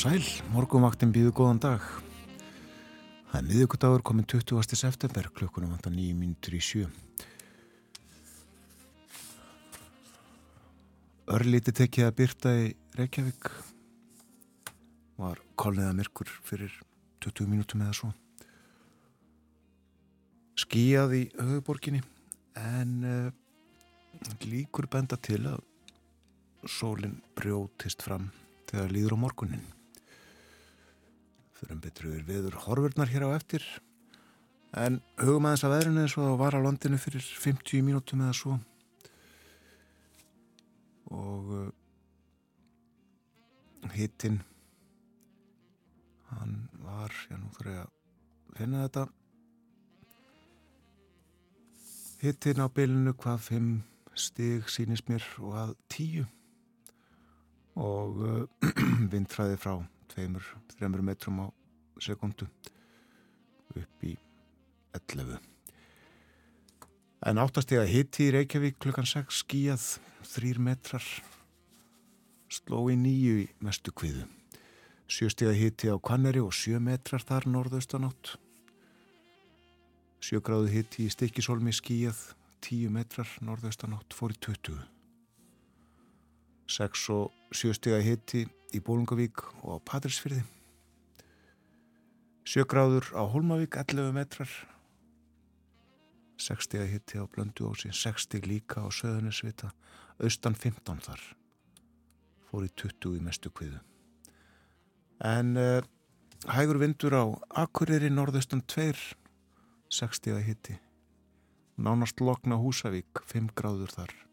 Sæl, 0.00 0.22
morgunvaktin 0.54 1.10
býðu 1.12 1.28
góðan 1.36 1.58
dag. 1.60 1.82
Það 3.28 3.34
er 3.36 3.42
miðugudagur 3.50 4.00
komin 4.08 4.24
20. 4.24 4.72
september, 4.78 5.26
klukkunum 5.36 5.74
vantar 5.74 5.92
nýjum 5.92 6.22
mínutur 6.22 6.54
í 6.56 6.60
sjö. 6.64 6.86
Örlíti 11.36 11.74
tekið 11.76 12.06
að 12.06 12.14
byrta 12.16 12.52
í 12.62 12.70
Reykjavík. 12.96 13.50
Var 15.20 15.42
kolniða 15.60 15.90
myrkur 15.98 16.32
fyrir 16.48 16.78
20 17.26 17.50
mínutum 17.50 17.82
eða 17.84 17.96
svo. 17.98 18.08
Skíjað 20.64 21.12
í 21.18 21.20
höfuborginni 21.34 22.00
en 22.62 22.94
uh, 23.04 23.28
líkur 24.46 24.88
benda 24.88 25.20
til 25.20 25.42
að 25.44 25.60
sólinn 26.78 27.20
brjótist 27.36 28.06
fram 28.08 28.30
þegar 28.72 28.96
líður 28.96 29.18
á 29.20 29.22
morgunin. 29.26 29.68
Fyrir 31.60 31.76
um 31.76 31.80
betru 31.84 32.08
er 32.16 32.22
viður 32.24 32.54
horfurnar 32.64 33.10
hér 33.12 33.26
á 33.28 33.36
eftir. 33.36 33.60
En 34.72 35.02
hugum 35.20 35.44
aðeins 35.44 35.64
að 35.66 35.74
veðrinu 35.74 36.00
eins 36.06 36.14
og 36.16 36.24
það 36.24 36.38
var 36.40 36.56
á 36.56 36.64
landinu 36.64 37.00
fyrir 37.02 37.26
50 37.42 37.84
mínútum 37.84 38.22
eða 38.24 38.36
svo. 38.38 38.56
Og 41.12 41.52
uh, 41.58 41.68
hittinn 43.92 44.40
hann 46.30 46.56
var, 46.80 47.12
já 47.28 47.36
nú 47.36 47.52
þarf 47.58 47.74
ég 47.74 47.84
að 47.84 48.56
finna 48.56 48.82
þetta. 48.86 49.06
Hittinn 52.24 52.64
á 52.64 52.72
bylunu 52.72 53.16
hvað 53.20 53.48
5 53.52 53.70
stig 54.16 54.72
sínist 54.72 55.12
mér 55.12 55.28
og 55.44 55.62
að 55.66 55.78
10 55.92 56.28
og 57.76 58.20
uh, 58.24 58.44
vindfræði 59.12 59.60
frá 59.60 59.74
2-3 60.16 61.06
metrum 61.06 61.44
á 61.44 61.46
sekundu 62.00 62.48
upp 63.76 64.04
í 64.06 64.16
11 64.96 65.38
en 67.26 67.40
áttastega 67.40 67.84
hitti 67.84 68.28
í 68.28 68.32
Reykjavík 68.34 68.78
klukkan 68.80 69.08
6 69.08 69.42
skíjað 69.44 69.86
3 70.32 70.62
metrar 70.64 71.04
sló 72.50 72.86
í 72.90 72.96
nýju 72.98 73.34
í 73.42 73.48
mestu 73.62 73.92
kviðu. 73.94 74.24
Sjöstega 75.10 75.52
hitti 75.54 75.90
á 75.90 75.96
Kanneri 76.00 76.40
og 76.42 76.54
7 76.54 76.80
metrar 76.82 77.22
þar 77.26 77.48
norðaustanátt. 77.50 78.36
Sjögráðu 80.20 80.70
hitti 80.72 81.06
í 81.06 81.12
Stikisólmi 81.12 81.74
skíjað 81.76 82.22
10 82.64 82.94
metrar 82.94 83.28
norðaustanátt 83.44 84.16
fór 84.16 84.34
í 84.34 84.40
20 84.48 84.99
6 86.70 87.10
og 87.16 87.54
7 87.56 87.74
stega 87.74 87.98
hitti 88.04 88.44
í 88.70 88.80
Bólungavík 88.86 89.42
og 89.66 89.74
á 89.74 89.78
Patrísfyrði 89.90 90.44
7 92.46 92.66
gráður 92.70 93.10
á 93.14 93.22
Holmavík 93.30 93.76
11 93.78 94.14
metrar. 94.14 94.50
6 96.40 96.66
stega 96.66 96.86
hitti 96.88 97.20
á 97.20 97.26
Blönduósi 97.30 97.92
6 97.92 98.24
steg 98.26 98.46
líka 98.48 98.82
á 98.82 98.88
Söðunisvita 98.88 99.70
austan 100.18 100.56
15 100.56 101.04
þar. 101.04 101.20
Fór 102.48 102.66
í 102.66 102.70
20 102.74 103.18
í 103.18 103.22
mestu 103.22 103.52
kviðu. 103.54 103.82
En 105.20 105.54
uh, 105.60 105.82
hægur 106.48 106.80
vindur 106.80 107.14
á 107.18 107.24
Akureyri 107.66 108.10
norðaustan 108.10 108.64
2 108.64 108.94
6 109.90 110.22
stega 110.22 110.40
hitti 110.40 110.78
nánast 111.80 112.20
lokna 112.20 112.58
Húsavík 112.60 113.22
5 113.26 113.54
gráður 113.56 113.94
þar 113.94 114.29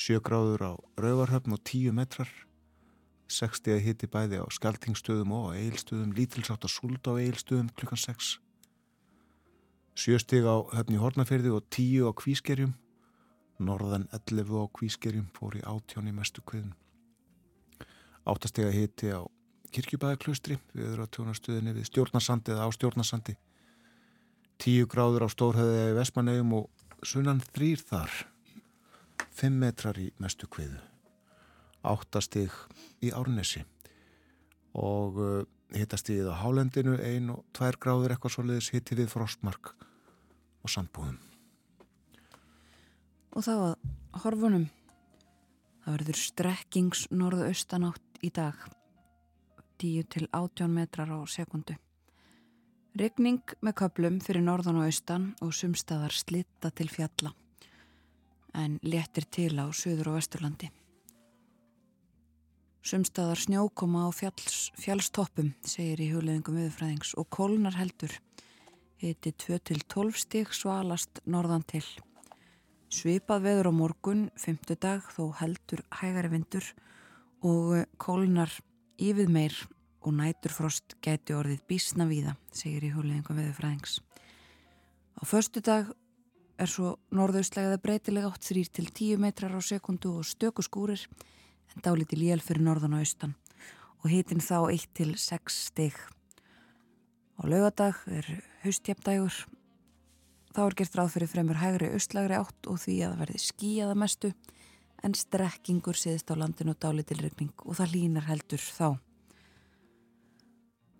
7 0.00 0.22
gráður 0.24 0.62
á 0.64 0.72
Rauvarhöfn 0.96 1.52
og 1.52 1.60
10 1.60 1.92
metrar. 1.92 2.30
60 3.28 3.74
að 3.74 3.82
hitti 3.84 4.08
bæði 4.08 4.38
á 4.40 4.46
Skaltingstöðum 4.48 5.34
og 5.36 5.50
Eilstöðum 5.52 6.14
lítilsátt 6.16 6.64
að 6.64 6.72
súlda 6.72 7.12
á 7.12 7.20
Eilstöðum 7.20 7.68
klukkan 7.76 8.00
6 8.00 8.38
7 10.00 10.22
stig 10.22 10.48
á 10.48 10.56
höfni 10.72 10.96
Hortnaferði 10.96 11.52
og 11.52 11.68
10 11.68 12.08
á 12.08 12.16
Kvískerjum. 12.16 12.72
Norðan 13.60 14.08
11 14.16 14.48
á 14.56 14.64
Kvískerjum 14.72 15.28
fór 15.36 15.60
í 15.60 15.62
átjáni 15.68 16.16
mestu 16.16 16.40
kviðin 16.48 16.72
8 18.24 18.48
stig 18.48 18.70
að 18.70 18.78
hitti 18.80 19.12
á 19.12 19.20
Kirkjubæðaklaustri 19.70 20.56
við 20.72 20.94
erum 20.94 21.04
á 21.04 21.12
tjónastöðinni 21.12 21.76
við 21.76 21.90
stjórnarsandi 21.92 22.56
eða 22.56 22.66
á 22.66 22.68
stjórnarsandi. 22.72 23.36
10 24.64 24.88
gráður 24.88 25.28
á 25.28 25.28
Stórhæði 25.28 25.78
eða 25.84 25.96
Vestmannegjum 26.00 26.56
og 26.56 27.04
sunnan 27.04 27.44
þrýr 27.52 27.84
þar 27.84 28.29
5 29.40 29.56
metrar 29.56 29.96
í 29.96 30.10
mestu 30.20 30.48
kviðu. 30.52 30.76
8 31.88 32.20
stig 32.20 32.52
í 33.00 33.12
Árnesi. 33.16 33.62
Og 34.76 35.16
uh, 35.16 35.38
hittastíðið 35.72 36.28
á 36.28 36.40
Hálendinu 36.42 36.98
1 36.98 37.30
og 37.32 37.46
2 37.56 37.70
gráður 37.80 38.14
eitthvað 38.14 38.34
svo 38.36 38.44
leiðis 38.44 38.68
hitti 38.74 38.98
við 38.98 39.08
frostmark 39.14 39.72
og 40.60 40.72
sandbúðum. 40.72 41.16
Og 43.32 43.46
þá 43.46 43.52
að 43.54 44.20
horfunum. 44.26 44.68
Það 45.80 45.96
verður 45.96 46.20
strekkings 46.20 47.06
norðaustanátt 47.08 48.20
í 48.26 48.28
dag. 48.36 48.58
10 49.80 50.10
til 50.12 50.26
18 50.36 50.74
metrar 50.74 51.08
á 51.08 51.18
sekundu. 51.24 51.78
Ryggning 53.00 53.54
með 53.64 53.78
köplum 53.80 54.18
fyrir 54.20 54.44
norðan 54.44 54.82
og 54.82 54.90
austan 54.90 55.30
og 55.40 55.54
sumstaðar 55.56 56.12
slitta 56.12 56.74
til 56.74 56.90
fjalla 56.92 57.32
en 58.54 58.78
léttir 58.82 59.26
til 59.30 59.54
á 59.58 59.66
söður 59.72 60.12
og 60.12 60.20
vesturlandi. 60.20 60.70
Sumstaðar 62.80 63.36
snjókoma 63.36 64.06
á 64.08 64.10
fjalls, 64.16 64.70
fjallstoppum, 64.80 65.52
segir 65.68 66.00
í 66.00 66.08
hugleðingum 66.14 66.56
viðfræðings 66.56 67.12
og 67.20 67.28
kólnar 67.28 67.76
heldur. 67.76 68.14
Hiti 69.00 69.34
2-12 69.36 70.16
stík 70.22 70.54
svalast 70.56 71.20
norðan 71.28 71.66
til. 71.68 71.84
Svipað 72.90 73.44
veður 73.44 73.68
á 73.68 73.72
morgun, 73.76 74.22
fymtu 74.34 74.74
dag, 74.80 75.04
þó 75.12 75.28
heldur 75.42 75.84
hægari 76.00 76.32
vindur 76.32 76.66
og 77.44 77.84
kólnar 78.00 78.56
yfir 79.00 79.28
meir 79.28 79.54
og 80.00 80.16
næturfrost 80.16 80.96
gæti 81.04 81.36
orðið 81.36 81.60
bísna 81.68 82.08
víða, 82.08 82.34
segir 82.52 82.88
í 82.88 82.94
hugleðingum 82.94 83.38
viðfræðings. 83.38 84.00
Á 85.20 85.22
förstu 85.28 85.60
dag 85.60 85.92
er 86.60 86.68
svo 86.68 86.94
norðaustlega 87.16 87.70
eða 87.70 87.82
breytilega 87.82 88.30
átt 88.30 88.44
3-10 88.50 89.20
metrar 89.20 89.54
á 89.56 89.60
sekundu 89.64 90.12
og 90.20 90.28
stöku 90.28 90.64
skúrir 90.64 91.06
en 91.74 91.84
dáliti 91.84 92.18
lél 92.18 92.42
fyrir 92.44 92.64
norðan 92.66 92.98
og 92.98 93.04
austan 93.04 93.34
og 94.00 94.10
hitin 94.12 94.42
þá 94.44 94.68
1-6 94.72 95.56
steg. 95.70 95.96
Á 97.40 97.42
laugadag 97.48 98.00
er 98.08 98.26
haustjapdægur. 98.64 99.34
Þá 100.50 100.60
er 100.64 100.76
gert 100.76 100.96
ráð 100.98 101.12
fyrir 101.14 101.30
fremur 101.30 101.60
hægri 101.60 101.92
austlægri 101.94 102.36
átt 102.36 102.68
og 102.68 102.80
því 102.82 102.96
að 103.06 103.18
verði 103.22 103.42
skíjaða 103.44 103.98
mestu 104.02 104.32
en 105.04 105.14
strekkingur 105.16 105.96
siðist 105.96 106.32
á 106.32 106.36
landinu 106.36 106.74
og 106.74 106.80
dálitilrykning 106.82 107.54
og 107.64 107.78
það 107.78 107.94
línar 107.94 108.26
heldur 108.28 108.60
þá. 108.60 108.98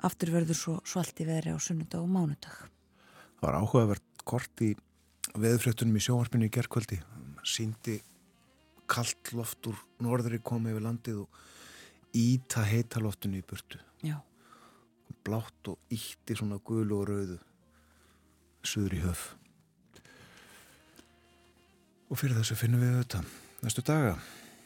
Aftur 0.01 0.33
verður 0.33 0.57
svo 0.57 0.77
svalti 0.89 1.27
veðri 1.29 1.53
á 1.53 1.59
sunnudag 1.61 2.01
og 2.01 2.09
mánudag. 2.09 2.55
Það 3.41 3.45
var 3.45 3.59
áhugavert 3.61 4.25
kort 4.25 4.65
í 4.65 4.73
veðfréttunum 5.39 5.99
í 5.99 6.03
sjónvarpinu 6.05 6.49
í 6.49 6.53
gerðkvöldi 6.53 6.99
síndi 7.47 8.01
kallt 8.91 9.33
loft 9.37 9.69
úr 9.71 9.79
norðri 10.03 10.41
komið 10.43 10.77
við 10.77 10.85
landið 10.87 11.21
og 11.23 11.39
íta 12.17 12.65
heita 12.67 13.03
loftinu 13.03 13.39
í 13.39 13.47
burtu. 13.47 13.79
Já. 14.03 14.19
blátt 15.25 15.69
og 15.69 15.93
ítti 15.93 16.35
svona 16.39 16.57
gulu 16.65 16.97
og 16.97 17.09
rauðu 17.11 17.37
suður 18.65 18.95
í 18.97 19.01
höf. 19.03 19.25
Og 22.09 22.19
fyrir 22.19 22.39
þessu 22.39 22.57
finnum 22.57 22.81
við 22.81 22.97
þetta 23.03 23.21
næstu 23.61 23.85
daga. 23.87 24.17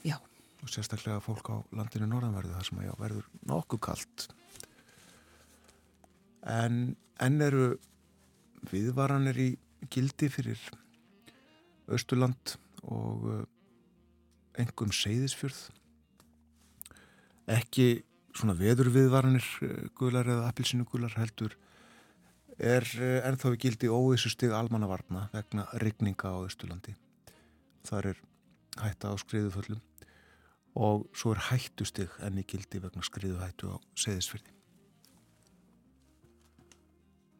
Já. 0.06 0.16
og 0.62 0.70
sérstaklega 0.70 1.20
fólk 1.20 1.50
á 1.52 1.56
landinu 1.74 2.08
norðanverðu 2.08 2.54
þar 2.54 2.68
sem 2.68 2.80
að 2.80 2.86
já, 2.88 2.94
verður 3.02 3.28
nokkuð 3.50 3.80
kallt 3.84 4.28
en 6.44 6.96
enn 7.20 7.44
eru 7.44 7.66
viðvaranir 8.70 9.38
í 9.40 9.50
gildi 9.92 10.30
fyrir 10.32 10.60
Östurland 11.88 12.56
og 12.84 13.46
engum 14.60 14.92
uh, 14.92 14.96
seyðisfjörð. 14.96 15.60
Ekki 17.54 17.88
svona 18.34 18.56
veðurviðvaranir 18.58 19.46
uh, 19.66 19.76
gular 19.98 20.28
eða 20.28 20.48
appilsinu 20.48 20.86
gular 20.88 21.14
heldur 21.18 21.56
er 22.58 22.86
uh, 23.00 23.20
ennþá 23.28 23.54
í 23.56 23.62
gildi 23.66 23.90
óvissu 23.90 24.32
stig 24.32 24.54
almannavarna 24.54 25.28
vegna 25.34 25.66
rigninga 25.82 26.30
á 26.30 26.38
Östurlandi 26.44 26.94
þar 27.84 28.14
er 28.14 28.22
hætta 28.80 29.12
á 29.12 29.14
skriðuföllum 29.20 29.82
og 30.74 31.06
svo 31.14 31.34
er 31.34 31.44
hættustig 31.50 32.10
enn 32.24 32.40
í 32.40 32.46
gildi 32.48 32.80
vegna 32.82 33.04
skriðuhættu 33.06 33.70
á 33.70 33.76
seyðisfjörði 33.98 34.54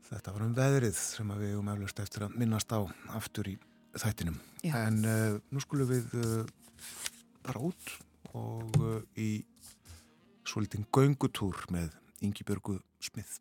Þetta 0.05 0.35
var 0.35 0.45
um 0.45 0.57
veðrið 0.57 0.99
sem 1.01 1.31
við 1.39 1.55
hefum 1.55 1.71
eflust 1.73 2.03
eftir 2.03 2.27
að 2.27 2.37
minnast 2.41 2.73
á 2.77 2.81
aftur 3.17 3.49
í 3.49 3.55
þættinum. 3.97 4.37
Já. 4.65 4.75
En 4.85 5.01
uh, 5.09 5.39
nú 5.49 5.63
skulum 5.65 5.89
við 5.89 6.13
uh, 6.21 6.45
bara 7.47 7.63
út 7.71 7.95
og 8.35 8.79
uh, 8.83 9.01
í 9.17 9.45
svolítinn 10.45 10.85
göngutúr 10.93 11.65
með 11.73 11.95
Yngibjörgu 12.25 12.79
Smith. 13.01 13.41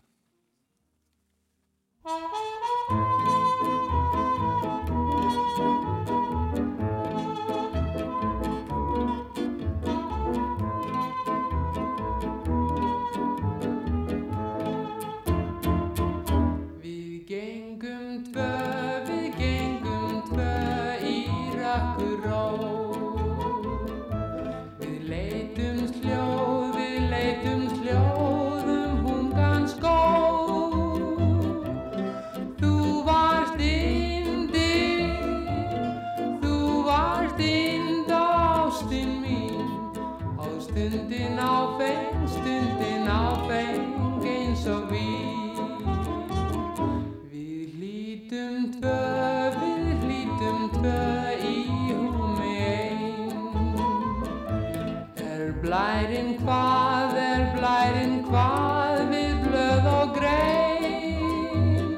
hvað 56.53 57.15
er 57.17 57.43
blærin, 57.55 58.13
hvað 58.27 58.99
við 59.11 59.35
blöð 59.45 59.85
og 59.89 60.11
grein. 60.17 61.95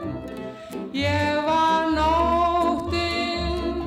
Ég 0.96 1.42
var 1.48 1.90
nóttinn, 1.96 3.82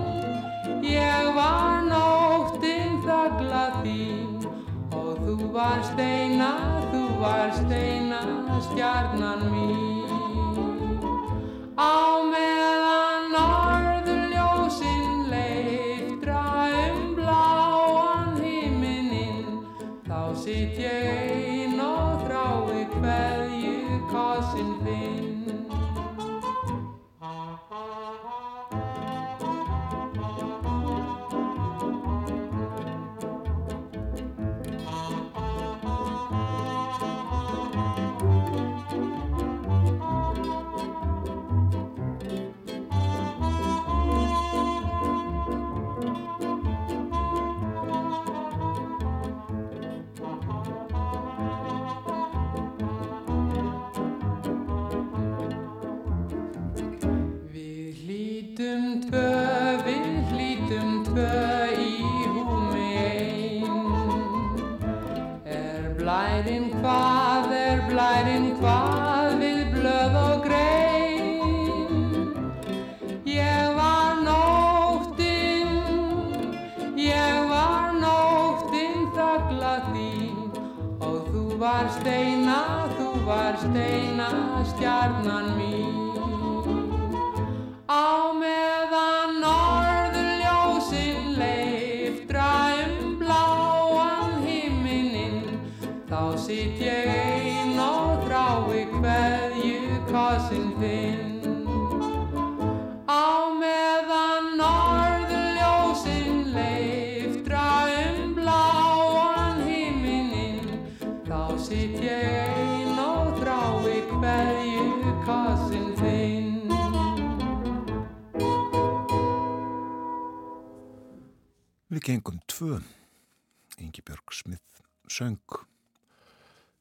ég 0.85 1.31
var 1.38 1.87
nóttinn 1.88 2.99
þakla 3.06 3.65
þín 3.81 4.31
og 4.93 5.12
þú 5.25 5.37
varst 5.56 5.99
eina, 6.03 6.53
þú 6.93 7.05
varst 7.23 7.73
eina 7.73 8.21
stjarnan 8.69 9.41
mín. 9.49 9.57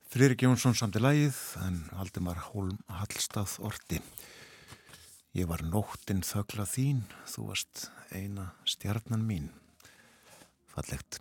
Fririk 0.07 0.45
Jónsson 0.45 0.71
samti 0.79 1.01
lægið 1.03 1.35
en 1.65 1.81
Valdimar 1.97 2.39
Holm 2.45 2.77
Hallstað 2.87 3.57
orti. 3.67 3.99
Ég 5.35 5.49
var 5.51 5.65
nóttinn 5.67 6.23
þögla 6.23 6.63
þín, 6.71 7.03
þú 7.27 7.49
varst 7.49 7.89
eina 8.15 8.53
stjarnan 8.63 9.27
mín. 9.27 9.51
Fallegt. 10.71 11.19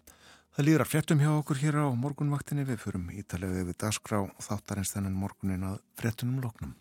Það 0.54 0.68
líður 0.68 0.86
að 0.86 0.92
frettum 0.92 1.26
hjá 1.26 1.32
okkur 1.32 1.64
hér 1.64 1.82
á 1.82 1.86
morgunvaktinni. 1.90 2.62
Við 2.70 2.84
fyrum 2.84 3.10
ítalega 3.10 3.66
við 3.66 3.80
dagskrá 3.82 4.22
þáttarins 4.38 4.94
þennan 4.94 5.18
morgunin 5.18 5.66
að 5.72 5.80
frettunum 5.98 6.38
loknum. 6.46 6.78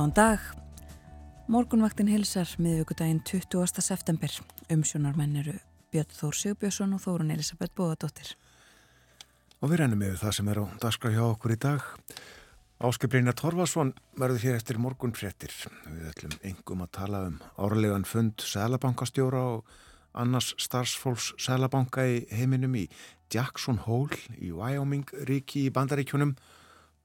Góðan 0.00 0.14
dag. 0.16 0.44
Morgunvaktin 1.52 2.08
hilsar 2.08 2.48
miðugudaginn 2.56 3.18
20. 3.20 3.82
september. 3.84 4.32
Umsjónarmenn 4.72 5.34
eru 5.36 5.52
Björn 5.92 6.14
Þór 6.16 6.36
Sigbjörnsson 6.38 6.94
og 6.96 7.02
Þórun 7.02 7.32
Elisabeth 7.34 7.74
Bóðadóttir. 7.76 8.30
Og 9.60 9.68
við 9.68 9.82
rennum 9.82 10.04
yfir 10.06 10.22
það 10.22 10.32
sem 10.38 10.48
er 10.48 10.60
á 10.64 10.64
daskra 10.80 11.10
hjá 11.12 11.20
okkur 11.26 11.52
í 11.52 11.58
dag. 11.60 11.84
Áskipleina 12.80 13.34
Torfarsson 13.36 13.90
verður 14.16 14.46
hér 14.46 14.56
eftir 14.62 14.80
morgun 14.80 15.12
fréttir. 15.12 15.52
Við 15.84 16.08
ætlum 16.14 16.38
engum 16.48 16.86
að 16.86 16.92
tala 16.96 17.20
um 17.28 17.36
árlegan 17.60 18.08
fund 18.08 18.40
Sælabankastjóra 18.40 19.42
og 19.58 19.74
annars 20.16 20.54
starfsfólks 20.56 21.34
Sælabanka 21.36 22.08
í 22.08 22.22
heiminum 22.32 22.80
í 22.80 22.86
Jackson 23.28 23.84
Hole 23.84 24.16
í 24.40 24.48
Wyoming 24.48 25.12
ríki 25.28 25.66
í 25.68 25.74
Bandaríkjunum 25.76 26.38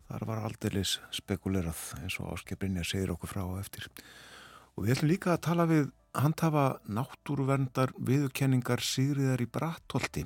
Þar 0.05 0.25
var 0.29 0.41
aldeilis 0.45 0.99
spekulerað 1.15 1.81
eins 2.01 2.19
og 2.21 2.33
áskiprinja 2.35 2.83
segir 2.85 3.13
okkur 3.15 3.31
frá 3.31 3.43
og 3.45 3.59
eftir. 3.59 3.87
Og 4.75 4.85
við 4.85 4.97
ætlum 4.97 5.11
líka 5.11 5.33
að 5.33 5.45
tala 5.47 5.65
við 5.69 5.87
handhafa 6.15 6.65
náttúruverndar 6.85 7.95
viðurkenningar 7.97 8.83
Sigriðar 8.83 9.43
í 9.43 9.49
Brattholti 9.51 10.25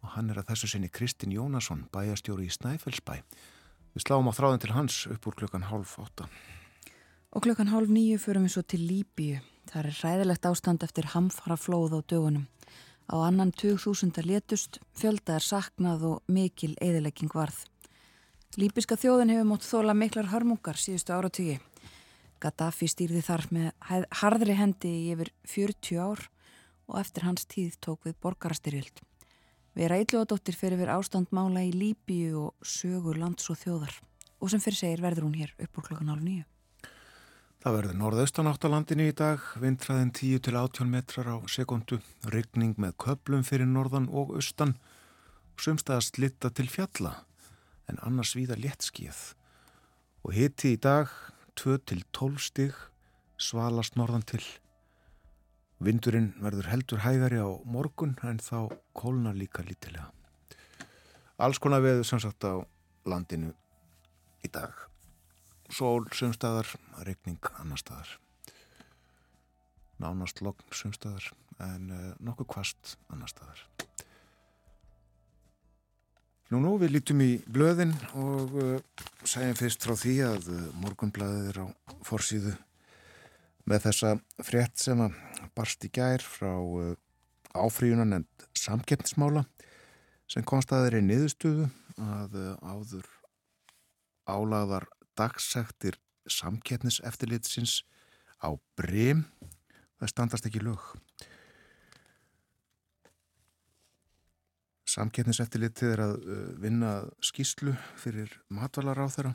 og 0.00 0.14
hann 0.14 0.30
er 0.32 0.40
að 0.40 0.52
þessu 0.52 0.70
sinni 0.72 0.88
Kristinn 0.92 1.34
Jónasson, 1.34 1.84
bæjastjóri 1.92 2.48
í 2.48 2.54
Snæfellsbæ. 2.54 3.20
Við 3.94 4.04
sláum 4.06 4.30
á 4.30 4.32
þráðin 4.32 4.62
til 4.64 4.72
hans 4.72 5.02
upp 5.10 5.28
úr 5.28 5.36
klukkan 5.42 5.68
hálf 5.68 5.98
átta. 6.00 6.28
Og 7.36 7.44
klukkan 7.44 7.70
hálf 7.70 7.90
nýju 7.92 8.18
förum 8.22 8.46
við 8.46 8.54
svo 8.56 8.62
til 8.64 8.80
Líbíu. 8.86 9.40
Það 9.70 9.80
er 9.82 9.98
ræðilegt 10.00 10.48
ástand 10.48 10.86
eftir 10.86 11.10
hamfara 11.12 11.58
flóð 11.60 11.98
á 11.98 12.00
dögunum. 12.00 12.46
Á 13.10 13.14
annan 13.26 13.52
2000 13.52 14.24
létust, 14.24 14.80
fjölda 14.94 15.36
er 15.36 15.44
saknað 15.44 16.06
og 16.06 16.22
mikil 16.30 16.76
eðilegging 16.80 17.30
varð. 17.34 17.66
Líbiska 18.58 18.96
þjóðin 18.98 19.30
hefur 19.30 19.46
mótt 19.46 19.62
þóla 19.62 19.92
miklar 19.94 20.26
hörmungar 20.32 20.74
síðustu 20.74 21.12
áratögi. 21.14 21.60
Gaddafi 22.42 22.88
stýrði 22.90 23.20
þar 23.22 23.44
með 23.54 23.68
harðri 24.18 24.56
hendi 24.58 24.90
í 24.90 25.12
yfir 25.12 25.30
40 25.46 26.00
ár 26.02 26.24
og 26.90 26.96
eftir 26.98 27.28
hans 27.28 27.46
tíð 27.46 27.76
tók 27.78 28.08
við 28.08 28.16
borgarastyrjöld. 28.26 29.04
Vera 29.78 30.00
Íllóðadóttir 30.02 30.58
fyrir 30.58 30.82
við 30.82 30.90
ástandmála 30.96 31.62
í 31.62 31.70
Líbíu 31.70 32.48
og 32.48 32.66
sögur 32.66 33.22
lands 33.22 33.46
og 33.54 33.60
þjóðar 33.62 33.94
og 34.42 34.50
sem 34.50 34.66
fyrir 34.66 34.80
segir 34.80 35.06
verður 35.06 35.28
hún 35.28 35.38
hér 35.38 35.54
upp 35.54 35.78
úr 35.78 35.86
klokkan 35.86 36.10
hálf 36.10 36.26
nýju. 36.26 36.42
Það 37.62 37.78
verður 37.78 37.98
norðaustanátt 38.02 38.66
á 38.66 38.68
landinu 38.74 39.10
í 39.12 39.14
dag, 39.14 39.46
vindræðin 39.62 40.10
10 40.10 40.46
til 40.48 40.58
18 40.58 40.90
metrar 40.90 41.30
á 41.30 41.36
sekundu, 41.46 42.02
ryggning 42.26 42.74
með 42.82 42.98
köplum 42.98 43.46
fyrir 43.46 43.70
norðan 43.70 44.10
og 44.10 44.34
austan 44.34 44.74
sumstað 45.54 46.00
að 46.00 46.08
slitta 46.10 46.50
til 46.50 46.66
fjalla 46.72 47.20
en 47.90 47.98
annars 48.06 48.36
víða 48.38 48.56
léttskíð. 48.60 49.18
Og 50.24 50.34
hitti 50.36 50.74
í 50.76 50.80
dag 50.80 51.10
2-12 51.58 52.38
stig 52.40 52.76
svalast 53.40 53.96
norðan 53.98 54.24
til. 54.28 54.42
Vindurinn 55.80 56.34
verður 56.44 56.68
heldur 56.70 57.02
hægari 57.04 57.40
á 57.40 57.48
morgun 57.64 58.14
en 58.28 58.38
þá 58.38 58.68
kólnar 58.96 59.36
líka 59.36 59.64
lítilega. 59.64 60.10
Alls 61.40 61.58
konar 61.58 61.80
veður 61.80 62.04
sem 62.04 62.20
sagt 62.20 62.44
á 62.44 62.60
landinu 63.08 63.54
í 64.44 64.50
dag. 64.52 64.74
Sól 65.72 66.04
sumstaðar, 66.12 66.68
regning 67.06 67.40
annar 67.62 67.80
staðar. 67.80 68.18
Nánast 70.00 70.42
logn 70.44 70.68
sumstaðar 70.74 71.30
en 71.60 71.90
uh, 71.92 72.12
nokkuð 72.20 72.48
kvast 72.54 72.96
annar 73.12 73.32
staðar. 73.32 73.64
Nú, 76.50 76.58
nú, 76.58 76.72
við 76.82 76.96
lítum 76.96 77.20
í 77.22 77.28
blöðin 77.46 77.92
og 78.18 78.54
uh, 78.58 79.02
segjum 79.22 79.54
fyrst 79.54 79.84
frá 79.86 79.92
því 79.94 80.14
að 80.26 80.48
uh, 80.50 80.62
morgunblæðið 80.82 81.44
er 81.52 81.60
á 81.62 81.66
forsýðu 82.08 82.54
með 83.70 83.84
þessa 83.84 84.10
frétt 84.42 84.82
sem 84.82 84.98
að 85.04 85.14
barst 85.54 85.86
í 85.86 85.92
gær 85.94 86.24
frá 86.26 86.50
uh, 86.58 86.96
áfríunan 87.54 88.16
en 88.18 88.26
samkeppnismála 88.58 89.44
sem 90.26 90.42
konstaðir 90.42 90.98
í 90.98 91.04
niðurstöðu 91.06 91.68
að 92.02 92.34
uh, 92.42 92.58
áður 92.66 93.06
álagðar 94.26 94.88
dagsæktir 95.22 96.00
samkeppniseftirlitsins 96.26 97.84
á 98.42 98.50
brem 98.74 99.22
það 100.02 100.16
standast 100.16 100.50
ekki 100.50 100.66
lög. 100.66 100.82
Samkettniseftilitið 104.90 105.92
er 105.94 106.02
að 106.02 106.14
uh, 106.18 106.38
vinna 106.58 106.92
skýslu 107.22 107.74
fyrir 108.00 108.32
matvalar 108.50 108.98
á 108.98 109.06
þeirra 109.12 109.34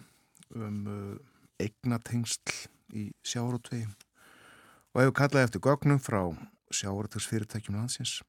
um 0.56 0.80
uh, 0.90 1.16
eignatengsl 1.62 2.56
í 2.96 3.06
sjárótvegi 3.26 3.86
og 3.88 5.02
hefur 5.02 5.16
kallað 5.20 5.48
eftir 5.48 5.64
gögnum 5.64 6.02
frá 6.02 6.20
sjárótvegsfyrirtækjum 6.76 7.78
landsins. 7.78 8.20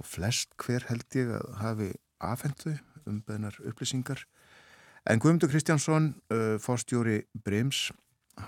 Og 0.00 0.08
flest 0.08 0.54
hver 0.62 0.86
held 0.88 1.18
ég 1.18 1.30
að 1.36 1.46
hafi 1.60 1.88
afhendu 2.24 2.74
um 3.06 3.20
beðnar 3.26 3.56
upplýsingar. 3.68 4.22
En 5.06 5.20
Guðmundur 5.22 5.50
Kristjánsson 5.52 6.12
uh, 6.32 6.56
fórstjóri 6.62 7.24
Brims 7.44 7.90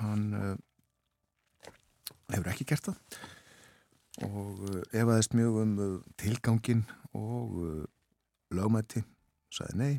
hann 0.01 0.57
hefur 2.33 2.51
ekki 2.55 2.67
gert 2.73 2.89
það 2.89 3.23
og 4.27 4.63
uh, 4.67 4.81
efaðist 4.95 5.35
mjög 5.37 5.59
um 5.63 5.73
uh, 5.79 6.01
tilgangin 6.21 6.85
og 7.17 7.57
uh, 7.63 7.85
lögmætti 8.55 9.03
saði 9.53 9.79
nei. 9.79 9.95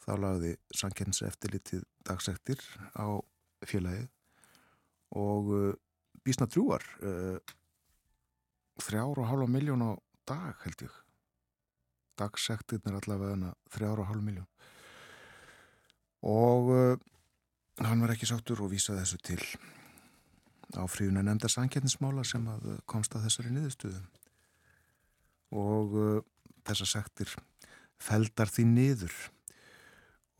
Þá 0.00 0.12
lagði 0.16 0.54
sankjens 0.74 1.22
eftirlitið 1.26 1.84
dagsektir 2.08 2.62
á 2.96 3.20
félagið 3.68 4.08
og 5.20 5.50
bísna 6.24 6.46
trúar 6.48 6.80
þrjára 8.80 9.20
og 9.20 9.28
halva 9.28 9.48
miljón 9.50 9.84
á 9.84 9.92
dag 10.30 10.56
held 10.64 10.86
ég. 10.86 10.94
Dagsektirn 12.16 12.88
er 12.88 12.96
allavega 12.96 13.52
þrjára 13.74 14.06
og 14.06 14.08
halva 14.08 14.24
miljón 14.24 14.48
og 16.24 16.72
hann 17.84 18.00
var 18.00 18.14
ekki 18.16 18.30
sáttur 18.32 18.64
og 18.64 18.72
vísaði 18.72 19.04
þessu 19.04 19.20
til 19.28 19.44
á 20.76 20.84
fríuna 20.90 21.22
nefnda 21.24 21.50
sankjarnismála 21.50 22.24
sem 22.26 22.46
að 22.50 22.66
komst 22.90 23.14
að 23.16 23.26
þessari 23.26 23.52
niðurstöðu. 23.54 24.00
Og 25.60 25.96
uh, 25.98 26.18
þessar 26.68 26.90
sektir 26.94 27.34
feldar 28.00 28.52
því 28.52 28.66
niður. 28.70 29.16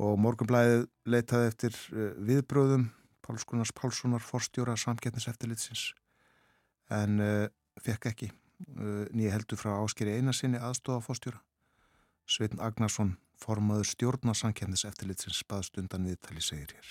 Og 0.00 0.16
morgunblæðið 0.22 0.87
leitaði 1.10 1.50
eftir 1.50 1.78
uh, 1.94 2.12
viðbröðum 2.28 2.88
Pálskunars 3.26 3.72
Pálssonar 3.76 4.22
forstjóra 4.25 4.76
samkjarniseftilitsins 4.80 5.90
en 6.94 7.20
uh, 7.22 7.49
fekk 7.82 8.12
ekki 8.12 8.30
nýja 9.16 9.30
heldur 9.32 9.56
frá 9.56 9.70
áskeri 9.78 10.18
einasinni 10.18 10.58
aðstofa 10.60 11.00
forstjóra. 11.06 11.38
Sveitn 12.28 12.60
Agnarsson 12.60 13.14
formaður 13.40 13.88
stjórna 13.88 14.34
samkjarniseftilitsins 14.37 15.40
baðst 15.49 15.80
undan 15.80 16.04
viðtali 16.10 16.44
segir 16.44 16.75
hér 16.76 16.90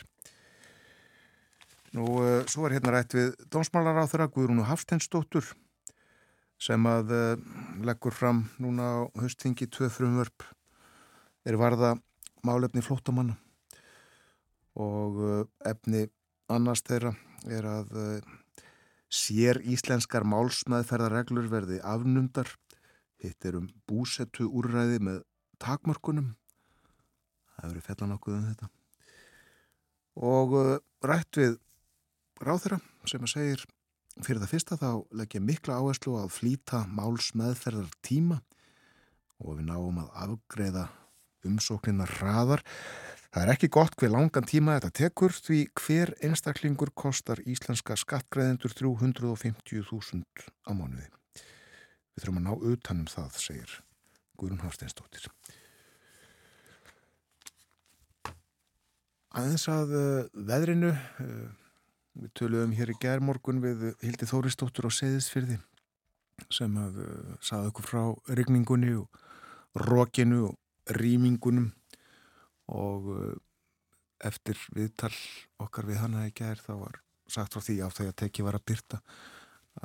Nú, 1.90 2.06
uh, 2.22 2.44
svo 2.46 2.68
er 2.68 2.76
hérna 2.78 2.92
rætt 2.94 3.16
við 3.18 3.32
dómsmálar 3.50 3.98
á 3.98 4.06
þeirra 4.06 4.30
Guðrúnu 4.30 4.62
Hafsteinsdóttur 4.68 5.48
sem 6.62 6.84
að 6.86 7.14
uh, 7.16 7.46
leggur 7.82 8.14
fram 8.14 8.44
núna 8.62 8.86
á 8.86 8.98
höstfingi 9.24 9.66
tvö 9.74 9.88
frumvörp 9.90 10.46
er 11.50 11.58
varða 11.58 11.96
málefni 12.46 12.84
flótamanna 12.86 13.40
og 14.78 15.18
uh, 15.18 15.40
efni 15.66 16.04
annars 16.54 16.84
þeirra 16.86 17.16
er 17.50 17.66
að 17.66 17.96
sér 19.10 19.58
íslenskar 19.66 20.26
málsmaðferðarreglur 20.30 21.48
verði 21.50 21.80
afnumdar. 21.82 22.52
Hitt 23.18 23.46
er 23.46 23.58
um 23.58 23.70
búsettu 23.90 24.46
úrræði 24.46 25.00
með 25.02 25.24
takmörkunum. 25.62 26.36
Það 27.56 27.74
verið 27.74 27.88
fellan 27.88 28.14
okkur 28.18 28.36
um 28.36 28.46
þetta. 28.50 28.70
Og 30.30 30.56
rætt 31.06 31.42
við 31.42 31.58
ráþeira 32.44 32.80
sem 33.10 33.24
að 33.24 33.34
segir 33.34 33.66
fyrir 34.24 34.42
það 34.42 34.54
fyrsta 34.54 34.78
þá 34.80 34.90
leggja 35.16 35.42
mikla 35.44 35.80
áherslu 35.80 36.16
að 36.20 36.32
flýta 36.36 36.84
máls 36.92 37.32
meðferðar 37.38 37.92
tíma 38.06 38.40
og 39.40 39.60
við 39.60 39.70
náum 39.70 40.02
að 40.02 40.10
afgreða 40.26 40.88
umsóknina 41.48 42.08
hraðar. 42.18 42.64
Það 43.30 43.44
er 43.44 43.52
ekki 43.54 43.70
gott 43.72 43.96
hver 44.00 44.12
langan 44.12 44.48
tíma 44.50 44.80
þetta 44.80 44.92
tekur 45.04 45.36
því 45.36 45.60
hver 45.78 46.12
einstaklingur 46.26 46.92
kostar 46.98 47.40
íslenska 47.46 47.96
skattgreðendur 48.00 48.74
350.000 48.74 50.50
á 50.66 50.72
mánuði. 50.74 51.08
Við 52.16 52.26
þurfum 52.26 52.42
að 52.42 52.48
ná 52.48 52.70
utanum 52.74 53.08
það, 53.08 53.38
segir 53.40 53.76
Guðrun 54.40 54.64
Hafsteinsdóttir. 54.66 55.30
Aðeins 59.38 59.68
að 59.70 59.92
uh, 59.94 60.44
veðrinu 60.50 60.90
uh, 60.90 61.69
Við 62.18 62.32
töluðum 62.38 62.74
hér 62.78 62.92
í 62.94 62.98
gerðmorgun 63.02 63.62
við 63.64 63.84
Hildi 64.02 64.28
Þóristóttur 64.30 64.90
á 64.90 64.92
Seyðisfyrði 64.92 65.60
sem 66.54 66.78
að 66.80 67.02
uh, 67.04 67.34
saði 67.44 67.70
okkur 67.70 67.88
frá 67.90 68.04
regningunni 68.38 68.96
og 68.98 69.10
rókinu 69.76 70.46
og 70.50 70.96
rýmingunum 70.98 71.70
og 72.74 73.10
uh, 73.14 73.36
eftir 74.26 74.60
viðtal 74.76 75.14
okkar 75.62 75.88
við 75.90 76.02
hana 76.04 76.26
í 76.28 76.34
gerð 76.36 76.66
þá 76.66 76.74
var 76.80 77.02
sagt 77.30 77.54
frá 77.54 77.64
því 77.64 77.76
á 77.86 77.88
þegar 77.94 78.18
teki 78.24 78.46
var 78.48 78.58
að 78.58 78.66
byrta 78.72 79.02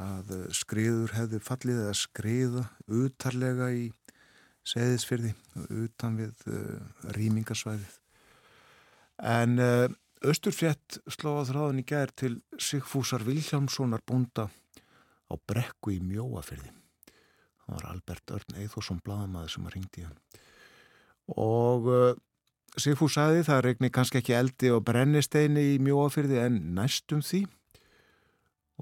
að 0.00 0.32
uh, 0.36 0.46
skriður 0.54 1.12
hefði 1.18 1.42
fallið 1.44 1.82
eða 1.84 1.98
skriða 1.98 2.64
utarlega 3.02 3.68
í 3.74 3.84
Seyðisfyrði 4.64 5.34
utan 5.84 6.14
við 6.16 6.46
uh, 6.48 6.78
rýmingasvæðið. 7.12 7.98
En 9.20 9.60
Östurfjett 10.24 11.00
slóða 11.10 11.48
þráðan 11.50 11.80
í 11.82 11.86
gær 11.88 12.12
til 12.16 12.36
Sigfúsar 12.60 13.24
Viljámssonar 13.26 14.04
búnda 14.06 14.48
á 14.48 15.34
brekku 15.48 15.94
í 15.96 15.98
mjóafyrði. 16.04 16.70
Það 17.64 17.74
var 17.74 17.88
Albert 17.90 18.34
Örn 18.36 18.60
Eithosson 18.60 19.02
bladamæður 19.04 19.54
sem 19.54 19.66
að 19.66 19.76
ringdi 19.76 20.04
hann. 20.06 20.16
Og 21.40 21.88
uh, 21.88 22.14
Sigfús 22.74 23.14
saði 23.16 23.44
það 23.46 23.62
regni 23.68 23.90
kannski 23.94 24.20
ekki 24.20 24.34
eldi 24.36 24.72
og 24.74 24.82
brennisteini 24.86 25.74
í 25.74 25.76
mjóafyrði 25.82 26.40
en 26.42 26.58
næstum 26.76 27.22
því 27.24 27.44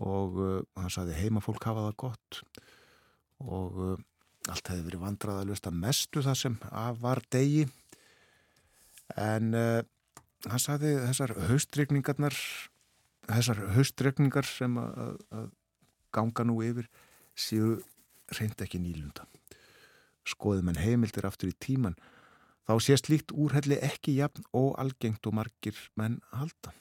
og 0.01 0.39
uh, 0.41 0.55
hann 0.79 0.93
saði 0.93 1.19
heima 1.19 1.43
fólk 1.45 1.67
hafa 1.69 1.85
það 1.91 1.99
gott 2.01 2.39
og 3.45 3.77
uh, 3.77 3.99
allt 4.49 4.71
hefði 4.73 4.87
verið 4.87 5.05
vandrað 5.05 5.43
að 5.43 5.51
lusta 5.53 5.73
mestu 5.75 6.23
það 6.25 6.39
sem 6.41 6.57
var 7.03 7.21
degi 7.31 7.67
en 9.21 9.53
uh, 9.53 9.83
hann 10.49 10.63
saði 10.63 10.95
þessar 11.07 11.35
haustregningarnar 11.49 12.37
þessar 13.29 13.61
haustregningar 13.77 14.49
sem 14.49 14.79
að, 14.81 15.19
að 15.31 15.51
ganga 16.13 16.47
nú 16.49 16.59
yfir 16.67 16.89
séu 17.39 17.77
reynd 18.33 18.65
ekki 18.65 18.81
nýlunda 18.83 19.27
skoðum 20.29 20.71
en 20.73 20.81
heimildir 20.83 21.27
aftur 21.27 21.51
í 21.51 21.59
tíman 21.59 21.97
þá 22.69 22.75
sé 22.83 22.97
slíkt 22.99 23.35
úrhelli 23.35 23.79
ekki 23.83 24.17
jafn 24.21 24.47
og 24.57 24.75
algengt 24.81 25.27
og 25.27 25.37
margir 25.39 25.79
menn 25.99 26.21
halda. 26.35 26.75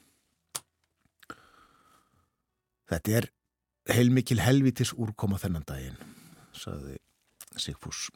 Þetta 2.92 3.16
er 3.18 3.30
heilmikil 3.92 4.42
helvitis 4.44 4.92
úrkoma 4.94 5.40
þennan 5.42 5.66
daginn, 5.68 5.98
saði 6.54 7.00
Sigfús. 7.60 8.10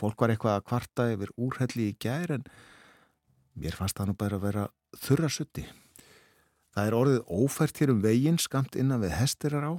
Fólk 0.00 0.20
var 0.20 0.32
eitthvað 0.32 0.58
að 0.58 0.66
kvarta 0.66 1.06
yfir 1.12 1.30
úrhelli 1.38 1.90
í 1.92 1.98
gær 2.02 2.34
en 2.38 2.46
mér 3.56 3.76
fannst 3.76 3.96
það 3.98 4.10
nú 4.10 4.16
bara 4.20 4.38
að 4.38 4.46
vera 4.46 4.66
þurra 5.00 5.30
sutti. 5.32 5.64
Það 6.76 6.90
er 6.90 6.98
orðið 6.98 7.22
ófært 7.32 7.80
hér 7.80 7.94
um 7.94 8.02
veginn 8.04 8.38
skamt 8.40 8.76
innan 8.76 9.02
við 9.02 9.16
hestirar 9.16 9.64
á 9.64 9.72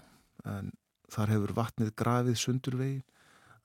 en 0.57 0.73
þar 1.13 1.35
hefur 1.35 1.53
vatnið 1.61 1.93
grafið 1.99 2.41
sundur 2.41 2.79
veginn 2.79 3.05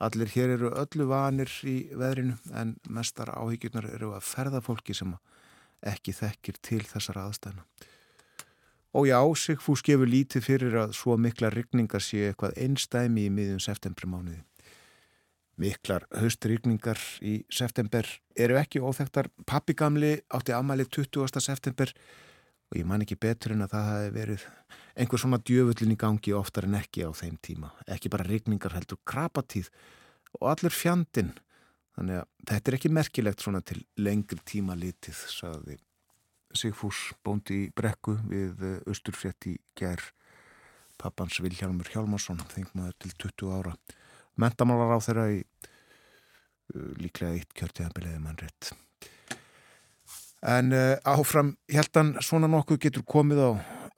Allir 0.03 0.33
hér 0.35 0.57
eru 0.57 0.71
öllu 0.75 1.05
vanir 1.07 1.51
í 1.63 1.77
veðrinu 1.95 2.35
en 2.59 2.75
mestar 2.91 3.31
áhyggjurnar 3.31 3.87
eru 3.93 4.11
að 4.17 4.25
ferða 4.27 4.61
fólki 4.65 4.97
sem 4.99 5.13
ekki 5.93 6.15
þekkir 6.17 6.59
til 6.59 6.81
þessar 6.89 7.21
aðstæðna. 7.23 7.63
Og 8.99 9.07
já, 9.07 9.21
Sigfús 9.39 9.85
gefur 9.87 10.11
lítið 10.11 10.45
fyrir 10.49 10.75
að 10.81 10.97
svo 10.99 11.15
mikla 11.17 11.53
rigningar 11.55 12.03
sé 12.03 12.27
eitthvað 12.29 12.59
einstæmi 12.65 13.29
í 13.29 13.33
miðjum 13.33 13.63
septembermánuði. 13.63 14.43
Miklar 15.63 16.07
haustrigningar 16.19 16.99
í 17.23 17.43
september 17.53 18.09
eru 18.35 18.59
ekki 18.59 18.83
óþektar. 18.83 19.29
Pappigamli 19.47 20.17
átti 20.35 20.55
amali 20.57 20.87
20. 20.89 21.39
september 21.39 21.93
og 22.73 22.79
ég 22.81 22.89
man 22.89 23.05
ekki 23.05 23.19
betur 23.21 23.55
en 23.55 23.67
að 23.67 23.77
það 23.77 23.89
hefði 23.91 24.13
verið 24.17 24.47
einhver 24.97 25.23
svona 25.23 25.39
djöfullin 25.39 25.95
í 25.95 25.99
gangi 26.01 26.35
oftar 26.35 26.67
en 26.67 26.79
ekki 26.81 27.07
á 27.07 27.11
þeim 27.15 27.39
tíma. 27.45 27.71
Ekki 27.87 28.11
bara 28.13 28.27
rigningar 28.27 28.75
heldur 28.75 29.01
krapatíð 29.07 29.71
og 30.41 30.51
allur 30.55 30.75
fjandin. 30.75 31.35
Þannig 31.93 32.23
að 32.23 32.29
þetta 32.49 32.71
er 32.71 32.79
ekki 32.79 32.93
merkilegt 32.97 33.45
svona 33.45 33.61
til 33.61 33.83
lengri 34.01 34.41
tíma 34.49 34.77
litið, 34.79 35.19
saði 35.29 35.77
Sigfús 36.57 37.13
bóndi 37.25 37.67
í 37.67 37.71
brekku 37.73 38.17
við 38.29 38.65
Östurfrétt 38.89 39.47
í 39.49 39.59
ger 39.79 40.01
pappans 41.01 41.39
Vilhjálmur 41.41 41.89
Hjálmarsson, 41.93 42.41
þingmaður 42.53 42.97
til 43.01 43.13
20 43.29 43.53
ára. 43.57 43.77
Mentamálar 44.43 44.97
á 44.97 45.01
þeirra 45.05 45.29
í 45.35 45.43
uh, 45.43 46.91
líklega 47.01 47.37
eitt 47.39 47.55
kjörtiðanbiliði 47.59 48.23
mann 48.23 48.41
rétt. 48.41 48.73
En 50.43 50.75
uh, 50.75 50.97
áfram 51.07 51.55
heldan 51.71 52.17
svona 52.25 52.51
nokkuð 52.51 52.83
getur 52.89 53.07
komið 53.07 53.45
á 53.47 53.51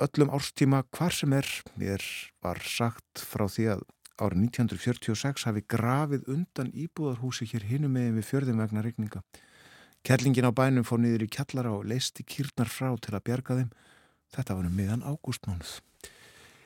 öllum 0.04 0.32
árstíma 0.34 0.82
hvar 0.92 1.14
sem 1.14 1.32
er. 1.32 1.48
Mér 1.80 2.04
var 2.44 2.60
sagt 2.68 3.22
frá 3.24 3.46
því 3.48 3.70
að 3.76 3.84
árið 4.20 4.44
1946 4.50 5.48
hafi 5.48 5.64
grafið 5.66 6.28
undan 6.30 6.70
íbúðarhúsi 6.70 7.48
hér 7.50 7.66
hinum 7.66 7.96
megin 7.96 8.18
við 8.18 8.28
fjörðum 8.28 8.62
vegna 8.62 8.84
regninga. 8.84 9.24
Kerlingin 10.04 10.46
á 10.46 10.52
bænum 10.52 10.84
fór 10.84 11.00
niður 11.00 11.24
í 11.24 11.32
kjallara 11.32 11.72
og 11.72 11.86
leisti 11.88 12.26
kýrnar 12.28 12.68
frá 12.68 12.92
til 13.00 13.14
að 13.16 13.24
bjerga 13.24 13.58
þeim. 13.60 13.70
Þetta 14.34 14.56
var 14.58 14.68
um 14.68 14.76
miðan 14.76 15.06
ágústmánuð. 15.06 15.78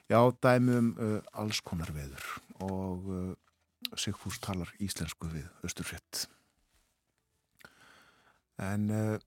Já, 0.09 0.21
dæmum 0.43 0.95
uh, 0.97 1.21
alls 1.37 1.61
konar 1.61 1.93
veður 1.93 2.25
og 2.65 3.09
uh, 3.13 3.33
Sigfús 3.99 4.39
talar 4.43 4.71
íslensku 4.83 5.31
við 5.33 5.47
Östurfjett. 5.67 6.27
En 8.59 8.91
uh, 8.91 9.19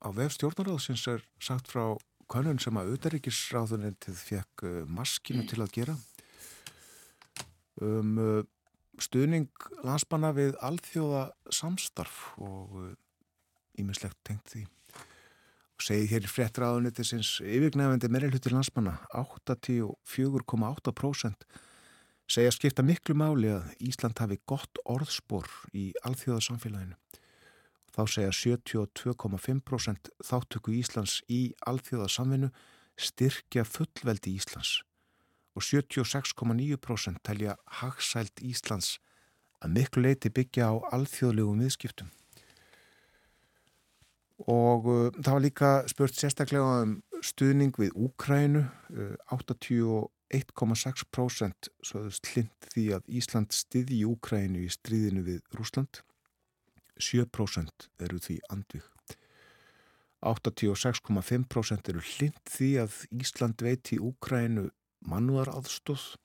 á 0.00 0.08
vef 0.16 0.32
stjórnaráðsins 0.36 1.06
er 1.12 1.24
sagt 1.42 1.68
frá 1.72 1.96
konun 2.30 2.60
sem 2.62 2.76
að 2.80 2.94
auðaríkisráðunentið 2.94 4.16
fekk 4.30 4.54
uh, 4.66 4.70
maskinu 4.88 5.42
til 5.48 5.60
að 5.62 5.74
gera 5.76 5.94
um 7.84 8.18
uh, 8.18 8.42
stuðning 8.96 9.52
landsmanna 9.84 10.30
við 10.32 10.56
alþjóða 10.64 11.26
samstarf 11.52 12.32
og 12.40 12.96
ímislegt 13.76 14.16
tengt 14.24 14.48
því 14.54 14.64
og 15.76 15.84
segið 15.84 16.08
hér 16.14 16.24
í 16.24 16.32
fréttráðunettisins 16.32 17.44
yfirgnefendi 17.44 18.08
meirelhutir 18.08 18.56
landsmanna 18.56 18.96
84,8% 19.12 21.44
segja 22.26 22.52
skipta 22.54 22.82
miklu 22.82 23.14
máli 23.18 23.52
að 23.54 23.70
Ísland 23.86 24.18
hafi 24.18 24.40
gott 24.46 24.80
orðspor 24.84 25.46
í 25.74 25.92
alþjóða 26.06 26.42
samfélaginu 26.48 26.96
Þá 27.96 28.02
segja 28.12 28.32
72,5% 28.36 30.10
þáttöku 30.28 30.74
Íslands 30.76 31.22
í 31.32 31.54
alþjóðasamvinu 31.64 32.50
styrkja 33.00 33.64
fullveldi 33.64 34.34
Íslands 34.36 34.82
og 35.56 35.64
76,9% 35.64 37.22
telja 37.24 37.54
hagsælt 37.78 38.42
Íslands 38.44 38.98
að 39.64 39.72
miklu 39.78 40.04
leiti 40.04 40.28
byggja 40.28 40.68
á 40.68 40.74
alþjóðlegum 40.92 41.62
viðskiptum. 41.64 42.10
Og 44.44 44.84
uh, 44.92 45.08
það 45.16 45.32
var 45.32 45.44
líka 45.46 45.70
spurt 45.88 46.20
sérstaklega 46.20 46.82
um 46.84 46.98
stuðning 47.24 47.72
við 47.80 47.96
Úkrænu, 47.96 48.66
uh, 48.92 49.14
81,6% 50.34 51.70
svoðust 51.86 52.32
hlind 52.32 52.68
því 52.72 52.86
að 52.96 53.08
Ísland 53.20 53.54
stiði 53.54 54.00
í 54.00 54.08
Úkrænu 54.08 54.64
í 54.64 54.70
stríðinu 54.72 55.22
við 55.26 55.40
Rúsland 55.54 56.02
7% 56.98 57.88
eru 58.02 58.18
því 58.22 58.38
andvig. 58.50 58.84
86,5% 60.26 61.90
eru 61.92 62.02
hlind 62.02 62.38
því 62.50 62.70
að 62.82 63.00
Ísland 63.14 63.62
veiti 63.62 64.00
Úkrænu 64.02 64.70
mannúðar 65.06 65.52
aðstóð 65.52 66.16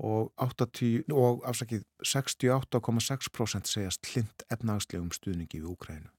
og, 0.00 0.32
og 0.38 1.44
afsakið 1.46 1.84
68,6% 2.00 3.70
segjast 3.70 4.10
hlind 4.12 4.46
efnagslegum 4.48 5.12
stuðningi 5.14 5.60
við 5.60 5.74
Úkrænu. 5.74 6.10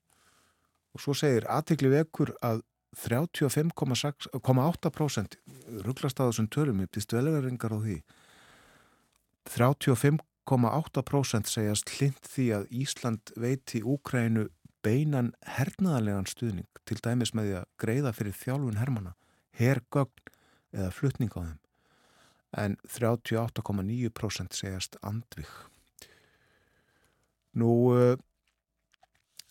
Og 0.96 1.04
svo 1.04 1.16
segir 1.18 1.48
aðtikli 1.52 1.92
vekur 1.92 2.36
að 2.46 2.62
35,8% 2.96 5.36
rugglast 5.86 6.20
á 6.20 6.24
þessum 6.28 6.48
tölum 6.52 6.82
upp 6.86 6.92
til 6.96 7.04
stöðlegaringar 7.04 7.76
á 7.76 7.80
því 7.84 7.98
35 9.52 10.20
1,8% 10.46 11.50
segjast 11.50 11.90
hlind 11.98 12.28
því 12.30 12.46
að 12.54 12.66
Ísland 12.70 13.32
veiti 13.42 13.82
Úkrænu 13.82 14.46
beinan 14.86 15.32
hernaðarlegan 15.42 16.30
stuðning 16.30 16.68
til 16.86 17.00
dæmis 17.02 17.34
með 17.34 17.48
því 17.48 17.56
að 17.58 17.70
greiða 17.82 18.12
fyrir 18.14 18.36
þjálfun 18.38 18.78
hermana, 18.78 19.16
hergögn 19.58 20.30
eða 20.76 20.92
flutning 20.94 21.34
á 21.34 21.42
þeim. 21.42 21.62
En 22.56 22.78
38,9% 22.86 24.56
segjast 24.56 25.00
andvig. 25.02 25.50
Nú 27.58 27.74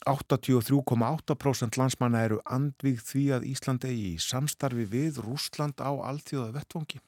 83,8% 0.07 1.79
landsmanna 1.81 2.23
eru 2.29 2.39
andvig 2.45 3.01
því 3.05 3.25
að 3.37 3.49
Ísland 3.51 3.87
eigi 3.89 4.15
í 4.15 4.23
samstarfi 4.23 4.87
við 4.91 5.21
Rúsland 5.25 5.81
á 5.81 5.91
alltíða 5.91 6.53
vettvangi 6.55 7.01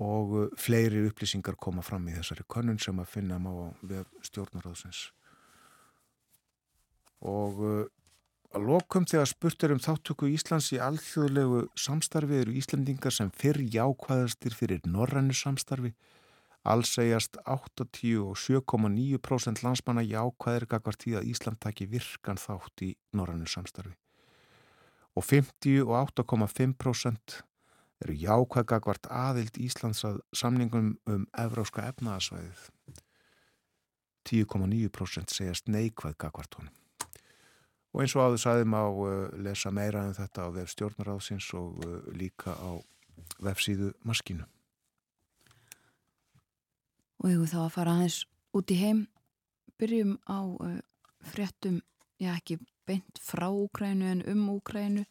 og 0.00 0.34
uh, 0.38 0.50
fleiri 0.60 1.02
upplýsingar 1.08 1.58
koma 1.58 1.82
fram 1.82 2.06
í 2.08 2.14
þessari 2.14 2.46
könnun 2.48 2.78
sem 2.78 2.98
að 3.02 3.10
finna 3.10 3.40
má 3.42 3.50
við 3.82 4.04
stjórnaráðsins 4.28 5.08
og 7.26 7.58
uh, 7.58 7.82
að 8.54 8.66
lokum 8.66 9.06
þegar 9.06 9.28
spurt 9.30 9.66
er 9.66 9.74
um 9.74 9.82
þáttöku 9.82 10.30
Íslands 10.30 10.70
í 10.74 10.80
alþjóðlegu 10.82 11.66
samstarfi 11.78 12.40
eru 12.42 12.54
Íslandingar 12.58 13.14
sem 13.14 13.30
fyrr 13.34 13.60
jákvæðastir 13.62 14.56
fyrir 14.56 14.86
norrannu 14.86 15.36
samstarfi 15.36 15.92
alls 16.68 16.92
segjast 16.92 17.38
80 17.46 18.20
og 18.24 18.36
7,9% 18.36 19.64
landsmanna 19.64 20.04
jákvæðir 20.04 20.68
gagvart 20.74 21.08
í 21.08 21.16
að 21.16 21.32
Ísland 21.32 21.60
taki 21.62 21.88
virkan 21.88 22.40
þátt 22.40 22.84
í 22.84 22.94
norrannu 23.16 23.48
samstarfi 23.48 23.96
og 25.16 25.24
50 25.24 25.82
og 25.84 26.10
8,5% 26.20 27.40
eru 28.00 28.16
jákvæðgagvart 28.16 29.08
aðild 29.12 29.58
Íslands 29.60 30.04
að 30.08 30.20
samningum 30.36 30.94
um 31.10 31.26
evróska 31.38 31.84
efnaðasvæðið. 31.90 32.68
10,9% 34.30 35.34
segjast 35.34 35.68
neikvæðgagvart 35.68 36.56
honum. 36.58 36.76
Og 37.90 38.04
eins 38.04 38.14
og 38.14 38.28
áður 38.28 38.42
saðum 38.44 38.76
á 38.78 38.84
uh, 38.86 39.10
lesa 39.42 39.72
meira 39.74 40.04
um 40.06 40.14
þetta 40.14 40.46
á 40.46 40.48
vef 40.54 40.70
stjórnaráðsins 40.70 41.48
og 41.58 41.80
uh, 41.84 41.98
líka 42.14 42.54
á 42.54 42.78
vefsíðu 43.42 43.90
maskínu. 44.06 44.46
Og 47.20 47.28
ég 47.28 47.50
þá 47.52 47.58
að 47.66 47.72
fara 47.74 47.94
aðeins 47.98 48.22
út 48.56 48.72
í 48.72 48.76
heim. 48.80 49.00
Byrjum 49.80 50.14
á 50.24 50.40
uh, 50.40 50.78
fréttum, 51.32 51.80
já 52.20 52.32
ekki 52.32 52.56
beint 52.88 53.20
frá 53.20 53.48
Úkrænu 53.52 54.08
en 54.08 54.22
um 54.28 54.46
Úkrænu. 54.54 55.04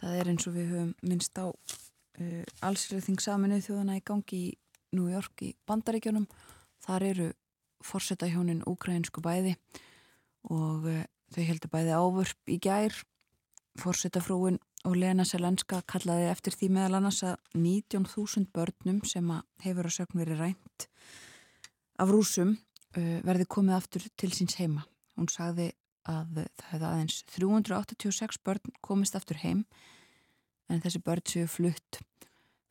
Það 0.00 0.18
er 0.20 0.30
eins 0.32 0.48
og 0.48 0.56
við 0.56 0.68
höfum 0.72 0.92
minnst 1.04 1.40
á 1.40 1.48
uh, 1.48 2.44
allsirðing 2.64 3.22
saminuð 3.24 3.64
þjóðana 3.68 3.96
í 4.00 4.04
gangi 4.04 4.42
í 4.50 4.52
New 4.96 5.08
York 5.08 5.46
í 5.46 5.54
Bandaríkjónum. 5.66 6.28
Þar 6.84 7.08
eru 7.08 7.30
fórseta 7.84 8.28
hjónin 8.28 8.64
Úkrænsku 8.68 9.24
bæði 9.24 9.56
og 10.52 10.84
uh, 10.90 11.02
þau 11.32 11.42
heldur 11.48 11.72
bæði 11.72 11.96
ávörp 11.96 12.52
í 12.52 12.60
gær. 12.60 13.00
Fórseta 13.80 14.20
frúin 14.22 14.60
og 14.84 15.00
Lena 15.00 15.24
Selenska 15.24 15.80
kallaði 15.88 16.28
eftir 16.28 16.54
því 16.54 16.68
meðal 16.76 17.00
annars 17.00 17.24
að 17.24 17.40
19.000 17.56 18.52
börnum 18.54 19.00
sem 19.08 19.32
hefur 19.64 19.88
að 19.88 19.96
sögn 19.96 20.20
verið 20.20 20.42
rænt 20.44 20.63
af 22.00 22.10
rúsum 22.10 22.56
uh, 22.56 23.18
verði 23.26 23.46
komið 23.50 23.78
aftur 23.78 24.06
til 24.18 24.32
síns 24.34 24.58
heima. 24.60 24.86
Hún 25.18 25.30
sagði 25.30 25.70
að 26.04 26.40
það 26.40 26.64
hefði 26.70 26.88
aðeins 26.88 27.20
386 27.32 28.40
börn 28.44 28.74
komist 28.84 29.16
aftur 29.16 29.38
heim 29.40 29.64
en 30.68 30.82
þessi 30.84 31.00
börn 31.04 31.24
séu 31.28 31.48
flutt 31.48 32.00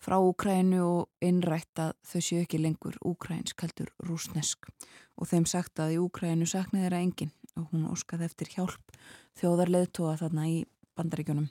frá 0.04 0.18
Úkrænu 0.20 0.82
og 0.84 1.24
innrætt 1.24 1.80
að 1.80 1.94
þau 2.06 2.20
séu 2.22 2.44
ekki 2.44 2.60
lengur 2.62 2.98
úkrænsk 3.08 3.64
heldur 3.64 3.90
rúsnesk 4.04 4.68
og 5.16 5.30
þeim 5.30 5.48
sagt 5.50 5.80
að 5.82 5.96
í 5.96 6.02
Úkrænu 6.04 6.48
saknaði 6.50 6.86
þeirra 6.86 7.02
engin 7.06 7.34
og 7.58 7.70
hún 7.72 7.88
óskaði 7.90 8.28
eftir 8.28 8.52
hjálp 8.54 8.98
þjóðarleðtóa 9.40 10.18
þarna 10.22 10.48
í 10.52 10.58
bandaríkjónum 10.98 11.50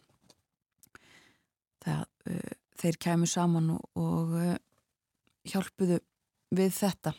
það 1.82 2.04
uh, 2.30 2.52
þeir 2.82 3.00
kæmu 3.06 3.30
saman 3.30 3.72
og, 3.74 3.86
og 3.98 4.36
uh, 4.38 4.56
hjálpuðu 5.48 5.98
við 6.52 6.74
þetta 6.76 7.14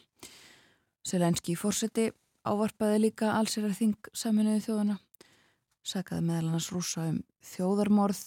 Selenski 1.04 1.58
fórseti 1.60 2.12
ávarpaði 2.48 3.02
líka 3.08 3.34
allsera 3.36 3.74
þing 3.76 4.12
saminuði 4.15 4.63
þjóðana 4.67 5.00
sakaði 5.84 6.28
meðal 6.28 6.48
annars 6.48 6.69
rúsa 6.72 7.08
um 7.12 7.19
þjóðarmorð 7.43 8.24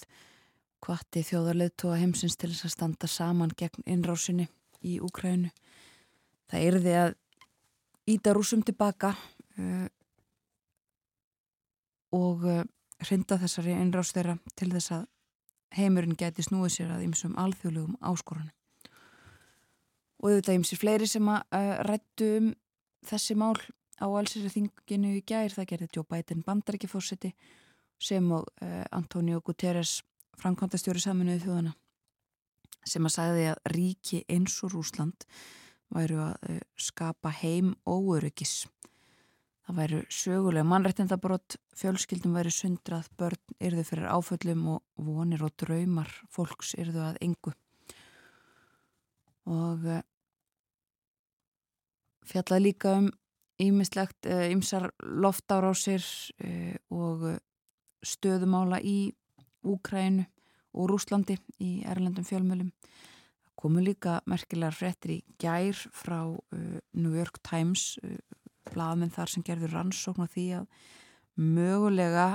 hvati 0.84 1.22
þjóðarleðtóa 1.24 1.98
heimsins 2.00 2.36
til 2.36 2.50
þess 2.52 2.68
að 2.68 2.74
standa 2.74 3.08
saman 3.10 3.54
gegn 3.56 3.86
innrásinni 3.88 4.46
í 4.84 4.98
Úkrænu. 5.02 5.50
Það 6.46 6.66
erði 6.68 6.94
að 7.00 7.14
íta 8.12 8.34
rúsum 8.36 8.62
tilbaka 8.62 9.14
uh, 9.16 9.86
og 12.14 12.44
uh, 12.46 12.62
hrinda 13.02 13.40
þessari 13.40 13.74
innrás 13.80 14.12
þeirra 14.14 14.36
til 14.54 14.70
þess 14.76 14.94
að 15.00 15.08
heimurinn 15.76 16.18
geti 16.18 16.44
snúið 16.44 16.76
sér 16.76 16.94
að 16.94 17.08
ymsum 17.08 17.34
alþjóðlegum 17.40 17.98
áskorunum. 18.00 18.55
Og 20.22 20.30
auðvitað 20.30 20.58
ymsir 20.60 20.80
fleiri 20.80 21.08
sem 21.10 21.28
að 21.28 21.42
uh, 21.58 21.72
rættu 21.86 22.28
um 22.38 22.52
þessi 23.06 23.36
mál 23.38 23.56
á 24.00 24.06
allsýri 24.06 24.52
þinginu 24.52 25.16
í 25.18 25.24
gær, 25.26 25.52
það 25.52 25.70
gerði 25.72 25.88
Joe 25.94 26.08
Biden 26.08 26.44
bandarækifórseti 26.46 27.32
sem 28.00 28.30
og 28.32 28.48
uh, 28.62 28.84
Antonio 28.96 29.40
Guterres 29.44 30.00
framkvæmdastjóri 30.40 31.00
saminuði 31.00 31.44
þjóðana 31.46 31.76
sem 32.86 33.06
að 33.08 33.14
sagði 33.16 33.46
að 33.50 33.70
ríki 33.72 34.22
eins 34.30 34.56
og 34.62 34.76
Rúsland 34.76 35.26
væru 35.94 36.20
að 36.28 36.50
uh, 36.50 36.64
skapa 36.80 37.32
heim 37.40 37.74
óöryggis. 37.88 38.66
Það 39.66 39.78
væru 39.80 40.00
sögulega 40.14 40.66
mannrættindabrott, 40.70 41.56
fjölskyldum 41.74 42.36
væru 42.38 42.52
sundrað, 42.54 43.08
börn 43.18 43.56
yrðu 43.58 43.82
fyrir 43.88 44.12
áföllum 44.14 44.68
og 44.76 45.06
vonir 45.08 45.42
og 45.42 45.56
draumar 45.58 46.12
fólks 46.30 46.76
yrðu 46.78 47.02
að 47.08 47.18
engu. 47.26 47.54
Og 49.46 49.86
uh, 49.86 50.02
fjallaði 52.26 52.64
líka 52.68 52.96
um 52.98 53.10
ímislegt, 53.62 54.26
ymsar 54.26 54.90
loftárásir 55.00 56.04
og 56.92 57.22
stöðumála 58.04 58.82
í 58.84 59.14
Úkrænu 59.64 60.26
og 60.76 60.90
Rúslandi 60.90 61.38
í 61.64 61.80
Erlendum 61.88 62.26
fjölmjölum. 62.26 62.68
Komu 63.56 63.80
líka 63.80 64.18
merkilegar 64.28 64.76
frettir 64.76 65.14
í 65.14 65.18
gær 65.40 65.78
frá 65.96 66.18
New 66.92 67.16
York 67.16 67.40
Times, 67.40 67.96
blaðmenn 68.68 69.14
þar 69.14 69.32
sem 69.32 69.46
gerður 69.46 69.72
rannsókn 69.78 70.28
á 70.28 70.32
því 70.34 70.46
að 70.60 70.68
mögulega 71.40 72.28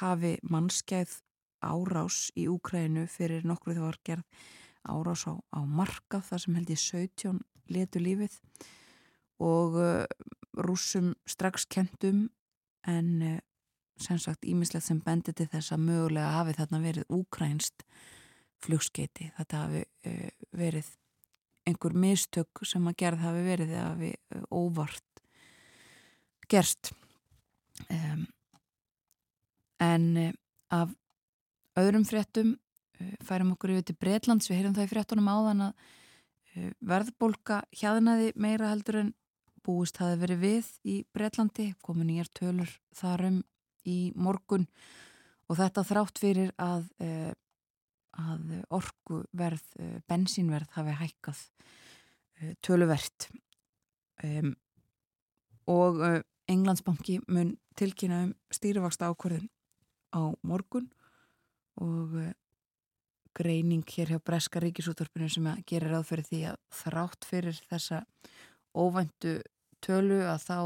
hafi 0.00 0.34
mannskæð 0.48 1.18
árás 1.64 2.30
í 2.40 2.48
Úkrænu 2.48 3.04
fyrir 3.12 3.44
nokkru 3.44 3.76
þegar 3.76 4.00
gerð 4.08 4.44
árás 4.88 5.26
á, 5.30 5.34
á 5.52 5.60
marka 5.64 6.20
þar 6.24 6.44
sem 6.44 6.58
held 6.58 6.72
ég 6.72 6.80
17 6.80 7.40
letu 7.74 8.02
lífið 8.02 8.38
og 9.42 9.78
rúsum 10.54 11.14
strax 11.26 11.64
kentum 11.66 12.28
en 12.86 13.40
sem 14.00 14.18
sagt 14.18 14.44
ímislegt 14.44 14.86
sem 14.86 15.00
bendi 15.02 15.32
til 15.32 15.46
þess 15.50 15.72
að 15.74 15.86
mögulega 15.86 16.34
hafi 16.34 16.54
þarna 16.58 16.80
verið 16.82 17.14
úkrænst 17.14 17.84
flugskeiti. 18.64 19.30
Þetta 19.38 19.62
hafi 19.64 19.82
uh, 19.84 20.28
verið 20.56 20.90
einhver 21.68 21.96
mistök 21.96 22.64
sem 22.66 22.84
að 22.88 22.98
gerð 23.00 23.24
hafi 23.24 23.44
verið 23.46 23.72
eða 23.72 23.86
hafi 23.92 24.12
óvart 24.52 25.22
gerst. 26.50 26.92
Um, 27.88 28.26
en 29.82 30.34
af 30.74 30.92
öðrum 31.78 32.04
fréttum 32.06 32.54
færum 33.24 33.52
okkur 33.54 33.74
yfir 33.74 33.88
til 33.88 33.98
Breitlands, 34.00 34.48
við 34.50 34.60
heyrum 34.60 34.74
það 34.76 34.88
í 34.88 34.92
fréttunum 34.92 35.30
áðan 35.30 35.68
að 35.68 35.84
verðbólka 36.86 37.64
hjaðnaði 37.74 38.32
meira 38.38 38.68
heldur 38.70 39.00
en 39.00 39.14
búist 39.64 39.98
hafi 40.00 40.18
verið 40.20 40.42
við 40.42 40.68
í 40.86 40.98
Breitlandi, 41.14 41.70
komin 41.82 42.12
í 42.12 42.18
er 42.22 42.28
tölur 42.36 42.70
þarum 42.94 43.40
í 43.88 44.12
morgun. 44.16 44.66
Og 45.48 45.58
þetta 45.58 45.84
þrátt 45.86 46.20
fyrir 46.20 46.52
að, 46.60 46.86
uh, 47.04 47.32
að 48.20 48.52
orkuverð, 48.72 49.64
uh, 49.80 49.96
bensínverð 50.08 50.70
hafi 50.76 50.98
hækkað 51.00 51.42
töluvert. 52.64 53.28
Um, 54.24 54.54
og 55.70 56.00
Englandsbanki 56.50 57.20
mun 57.32 57.54
tilkynna 57.78 58.24
um 58.26 58.32
stýrivaksta 58.52 59.08
ákvörðin 59.08 59.48
á 60.12 60.34
morgun. 60.44 60.90
Og 61.80 62.12
greining 63.34 63.84
hér 63.96 64.14
hjá 64.14 64.20
Breska 64.22 64.62
ríkisúttorpinu 64.62 65.28
sem 65.30 65.48
gera 65.68 65.90
ráð 65.92 66.08
fyrir 66.10 66.28
því 66.28 66.40
að 66.52 66.58
þrátt 66.82 67.28
fyrir 67.28 67.60
þessa 67.70 68.02
óvæntu 68.74 69.38
tölu 69.84 70.20
að 70.26 70.46
þá 70.48 70.58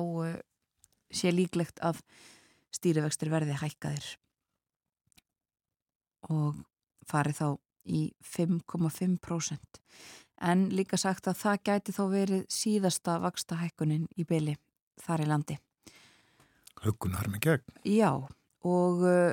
sé 1.11 1.33
líklegt 1.33 1.81
að 1.85 2.03
stýrivextir 2.75 3.33
verði 3.33 3.57
hækkaðir 3.59 4.09
og 6.29 6.59
farið 7.09 7.41
þá 7.41 7.49
í 7.89 8.03
5,5% 8.37 9.81
en 10.49 10.69
líka 10.75 10.99
sagt 11.01 11.31
að 11.31 11.41
það 11.41 11.63
gæti 11.71 11.95
þá 11.97 12.03
verið 12.13 12.45
síðasta 12.53 13.17
vaksta 13.23 13.59
hækkunin 13.63 14.07
í 14.19 14.27
byli 14.29 14.55
þar 15.03 15.25
í 15.25 15.29
landi. 15.31 15.57
Huggun 16.79 17.17
har 17.19 17.31
með 17.31 17.45
gegn. 17.47 17.79
Já 17.89 18.13
og 18.69 19.03
uh, 19.07 19.33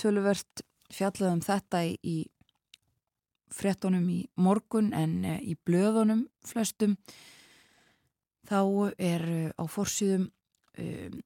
töluvert 0.00 0.64
fjallaðum 0.92 1.42
þetta 1.44 1.82
í, 1.86 2.16
frettunum 3.52 4.08
í 4.10 4.20
morgun 4.36 4.92
en 4.96 5.16
uh, 5.24 5.38
í 5.40 5.56
blöðunum 5.66 6.26
flestum 6.46 6.96
þá 8.46 8.60
er 8.98 9.26
uh, 9.26 9.50
á 9.58 9.64
fórsýðum 9.70 10.28
um, 10.78 11.18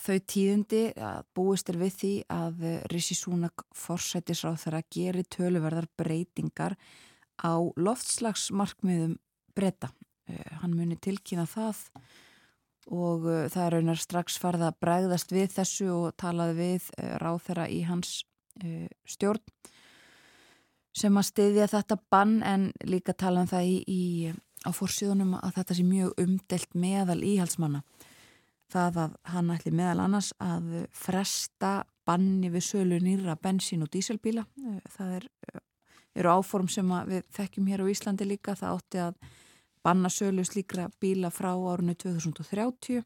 þau 0.00 0.18
tíðindi 0.32 0.84
að 0.96 1.24
búist 1.36 1.68
er 1.68 1.76
við 1.76 1.96
því 1.98 2.12
að 2.32 2.62
Rishi 2.88 3.14
Sunak 3.18 3.66
forsættisráð 3.76 4.62
þar 4.62 4.76
að 4.78 4.86
geri 4.96 5.24
töluverðar 5.28 5.90
breytingar 6.00 6.78
á 7.44 7.52
loftslagsmarkmiðum 7.76 9.18
breyta. 9.56 9.90
Uh, 10.30 10.60
hann 10.62 10.76
muni 10.76 10.96
tilkýna 11.00 11.46
það 11.48 11.86
og 12.90 13.26
uh, 13.26 13.46
það 13.50 13.64
er 13.64 13.74
raunar 13.76 14.00
strax 14.00 14.36
farða 14.40 14.70
að 14.70 14.80
bregðast 14.84 15.32
við 15.34 15.54
þessu 15.56 15.88
og 15.94 16.18
talaði 16.20 16.56
við 16.58 16.90
uh, 16.96 17.16
ráð 17.22 17.40
þeirra 17.48 17.66
í 17.72 17.80
hans 17.88 18.12
stjórn 19.08 19.42
sem 20.96 21.16
að 21.16 21.28
stiðja 21.28 21.68
þetta 21.70 21.96
bann 22.10 22.40
en 22.42 22.70
líka 22.82 23.14
tala 23.14 23.44
um 23.44 23.50
það 23.50 23.68
í, 23.70 23.76
í, 23.86 24.02
á 24.66 24.70
fórsíðunum 24.74 25.36
að 25.38 25.60
þetta 25.60 25.76
sé 25.78 25.84
mjög 25.86 26.22
umdelt 26.24 26.74
meðal 26.74 27.20
íhalsmanna 27.22 27.84
það 28.70 29.00
að 29.04 29.16
hann 29.32 29.50
ætli 29.54 29.72
meðal 29.74 30.04
annars 30.04 30.30
að 30.42 30.84
fresta 30.94 31.72
banni 32.06 32.50
við 32.52 32.66
sölu 32.66 33.00
nýra 33.02 33.36
bensín 33.40 33.84
og 33.84 33.90
díselbíla. 33.92 34.46
Það 34.94 35.12
er, 35.18 35.26
eru 36.18 36.32
áform 36.38 36.70
sem 36.70 36.88
við 37.08 37.26
þekkjum 37.36 37.68
hér 37.70 37.84
á 37.86 37.90
Íslandi 37.92 38.28
líka. 38.28 38.56
Það 38.58 38.76
átti 38.76 39.02
að 39.04 39.20
banna 39.84 40.10
sölu 40.12 40.44
slíkra 40.46 40.88
bíla 41.02 41.30
frá 41.34 41.52
árunni 41.54 41.96
2030. 41.98 43.04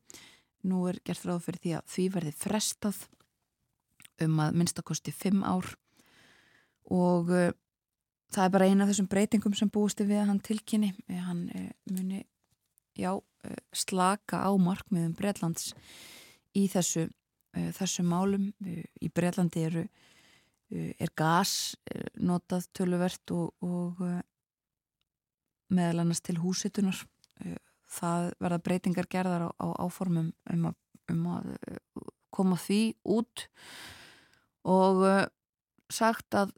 Nú 0.69 0.87
er 0.89 1.01
gert 1.05 1.27
ráð 1.29 1.45
fyrir 1.49 1.63
því 1.63 1.75
að 1.79 1.93
því 1.95 2.07
verði 2.17 2.35
frestað 2.41 3.03
um 4.23 4.41
að 4.45 4.59
minnstakosti 4.61 5.13
5 5.15 5.43
ár 5.47 5.73
og 6.93 7.31
uh, 7.33 7.51
það 8.35 8.47
er 8.47 8.55
bara 8.55 8.69
eina 8.69 8.85
af 8.85 8.93
þessum 8.93 9.11
breytingum 9.11 9.57
sem 9.57 9.71
búist 9.73 10.03
við 10.03 10.21
að 10.21 10.31
hann 10.33 10.43
tilkynni. 10.45 10.93
Hann 11.09 11.47
uh, 11.55 11.71
muni, 11.91 12.25
já, 12.99 13.13
uh, 13.17 13.61
slaka 13.73 14.45
á 14.45 14.51
markmiðum 14.61 15.15
Breitlands 15.19 15.73
í 16.55 16.67
þessu, 16.71 17.09
þessu 17.55 18.05
málum. 18.07 18.53
Í 18.63 19.09
Breitlandi 19.15 19.65
eru, 19.67 19.83
er 20.71 21.11
gas 21.19 21.75
notað 22.15 22.69
töluvert 22.75 23.33
og, 23.35 23.51
og 23.63 23.99
meðal 25.75 26.05
annars 26.05 26.23
til 26.23 26.37
húsitunar. 26.43 27.01
Það 27.91 28.29
verða 28.43 28.61
breytingar 28.63 29.11
gerðar 29.11 29.47
á, 29.47 29.51
á 29.51 29.67
áformum 29.83 30.31
um 30.55 30.69
að, 30.71 30.79
um 31.11 31.27
að 31.35 31.51
koma 32.35 32.59
því 32.59 32.81
út 33.15 33.49
og 34.65 35.05
sagt 35.93 36.35
að 36.35 36.53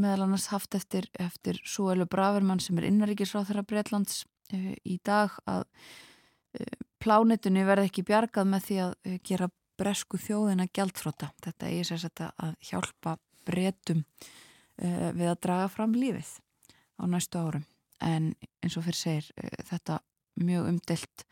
meðal 0.00 0.26
annars 0.26 0.48
haft 0.52 0.74
eftir, 0.74 1.06
eftir 1.20 1.58
Súelu 1.66 2.06
Bravermann 2.10 2.62
sem 2.62 2.78
er 2.78 2.88
innaríkisráð 2.88 3.50
þeirra 3.50 3.66
Breitlands 3.68 4.22
uh, 4.54 4.72
í 4.82 4.98
dag 5.06 5.34
að 5.50 5.64
uh, 5.64 6.80
plánitunni 7.02 7.64
verði 7.66 7.90
ekki 7.90 8.06
bjargað 8.06 8.50
með 8.50 8.66
því 8.68 8.80
að 8.86 8.94
uh, 8.94 9.18
gera 9.30 9.50
bresku 9.78 10.18
þjóðina 10.22 10.68
gjaldfróta. 10.70 11.32
Þetta 11.42 11.70
er 11.70 11.88
þess 11.88 12.10
að 12.22 12.56
hjálpa 12.62 13.16
breytum 13.44 14.04
við 14.78 15.28
að 15.30 15.40
draga 15.42 15.66
fram 15.70 15.96
lífið 15.98 16.28
á 16.98 17.04
næstu 17.10 17.42
árum. 17.42 17.64
En 17.98 18.28
eins 18.62 18.76
og 18.78 18.86
fyrir 18.86 19.00
segir 19.00 19.50
þetta 19.66 19.98
mjög 20.38 20.68
umdelt 20.70 21.24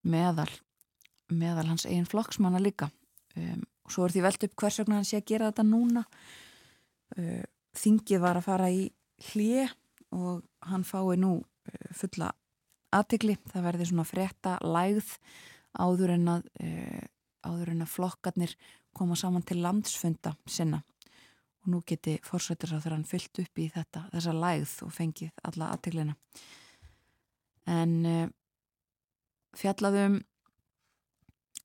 meðal, 0.00 0.48
meðal 1.28 1.66
hans 1.68 1.84
eigin 1.84 2.08
flokksmanna 2.08 2.60
líka. 2.64 2.88
Um, 3.36 3.64
og 3.84 3.92
svo 3.92 4.06
er 4.06 4.14
því 4.14 4.22
velt 4.24 4.46
upp 4.46 4.54
hvers 4.60 4.78
vegna 4.80 5.00
hann 5.00 5.08
sé 5.08 5.18
að 5.20 5.28
gera 5.32 5.50
þetta 5.50 5.64
núna. 5.68 6.04
Eh, 7.18 7.42
þingið 7.76 8.22
var 8.22 8.38
að 8.40 8.46
fara 8.46 8.70
í 8.72 8.86
hlið 9.30 9.74
og 10.16 10.44
hann 10.70 10.86
fái 10.88 11.18
nú 11.20 11.34
fulla 11.94 12.30
aðtikli, 12.94 13.36
það 13.50 13.66
verði 13.66 13.88
svona 13.90 14.06
frekta 14.06 14.54
lægð 14.62 15.10
áður 15.74 16.14
en 16.14 16.28
að, 16.36 16.48
uh, 16.62 17.04
áður 17.44 17.72
en 17.72 17.84
að 17.84 17.92
flokkarnir 17.92 18.56
koma 18.94 19.16
saman 19.18 19.42
til 19.42 19.58
landsfunda 19.64 20.34
sinna. 20.46 20.82
Og 21.64 21.72
nú 21.72 21.80
geti 21.86 22.18
fórsættir 22.22 22.76
á 22.76 22.78
þeirra 22.78 22.98
hann 23.00 23.08
fyllt 23.08 23.40
upp 23.42 23.58
í 23.58 23.70
þetta, 23.74 24.04
þessa 24.12 24.36
lægð 24.38 24.76
og 24.86 24.92
fengið 24.94 25.32
alla 25.48 25.72
aðtiklina 25.74 26.14
en 27.70 27.94
uh, 28.06 28.28
fjallaðum 29.56 30.20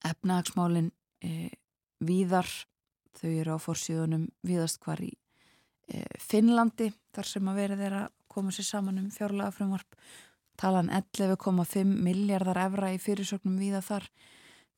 efnahagsmálin 0.08 0.92
uh, 1.26 1.50
víðar. 2.00 2.50
Þau 3.20 3.32
eru 3.34 3.56
á 3.56 3.60
fórsíðunum 3.60 4.30
víðast 4.46 4.80
hvar 4.84 5.02
í 5.04 5.10
Eh, 5.90 6.18
Finnlandi 6.22 6.92
þar 7.16 7.28
sem 7.28 7.48
að 7.50 7.62
verið 7.64 7.86
er 7.88 7.96
að 8.04 8.10
koma 8.30 8.52
sér 8.54 8.68
saman 8.68 9.00
um 9.02 9.08
fjárlega 9.14 9.54
frumvarp 9.56 9.96
talan 10.60 10.92
11,5 10.94 11.96
miljardar 12.06 12.60
evra 12.68 12.92
í 12.94 13.00
fyrirsögnum 13.02 13.58
viða 13.58 13.82
þar. 13.82 14.06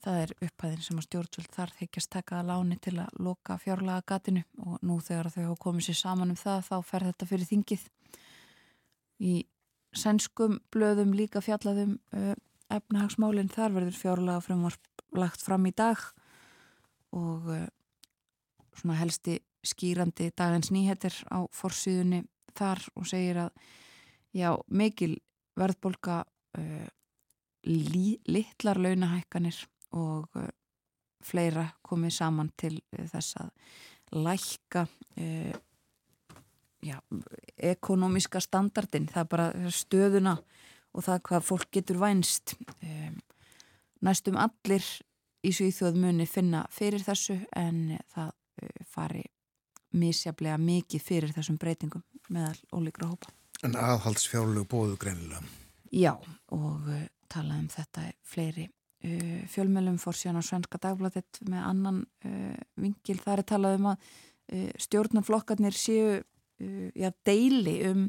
Það 0.02 0.20
er 0.22 0.32
upphæðin 0.48 0.86
sem 0.86 1.02
að 1.02 1.06
stjórnsvöld 1.08 1.50
þar 1.54 1.74
þykjast 1.78 2.12
tekaða 2.16 2.46
láni 2.48 2.78
til 2.82 2.96
að 3.04 3.20
loka 3.22 3.58
fjárlega 3.62 4.06
gatinu 4.08 4.46
og 4.64 4.80
nú 4.88 4.98
þegar 5.04 5.30
þau 5.34 5.42
hafa 5.44 5.58
komið 5.66 5.88
sér 5.90 6.00
saman 6.00 6.32
um 6.34 6.40
það 6.40 6.64
þá 6.70 6.76
fer 6.88 7.06
þetta 7.10 7.28
fyrir 7.30 7.50
þingið. 7.52 7.84
Í 9.22 9.34
sænskum 9.92 10.58
blöðum 10.74 11.12
líka 11.18 11.44
fjallaðum 11.44 11.98
uh, 12.16 12.34
efnahagsmálinn 12.72 13.52
þar 13.52 13.76
verður 13.76 14.00
fjárlega 14.00 14.46
frumvarp 14.48 15.06
lagt 15.12 15.44
fram 15.44 15.68
í 15.68 15.76
dag 15.76 16.00
og 17.18 17.50
uh, 17.52 17.68
svona 18.78 19.00
helsti 19.02 19.40
skýrandi 19.66 20.32
dagins 20.38 20.72
nýheter 20.74 21.14
á 21.30 21.46
forsýðunni 21.54 22.24
þar 22.58 22.82
og 22.98 23.08
segir 23.08 23.44
að 23.46 23.52
já, 24.36 24.50
mikil 24.68 25.16
verðbolga 25.60 26.22
uh, 26.58 26.88
li, 27.68 28.18
litlar 28.28 28.80
launahækkanir 28.82 29.60
og 29.98 30.32
uh, 30.40 30.48
fleira 31.22 31.68
komið 31.86 32.16
saman 32.18 32.50
til 32.58 32.78
uh, 32.80 33.06
þess 33.12 33.38
að 33.44 33.52
lækka 34.12 34.82
já, 36.84 36.98
ekonomiska 37.72 38.42
standardin, 38.44 39.06
það 39.08 39.22
er 39.22 39.30
bara 39.32 39.72
stöðuna 39.72 40.34
og 40.92 41.06
það 41.06 41.22
hvað 41.30 41.46
fólk 41.48 41.70
getur 41.78 42.00
vænst. 42.02 42.56
Um, 42.84 43.20
næstum 44.04 44.40
allir 44.42 44.84
í 45.42 45.52
Svíþjóð 45.56 46.00
muni 46.02 46.28
finna 46.30 46.66
fyrir 46.74 47.04
þessu 47.06 47.38
en 47.58 47.98
það 48.14 48.32
uh, 48.32 48.84
fari 48.90 49.24
misjaflega 49.98 50.58
mikið 50.62 51.04
fyrir 51.04 51.34
þessum 51.36 51.58
breytingum 51.60 52.04
meðal 52.32 52.58
ólíkra 52.72 53.10
hópa. 53.12 53.32
En 53.66 53.76
aðhaldsfjárlegu 53.78 54.66
bóðu 54.70 54.98
greinilega? 55.02 55.44
Já, 55.92 56.14
og 56.56 56.88
uh, 56.88 57.06
talaðum 57.32 57.68
þetta 57.74 58.08
fleiri 58.28 58.68
uh, 58.68 59.42
fjölmjölum 59.52 60.00
fór 60.02 60.18
síðan 60.18 60.40
á 60.40 60.48
Svenska 60.48 60.80
Dagbladet 60.82 61.42
með 61.50 61.66
annan 61.68 62.04
uh, 62.26 62.58
vingil. 62.80 63.20
Það 63.22 63.38
er 63.38 63.48
talað 63.54 63.80
um 63.80 63.90
að 63.94 64.12
stjórnarflokkarnir 64.84 65.76
séu 65.78 66.20
uh, 66.62 66.90
já, 66.96 67.12
deili 67.26 67.78
um, 67.88 68.06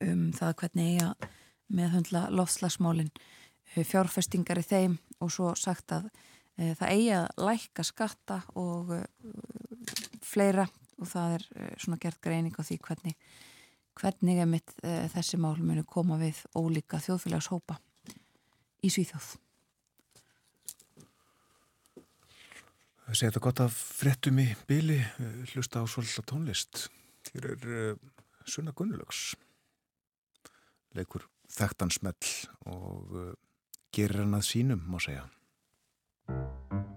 um 0.00 0.26
það 0.36 0.54
hvernig 0.62 0.92
eiga 0.94 1.30
meðhundla 1.72 2.26
lofslagsmálinn 2.32 3.10
uh, 3.12 3.82
fjárfestingar 3.84 4.60
í 4.62 4.66
þeim 4.66 4.98
og 5.22 5.32
svo 5.34 5.52
sagt 5.58 5.94
að 5.94 6.08
það 6.78 6.92
eigi 6.92 7.12
að 7.16 7.26
lækka 7.48 7.84
skatta 7.86 8.38
og 8.60 8.92
fleira 10.22 10.66
og 11.02 11.08
það 11.10 11.36
er 11.36 11.46
eh, 11.56 11.72
svona 11.82 12.00
gert 12.02 12.20
greining 12.24 12.56
á 12.56 12.62
því 12.62 12.78
hvernig, 12.86 13.14
hvernig 13.98 14.42
er 14.42 14.50
mitt 14.50 14.74
e, 14.80 14.90
eh, 14.90 15.06
þessi 15.12 15.40
mál 15.40 15.56
munu 15.60 15.84
koma 15.88 16.18
við 16.20 16.42
ólíka 16.58 17.00
þjóðfélagshópa 17.02 17.78
í 18.82 18.90
Svíþjóð. 18.92 19.34
Það 23.02 23.18
segir 23.18 23.32
þetta 23.32 23.44
gott 23.44 23.62
að 23.64 23.76
frettum 23.76 24.40
í 24.42 24.48
bíli 24.68 25.00
eh, 25.02 25.38
hlusta 25.52 25.82
á 25.82 25.84
svolítið 25.90 26.28
tónlist. 26.30 26.86
Hér 27.32 27.52
er 27.52 28.00
Sunna 28.50 28.74
Gunnulögs 28.74 29.32
leikur 30.92 31.24
þekktansmell 31.52 32.32
og 32.68 33.14
gerir 33.94 34.24
hann 34.24 34.34
að 34.36 34.48
sínum, 34.48 34.82
má 34.90 34.98
segja. 35.00 35.22
Thank 36.28 36.38
you. 36.72 36.91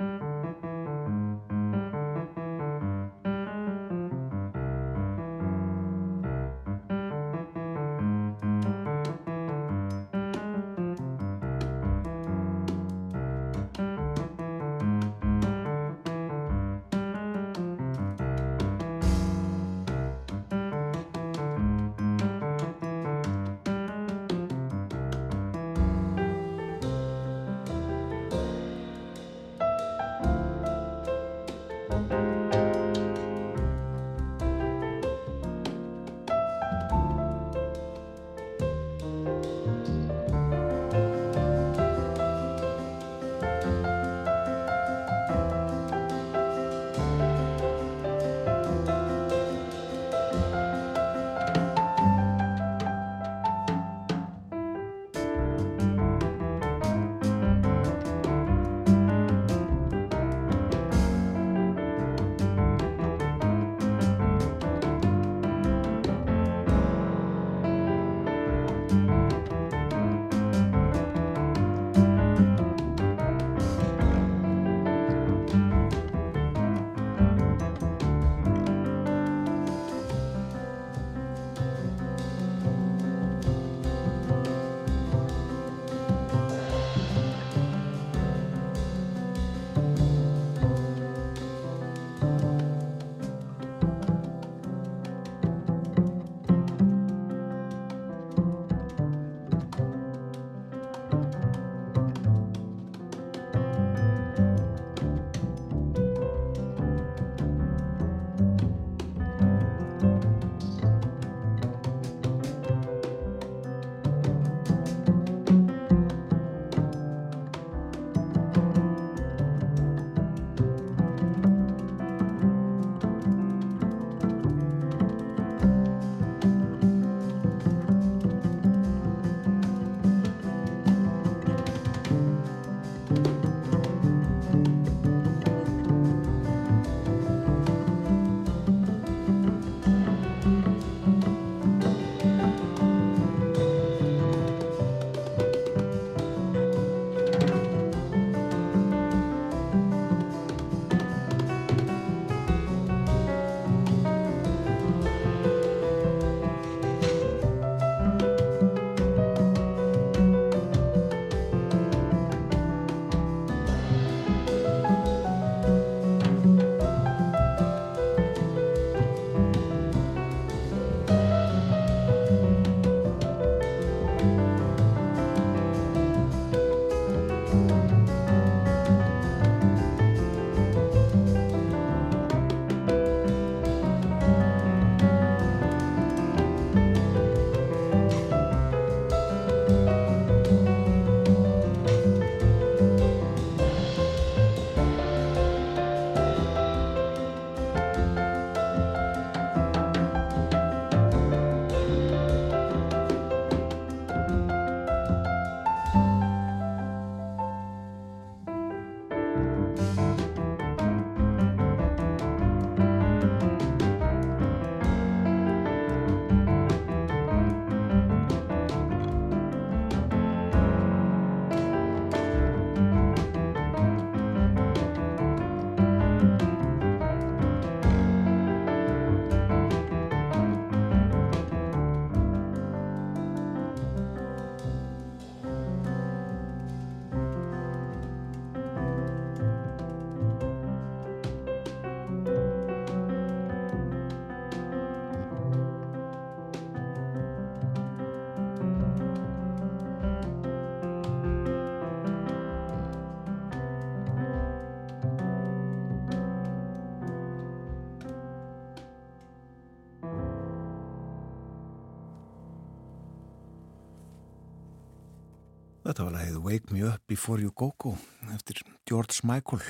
Þetta 265.86 266.06
var 266.08 266.16
lagið 266.18 266.40
Wake 266.42 266.74
Me 266.74 266.82
Up 266.90 267.04
Before 267.08 267.42
You 267.42 267.52
Go 267.54 267.70
Go 267.78 267.94
eftir 268.34 268.64
George 268.90 269.22
Michael. 269.24 269.62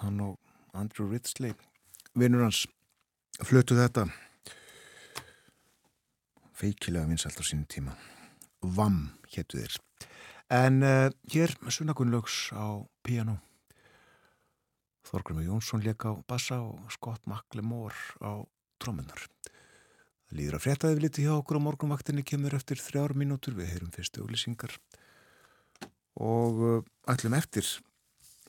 Hann 0.00 0.22
og 0.24 0.38
Andrew 0.72 1.10
Ridgely 1.10 1.52
vinnur 2.16 2.46
hans 2.46 2.64
flötu 3.44 3.76
þetta. 3.76 4.06
Feikilega 6.56 7.08
vinsalt 7.12 7.36
á 7.36 7.44
sínum 7.44 7.68
tíma. 7.68 7.94
VAM 8.60 9.10
héttu 9.32 9.60
þér 9.60 9.78
en 10.50 10.82
uh, 10.82 11.08
hér 11.30 11.54
Sunnagunlögs 11.70 12.50
á 12.52 12.82
piano 13.06 13.38
Þorgrymur 15.06 15.46
Jónsson 15.46 15.84
leka 15.84 16.10
á 16.10 16.14
bassa 16.26 16.58
og 16.60 16.90
Scott 16.90 17.22
McLemore 17.24 17.94
á 18.18 18.42
trómunar 18.82 19.30
Það 20.30 20.38
líður 20.38 20.56
að 20.58 20.64
frétta 20.66 20.90
yfir 20.90 21.04
liti 21.06 21.22
hjá 21.26 21.32
okkur 21.36 21.58
á 21.58 21.66
morgunvaktinni 21.66 22.22
kemur 22.26 22.54
eftir 22.54 22.78
þrjár 22.78 23.16
mínútur. 23.18 23.56
Við 23.58 23.72
heyrum 23.72 23.88
fyrstu 23.90 24.22
auglýsingar 24.22 24.76
og 26.18 26.62
uh, 26.64 26.82
ætlum 27.10 27.36
eftir 27.38 27.66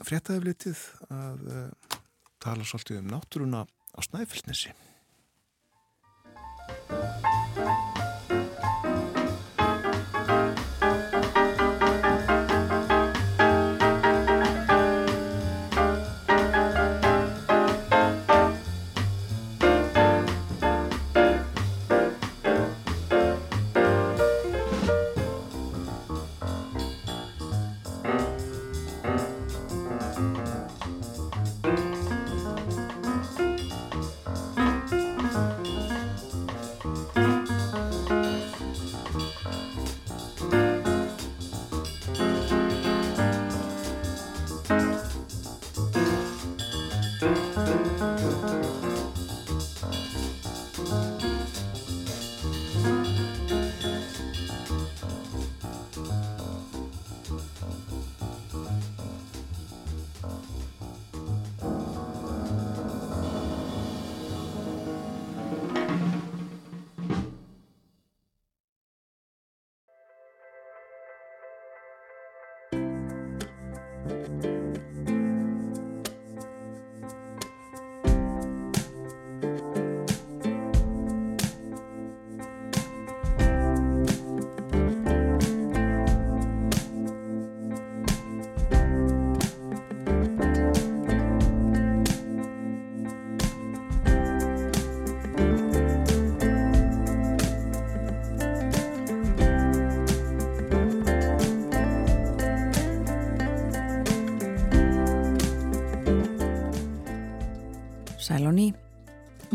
fréttaðiflitið 0.02 0.86
að 1.14 1.44
uh, 1.52 2.00
tala 2.42 2.66
svolítið 2.66 3.04
um 3.04 3.12
náttúruna 3.14 3.66
á 3.68 4.00
Snæfellsnesi. 4.02 4.74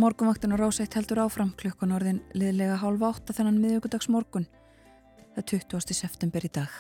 Morgunvaktin 0.07 0.55
á 0.55 0.57
rásætt 0.63 0.95
heldur 0.95 1.19
áfram 1.19 1.49
klukkan 1.59 1.91
orðin 1.91 2.21
liðlega 2.31 2.77
hálfa 2.79 3.09
átta 3.11 3.35
þennan 3.35 3.57
miðugudags 3.59 4.07
morgun. 4.07 4.45
Það 5.35 5.41
er 5.41 5.47
20. 5.67 5.95
september 5.99 6.45
í 6.47 6.51
dag. 6.55 6.75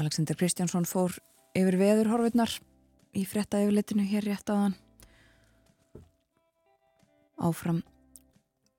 Alexander 0.00 0.38
Kristjánsson 0.40 0.86
fór 0.88 1.18
yfir 1.52 1.76
veðurhorfurnar 1.76 2.54
í 3.12 3.26
fretta 3.28 3.60
yfirleitinu 3.60 4.06
hér 4.08 4.30
rétt 4.30 4.48
þann. 4.48 4.78
Áfram 7.36 7.82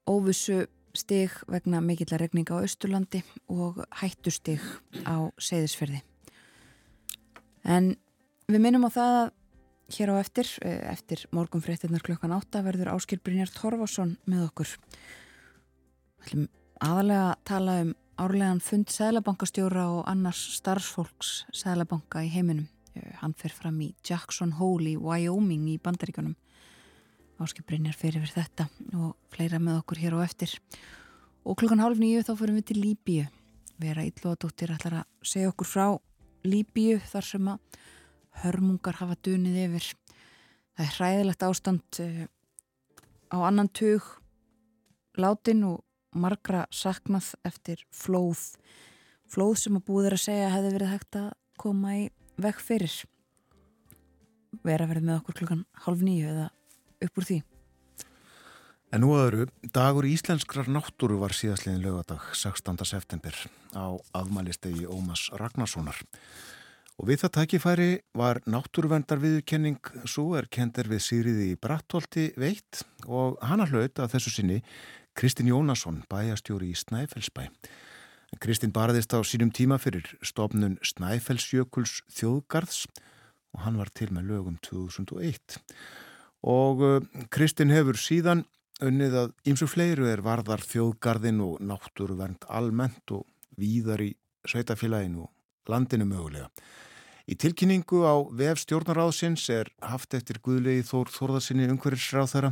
óvissu 0.09 0.63
stig 0.97 1.35
vegna 1.45 1.83
mikillar 1.85 2.23
regninga 2.25 2.57
á 2.57 2.65
Östurlandi 2.65 3.21
og 3.53 3.83
hættustig 4.01 4.65
á 5.05 5.29
Seyðisferði. 5.37 6.01
En 7.69 7.93
við 8.49 8.65
minnum 8.65 8.89
á 8.89 8.97
það 8.97 9.19
að 9.19 9.31
Hér 9.91 10.13
á 10.13 10.23
eftir, 10.23 10.47
eftir 10.63 11.25
morgunfréttinnar 11.35 12.03
klukkan 12.05 12.31
átta 12.31 12.61
verður 12.63 12.93
Áskil 12.93 13.19
Brynjar 13.19 13.49
Torfarsson 13.51 14.13
með 14.29 14.45
okkur. 14.45 14.69
Við 16.21 16.27
ætlum 16.27 16.45
aðalega 16.79 17.25
að 17.25 17.41
tala 17.49 17.75
um 17.81 17.91
árlegan 18.21 18.61
fund 18.63 18.93
Sælabankastjóra 18.93 19.87
og 19.97 20.05
annars 20.07 20.39
starfsfólks 20.55 21.33
Sælabanka 21.51 22.23
í 22.23 22.31
heiminum. 22.31 22.69
Hann 23.19 23.35
fer 23.35 23.51
fram 23.51 23.81
í 23.83 23.91
Jackson 24.07 24.55
Hole 24.61 24.93
í 24.93 24.97
Wyoming 24.99 25.67
í 25.73 25.77
Bandaríkanum. 25.83 26.37
Áskil 27.41 27.65
Brynjar 27.67 27.97
fyrir 27.97 28.23
fyrir 28.23 28.35
þetta 28.37 28.69
og 28.95 29.15
fleira 29.33 29.59
með 29.59 29.81
okkur 29.81 30.03
hér 30.05 30.15
á 30.15 30.19
eftir. 30.23 30.55
Og 31.43 31.57
klukkan 31.59 31.81
hálf 31.83 31.99
nýju 31.99 32.23
þá 32.27 32.35
fyrir 32.37 32.59
við 32.61 32.69
til 32.71 32.79
Líbíu. 32.79 33.29
Vera 33.81 34.05
Íllóðadóttir 34.07 34.71
ætlar 34.71 35.01
að 35.01 35.09
segja 35.25 35.51
okkur 35.51 35.67
frá 35.67 35.87
Líbíu 36.47 37.01
þar 37.11 37.27
sem 37.33 37.49
að 37.49 37.81
hörmungar 38.43 38.99
hafa 39.01 39.17
dunið 39.25 39.59
yfir. 39.65 39.91
Það 40.77 40.85
er 40.85 40.95
hræðilegt 40.97 41.45
ástand 41.45 42.01
á 43.31 43.37
annan 43.43 43.69
tug 43.69 44.07
látin 45.19 45.63
og 45.67 45.83
margra 46.15 46.65
saknað 46.71 47.33
eftir 47.47 47.83
flóð. 47.95 48.55
Flóð 49.31 49.55
sem 49.63 49.77
að 49.79 49.87
búður 49.87 50.17
að 50.17 50.25
segja 50.25 50.51
hefði 50.51 50.73
verið 50.75 50.93
hægt 50.95 51.19
að 51.19 51.29
koma 51.61 51.95
í 51.99 52.03
vekk 52.41 52.63
fyrir. 52.63 52.97
Vera 54.67 54.87
verið 54.89 55.07
með 55.07 55.21
okkur 55.21 55.39
klukkan 55.41 55.65
halv 55.85 56.03
nýju 56.03 56.27
eða 56.33 56.49
upp 57.05 57.21
úr 57.21 57.27
því. 57.29 57.39
En 58.91 59.05
nú 59.05 59.13
aðuru, 59.15 59.45
dagur 59.71 60.03
íslenskrar 60.03 60.67
náttúru 60.67 61.15
var 61.21 61.31
síðastliðin 61.31 61.85
lögadag 61.85 62.25
16. 62.35 62.75
september 62.83 63.37
á 63.71 63.95
afmælistegi 64.19 64.83
Ómas 64.83 65.29
Ragnarssonar. 65.31 65.95
Og 66.99 67.07
við 67.09 67.23
það 67.23 67.33
tækifæri 67.37 67.91
var 68.17 68.41
náttúruvendarviðurkenning 68.49 69.79
svo 70.09 70.35
er 70.37 70.49
kendir 70.51 70.89
við 70.91 71.03
Sýriði 71.05 71.47
í 71.53 71.59
Brattholti 71.61 72.27
veitt 72.39 72.83
og 73.07 73.39
hana 73.45 73.65
hlaut 73.69 74.01
að 74.01 74.17
þessu 74.17 74.35
sinni 74.35 74.59
Kristinn 75.17 75.49
Jónasson, 75.51 76.03
bæjastjóri 76.11 76.71
í 76.71 76.77
Snæfellsbæ. 76.77 77.47
Kristinn 78.39 78.71
barðist 78.71 79.11
á 79.11 79.19
sínum 79.27 79.51
tíma 79.51 79.79
fyrir 79.81 80.07
stofnun 80.23 80.77
Snæfellsjökuls 80.87 81.99
þjóðgarðs 82.15 82.85
og 83.51 83.65
hann 83.65 83.79
var 83.79 83.91
til 83.91 84.11
með 84.15 84.31
lögum 84.31 84.55
2001. 84.63 85.59
Og 86.47 86.85
Kristinn 87.33 87.73
hefur 87.73 87.99
síðan 87.99 88.45
unnið 88.81 89.17
að 89.19 89.35
ýmsu 89.51 89.67
fleiru 89.69 90.07
er 90.09 90.23
varðar 90.25 90.63
þjóðgarðin 90.63 91.43
og 91.45 91.59
náttúruvernd 91.65 92.47
almennt 92.49 93.13
og 93.13 93.27
víðar 93.59 94.01
í 94.05 94.13
sveitafélaginu 94.47 95.27
og 95.27 95.33
landinu 95.71 96.07
mögulega. 96.09 96.51
Í 97.31 97.37
tilkynningu 97.39 98.01
á 98.03 98.15
vef 98.35 98.59
stjórnaráðsins 98.63 99.45
er 99.53 99.69
haft 99.85 100.15
eftir 100.17 100.41
Guðlegi 100.43 100.83
Þór 100.87 101.11
Þórðarsinni 101.13 101.69
umhverjusráð 101.71 102.33
þeirra. 102.33 102.49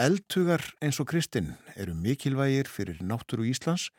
Eldtugar 0.00 0.64
eins 0.82 0.98
og 0.98 1.06
Kristinn 1.12 1.52
eru 1.78 1.94
mikilvægir 1.94 2.66
fyrir 2.66 2.98
náttúru 3.04 3.46
Íslands 3.46 3.90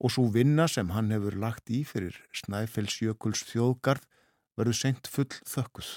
og 0.00 0.14
svo 0.14 0.30
vinna 0.32 0.64
sem 0.70 0.88
hann 0.94 1.12
hefur 1.12 1.36
lagt 1.36 1.68
í 1.68 1.82
fyrir 1.84 2.16
Snæfellsjökuls 2.38 3.44
þjóðgarð 3.50 4.08
verður 4.56 4.78
sendt 4.78 5.10
full 5.12 5.28
þökkuð. 5.28 5.90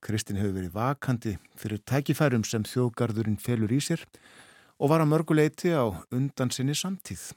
Kristinn 0.00 0.38
hefur 0.40 0.56
verið 0.56 0.76
vakandi 0.76 1.34
fyrir 1.60 1.82
tækifærum 1.84 2.46
sem 2.46 2.64
þjóðgarðurinn 2.64 3.40
felur 3.40 3.72
í 3.74 3.80
sér 3.84 4.06
og 4.80 4.92
var 4.92 5.02
að 5.04 5.12
mörguleiti 5.12 5.74
á 5.76 5.90
undan 6.14 6.52
sinni 6.54 6.76
samtíð. 6.78 7.32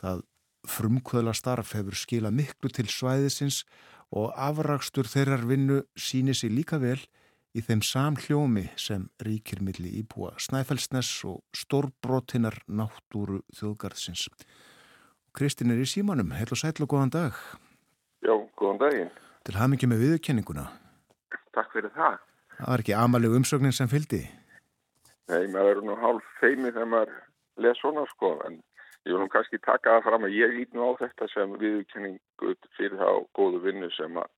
Það 0.00 0.24
frumkvöðla 0.68 1.34
starf 1.36 1.74
hefur 1.76 1.96
skilað 1.98 2.38
miklu 2.38 2.70
til 2.72 2.86
svæðisins 2.90 3.62
og 4.14 4.32
afrakstur 4.36 5.08
þeirrar 5.10 5.46
vinnu 5.48 5.82
síni 5.98 6.34
sig 6.34 6.52
líka 6.52 6.78
vel 6.82 7.00
í 7.54 7.62
þeim 7.62 7.82
samhljómi 7.86 8.66
sem 8.80 9.08
ríkir 9.22 9.62
milli 9.62 9.92
íbúa 10.00 10.34
Snæfellsnes 10.42 11.10
og 11.28 11.42
stórbrotinnar 11.54 12.60
náttúru 12.66 13.42
þjóðgarðsins. 13.54 14.28
Kristinn 15.34 15.74
er 15.74 15.82
í 15.82 15.86
símanum. 15.88 16.30
Heil 16.34 16.50
og 16.50 16.58
og 16.62 16.88
góðan 16.90 17.10
dag. 17.10 17.34
Já, 18.22 18.34
góðan 18.58 18.78
daginn. 18.78 19.10
Til 19.44 19.54
hamingi 19.58 19.86
með 19.86 20.04
viðkenninguna. 20.04 20.68
Takk 21.54 21.72
fyrir 21.72 21.90
það. 21.94 22.18
Það 22.58 22.70
var 22.70 22.82
ekki 22.82 22.94
amaleg 22.94 23.34
umsögnin 23.34 23.74
sem 23.74 23.90
fyldi. 23.90 24.22
Nei, 25.30 25.46
maður 25.50 25.80
er 25.80 25.82
nú 25.88 25.96
hálf 25.98 26.26
feimi 26.40 26.70
þegar 26.70 26.90
maður 26.90 27.18
les 27.64 27.80
svona 27.80 28.04
sko, 28.12 28.30
en 28.46 28.60
ég 29.04 29.12
vil 29.12 29.20
nú 29.20 29.28
kannski 29.32 29.60
taka 29.60 29.98
það 29.98 30.06
fram 30.08 30.26
að 30.28 30.36
ég 30.38 30.54
lít 30.54 30.72
nú 30.74 30.88
á 30.88 31.00
þetta 31.02 31.28
sem 31.32 31.58
viðkenningu 31.60 32.54
fyrir 32.78 32.96
þá 33.00 33.10
góðu 33.36 33.60
vinnu 33.66 33.90
sem 33.96 34.16
að 34.20 34.30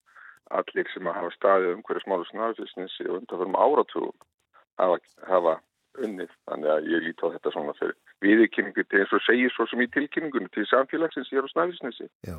allir 0.57 0.91
sem 0.93 1.07
að 1.07 1.19
hafa 1.19 1.35
staðið 1.35 1.73
um 1.75 1.85
hverju 1.87 2.03
smálu 2.05 2.27
snarfisnissi 2.31 3.07
og 3.09 3.21
undanförum 3.21 3.59
áratugum 3.59 4.27
hafa, 4.79 4.99
hafa 5.27 5.55
unnið. 6.07 6.35
Þannig 6.51 6.73
að 6.75 6.91
ég 6.93 7.07
lít 7.07 7.25
á 7.25 7.27
þetta 7.35 7.55
svona 7.55 7.77
fyrir 7.79 7.97
viðkenningu 8.25 8.85
til 8.87 9.01
eins 9.03 9.15
og 9.17 9.25
segir 9.27 9.55
svo 9.55 9.67
sem 9.71 9.83
í 9.83 9.89
tilkynningunum 9.95 10.53
til 10.55 10.67
samfélagsins 10.71 11.33
ég 11.33 11.43
er 11.43 11.49
á 11.49 11.55
snarfisnissi. 11.55 12.11
Já. 12.27 12.39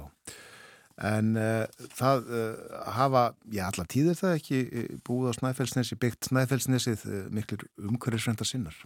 En 0.98 1.36
uh, 1.38 1.66
það 1.94 2.30
uh, 2.34 2.78
hafa, 2.96 3.24
já 3.54 3.68
allar 3.68 3.90
tíðir 3.92 4.18
það 4.18 4.38
ekki 4.40 4.62
eh, 4.66 4.86
búið 5.06 5.30
á 5.30 5.38
Snæfellsnesi, 5.38 5.98
byggt 6.02 6.32
Snæfellsnesið 6.32 7.04
uh, 7.06 7.20
miklur 7.30 7.68
umhverjusrenda 7.78 8.48
sinnar? 8.50 8.80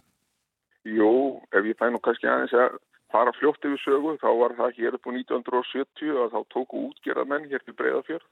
Jú, 0.84 1.40
ef 1.56 1.64
ég 1.64 1.78
fæ 1.80 1.86
nú 1.88 2.02
kannski 2.04 2.28
aðeins 2.28 2.52
að 2.52 2.76
fara 3.12 3.32
fljótt 3.36 3.64
yfir 3.68 3.82
sögu, 3.84 4.16
þá 4.22 4.28
var 4.40 4.56
það 4.58 4.78
hér 4.80 4.98
upp 4.98 5.08
á 5.08 5.10
1970 5.12 6.20
að 6.24 6.34
þá 6.34 6.40
tóku 6.54 6.84
útgerðamenn 6.88 7.48
hér 7.52 7.64
til 7.64 7.76
Breiðafjörð. 7.78 8.28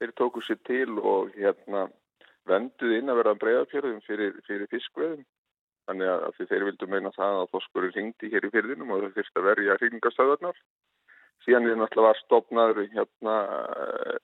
Þeir 0.00 0.12
tóku 0.20 0.42
sér 0.44 0.60
til 0.68 0.98
og 1.00 1.32
hérna 1.36 1.86
venduð 2.46 2.98
inn 2.98 3.10
að 3.10 3.22
vera 3.22 3.38
Breiðafjörðum 3.42 4.02
fyrir, 4.06 4.36
fyrir 4.48 4.70
fiskveðum. 4.72 5.24
Þannig 5.86 6.10
að 6.10 6.42
þeir 6.50 6.66
vildu 6.66 6.90
meina 6.90 7.14
það 7.14 7.40
að 7.42 7.52
þoskurinn 7.54 7.94
ringdi 7.94 8.30
hér 8.32 8.46
í 8.46 8.52
fyrðinum 8.54 8.90
og 8.94 9.04
þau 9.04 9.16
fyrst 9.20 9.38
að 9.38 9.48
verja 9.52 9.78
hringastöðarnar 9.78 10.64
síðan 11.46 11.68
er 11.70 11.78
náttúrulega 11.80 12.10
var 12.10 12.20
stopnaður 12.22 12.80
hérna 12.92 13.34
uh, 13.46 14.16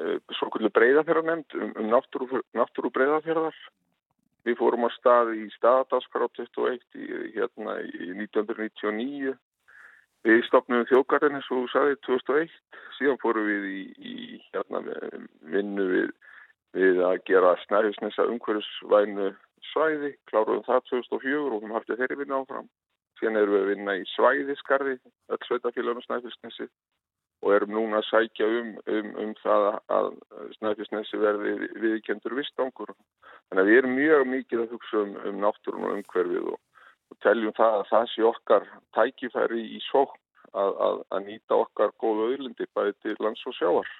uh, 0.00 0.16
svo 0.38 0.50
kvöldu 0.52 0.72
breyðafjörðar 0.74 1.28
nefnd 1.30 1.58
um, 1.60 1.74
um 1.80 1.90
náttúru, 1.92 2.42
náttúru 2.58 2.92
breyðafjörðar. 2.94 3.58
Við 4.46 4.58
fórum 4.60 4.86
á 4.86 4.90
stað 4.94 5.32
í 5.34 5.48
staðadaskar 5.56 6.22
á 6.22 6.28
21 6.38 6.78
í, 7.02 7.06
hérna 7.34 7.80
í 7.82 8.12
1999. 8.14 9.34
Við 10.26 10.42
stopnum 10.46 10.86
þjókarinn 10.90 11.38
eins 11.38 11.50
og 11.54 11.66
sagði 11.72 11.98
2001. 12.06 12.54
Síðan 12.98 13.20
fórum 13.22 13.46
við 13.50 13.66
í, 13.72 13.82
í 13.98 14.14
hérna 14.54 14.82
vinnu 15.50 15.86
við, 15.90 16.12
við 16.78 17.02
að 17.08 17.18
gera 17.30 17.56
snæðisnesa 17.64 18.28
umhverjusvænu 18.30 19.32
svæði. 19.72 20.12
Kláruðum 20.30 20.66
það 20.68 20.86
2004 20.92 21.42
og 21.56 21.66
við 21.66 21.74
hafði 21.78 21.98
þeirri 22.02 22.20
vinna 22.22 22.40
áfram. 22.42 22.70
Síðan 23.18 23.40
erum 23.40 23.56
við 23.56 23.64
að 23.64 23.70
vinna 23.72 23.98
í 23.98 24.06
svæðiskarði, 24.12 24.96
öll 25.32 25.42
sveitafélagunum 25.48 26.06
Snæfellsnesi 26.06 26.68
og 27.46 27.54
erum 27.54 27.74
núna 27.76 28.00
að 28.00 28.08
sækja 28.08 28.48
um, 28.60 28.72
um, 28.90 29.10
um 29.22 29.32
það 29.38 29.66
að 29.94 30.08
Snæfellsnesi 30.58 31.20
verði 31.22 31.54
viðkendur 31.82 32.34
vistangur. 32.34 32.90
Þannig 33.46 33.62
að 33.62 33.70
við 33.70 33.80
erum 33.80 33.96
mjög 34.00 34.24
mikið 34.32 34.62
að 34.64 34.74
hugsa 34.74 35.02
um, 35.04 35.16
um 35.30 35.40
náttúrun 35.44 35.86
og 35.86 35.96
umhverfið 36.00 36.50
og, 36.52 36.60
og 37.12 37.18
teljum 37.22 37.54
það 37.56 37.78
að 37.78 37.88
það 37.92 38.06
sé 38.12 38.26
okkar 38.32 38.68
tækifæri 38.98 39.62
í 39.76 39.80
sókn 39.86 40.22
að, 40.56 40.76
að, 40.88 41.00
að 41.14 41.26
nýta 41.30 41.60
okkar 41.62 41.94
góðu 42.02 42.30
auðlindi 42.32 42.68
bæði 42.74 42.96
til 43.04 43.16
lands 43.22 43.46
og 43.46 43.54
sjáar. 43.58 43.92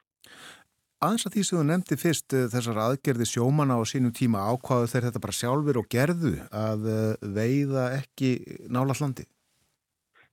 Aðeins 1.06 1.26
að 1.28 1.34
því 1.36 1.42
sem 1.44 1.58
þú 1.58 1.64
nefndi 1.68 2.00
fyrst 2.00 2.34
uh, 2.34 2.46
þessar 2.50 2.82
aðgerði 2.86 3.28
sjómana 3.28 3.76
á 3.78 3.82
sínum 3.86 4.14
tíma 4.16 4.46
ákvaðu 4.50 4.90
þeir 4.90 5.08
þetta 5.10 5.24
bara 5.26 5.38
sjálfur 5.38 5.80
og 5.82 5.88
gerðu 5.92 6.34
að 6.50 6.86
uh, 6.90 7.32
veiða 7.36 7.90
ekki 8.00 8.32
nála 8.72 8.96
hlandi? 8.96 9.28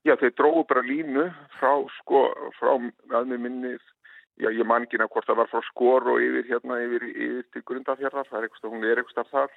Já, 0.04 0.18
þeir 0.20 0.34
dróðu 0.36 0.64
bara 0.68 0.84
línu 0.84 1.30
frá, 1.58 1.72
sko, 2.02 2.26
frá 2.58 2.74
aðmið 2.76 3.40
minnið, 3.46 3.86
já, 4.44 4.50
ég 4.52 4.68
man 4.68 4.84
ekki 4.84 5.00
hvort 5.00 5.30
það 5.30 5.40
var 5.40 5.52
frá 5.52 5.62
skor 5.70 6.10
og 6.12 6.20
yfir 6.24 6.50
hérna 6.50 6.82
yfir, 6.84 7.06
yfir 7.14 7.46
til 7.54 7.64
grundafjörðar, 7.70 8.28
það 8.28 8.40
er 8.40 8.48
eitthvað, 8.50 8.74
hún 8.74 8.84
er 8.90 9.00
eitthvað 9.00 9.32
þar. 9.32 9.56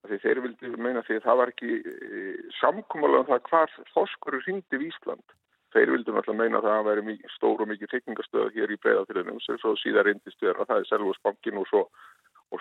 Þeir, 0.00 0.20
þeir 0.22 0.40
vildi 0.46 0.70
meina 0.80 1.02
því 1.04 1.18
að 1.18 1.26
það 1.26 1.38
var 1.40 1.50
ekki 1.52 1.74
e, 1.76 2.20
samkómalega 2.56 3.20
um 3.20 3.28
það 3.28 3.42
hvar 3.50 3.74
þoskurur 3.90 4.46
hindi 4.46 4.80
Ísland. 4.86 5.34
Þeir 5.74 5.92
vildum 5.92 6.16
alltaf 6.18 6.38
meina 6.38 6.58
að 6.58 6.68
það 6.70 6.86
væri 6.86 7.16
stór 7.34 7.60
og 7.62 7.68
mikið 7.70 7.92
tekningastöð 7.92 8.48
hér 8.54 8.72
í 8.72 8.78
breyðafjörðunum 8.80 9.42
svo 9.44 9.74
síðan 9.82 10.06
reyndist 10.06 10.40
vera. 10.42 10.64
Það 10.70 10.80
er 10.80 10.88
Selvosbankin 10.88 11.60
og 11.60 11.68
svo, 11.68 11.82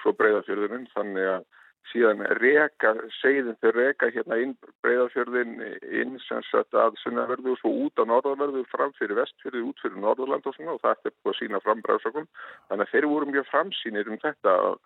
svo 0.03 0.13
breyðafjörðunum. 0.19 0.85
Þannig 0.97 1.31
að 1.37 1.47
síðan 1.89 2.21
reka, 2.37 2.93
segðin 3.17 3.57
þau 3.63 3.71
reka 3.73 4.09
hérna 4.13 4.37
inn 4.43 4.53
breyðafjörðin 4.85 5.55
inn 6.01 6.19
sem 6.27 6.43
sagt 6.49 6.77
að 6.77 6.99
sunnaverðu 7.03 7.55
og 7.55 7.61
svo 7.61 7.71
út 7.87 8.01
á 8.01 8.03
norðarverðu 8.09 8.65
fram 8.69 8.93
fyrir 8.99 9.17
vestfjörðu, 9.17 9.63
út 9.71 9.81
fyrir 9.83 9.97
norðurland 10.03 10.45
og 10.45 10.55
svona 10.57 10.75
og 10.75 10.83
það 10.83 11.09
er 11.09 11.15
búin 11.15 11.33
að 11.33 11.39
sína 11.39 11.63
fram 11.65 11.81
bræðsökum. 11.85 12.29
Þannig 12.69 12.85
að 12.85 12.93
þeir 12.93 13.09
voru 13.13 13.31
mjög 13.31 13.49
framsýnir 13.49 14.11
um 14.11 14.21
þetta 14.21 14.55
að, 14.67 14.77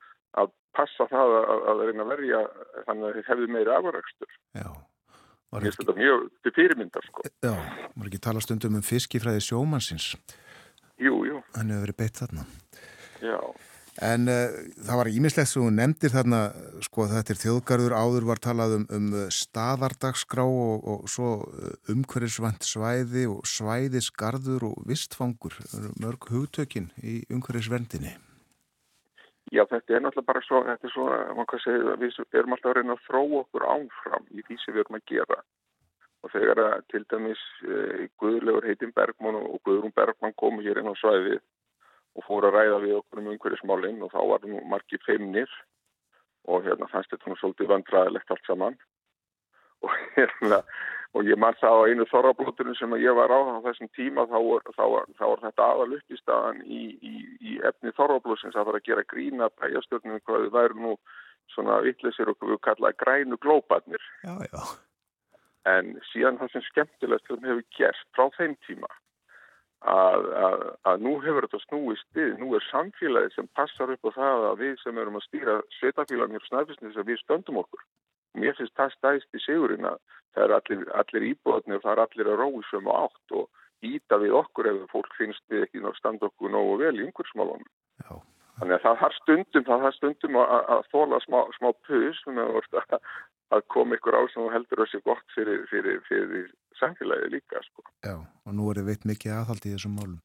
að 0.44 0.56
passa 0.78 1.10
það 1.12 1.36
að, 1.42 1.68
að 1.74 1.84
reyna 1.90 2.06
að 2.06 2.14
verja 2.16 2.42
þannig 2.88 3.10
að 3.10 3.20
þeir 3.20 3.30
hefði 3.32 3.52
meiri 3.58 3.78
afrækstur. 3.78 4.40
Já. 4.62 4.70
Mér 5.54 5.68
finnst 5.68 5.84
þetta 5.84 5.98
mjög 6.00 6.24
til 6.42 6.54
fyrirmyndar 6.56 7.06
sko. 7.06 7.28
Já, 7.46 7.54
maður 7.94 8.10
ekki 8.10 8.22
tala 8.26 8.42
stundum 8.42 8.80
um 8.80 8.86
fiskifræði 8.86 9.44
sjómansins. 9.46 10.08
Jú, 11.02 11.20
jú. 11.28 11.44
Hann 11.54 11.70
hefur 11.70 11.86
verið 11.86 12.00
beitt 12.00 12.22
þarna. 12.22 12.48
Já. 13.22 13.38
En 14.02 14.26
uh, 14.26 14.50
það 14.82 14.98
var 14.98 15.10
ímislegt 15.12 15.52
sem 15.52 15.62
þú 15.62 15.72
nefndir 15.78 16.14
þarna, 16.16 16.40
sko 16.82 17.06
þetta 17.12 17.34
er 17.34 17.40
þjóðgarður 17.44 17.94
áður 17.94 18.26
var 18.32 18.42
talað 18.42 18.76
um, 18.80 18.86
um 18.90 19.12
staðardagskrá 19.30 20.46
og, 20.50 20.88
og 20.90 21.04
svo 21.14 21.34
umhverfisvand 21.94 22.66
svæði 22.66 23.28
og 23.30 23.46
svæðisgarður 23.46 24.66
og 24.72 24.90
vistfangur, 24.90 25.60
mörg 26.02 26.26
hugtökin 26.34 26.90
í 27.06 27.22
umhverfisvendinni. 27.30 28.18
Já, 29.54 29.62
þetta 29.70 29.94
er 29.94 30.02
náttúrulega 30.02 30.32
bara 30.32 30.42
svo, 30.42 30.64
þetta 30.66 30.88
er 30.90 30.94
svo, 30.96 31.08
mann 31.38 31.50
kann 31.52 31.62
segja, 31.62 31.98
við 32.02 32.22
erum 32.40 32.56
alltaf 32.56 32.72
að 32.72 32.80
reyna 32.80 32.96
að 32.96 33.04
þróa 33.06 33.42
okkur 33.44 33.66
áfram 33.76 34.30
í 34.34 34.42
því 34.48 34.58
sem 34.64 34.74
við 34.74 34.88
erum 34.88 34.98
að 34.98 35.10
gera. 35.12 35.44
Og 36.24 36.32
þegar 36.34 36.62
að 36.64 36.86
til 36.90 37.04
dæmis 37.12 37.42
Guðlegur 38.18 38.66
heitin 38.66 38.94
Bergman 38.96 39.38
og 39.38 39.60
Guðrún 39.68 39.94
Bergman 39.94 40.34
komu 40.40 40.64
hér 40.66 40.80
inn 40.82 40.90
á 40.90 40.96
svæðið 40.98 41.44
og 42.14 42.26
fóru 42.28 42.50
að 42.50 42.58
ræða 42.58 42.80
við 42.84 42.96
okkur 43.00 43.22
um 43.22 43.30
umhverjusmálinn 43.34 44.02
og 44.06 44.12
þá 44.14 44.20
var 44.32 44.48
nú 44.50 44.64
margir 44.70 45.02
feimnir 45.06 45.52
og 46.50 46.66
hérna 46.66 46.90
fannst 46.92 47.14
þetta 47.14 47.32
nú 47.32 47.38
svolítið 47.40 47.72
vandræðilegt 47.72 48.34
allt 48.34 48.50
saman. 48.50 48.76
Og 49.84 49.92
hérna, 50.16 50.62
og 51.14 51.28
ég 51.30 51.40
mann 51.40 51.58
það 51.62 51.76
á 51.78 51.88
einu 51.90 52.06
þorrablóturinn 52.10 52.78
sem 52.78 52.96
ég 53.02 53.18
var 53.18 53.34
á 53.34 53.40
þessum 53.66 53.90
tíma 53.98 54.26
þá 54.30 54.38
var 54.40 55.44
þetta 55.44 55.68
aðal 55.68 55.98
upp 55.98 56.16
í 56.16 56.20
staðan 56.20 56.64
í, 56.66 56.82
í, 57.02 57.14
í 57.52 57.60
efni 57.70 57.94
þorrablótsins 57.98 58.58
að 58.58 58.70
fara 58.70 58.82
að 58.82 58.88
gera 58.88 59.06
grína 59.12 59.50
bæjastjórnum 59.62 60.24
hvað 60.26 60.48
þau 60.48 60.56
væri 60.58 60.82
nú 60.86 60.96
svona 61.54 61.82
vittlisir 61.86 62.32
og 62.32 62.42
við 62.42 62.60
kallaði 62.66 63.00
grænu 63.04 63.38
já. 64.24 64.64
en 65.70 65.94
síðan 66.12 66.40
það 66.42 66.54
sem 66.56 66.66
skemmtilegt 66.72 67.30
hefur 67.30 67.64
gerst 67.78 68.10
frá 68.18 68.30
þeim 68.40 68.58
tíma 68.68 68.90
að, 69.90 70.28
að, 70.46 70.62
að 70.90 71.04
nú 71.04 71.14
hefur 71.24 71.48
þetta 71.48 71.60
snúist 71.66 72.08
við, 72.16 72.36
nú 72.40 72.54
er 72.56 72.66
samfélagi 72.70 73.34
sem 73.36 73.50
passar 73.58 73.92
upp 73.94 74.08
á 74.08 74.12
það 74.16 74.46
að 74.50 74.62
við 74.64 74.76
sem 74.84 75.00
erum 75.02 75.20
að 75.20 75.26
stýra 75.28 75.58
sveitafélag 75.80 76.32
mér 76.32 76.46
snæfisnis 76.48 77.00
að 77.00 77.12
við 77.12 77.20
stöndum 77.24 77.60
okkur. 77.64 77.84
Mér 78.40 78.56
finnst 78.58 78.76
það 78.80 78.94
stæst 78.96 79.38
í 79.38 79.44
sigurinn 79.44 79.90
að 79.90 80.00
það 80.34 80.46
er 80.46 80.56
allir, 80.58 80.86
allir 81.02 81.28
íbúðarnir 81.34 81.80
og 81.80 81.84
það 81.84 81.94
er 81.94 82.04
allir 82.06 82.32
að 82.32 82.40
róisum 82.42 82.88
og 82.90 83.02
átt 83.04 83.36
og 83.40 83.50
íta 83.84 84.20
við 84.22 84.38
okkur 84.40 84.70
ef 84.72 84.86
fólk 84.94 85.18
finnst 85.20 85.44
við 85.52 85.68
ekki 85.68 85.84
að 85.84 86.00
standa 86.00 86.30
okkur 86.30 86.54
nógu 86.54 86.80
vel 86.82 86.96
í 86.96 87.04
umhverfsmálunum. 87.10 87.68
Þannig 88.54 88.76
að 88.78 88.84
það 88.86 89.00
har 89.02 89.16
stundum, 89.18 89.64
það 89.68 89.84
har 89.84 89.96
stundum 89.98 90.36
að, 90.40 90.52
að 90.76 90.84
þóla 90.94 91.20
smá, 91.26 91.40
smá 91.58 91.70
pus 91.88 92.20
að, 92.30 93.00
að 93.54 93.66
koma 93.76 93.98
ykkur 93.98 94.18
á 94.18 94.22
sem 94.34 94.52
heldur 94.54 94.84
þessi 94.84 95.02
gott 95.08 95.36
fyrir, 95.36 95.64
fyrir, 95.72 96.00
fyrir 96.10 96.52
samfélagi 96.80 97.32
líka. 97.34 97.62
Sko. 97.70 97.86
Já, 98.06 98.16
og 98.20 98.56
nú 98.58 98.70
er 98.72 98.82
þið 98.82 98.90
veit 98.92 99.10
mikið 99.14 99.36
aðhald 99.38 99.68
í 99.68 99.74
þessum 99.76 99.98
málum. 100.00 100.22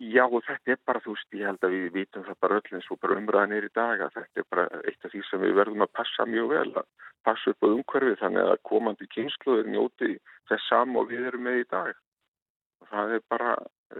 Já 0.00 0.22
og 0.24 0.40
þetta 0.46 0.72
er 0.72 0.78
bara, 0.88 1.00
þú 1.04 1.12
veist, 1.12 1.34
ég 1.36 1.44
held 1.44 1.64
að 1.66 1.74
við 1.76 1.88
vitum 1.92 2.22
það 2.24 2.36
bara 2.40 2.56
öll 2.56 2.76
eins 2.76 2.86
og 2.88 2.98
bara 3.02 3.16
umræðan 3.20 3.52
er 3.52 3.66
í 3.66 3.72
dag 3.76 4.00
að 4.00 4.14
þetta 4.14 4.40
er 4.40 4.46
bara 4.54 4.62
eitt 4.88 5.04
af 5.04 5.12
því 5.12 5.20
sem 5.28 5.42
við 5.44 5.58
verðum 5.58 5.84
að 5.84 5.92
passa 5.98 6.24
mjög 6.24 6.46
vel, 6.54 6.70
að 6.80 6.86
passa 7.28 7.52
upp 7.52 7.66
á 7.66 7.68
umhverfið 7.68 8.16
þannig 8.22 8.48
að 8.48 8.62
komandi 8.70 9.08
kynsluður 9.12 9.68
njóti 9.68 10.14
þess 10.48 10.70
saman 10.72 11.02
og 11.02 11.12
við 11.12 11.26
erum 11.28 11.44
með 11.44 11.60
í 11.60 11.66
dag. 11.74 12.00
Og 12.80 12.88
það 12.94 13.12
er 13.18 13.26
bara 13.28 13.52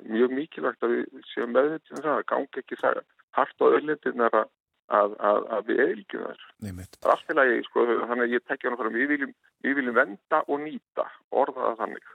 mjög 0.09 0.33
mikilvægt 0.39 0.89
að 0.89 0.95
við 0.95 1.29
séum 1.35 1.53
meðvitið 1.53 1.99
um 1.99 2.05
það, 2.07 2.17
að 2.17 2.29
gangi 2.33 2.63
ekki 2.63 2.81
það 2.81 3.03
hart 3.37 3.61
á 3.61 3.67
öllendinnar 3.69 4.39
að, 4.41 4.51
að, 4.97 5.17
að, 5.31 5.41
að 5.57 5.69
við 5.71 5.83
eilgjum 5.87 6.25
þess. 6.27 6.47
Það 6.61 6.81
er 6.83 7.15
allt 7.15 7.33
í 7.33 7.37
lagi, 7.39 7.59
sko, 7.69 7.87
þannig 7.91 8.25
að 8.27 8.35
ég 8.37 8.47
tekja 8.47 8.71
hana 8.71 8.81
fram, 8.81 8.97
við 8.97 9.13
viljum, 9.15 9.35
við 9.67 9.77
viljum 9.81 9.99
venda 10.01 10.43
og 10.47 10.63
nýta, 10.65 11.07
orðaða 11.43 11.75
þannig. 11.83 12.15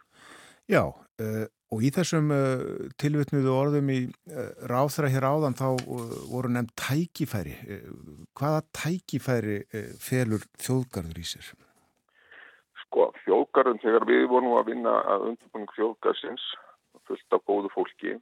Já, 0.72 0.82
uh, 0.82 1.44
og 1.72 1.84
í 1.86 1.92
þessum 1.94 2.32
uh, 2.34 2.64
tilvittnuðu 3.02 3.52
orðum 3.54 3.92
í 3.94 4.00
uh, 4.08 4.48
ráþra 4.72 5.12
hér 5.14 5.28
áðan 5.30 5.58
þá 5.60 5.68
voru 6.32 6.52
nefnd 6.52 6.74
tækifæri. 6.82 7.56
Hvaða 8.36 8.66
tækifæri 8.76 9.60
felur 10.02 10.46
þjóðgarður 10.62 11.22
í 11.22 11.28
sér? 11.36 11.54
Sko, 12.86 13.12
þjóð, 13.26 13.46
þjóðgarðum 13.56 13.80
þegar 13.84 14.06
við 14.10 14.26
vorum 14.28 14.56
að 14.60 14.70
vinna 14.72 14.94
að 15.08 15.28
undirbúning 15.30 15.74
þjóðgarðsins 15.76 16.46
fullt 17.08 17.36
af 17.36 17.44
góðu 17.48 17.70
fólki 17.72 18.16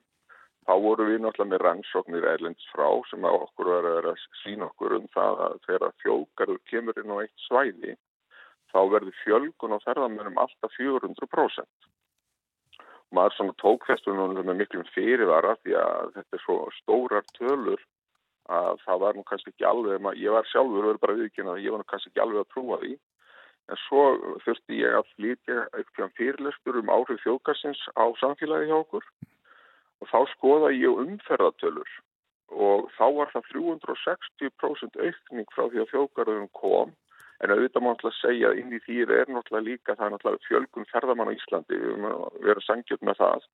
þá 0.68 0.74
voru 0.86 1.07
við 1.09 1.22
náttúrulega 1.24 1.51
með 1.51 1.64
rannsóknir 1.64 2.28
erlends 2.34 2.66
frá 2.72 2.88
sem 3.09 3.26
að 3.28 3.39
okkur 3.45 3.72
verður 3.74 4.09
að 4.14 4.26
sína 4.41 4.68
okkur 4.70 4.97
um 4.99 5.07
það 5.16 5.41
að 5.47 5.55
þegar 5.68 5.95
þjóðgarður 6.03 6.61
kemur 6.72 6.99
inn 7.01 7.14
á 7.14 7.18
eitt 7.24 7.45
svæði 7.47 7.95
þá 8.74 8.80
verður 8.93 9.18
fjölgun 9.22 9.76
og 9.78 9.84
ferðamennum 9.86 10.39
alltaf 10.41 10.78
400%. 10.80 11.89
Og 13.14 13.18
maður 13.18 13.36
svona 13.38 13.57
tók 13.61 13.88
þessu 13.89 14.16
með 14.18 14.55
miklum 14.61 14.86
fyrirvara 14.95 15.57
því 15.61 15.76
að 15.78 16.14
þetta 16.18 16.39
er 16.39 16.45
svo 16.45 16.59
stórar 16.80 17.28
tölur 17.38 17.84
að 18.51 18.80
það 18.84 19.03
var 19.03 19.16
nú 19.16 19.24
kannski 19.28 19.53
ekki 19.53 19.68
alveg, 19.68 20.07
ég 20.20 20.34
var 20.36 20.47
sjálfur 20.51 20.88
verið 20.89 21.03
bara 21.03 21.20
viðkynna 21.20 21.53
að 21.53 21.64
ég 21.64 21.72
var 21.72 21.84
nú 21.84 21.88
kannski 21.88 22.09
ekki 22.11 22.24
alveg 22.24 22.41
að 22.41 22.49
trúa 22.51 22.80
því 22.82 22.95
en 23.72 23.80
svo 23.86 24.01
þurfti 24.43 24.80
ég 24.82 24.97
að 24.97 25.11
flytja 25.16 25.59
eitthvað 25.78 26.18
fyrirlestur 26.18 26.80
um 26.82 26.91
áhrif 26.91 27.22
þjóðgarsins 27.24 27.80
á 27.95 28.03
samfélagi 28.20 28.68
hjá 28.68 28.76
okkur 28.82 29.05
og 30.03 30.09
þá 30.11 30.19
skoða 30.35 30.73
ég 30.75 30.99
umferðatölur 31.05 31.93
og 32.53 32.89
þá 32.97 33.05
var 33.17 33.31
það 33.33 33.47
360% 33.53 34.99
aukning 35.07 35.47
frá 35.55 35.63
því 35.71 35.81
að 35.81 35.91
þjóðgarðurinn 35.93 36.51
kom. 36.53 36.91
En 37.41 37.51
auðvitað 37.51 37.83
má 37.83 37.89
náttúrulega 37.89 38.19
segja 38.19 38.51
að 38.51 38.59
inn 38.61 38.75
í 38.75 38.81
því 38.83 38.97
er 39.03 39.31
náttúrulega 39.31 39.67
líka 39.67 39.95
það 39.97 40.05
er 40.05 40.13
náttúrulega 40.13 40.47
fjölgun 40.47 40.89
ferðamann 40.91 41.31
á 41.33 41.37
Íslandi 41.37 41.79
við 41.79 41.87
erum 41.89 42.05
að 42.11 42.43
vera 42.45 42.65
sangjöld 42.67 43.07
með 43.07 43.19
það 43.23 43.47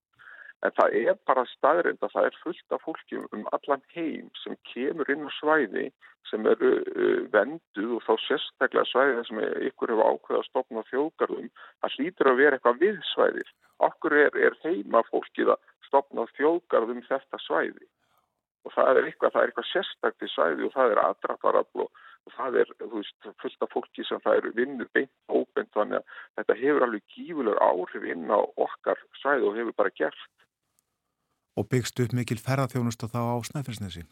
en 0.66 0.76
það 0.76 0.96
er 1.00 1.18
bara 1.30 1.46
staðrind 1.54 2.04
að 2.04 2.14
það 2.16 2.30
er 2.30 2.38
fullt 2.44 2.76
af 2.76 2.86
fólki 2.86 3.20
um 3.36 3.46
allan 3.56 3.84
heim 3.96 4.30
sem 4.44 4.58
kemur 4.74 5.12
inn 5.14 5.28
á 5.28 5.32
svæði 5.38 5.86
sem 6.30 6.46
eru 6.52 6.74
uh, 6.82 7.22
venduð 7.34 7.96
og 7.98 8.04
þá 8.08 8.14
sérstaklega 8.26 8.90
svæði 8.92 9.24
sem 9.30 9.42
ykkur 9.70 9.94
hefur 9.94 10.12
ákveðað 10.12 10.42
að 10.42 10.50
stopna 10.50 10.86
þjóðgarðum 10.92 11.50
það 11.56 11.96
hlýtur 11.96 12.32
að 12.32 12.42
vera 12.44 12.60
eitthvað 12.60 12.84
við 12.84 13.00
svæðir 13.14 13.54
okkur 13.90 14.18
er, 14.26 14.36
er 14.36 14.60
heima 14.66 15.06
fólkið 15.08 15.56
að 15.56 15.64
stopnað 15.88 16.36
þjóðgarðum 16.38 17.02
þetta 17.08 17.42
svæði 17.46 17.88
og 18.68 18.76
það 18.76 19.00
er 19.00 19.08
eitthvað, 19.08 19.34
það 19.34 19.42
er 19.42 19.52
eitthvað 19.52 19.70
sérstakti 19.72 20.30
svæði 20.34 20.68
og 20.68 20.74
það 20.76 20.94
er 20.94 21.02
aðdraftarafl 21.06 21.86
og, 21.86 22.04
það 22.36 22.60
er, 22.62 22.74
veist, 22.92 23.30
fullt 23.42 23.64
af 23.66 23.72
fólki 23.74 24.04
sem 24.06 24.20
það 24.22 24.42
eru 24.42 24.52
vinnu 24.58 24.86
beint 24.94 25.32
og 25.32 25.40
óbeint 25.46 25.72
þannig 25.74 25.98
að 25.98 26.20
þetta 26.38 26.58
hefur 26.60 26.86
alveg 26.86 27.16
gífulegur 27.16 27.62
áhrif 27.64 28.06
inn 28.14 28.28
á 28.30 28.40
okkar 28.66 29.02
svæði 29.22 29.48
og 29.50 29.58
hefur 29.58 29.78
bara 29.80 29.96
gert. 29.98 30.28
Og 31.58 31.68
byggst 31.72 32.00
upp 32.04 32.16
mikil 32.16 32.40
ferðarþjónust 32.42 33.04
og 33.06 33.14
þá 33.14 33.22
á 33.34 33.36
Snæfellsnesi? 33.50 34.06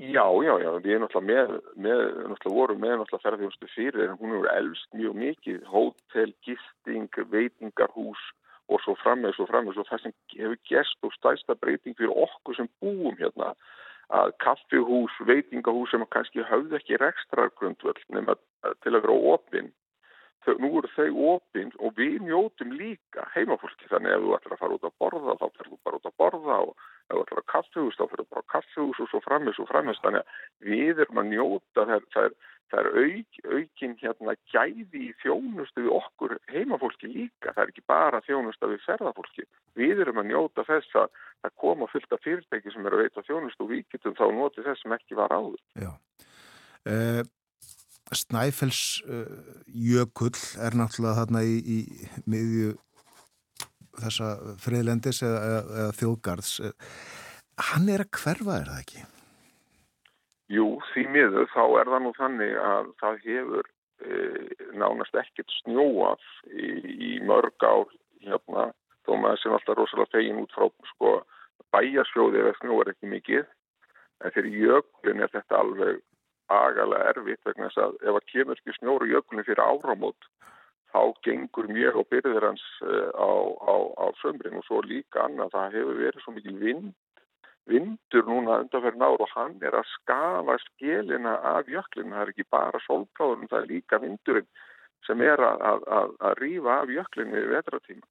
Já, 0.00 0.24
já, 0.24 0.54
já, 0.62 0.70
við 0.80 0.94
erum 0.94 1.02
náttúrulega 1.04 1.28
með, 1.28 1.50
með 1.76 1.98
náttúrulega 2.30 2.56
vorum 2.56 2.78
með 2.80 2.94
náttúrulega 3.00 3.24
ferðarþjónustu 3.24 3.70
fyrir 3.74 4.04
en 4.06 4.18
hún 4.20 4.32
hefur 4.32 4.52
elst 4.54 4.94
mjög 4.96 5.18
mikið, 5.24 5.58
hótel, 5.68 6.32
gisting, 6.46 7.18
veitingarhús 7.34 8.22
og 8.70 8.80
svo 8.84 8.94
frammeðs 9.02 9.40
og 9.42 9.50
frammeðs 9.50 9.82
og 9.82 9.88
það 9.90 10.04
sem 10.04 10.14
hefur 10.36 10.58
gerst 10.70 11.06
og 11.06 11.14
stæsta 11.18 11.58
breyting 11.58 11.98
fyrir 11.98 12.14
okkur 12.24 12.56
sem 12.56 12.70
búum 12.80 13.18
hérna 13.18 13.52
að 14.10 14.32
kaffihús, 14.42 15.14
veitingahús 15.26 15.92
sem 15.92 16.06
kannski 16.14 16.46
hafði 16.46 16.78
ekki 16.80 16.98
rekstrargrundvöld 17.02 18.00
nema 18.14 18.38
til 18.82 18.94
að 18.94 19.04
vera 19.04 19.18
ofinn 19.34 19.70
nú 20.60 20.70
eru 20.80 20.90
þau 20.94 21.24
ofinn 21.34 21.72
og 21.78 21.96
við 21.98 22.20
njótum 22.26 22.72
líka 22.76 23.26
heimafólki. 23.34 23.88
Þannig 23.90 24.16
ef 24.16 24.24
þú 24.24 24.36
ætlar 24.36 24.56
að 24.56 24.62
fara 24.62 24.78
út 24.78 24.86
að 24.88 24.96
borða 25.02 25.36
þá 25.40 25.46
fer 25.56 25.68
þú 25.70 25.80
bara 25.84 26.00
út 26.00 26.08
að 26.10 26.16
borða 26.22 26.60
og 26.66 26.72
ef 26.76 27.10
þú 27.10 27.24
ætlar 27.24 27.42
að 27.42 27.50
kaffihús 27.54 27.98
þá 27.98 28.04
fer 28.06 28.22
þú 28.22 28.28
bara 28.30 28.44
að 28.44 28.52
kaffihús 28.54 29.02
og 29.02 29.10
svo 29.10 29.22
frammeðs 29.26 29.60
og 29.60 29.70
frammeðs 29.70 30.02
þannig 30.04 30.24
að 30.24 30.70
við 30.70 31.04
erum 31.04 31.22
að 31.22 31.30
njóta 31.34 31.84
það 31.84 31.96
er, 31.96 32.08
það 32.14 32.30
er 32.30 32.38
það 32.70 32.80
er 32.80 32.90
auk, 33.02 33.38
aukin 33.54 33.96
hérna 34.00 34.34
gæði 34.52 35.02
í 35.08 35.10
þjónustu 35.22 35.84
við 35.84 35.96
okkur 35.96 36.36
heimafólki 36.52 37.10
líka, 37.10 37.54
það 37.54 37.62
er 37.64 37.72
ekki 37.72 37.84
bara 37.90 38.22
þjónustu 38.26 38.70
við 38.70 38.84
ferðafólki, 38.86 39.46
við 39.78 40.04
erum 40.04 40.22
að 40.22 40.30
njóta 40.30 40.66
þess 40.68 41.00
að 41.02 41.18
það 41.42 41.56
koma 41.64 41.90
fullt 41.90 42.14
af 42.14 42.24
fyrirtæki 42.26 42.74
sem 42.74 42.86
er 42.86 42.96
að 42.96 43.04
veita 43.04 43.26
þjónustu 43.26 43.66
og 43.66 43.72
við 43.72 43.84
getum 43.94 44.16
þá 44.18 44.24
notið 44.38 44.70
þess 44.70 44.86
sem 44.86 44.96
ekki 44.96 45.18
var 45.18 45.34
áður 45.34 45.60
Snæfells 48.16 49.00
uh, 49.06 49.24
jökull 49.70 50.38
er 50.58 50.76
náttúrulega 50.78 51.20
þarna 51.22 51.44
í, 51.46 51.58
í 51.62 51.78
miðju 52.30 52.74
þessa 54.00 54.34
friðlendis 54.62 55.22
eða, 55.26 55.40
eða, 55.60 55.88
þjóðgarðs 55.98 56.52
hann 57.70 57.90
er 57.92 58.04
að 58.04 58.12
hverfa 58.16 58.56
er 58.60 58.70
það 58.70 58.82
ekki? 58.84 59.02
Jú, 60.50 60.66
því 60.90 61.04
miður 61.14 61.50
þá 61.52 61.62
er 61.80 61.92
það 61.92 62.04
nú 62.04 62.12
þannig 62.16 62.56
að 62.58 62.88
það 63.02 63.18
hefur 63.26 63.68
e, 63.68 64.20
nánast 64.80 65.18
ekkert 65.22 65.56
snjóað 65.60 66.24
í, 66.50 66.70
í 66.90 67.10
mörg 67.26 67.66
ár 67.66 67.86
hérna, 68.24 68.70
þó 69.06 69.12
maður 69.14 69.42
sem 69.42 69.54
alltaf 69.56 69.78
rosalega 69.78 70.14
fegin 70.16 70.40
út 70.42 70.56
frá 70.56 70.66
sko, 70.94 71.14
bæjarsjóði 71.74 72.42
eða 72.42 72.56
snjóar 72.58 72.92
ekki 72.94 73.12
mikið 73.12 73.44
en 74.20 74.34
fyrir 74.34 74.58
jökulin 74.64 75.24
er 75.24 75.32
þetta 75.36 75.60
alveg 75.62 76.00
agalega 76.56 77.12
erfitt 77.14 77.46
vegna 77.48 77.68
þess 77.68 77.82
að 77.86 77.98
ef 78.02 78.20
að 78.20 78.28
kemur 78.32 78.58
ekki 78.60 78.76
snjóru 78.78 79.10
jökulin 79.10 79.46
fyrir 79.48 79.64
áramót 79.64 80.30
þá 80.90 81.02
gengur 81.26 81.68
mjög 81.70 82.00
og 82.00 82.08
byrðir 82.10 82.48
hans 82.48 82.64
e, 82.82 82.96
á, 83.14 83.30
á, 83.62 83.74
á 84.02 84.06
sömrin 84.22 84.58
og 84.58 84.66
svo 84.66 84.80
líka 84.82 85.22
annað 85.26 85.54
það 85.54 85.76
hefur 85.78 86.02
verið 86.02 86.24
svo 86.24 86.34
mikil 86.34 86.56
vind 86.58 86.90
vindur 87.70 88.26
núna 88.26 88.60
undanferðin 88.62 89.04
ár 89.04 89.22
og 89.22 89.32
hann 89.34 89.58
er 89.62 89.76
að 89.78 89.88
skafa 89.94 90.56
skilina 90.64 91.36
af 91.52 91.68
jöklinu. 91.70 92.14
Það 92.14 92.22
er 92.22 92.32
ekki 92.32 92.46
bara 92.56 92.80
solpláðunum, 92.86 93.50
það 93.50 93.60
er 93.62 93.70
líka 93.74 94.00
vindurinn 94.02 94.48
sem 95.06 95.22
er 95.24 95.40
að, 95.40 95.84
að, 95.98 96.16
að 96.28 96.40
rýfa 96.42 96.78
af 96.80 96.94
jöklinu 96.96 97.36
við 97.36 97.52
vetratíma. 97.54 98.06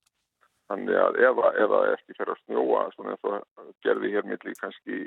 Þannig 0.70 1.02
að 1.02 1.20
ef 1.26 1.42
það 1.74 1.92
ekki 1.96 2.18
fer 2.18 2.32
að 2.32 2.42
snjóa, 2.44 2.84
svona 2.94 3.16
eins 3.16 3.28
og 3.30 3.74
gerði 3.86 4.14
hér 4.14 4.30
millir 4.30 4.60
kannski 4.62 5.00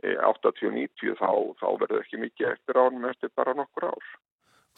80-90, 0.00 1.16
þá, 1.20 1.30
þá 1.60 1.66
verður 1.82 2.02
ekki 2.02 2.20
mikið 2.20 2.52
eftir 2.54 2.80
ánum 2.80 3.08
eftir 3.10 3.32
bara 3.36 3.56
nokkur 3.58 3.90
ár. 3.92 4.12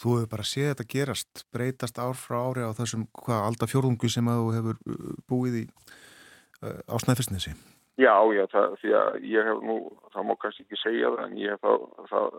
Þú 0.02 0.16
hefur 0.16 0.30
bara 0.32 0.46
séð 0.48 0.70
þetta 0.72 0.88
gerast, 0.94 1.44
breytast 1.54 2.00
ár 2.00 2.16
frá 2.18 2.38
ári 2.40 2.64
á 2.66 2.72
þessum, 2.74 3.04
hvað, 3.22 3.44
alltaf 3.50 3.70
fjórðungu 3.70 4.10
sem 4.10 4.30
þú 4.32 4.48
hefur 4.56 4.80
uh, 4.88 5.12
búið 5.30 5.60
í 5.60 5.64
uh, 5.68 6.80
á 6.90 6.96
Snæfellsnesi? 7.02 7.54
Já, 8.00 8.16
já, 8.32 8.46
það, 8.50 8.74
því 8.80 8.94
að 8.98 9.16
ég 9.28 9.48
hef 9.50 9.62
nú, 9.68 9.76
það 10.14 10.26
má 10.26 10.34
kannski 10.40 10.64
ekki 10.64 10.80
segja 10.80 11.12
það, 11.12 11.24
en 11.26 11.38
ég 11.38 11.54
hef 11.54 11.66
það, 11.66 11.86
það 12.08 12.38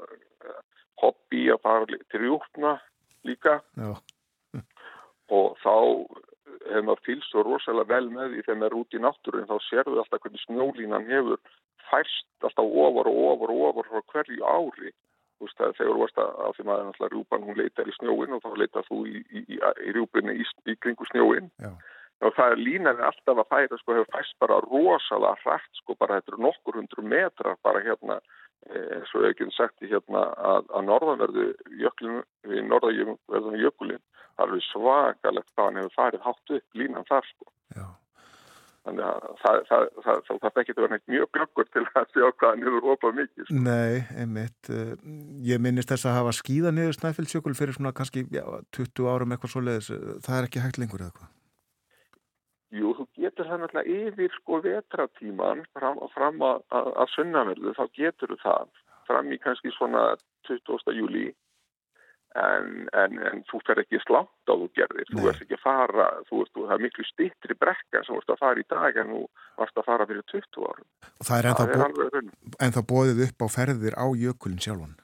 hobby 1.03 1.43
að 1.53 1.63
fara 1.63 2.01
til 2.11 2.21
rjúkna 2.23 2.73
líka 3.27 3.59
já. 3.79 3.91
og 5.31 5.57
þá 5.63 5.75
hefur 6.63 6.85
maður 6.87 7.03
fylgst 7.07 7.31
svo 7.31 7.43
rosalega 7.45 7.91
vel 7.91 8.09
með 8.11 8.33
því 8.33 8.43
þegar 8.45 8.59
maður 8.59 8.71
er 8.71 8.79
út 8.79 8.95
í 8.97 9.03
náttúrun, 9.03 9.49
þá 9.49 9.55
serðu 9.69 10.01
alltaf 10.01 10.23
hvernig 10.23 10.43
snjólínan 10.43 11.09
hefur 11.11 11.39
færst 11.91 12.47
alltaf 12.47 12.77
ofar 12.85 13.09
og 13.11 13.23
ofar 13.31 13.55
og 13.55 13.63
ofar 13.69 13.89
frá 13.91 14.05
hverju 14.13 14.43
ári. 14.43 14.93
Þú 15.39 15.47
veist 15.47 15.59
það, 15.59 15.73
þegar 15.79 15.93
þú 15.93 16.03
varst 16.03 16.21
að, 16.23 16.35
að 16.45 16.53
því 16.57 16.67
maður 16.69 16.91
alltaf 16.91 17.11
rjúpan, 17.13 17.47
hún 17.47 17.59
leitar 17.59 17.89
í 17.89 17.97
snjóin 17.97 18.37
og 18.37 18.43
þá 18.43 18.61
leitar 18.61 18.87
þú 18.87 18.99
í, 19.07 19.23
í, 19.23 19.43
í, 19.43 19.59
í 19.59 19.95
rjúpunni 19.97 20.37
í 20.39 20.77
kringu 20.83 21.09
snjóin. 21.11 21.51
Já 21.63 21.73
og 22.23 22.31
það 22.37 22.53
er 22.53 22.61
línan 22.61 23.01
alltaf 23.03 23.41
að 23.41 23.49
færa 23.51 23.79
sko 23.79 23.97
hefur 23.97 24.11
fæst 24.13 24.35
bara 24.41 24.61
rosalega 24.63 25.35
hrætt 25.43 25.81
sko 25.81 25.95
bara 25.99 26.19
þetta 26.19 26.33
eru 26.33 26.45
nokkur 26.45 26.79
hundru 26.79 27.05
metrar 27.13 27.59
bara 27.65 27.83
hérna 27.83 28.19
eins 28.71 29.11
og 29.17 29.27
ekki 29.27 29.49
sagt 29.55 29.83
hérna 29.83 30.23
að, 30.51 30.69
að 30.71 30.87
norðanverðu 30.89 31.47
jöklinu 31.81 32.21
við 32.47 32.63
norðanverðinu 32.69 33.63
jökulin 33.65 34.03
það 34.37 34.55
er 34.57 34.65
svakalegt 34.69 35.51
hvað 35.51 35.67
hann 35.67 35.81
hefur 35.81 35.97
farið 35.97 36.27
hátt 36.27 36.55
upp 36.59 36.79
línan 36.79 37.09
þar 37.09 37.29
sko 37.31 37.49
Já. 37.75 37.85
Þannig 38.83 39.05
að 39.07 39.27
það, 39.41 39.59
það, 39.69 39.85
það, 40.05 40.23
það 40.29 40.61
ekki 40.61 40.73
að 40.73 40.81
vera 40.81 40.91
neitt 40.93 41.13
mjög 41.13 41.29
glöggur 41.37 41.69
til 41.71 41.83
að 41.83 42.09
sjá 42.15 42.25
hvað 42.25 42.49
hann 42.49 42.65
hefur 42.67 42.89
opað 42.93 43.19
mikið 43.19 43.47
sko. 43.47 43.61
Nei, 43.67 44.01
einmitt 44.23 44.73
ég 45.51 45.63
minnist 45.63 45.93
þess 45.93 46.09
að 46.09 46.17
hafa 46.19 46.33
skýða 46.39 46.73
niður 46.75 46.97
Snæfellsjökul 46.97 47.55
fyrir 47.57 47.77
svona 47.77 47.95
kannski 47.95 48.25
já, 48.33 48.43
20 48.75 49.07
árum 49.13 49.35
eitthvað 49.35 49.55
svo 49.55 49.63
leiðis 49.63 49.93
það 50.25 50.37
er 50.39 50.49
ekki 50.49 50.65
hægt 50.65 50.81
lengur 50.83 51.05
eða 51.05 51.15
hvað 51.19 51.31
Jú, 52.73 52.89
þú 52.97 53.03
getur 53.21 53.45
það 53.45 53.59
náttúrulega 53.61 53.97
yfir 54.09 54.31
sko 54.33 54.59
vetratíman 54.63 55.59
fram, 55.77 55.99
fram 56.15 56.39
að, 56.41 56.63
að, 56.73 56.87
að 57.03 57.11
sunnaverðu, 57.13 57.73
þá 57.77 57.83
getur 57.99 58.33
það 58.41 58.71
fram 59.05 59.29
í 59.29 59.37
kannski 59.43 59.73
svona 59.75 60.05
20. 60.49 60.95
júli 60.97 61.27
en, 62.39 62.87
en, 62.97 63.19
en 63.29 63.43
þú 63.49 63.61
fer 63.67 63.81
ekki 63.83 64.01
slátt 64.03 64.49
á 64.49 64.53
þú 64.53 64.67
gerðir, 64.77 65.07
Nei. 65.09 65.13
þú 65.13 65.29
ert 65.31 65.43
ekki 65.45 65.57
að 65.57 65.63
fara, 65.63 66.07
þú 66.29 66.41
veist, 66.41 66.53
það 66.57 66.75
er 66.75 66.83
miklu 66.85 67.07
stittri 67.07 67.57
brekka 67.59 68.01
sem 68.01 68.15
þú 68.15 68.19
ert 68.21 68.33
að 68.33 68.41
fara 68.41 68.63
í 68.63 68.67
dag 68.73 68.99
en 69.03 69.13
þú 69.13 69.21
varst 69.61 69.79
að 69.79 69.87
fara 69.89 70.09
fyrir 70.09 70.27
20 70.33 70.67
árum. 70.71 70.89
Og 71.13 71.29
það 71.29 71.39
er 71.39 71.49
ennþá 71.51 71.67
bó... 71.73 72.19
en 72.67 72.77
bóðið 72.93 73.25
upp 73.27 73.45
á 73.45 73.47
ferðir 73.57 73.97
á 73.99 74.05
jökulin 74.23 74.63
sjálfan? 74.65 74.95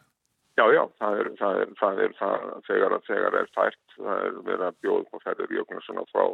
Já, 0.59 0.65
já, 0.75 0.81
það 0.99 1.19
er, 1.19 1.27
það 1.39 1.59
er, 1.63 1.69
það 1.79 2.01
er 2.03 2.15
það, 2.19 2.47
þegar, 2.67 2.95
þegar 3.07 3.35
er 3.39 3.51
fært, 3.55 3.83
það 3.95 4.23
er 4.25 4.39
verið 4.49 4.65
að 4.67 4.79
bjóða 4.83 5.03
upp 5.05 5.13
á 5.15 5.19
ferðir 5.27 5.53
jökulin 5.55 5.85
svona 5.85 6.07
frá 6.09 6.25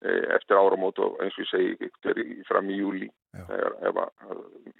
eftir 0.00 0.56
áramót 0.56 0.98
og 1.04 1.18
eins 1.20 1.36
og 1.36 1.44
ég 1.44 1.50
segi 1.50 2.44
fram 2.48 2.70
í 2.72 2.78
júli 2.78 3.08
þegar, 3.34 3.74
ef, 3.84 3.98
að, 4.00 4.38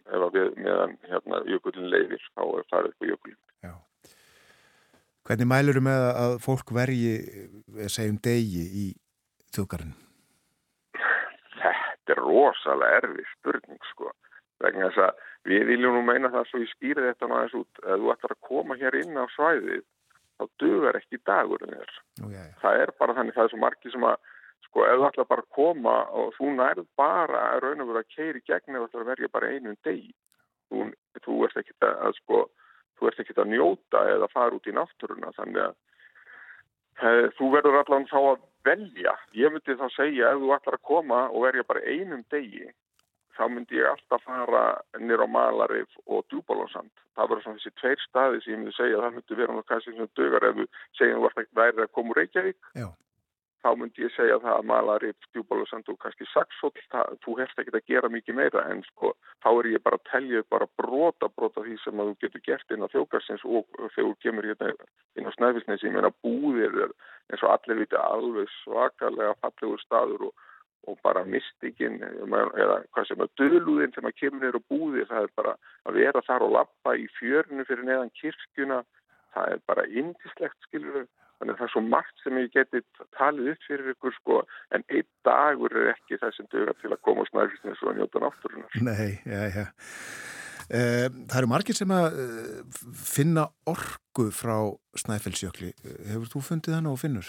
ef 0.08 0.24
að 0.24 0.38
við 0.38 0.54
meðan 0.64 0.94
hérna, 1.10 1.40
jökullin 1.50 1.90
leiðir 1.92 2.24
þá 2.32 2.42
er 2.46 2.64
farið 2.72 2.94
på 2.96 3.10
jökullin 3.10 3.40
Já. 3.60 3.74
Hvernig 5.28 5.48
mælur 5.50 5.76
þú 5.76 5.82
með 5.84 6.06
að 6.10 6.36
fólk 6.44 6.72
vergi 6.74 7.12
segjum 7.92 8.16
degi 8.24 8.64
í 8.84 8.86
þjókarinn? 9.54 9.92
Þetta 11.60 12.14
er 12.14 12.22
rosalega 12.24 13.00
erfið 13.02 13.28
spurning 13.34 13.84
sko. 13.90 14.12
Vegna 14.60 14.88
þess 14.88 15.04
að 15.06 15.24
við 15.50 15.66
viljum 15.70 15.96
nú 15.96 16.02
meina 16.04 16.30
það 16.32 16.48
svo 16.48 16.60
ég 16.62 16.72
skýri 16.74 17.06
þetta 17.06 17.28
náttúrulega 17.28 17.60
út 17.60 17.82
að 17.84 18.02
þú 18.02 18.12
ætlar 18.14 18.34
að 18.34 18.46
koma 18.48 18.76
hér 18.80 18.96
inn 19.00 19.20
á 19.20 19.24
svæðið 19.36 19.84
þá 20.40 20.44
dugar 20.62 20.98
ekki 21.00 21.20
dagurinn 21.28 21.76
þér. 21.76 21.94
Já. 22.32 22.44
Það 22.62 22.82
er 22.84 22.92
bara 23.00 23.16
þannig 23.18 23.36
það 23.36 23.46
er 23.46 23.52
svo 23.52 23.60
margi 23.60 23.92
sem 23.92 24.06
að 24.08 24.16
sko 24.66 24.86
ef 24.86 24.98
þú 25.00 25.06
ætlar 25.10 25.28
bara 25.30 25.44
að 25.44 25.54
koma 25.56 25.96
og 26.22 26.32
þú 26.36 26.54
nærð 26.56 26.88
bara 27.00 27.44
að 27.52 27.62
raun 27.64 27.84
og 27.84 27.92
vera 27.92 28.04
að 28.04 28.12
keiri 28.16 28.42
gegn 28.48 28.76
eða 28.76 28.82
þú 28.82 28.88
ætlar 28.88 29.04
að 29.04 29.12
verja 29.12 29.32
bara 29.36 29.52
einum 29.52 29.78
degi. 29.84 30.12
Þú, 30.70 30.88
þú 31.24 31.38
ert 31.48 31.60
ekki 31.60 31.76
að, 31.84 31.96
að 32.08 32.18
sko 32.20 32.42
þú 33.00 33.08
ert 33.08 33.22
ekki 33.24 33.38
að 33.40 33.54
njóta 33.54 34.04
eða 34.14 34.28
fara 34.32 34.56
út 34.56 34.68
í 34.68 34.76
náttúruna 34.76 35.32
þannig 35.38 35.64
að 35.64 35.74
hef, 37.00 37.32
þú 37.38 37.50
verður 37.56 37.80
allan 37.80 38.06
þá 38.10 38.18
að 38.20 38.46
velja. 38.68 39.16
Ég 39.40 39.52
myndi 39.54 39.78
þá 39.80 39.88
segja 39.96 40.34
ef 40.34 40.42
þú 40.42 40.54
ætlar 40.56 40.76
að 40.76 40.86
koma 40.92 41.24
og 41.30 41.46
verja 41.48 41.66
bara 41.66 41.84
einum 41.88 42.24
degi 42.32 42.68
þá 43.40 43.44
myndi 43.48 43.78
ég 43.78 43.88
alltaf 43.88 44.24
fara 44.26 44.64
nýra 45.00 45.24
á 45.24 45.32
Malarif 45.32 46.00
og 46.06 46.26
Djúbálónsand. 46.28 46.92
Það 47.16 47.30
verður 47.30 47.44
svona 47.46 47.60
þessi 47.60 47.78
tveir 47.80 48.02
staði 48.04 48.42
sem 48.42 48.52
ég 48.52 48.60
myndi 48.60 48.76
segja 48.76 48.98
að 48.98 49.04
það 49.06 49.14
myndi 49.16 49.38
vera 49.38 49.54
náttúrulega 49.54 49.70
kannski 49.70 49.94
svona 49.94 50.18
dögar 50.20 50.48
ef 50.48 50.58
þú 50.58 50.66
segja 50.98 51.14
að 51.14 51.16
þú 51.16 51.24
vart 51.24 51.40
ekki 51.42 51.60
værið 51.60 51.84
að 51.84 51.94
koma 51.96 52.12
úr 52.12 52.20
Reykjavík. 52.20 52.60
Já. 52.76 52.88
Þá 53.60 53.70
myndi 53.76 54.06
ég 54.06 54.12
segja 54.14 54.38
það 54.40 54.54
að 54.56 54.68
Malarif, 54.70 55.16
Djúbálónsand 55.34 55.88
og 55.92 55.98
kannski 56.00 56.24
Saxhóll, 56.30 56.72
þú 57.24 57.34
hefst 57.40 57.58
ekki 57.60 57.74
að 57.76 57.90
gera 57.92 58.08
mikið 58.08 58.38
meira 58.38 58.62
en 58.72 58.80
sko 58.86 59.12
þá 59.44 59.50
er 59.50 59.70
ég 59.74 59.84
bara 59.84 59.98
að 60.00 60.06
telja 60.08 60.42
bara 60.48 60.68
brota 60.80 61.28
brota 61.28 61.64
því 61.66 61.76
sem 61.84 62.00
að 62.00 62.12
þú 62.12 62.14
getur 62.24 62.44
gert 62.48 62.72
inn 62.72 62.86
á 62.88 62.92
þjókarsins 62.92 63.44
og 63.44 63.66
þegar 63.76 63.98
þú 63.98 64.14
kemur 64.24 64.48
hérna 64.48 64.72
inn 65.20 65.28
á 65.28 65.36
Snæfisnesi, 65.36 65.90
ég 65.90 65.96
meina 65.96 66.12
búðir 66.24 66.78
eins 66.86 67.42
og 67.44 67.52
allir 67.52 67.82
viti 67.82 68.00
alveg 68.00 68.48
svakalega 68.62 69.36
fallegur 69.44 69.84
staður 69.84 70.30
og 70.30 70.46
og 70.88 70.98
bara 71.04 71.24
mystikinn 71.28 72.00
eða 72.00 72.78
hvað 72.94 73.08
sem 73.08 73.22
að 73.22 73.32
döluðinn 73.40 73.92
sem 73.94 74.06
að 74.08 74.16
kemur 74.20 74.44
neyru 74.44 74.60
búði 74.72 75.04
það 75.10 75.26
er 75.26 75.34
bara 75.36 75.54
að 75.88 75.98
vera 76.00 76.22
þar 76.26 76.46
og 76.46 76.54
lappa 76.56 76.94
í 76.96 77.06
fjörnu 77.18 77.66
fyrir 77.68 77.86
neðan 77.86 78.12
kirkjuna. 78.20 78.80
Það 79.34 79.52
er 79.54 79.60
bara 79.70 79.86
indislegt 79.86 80.66
skilur 80.66 81.04
þannig 81.40 81.54
að 81.54 81.60
það 81.60 81.66
er 81.66 81.72
svo 81.74 81.84
margt 81.88 82.24
sem 82.24 82.40
ég 82.40 82.50
geti 82.54 82.82
talið 83.16 83.52
upp 83.54 83.68
fyrir 83.68 83.94
ykkur 83.94 84.16
sko 84.18 84.42
en 84.76 84.84
einn 84.88 85.08
dagur 85.26 85.78
er 85.82 85.94
ekki 85.94 86.20
þessum 86.20 86.50
dögar 86.52 86.76
til 86.82 86.92
að 86.92 87.00
koma 87.06 87.24
og 87.24 87.32
snæfisni 87.32 87.78
svo 87.78 87.92
að 87.92 88.02
njóta 88.02 88.22
náttúrunar 88.26 88.84
Nei, 88.84 89.16
já, 89.24 89.42
já. 89.50 89.64
Það 90.70 91.38
eru 91.40 91.48
margir 91.50 91.74
sem 91.74 91.90
að 91.90 92.18
finna 92.94 93.48
orgu 93.66 94.28
frá 94.30 94.54
Snæfellsjökli. 95.02 95.72
Hefur 96.12 96.30
þú 96.30 96.42
fundið 96.46 96.76
hana 96.76 96.92
og 96.92 97.00
finnur? 97.02 97.26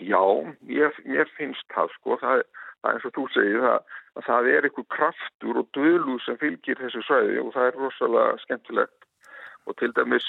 Já, 0.00 0.22
mér, 0.64 0.94
mér 1.04 1.28
finnst 1.36 1.66
það 1.74 1.92
sko, 1.98 2.16
það, 2.22 2.40
það 2.80 2.88
er 2.88 2.96
eins 2.96 3.08
og 3.08 3.14
þú 3.18 3.24
segir 3.34 3.60
það, 3.66 3.92
að 4.14 4.26
það 4.28 4.48
er 4.54 4.68
einhver 4.68 4.86
kraftur 4.96 5.60
og 5.60 5.68
dölu 5.76 6.16
sem 6.24 6.38
fylgir 6.40 6.80
þessu 6.80 7.04
svæði 7.04 7.42
og 7.42 7.52
það 7.54 7.68
er 7.68 7.78
rosalega 7.82 8.40
skemmtilegt. 8.46 9.00
Og 9.68 9.76
til 9.80 9.92
dæmis, 9.96 10.24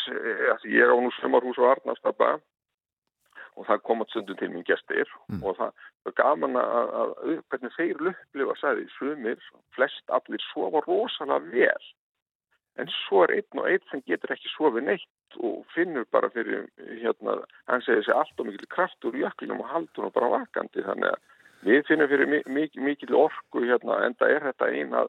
ég 0.68 0.84
er 0.84 0.92
á 0.92 0.98
nú 1.00 1.10
sömarhús 1.16 1.58
og 1.64 1.72
Arnastaba 1.72 2.36
og 3.56 3.68
það 3.68 3.84
kom 3.88 4.04
átt 4.04 4.14
sundum 4.14 4.38
til 4.40 4.52
mín 4.52 4.66
gestir 4.68 5.10
mm. 5.32 5.44
og 5.44 5.58
það 5.60 6.10
er 6.10 6.16
gaman 6.20 6.58
að, 6.60 6.96
að, 7.02 7.14
hvernig 7.52 7.76
þeir 7.78 8.10
upplifa 8.12 8.58
sæði 8.62 8.88
sumir, 8.98 9.46
flest 9.76 10.16
allir 10.18 10.44
sofa 10.52 10.84
rosalega 10.88 11.54
vel 11.54 11.86
en 12.82 12.92
svo 12.92 13.24
er 13.24 13.38
einn 13.38 13.62
og 13.62 13.70
einn 13.72 13.86
sem 13.92 14.04
getur 14.10 14.34
ekki 14.36 14.52
sofið 14.52 14.90
neitt 14.90 15.38
og 15.40 15.64
finnur 15.74 16.08
bara 16.12 16.30
fyrir 16.34 16.66
hérna, 17.00 17.38
hann 17.72 17.84
segir 17.86 18.04
sér 18.08 18.20
allt 18.20 18.42
og 18.42 18.50
mikil 18.50 18.68
kraft 18.72 19.08
úr 19.08 19.16
jöklinum 19.20 19.64
og 19.64 19.72
haldur 19.72 20.08
hann 20.08 20.16
bara 20.16 20.34
vakandi 20.34 20.84
þannig 20.84 21.14
að 21.14 21.32
við 21.66 21.86
finnum 21.88 22.12
fyrir 22.12 22.32
mikil, 22.32 22.84
mikil 22.84 23.16
orku 23.26 23.64
hérna 23.64 24.02
en 24.06 24.18
það 24.20 24.36
er 24.36 24.50
þetta 24.50 24.72
eina 24.76 25.06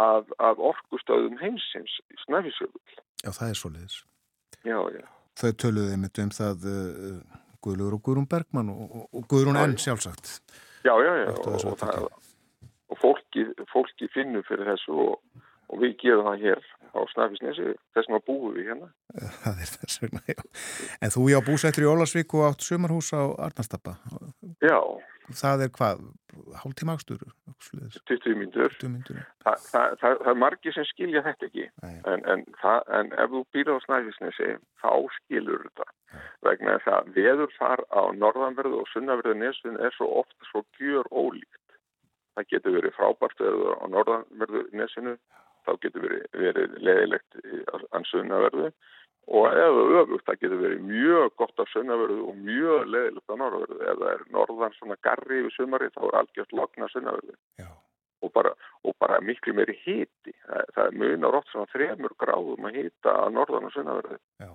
af, 0.00 0.32
af, 0.38 0.58
orkustöðum 0.72 1.36
heimsins 1.38 2.00
í 2.10 2.18
Snæfisjöfull. 2.24 2.98
Já, 3.22 3.30
það 3.30 3.48
er 3.50 3.60
svo 3.60 3.70
leiðis. 3.74 3.98
Já, 4.64 4.78
já. 4.96 5.04
Þau 5.38 5.50
töluði 5.60 5.94
einmitt 5.94 6.20
um 6.22 6.32
það 6.34 6.66
uh, 6.70 7.40
Guðlur 7.64 7.96
og 7.96 8.04
Guðrún 8.04 8.28
Bergman 8.30 8.70
og, 8.74 9.00
og, 9.10 9.24
Guðrún 9.30 9.60
Enn 9.60 9.78
sjálfsagt. 9.80 10.36
Já, 10.84 10.92
já, 11.00 11.12
já. 11.22 11.30
Og, 11.32 11.78
það, 11.80 12.08
og 12.92 13.00
fólki, 13.00 13.48
fólki 13.72 14.10
finnur 14.12 14.44
fyrir 14.48 14.68
þessu 14.74 14.98
og 15.08 15.42
og 15.72 15.80
við 15.82 15.96
gerum 16.02 16.28
það 16.28 16.44
hér 16.44 16.66
á 16.94 17.00
Snæfisnesi 17.10 17.66
þess 17.94 18.08
vegna 18.08 18.20
búum 18.26 18.54
við 18.54 18.70
hérna 18.70 18.90
Það 19.42 19.62
er 19.64 19.72
þess 19.72 20.02
vegna, 20.02 20.22
já 20.28 20.40
En 21.00 21.14
þú 21.14 21.26
já 21.32 21.38
búsættur 21.46 21.86
í 21.86 21.90
Ólarsvík 21.90 22.36
og 22.38 22.46
átt 22.50 22.66
sumarhús 22.66 23.10
á 23.16 23.22
Arnastappa 23.48 23.96
Já 24.62 24.78
Það 25.32 25.64
er 25.64 25.70
hvað, 25.78 26.00
hálftíma 26.60 26.94
ákstur 26.98 27.22
20 28.10 28.36
myndur 28.36 28.74
Þa, 29.40 29.54
það, 29.56 29.94
það, 30.00 30.16
það 30.20 30.30
er 30.34 30.40
margi 30.42 30.72
sem 30.76 30.86
skilja 30.90 31.22
þetta 31.24 31.48
ekki. 31.48 31.66
En, 31.82 32.24
en, 32.34 32.44
en 32.98 33.12
ef 33.24 33.32
þú 33.32 33.42
býr 33.56 33.72
á 33.72 33.76
Snæfisnesi 33.86 34.50
þá 34.84 34.90
skilur 35.18 35.64
þetta. 35.68 35.88
Æ. 36.14 36.16
vegna 36.46 36.76
þess 36.76 36.92
að 36.94 37.08
veður 37.16 37.54
þar 37.56 37.80
á 37.90 38.02
norðanverðu 38.14 38.82
og 38.84 38.90
sunnaverðu 38.92 39.38
nesun 39.40 39.80
er 39.82 39.94
svo 39.96 40.10
ofta 40.20 40.50
svo 40.50 40.62
gjör 40.78 41.08
ólíkt 41.10 41.64
það 42.34 42.50
getur 42.50 42.76
verið 42.78 42.96
frábært 42.98 43.42
veður 43.42 43.78
á 43.78 43.84
norðanverðu 43.90 44.64
nesinu. 44.78 45.16
Þá 45.64 45.70
getur 45.80 46.04
verið, 46.04 46.24
verið 46.36 46.74
leðilegt 46.84 47.38
an 47.96 48.04
sunnaverðu 48.10 48.66
og 49.24 49.46
eða 49.48 49.84
öfugt, 50.02 50.26
það 50.26 50.40
getur 50.42 50.60
verið 50.60 50.82
mjög 50.88 51.30
gott 51.40 51.62
af 51.62 51.70
sunnaverðu 51.72 52.26
og 52.28 52.42
mjög 52.44 52.90
leðilegt 52.92 53.32
á 53.32 53.34
norðanverðu. 53.40 53.80
Ef 53.80 54.02
það 54.02 54.12
er 54.12 54.26
norðan 54.36 54.76
svona 54.78 54.98
garri 55.06 55.40
yfir 55.40 55.56
sumari 55.56 55.90
þá 55.94 56.02
er 56.04 56.20
algjört 56.20 56.56
lokna 56.60 56.90
sunnaverðu 56.92 57.38
og 58.24 58.32
bara, 58.32 58.54
og 58.88 58.94
bara 59.00 59.20
miklu 59.20 59.52
meiri 59.56 59.74
híti. 59.84 60.32
Það, 60.46 60.68
það 60.76 60.98
munar 61.00 61.38
oft 61.38 61.50
svona 61.52 61.70
þremur 61.72 62.14
gráðum 62.20 62.68
að 62.68 62.78
hýta 62.80 63.12
á 63.12 63.26
norðan 63.32 63.68
og 63.68 63.74
sunnaverðu. 63.74 64.18
Já, 64.40 64.50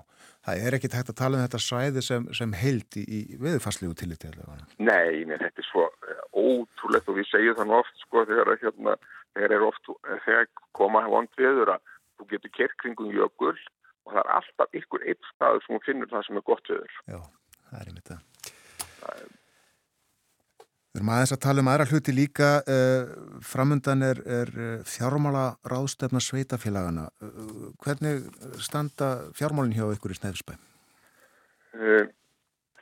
það 0.48 0.66
er 0.66 0.78
ekkit 0.78 0.98
hægt 0.98 1.12
að 1.14 1.20
tala 1.22 1.38
um 1.38 1.46
þetta 1.46 1.62
svæði 1.66 2.06
sem, 2.06 2.28
sem 2.40 2.56
held 2.64 3.00
í, 3.00 3.06
í 3.06 3.22
veðurfarslegu 3.42 3.98
tilliti. 4.00 4.34
Nei, 4.82 5.26
nei, 5.30 5.38
þetta 5.38 5.64
er 5.64 5.70
svo 5.70 5.86
ótrúlegt 6.34 7.10
og 7.10 7.20
við 7.20 7.30
segjum 7.30 7.60
þannig 7.62 7.82
oft 7.84 8.06
sko 8.06 8.26
þegar 8.30 8.54
að 8.54 8.66
hérna 8.66 8.98
þegar 9.38 9.68
oft, 9.70 9.92
þegar 10.26 10.48
koma 10.78 11.06
vond 11.10 11.32
viður 11.38 11.76
að 11.76 11.98
þú 12.20 12.30
getur 12.34 12.56
kert 12.58 12.80
kringum 12.82 13.14
jökul 13.14 13.56
og 14.06 14.14
það 14.14 14.22
er 14.22 14.32
alltaf 14.38 14.80
ykkur 14.82 15.06
eitt 15.06 15.34
stað 15.34 15.60
sem 15.66 15.76
þú 15.76 15.82
finnur 15.88 16.12
það 16.14 16.26
sem 16.28 16.40
er 16.40 16.48
gott 16.52 16.72
viður. 16.72 16.96
Já, 17.10 17.20
það 17.70 17.82
er 17.82 17.92
einmitt 17.92 18.14
það. 18.14 18.24
það 19.02 19.20
er... 19.20 19.36
Við 20.90 21.04
erum 21.04 21.12
aðeins 21.14 21.32
að 21.36 21.42
tala 21.44 21.62
um 21.62 21.68
aðra 21.70 21.86
hluti 21.92 22.14
líka. 22.18 22.48
Uh, 22.66 23.12
framundan 23.46 24.02
er, 24.08 24.24
er 24.26 24.50
fjármála 24.90 25.44
ráðstefna 25.70 26.22
sveitafélagana. 26.24 27.04
Uh, 27.22 27.68
hvernig 27.86 28.26
standa 28.66 29.12
fjármálinn 29.38 29.78
hjá 29.78 29.86
ykkur 29.94 30.16
í 30.16 30.18
Snæfisbæ? 30.18 30.58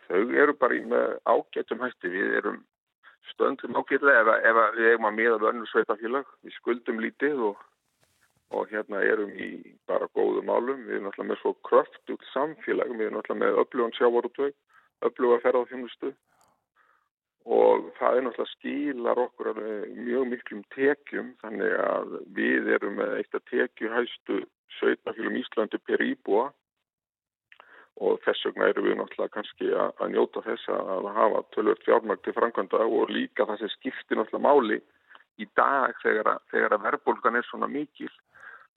Þau 0.08 0.22
eru 0.40 0.56
bara 0.56 0.78
í 0.78 0.86
með 0.88 1.18
ágættum 1.28 1.84
hætti. 1.84 2.12
Við 2.14 2.36
erum 2.40 2.62
stöndum 3.34 3.76
ágætlega 3.76 4.24
ef, 4.24 4.30
ef 4.50 4.60
við 4.78 4.92
eigum 4.94 5.10
að 5.10 5.18
miða 5.20 5.40
vönnu 5.44 5.68
sveitafélag. 5.72 6.30
Við 6.48 6.56
skuldum 6.62 7.02
lítið 7.04 7.44
og, 7.50 7.66
og 8.56 8.70
hérna 8.72 9.02
erum 9.04 9.34
í 9.36 9.50
bara 9.90 10.08
góðu 10.16 10.44
málum. 10.48 10.86
Við 10.88 10.98
erum 10.98 11.10
alltaf 11.10 11.28
með 11.28 11.42
svo 11.42 11.54
kröftull 11.68 12.20
samfélag. 12.32 12.94
Við 12.96 13.10
erum 13.10 13.20
alltaf 13.22 13.40
með 13.42 13.60
öflugan 13.64 13.96
sjávarútvög, 13.98 14.56
öfluga 15.08 15.42
ferðarþjónustu 15.44 16.14
og 17.48 17.86
það 17.96 18.18
er 18.18 18.24
náttúrulega 18.26 18.54
skilar 18.58 19.20
okkur 19.24 19.50
mjög 19.96 20.24
miklum 20.34 20.64
tekjum. 20.76 21.34
Þannig 21.44 21.76
að 21.80 22.16
við 22.36 22.72
erum 22.76 22.98
með 23.00 23.14
eitt 23.22 23.38
að 23.38 23.46
tekju 23.52 23.92
hæstu 23.94 24.40
sveitafélum 24.80 25.38
Íslandi 25.40 25.80
per 25.88 26.04
íbúa. 26.04 26.50
Og 28.04 28.20
þess 28.26 28.46
vegna 28.46 28.68
erum 28.70 28.90
við 28.90 29.00
náttúrulega 29.00 29.36
kannski 29.38 29.72
að, 29.72 29.94
að 30.04 30.12
njóta 30.14 30.44
þess 30.46 30.74
að 30.76 31.08
hafa 31.16 31.42
tölvört 31.56 31.88
fjármægt 31.88 32.26
til 32.28 32.36
framkvæmda. 32.36 32.84
Og 32.84 33.16
líka 33.16 33.48
það 33.48 33.64
sem 33.64 33.74
skiptir 33.78 34.20
náttúrulega 34.20 34.48
máli 34.48 34.82
í 35.40 35.48
dag 35.56 35.96
þegar 36.04 36.34
að, 36.36 36.56
að 36.68 36.84
verðbólgan 36.84 37.40
er 37.40 37.48
svona 37.48 37.72
mikil 37.72 38.12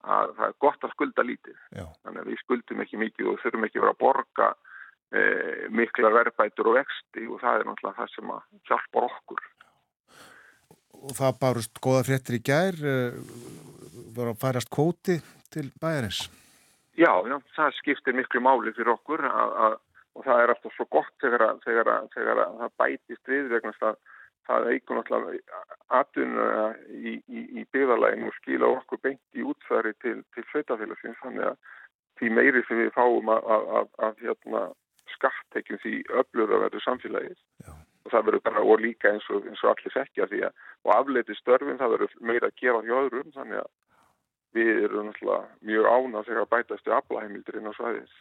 að 0.01 0.35
það 0.39 0.47
er 0.49 0.59
gott 0.65 0.85
að 0.85 0.93
skulda 0.95 1.25
lítið 1.27 1.57
Já. 1.77 1.87
þannig 2.05 2.23
að 2.23 2.29
við 2.31 2.43
skuldum 2.45 2.83
ekki 2.85 3.01
mikið 3.01 3.31
og 3.31 3.41
þurfum 3.43 3.67
ekki 3.67 3.81
verið 3.83 3.93
að 3.93 4.01
borga 4.01 4.49
e, 5.13 5.23
mikla 5.77 6.13
verðbætur 6.15 6.71
og 6.71 6.79
vexti 6.79 7.27
og 7.29 7.41
það 7.43 7.59
er 7.59 7.69
náttúrulega 7.69 7.99
það 7.99 8.15
sem 8.15 8.33
að 8.35 8.45
hjálpar 8.71 9.09
okkur. 9.11 9.43
Og 11.01 11.17
það 11.17 11.39
bárust 11.41 11.83
goða 11.85 12.07
fréttir 12.09 12.39
í 12.39 12.43
gær, 12.45 12.81
e, 12.81 12.97
var 14.17 14.33
að 14.33 14.41
færast 14.41 14.73
kóti 14.73 15.21
til 15.53 15.69
bæjarins? 15.81 16.25
Já, 16.99 17.13
já, 17.29 17.37
það 17.57 17.77
skiptir 17.79 18.17
miklu 18.17 18.43
máli 18.45 18.73
fyrir 18.77 18.95
okkur 18.97 19.25
að, 19.29 19.53
að, 19.65 19.77
og 20.17 20.25
það 20.27 20.43
er 20.43 20.53
alltaf 20.55 20.75
svo 20.77 20.87
gott 20.93 21.13
þegar 21.23 21.45
að, 21.47 21.61
þegar 21.67 21.93
að, 21.95 22.09
þegar 22.17 22.43
að 22.45 22.57
það 22.63 22.75
bætist 22.83 23.31
við 23.31 23.53
vegna 23.55 23.77
að 23.91 24.01
það 24.51 24.71
eigur 24.75 24.99
náttúrulega 24.99 25.61
aðunna 26.01 26.47
í, 26.91 27.17
í, 27.27 27.43
í 27.61 27.67
byggðalæginu 27.75 28.31
og 28.31 28.39
skila 28.39 28.73
okkur 28.79 29.03
beint 29.05 29.39
í 29.39 29.45
útfæri 29.47 29.95
til, 30.05 30.17
til 30.35 30.47
sveitafélagsins 30.51 31.21
þannig 31.23 31.51
að 31.51 31.59
því 32.21 32.33
meiri 32.37 32.65
sem 32.69 32.83
við 32.83 32.91
fáum 32.97 33.31
að 33.33 34.25
hérna 34.25 34.67
skattekjum 35.15 35.81
því 35.83 35.95
öflur 36.23 36.51
að 36.55 36.67
verður 36.67 36.85
samfélagið. 36.87 37.39
Já. 37.65 37.73
og 38.01 38.13
það 38.15 38.27
verður 38.27 38.43
bara 38.49 38.63
og 38.65 38.81
líka 38.81 39.11
eins 39.13 39.27
og, 39.29 39.47
eins 39.49 39.63
og 39.65 39.75
allir 39.75 39.93
þekkja 39.93 40.27
því 40.31 40.43
að 40.49 40.67
og 40.87 40.93
afleiti 40.95 41.37
störfin 41.37 41.81
það 41.81 41.95
verður 41.95 42.15
meira 42.31 42.49
að 42.49 42.61
gera 42.63 42.83
því 42.85 42.95
öðrum 43.01 43.33
þannig 43.35 43.61
að 43.61 43.71
við 44.57 44.71
erum 44.87 45.11
mjög 45.63 45.87
ánað 45.87 46.29
þegar 46.31 46.49
bætastu 46.51 46.95
aflaheimildir 46.97 47.61
inn 47.61 47.71
á 47.71 47.73
svæðis. 47.77 48.15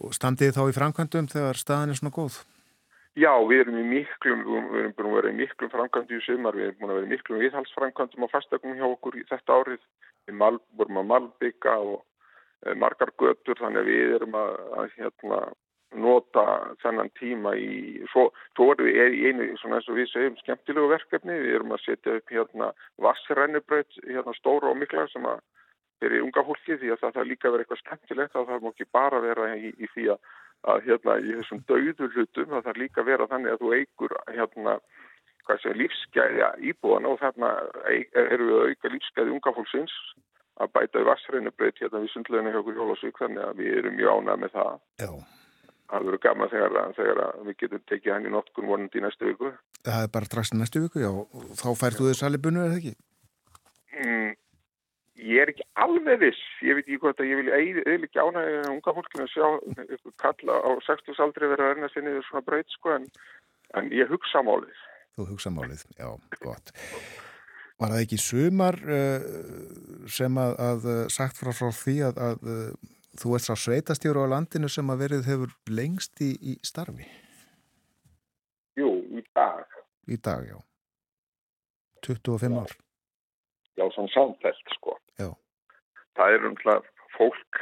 Og 0.00 0.14
standið 0.16 0.54
þá 0.56 0.62
í 0.70 0.76
framkvæmdum 0.78 1.28
þegar 1.34 1.60
staðin 1.60 1.92
er 1.92 2.00
svona 2.00 2.14
góð? 2.14 2.38
Já, 3.14 3.30
við 3.46 3.60
erum 3.62 3.76
í 3.78 3.84
miklum, 3.86 4.40
við 4.72 4.80
erum 4.80 4.94
búin 4.96 5.08
að 5.08 5.16
vera 5.20 5.30
í 5.30 5.36
miklum 5.38 5.70
framkvæmdu 5.70 6.16
í 6.16 6.22
sumar, 6.26 6.56
við 6.58 6.64
erum 6.66 6.80
búin 6.80 6.90
að 6.90 6.96
vera 6.98 7.06
í 7.06 7.10
miklum 7.12 7.42
viðhalsframkvæmdum 7.44 8.26
á 8.26 8.28
fastegum 8.32 8.74
hjá 8.74 8.86
okkur 8.88 9.18
í 9.20 9.22
þetta 9.28 9.58
árið. 9.60 9.84
Við 10.26 10.36
mal, 10.40 10.56
vorum 10.74 10.98
að 10.98 11.06
malbygga 11.12 11.76
og 11.92 12.00
e, 12.66 12.74
margar 12.74 13.12
götur 13.22 13.60
þannig 13.60 13.84
að 13.84 13.92
við 13.92 14.16
erum 14.16 14.34
að, 14.40 14.58
að 14.80 14.90
hérna, 14.96 15.40
nota 15.94 16.44
þennan 16.82 17.12
tíma 17.20 17.54
í, 17.54 18.02
svo, 18.10 18.26
svo 18.58 18.70
erum 18.74 18.90
við 18.90 19.18
í 19.20 19.30
einu, 19.30 19.46
svona 19.62 19.78
eins 19.78 19.90
og 19.92 20.00
við 20.00 20.10
segjum, 20.10 20.38
skemmtilegu 20.42 20.90
verkefni. 20.96 21.40
Við 21.44 21.58
erum 21.60 21.78
að 21.78 21.84
setja 21.84 22.18
upp 22.18 22.34
hérna 22.34 22.72
vassrennubraut, 23.06 24.00
hérna 24.08 24.34
stóra 24.40 24.74
og 24.74 24.80
mikla 24.82 25.06
sem 25.14 25.30
að 25.30 25.38
fyrir 26.02 26.24
unga 26.26 26.42
fólki 26.48 26.80
því 26.80 26.90
að 26.90 27.04
það 27.04 27.14
þarf 27.20 27.30
líka 27.30 27.52
vera 27.54 27.62
eitthvað 27.62 27.84
skemmtilegt 27.84 28.34
að 28.34 28.50
það 28.50 28.64
má 28.64 28.72
ekki 28.74 28.90
bara 28.98 29.22
vera 29.22 29.52
í, 29.54 29.70
í 29.78 29.90
því 29.94 30.10
að, 30.16 30.34
að 30.72 30.88
hérna 30.88 31.16
í 31.20 31.36
þessum 31.38 31.62
dauðu 31.68 32.10
hlutum 32.10 32.50
það 32.52 32.66
þarf 32.68 32.82
líka 32.82 33.02
að 33.02 33.10
vera 33.12 33.30
þannig 33.30 33.54
að 33.54 33.62
þú 33.62 33.72
eigur 33.78 34.16
hérna 34.32 34.76
hvað 35.44 35.62
sé 35.62 35.74
lífsgæði 35.76 36.50
íbúan 36.70 37.08
og 37.08 37.20
þarna 37.20 37.52
eru 37.92 38.48
við 38.48 38.58
að 38.58 38.68
auka 38.72 38.92
lífsgæði 38.94 39.36
unga 39.36 39.54
fólksins 39.58 39.96
að 40.62 40.74
bæta 40.76 41.02
í 41.02 41.08
vassreinu 41.08 41.52
breyt 41.58 41.80
hérna 41.82 42.02
við 42.04 42.12
sundleginu 42.14 42.54
hjá 42.54 42.60
okkur 42.62 42.78
Jólasvík 42.80 43.20
þannig 43.20 43.48
að 43.48 43.56
við 43.60 43.80
erum 43.80 43.96
mjög 43.98 44.20
ánað 44.20 44.44
með 44.44 44.54
það 44.58 44.76
Já 45.04 45.10
Það 45.84 46.06
verður 46.08 46.20
gaman 46.24 46.50
þegar, 46.50 46.76
þegar 46.96 47.18
við 47.44 47.56
getum 47.60 47.82
tekið 47.90 48.12
hann 48.14 48.24
í 48.26 48.30
notkun 48.32 48.68
vonandi 48.70 48.98
í 48.98 49.02
næstu 49.04 49.28
viku. 49.28 49.50
Það 49.84 50.06
er 50.06 50.12
bara 50.14 50.28
strax 50.30 50.52
í 50.54 50.56
næstu 50.58 50.80
viku, 50.86 51.02
já. 51.02 51.10
Þá 51.60 51.66
færðu 51.76 52.08
þið 52.08 52.16
salibunnu, 52.18 52.62
er 52.64 52.72
það 52.72 52.78
ekki? 52.80 52.94
Mm, 54.00 54.30
Ég 55.14 55.44
er 55.44 55.50
ekki 55.52 55.62
alveg 55.78 56.18
viss, 56.24 56.46
ég 56.66 56.74
veit 56.74 56.88
ekki 56.88 56.98
hvort 57.02 57.20
að 57.22 57.28
ég 57.30 57.38
vil 57.38 57.52
ekki 58.02 58.18
ánægja 58.18 58.64
unga 58.72 58.94
fólkinu 58.96 59.26
að 59.26 59.30
sjá 59.30 60.06
kalla 60.18 60.56
á 60.58 60.70
60 60.88 61.22
aldri 61.22 61.50
verið 61.52 61.84
að 61.86 61.92
sér 61.92 62.06
niður 62.06 62.26
svona 62.26 62.46
breyt 62.48 62.74
sko 62.74 62.96
en, 62.96 63.06
en 63.78 63.92
ég 63.94 64.10
hugsa 64.10 64.42
málið. 64.42 64.80
Þú 65.14 65.28
hugsa 65.28 65.54
málið, 65.54 65.84
já, 65.94 66.08
gott. 66.42 66.74
Var 67.78 67.94
það 67.94 68.02
ekki 68.02 68.18
sumar 68.18 68.80
uh, 68.82 69.28
sem 70.10 70.42
að, 70.42 70.58
að 70.66 70.90
sagt 71.14 71.38
frá 71.38 71.54
frá 71.54 71.70
því 71.74 71.96
að, 72.08 72.20
að 72.26 72.50
uh, 72.50 72.92
þú 73.22 73.34
ert 73.38 73.46
sá 73.46 73.54
sveitastjóru 73.54 74.26
á 74.26 74.32
landinu 74.34 74.70
sem 74.70 74.90
að 74.90 75.02
verið 75.06 75.28
hefur 75.30 75.54
lengst 75.70 76.22
í, 76.26 76.34
í 76.42 76.58
starfi? 76.66 77.06
Jú, 78.78 78.90
í 79.14 79.22
dag. 79.30 79.78
Í 80.10 80.18
dag, 80.18 80.46
já. 80.50 80.58
25 82.02 82.58
ár. 82.58 82.74
Já, 83.74 83.84
svona 83.90 84.10
samfelt 84.14 84.58
sko. 84.62 84.63
Það 86.18 86.36
er 86.36 86.48
umhlað 86.50 86.88
fólk 87.16 87.60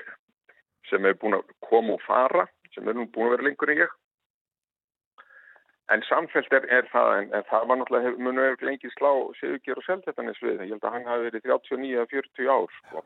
sem 0.90 1.08
er 1.08 1.16
búin 1.20 1.38
að 1.38 1.48
koma 1.64 1.96
og 1.96 2.04
fara, 2.04 2.46
sem 2.74 2.88
er 2.88 2.96
nú 2.98 3.06
búin 3.12 3.30
að 3.30 3.36
vera 3.36 3.48
lengur 3.48 3.72
en 3.72 3.82
ég. 3.84 3.98
En 5.92 6.04
samfelt 6.06 6.52
er, 6.56 6.66
er 6.72 6.86
það, 6.92 7.10
en, 7.18 7.32
en 7.36 7.44
það 7.50 7.66
var 7.68 7.80
náttúrulega, 7.80 8.12
munu 8.22 8.44
hefur 8.44 8.68
lengið 8.68 8.94
slá 8.94 9.10
Sigurger 9.40 9.80
og 9.80 9.86
Seltettanis 9.86 10.40
við. 10.44 10.62
Ég 10.62 10.72
held 10.74 10.86
að 10.86 10.94
hann 10.96 11.08
hafi 11.10 11.26
verið 11.28 11.48
39-40 11.50 12.52
ár 12.54 12.76
sko. 12.78 13.04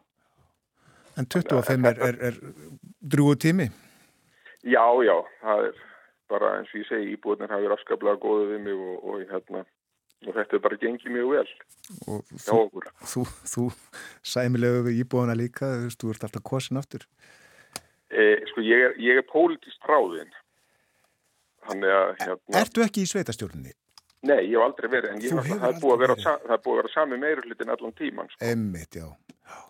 En 1.17 1.29
25 1.33 1.89
er, 1.91 2.03
er, 2.09 2.19
er 2.29 2.39
drúu 3.15 3.35
tími? 3.41 3.71
Já, 4.67 4.85
já, 5.07 5.17
það 5.41 5.71
er 5.71 5.81
bara 6.31 6.53
eins 6.59 6.71
og 6.75 6.81
ég 6.83 6.89
segi, 6.91 7.15
íbúðinir 7.15 7.55
hafi 7.55 7.67
verið 7.67 7.77
afskaplega 7.79 8.23
góðið 8.23 8.53
við 8.53 8.63
mig 8.67 8.85
og, 8.87 8.97
og 9.07 9.25
hérna 9.31 9.63
og 10.25 10.33
þetta 10.33 10.57
er 10.57 10.63
bara 10.65 10.79
gengið 10.81 11.13
mjög 11.13 11.33
vel 11.35 11.49
og 12.11 12.31
þú, 12.41 12.61
þú, 13.13 13.25
þú 13.53 13.67
sæmilegu 14.27 14.87
við 14.89 15.03
íbúana 15.05 15.37
líka 15.39 15.69
þú 15.93 16.15
ert 16.15 16.27
alltaf 16.27 16.45
kosin 16.47 16.81
aftur. 16.81 17.05
E, 18.11 18.23
sko 18.51 18.65
ég 18.65 18.89
er, 18.89 18.97
ég 19.03 19.21
er 19.21 19.27
pólitist 19.27 19.83
ráðinn. 19.87 20.33
Hérna, 21.67 22.37
Ertu 22.55 22.85
ekki 22.85 23.03
í 23.03 23.11
sveitastjórnni? 23.11 23.75
Nei, 24.27 24.41
ég 24.49 24.57
hef 24.57 24.65
aldrei 24.65 24.91
verið 24.91 25.13
en 25.13 25.23
ég, 25.23 25.39
það 25.51 25.69
er 25.69 25.81
búið 25.83 25.95
að 25.95 26.03
vera, 26.05 26.59
vera 26.67 26.93
sami 26.95 27.19
meirullitin 27.21 27.73
allan 27.75 27.95
tíman 27.99 28.31
sko. 28.33 28.43
Emmitt, 28.47 28.99
já 28.99 29.11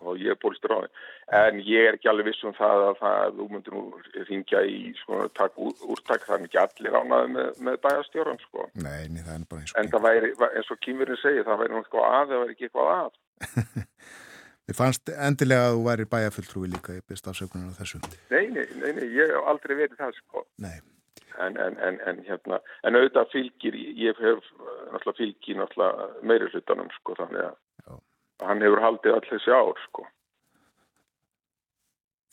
og 0.00 0.20
ég 0.20 0.32
er 0.32 0.40
pólist 0.40 0.64
ráðin 0.68 0.92
en 1.34 1.58
ég 1.66 1.88
er 1.88 1.96
ekki 1.96 2.10
alveg 2.10 2.28
viss 2.28 2.44
um 2.46 2.54
það 2.54 2.84
að 2.88 3.00
það 3.00 3.38
þú 3.38 3.46
myndir 3.50 3.74
nú 3.74 3.82
ringja 4.28 4.60
í 4.70 4.92
svona 5.00 5.26
takk 5.34 5.58
úrtak 5.58 6.22
það 6.26 6.36
er 6.36 6.44
ekki 6.46 6.60
allir 6.62 6.98
ánaði 7.00 7.32
með, 7.34 7.48
með 7.66 7.80
bæjastjóran 7.86 8.38
sko. 8.44 8.68
Nei, 8.78 9.08
nei, 9.10 9.24
það 9.26 9.34
er 9.34 9.48
bara 9.50 9.64
eins 9.64 9.74
og 9.74 9.80
en 9.82 9.90
það 9.94 10.06
væri, 10.06 10.30
eins 10.52 10.70
og 10.70 10.80
kýmurinn 10.86 11.20
segir, 11.22 11.46
það 11.48 11.60
væri 11.64 11.74
náttúrulega 11.74 12.20
að 12.20 12.30
það 12.30 12.42
væri 12.44 12.56
ekki 12.56 12.68
eitthvað 12.68 12.92
að. 12.94 13.18
Þið 14.66 14.78
fannst 14.80 15.10
endilega 15.14 15.66
að 15.66 15.76
þú 15.76 15.82
væri 15.86 16.08
bæjafulltrúi 16.14 16.70
líka 16.70 16.94
í 16.94 17.02
besta 17.06 17.30
afsökunar 17.32 17.74
á 17.74 17.78
þessu. 17.80 18.00
Nei, 18.30 18.46
nei, 18.54 18.64
nei, 18.78 18.90
nei, 18.96 19.04
ég 19.14 19.34
hef 19.34 19.50
aldrei 19.50 19.76
verið 19.78 19.98
það 19.98 20.16
sko. 20.22 20.46
Nei. 20.62 20.78
En, 21.42 21.58
en, 21.60 21.74
en, 21.84 21.98
en 22.08 22.22
hérna, 22.24 22.62
en 22.86 22.96
auðvitað 22.96 23.34
fylgir, 23.34 23.74
ég 23.76 24.18
hef 24.22 24.46
náttúrulega 24.94 25.18
fylgir 25.18 25.58
náttúrulega 25.58 26.06
meiri 26.24 26.48
hlutanum 26.54 26.88
sko 26.96 27.14
þannig 27.18 27.44
að 27.44 27.58
hann 28.44 28.62
hefur 28.64 28.82
haldið 28.84 29.16
allir 29.16 29.32
þessi 29.32 29.54
ár 29.54 29.82
sko. 29.86 30.06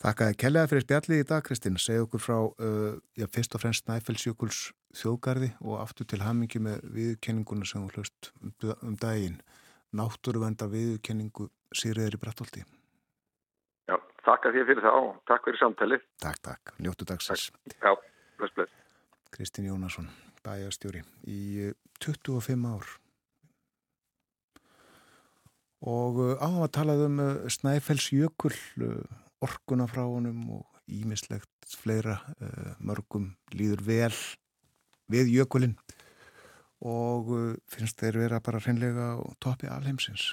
Þakkaði 0.04 0.36
kellega 0.36 0.68
fyrir 0.68 0.84
spjallið 0.84 1.20
í 1.22 1.26
dag 1.30 1.44
Kristinn, 1.46 1.76
segð 1.80 2.04
okkur 2.04 2.20
frá 2.20 2.36
uh, 2.44 2.96
já, 3.16 3.24
fyrst 3.32 3.54
og 3.56 3.62
fremst 3.62 3.86
Snæfellsjökuls 3.86 4.58
þjóðgarði 5.00 5.54
og 5.64 5.78
aftur 5.80 6.08
til 6.10 6.20
hamingi 6.20 6.60
með 6.60 6.82
viðkenninguna 6.92 7.64
sem 7.68 7.86
þú 7.86 8.02
hlust 8.02 8.32
um, 8.42 8.52
um 8.84 8.98
daginn. 9.00 9.38
Náttúruvenda 9.94 10.66
viðkenningu 10.70 11.48
Sýriðir 11.74 12.16
í 12.16 12.20
Brattóldi 12.22 12.64
Já, 13.86 13.96
þakka 14.26 14.50
þér 14.54 14.68
fyrir 14.70 14.82
það 14.82 14.98
og 14.98 15.12
takk 15.30 15.46
fyrir 15.46 15.60
samtali 15.60 15.98
Takk, 16.22 16.40
takk, 16.42 16.74
ljóttu 16.82 17.06
dagsins. 17.08 17.48
Já, 17.78 17.92
bless, 18.40 18.56
bless. 18.56 18.74
Kristinn 19.34 19.68
Jónasson, 19.68 20.10
bæjastjóri 20.44 21.04
í 21.30 21.70
25 22.02 22.68
ár 22.70 22.90
og 25.84 26.20
áðan 26.40 26.64
að 26.64 26.72
talað 26.78 27.02
um 27.08 27.18
Snæfellsjökull 27.52 28.56
orkuna 29.44 29.88
frá 29.90 30.04
honum 30.06 30.46
og 30.60 30.80
ímislegt 30.88 31.76
fleira 31.80 32.18
mörgum 32.80 33.34
líður 33.52 33.84
vel 33.84 34.14
við 35.12 35.32
jökulinn 35.38 35.76
og 36.84 37.30
finnst 37.70 38.00
þeir 38.00 38.20
vera 38.24 38.40
bara 38.44 38.60
hreinlega 38.64 39.14
á 39.16 39.24
topi 39.40 39.68
alheimsins 39.68 40.32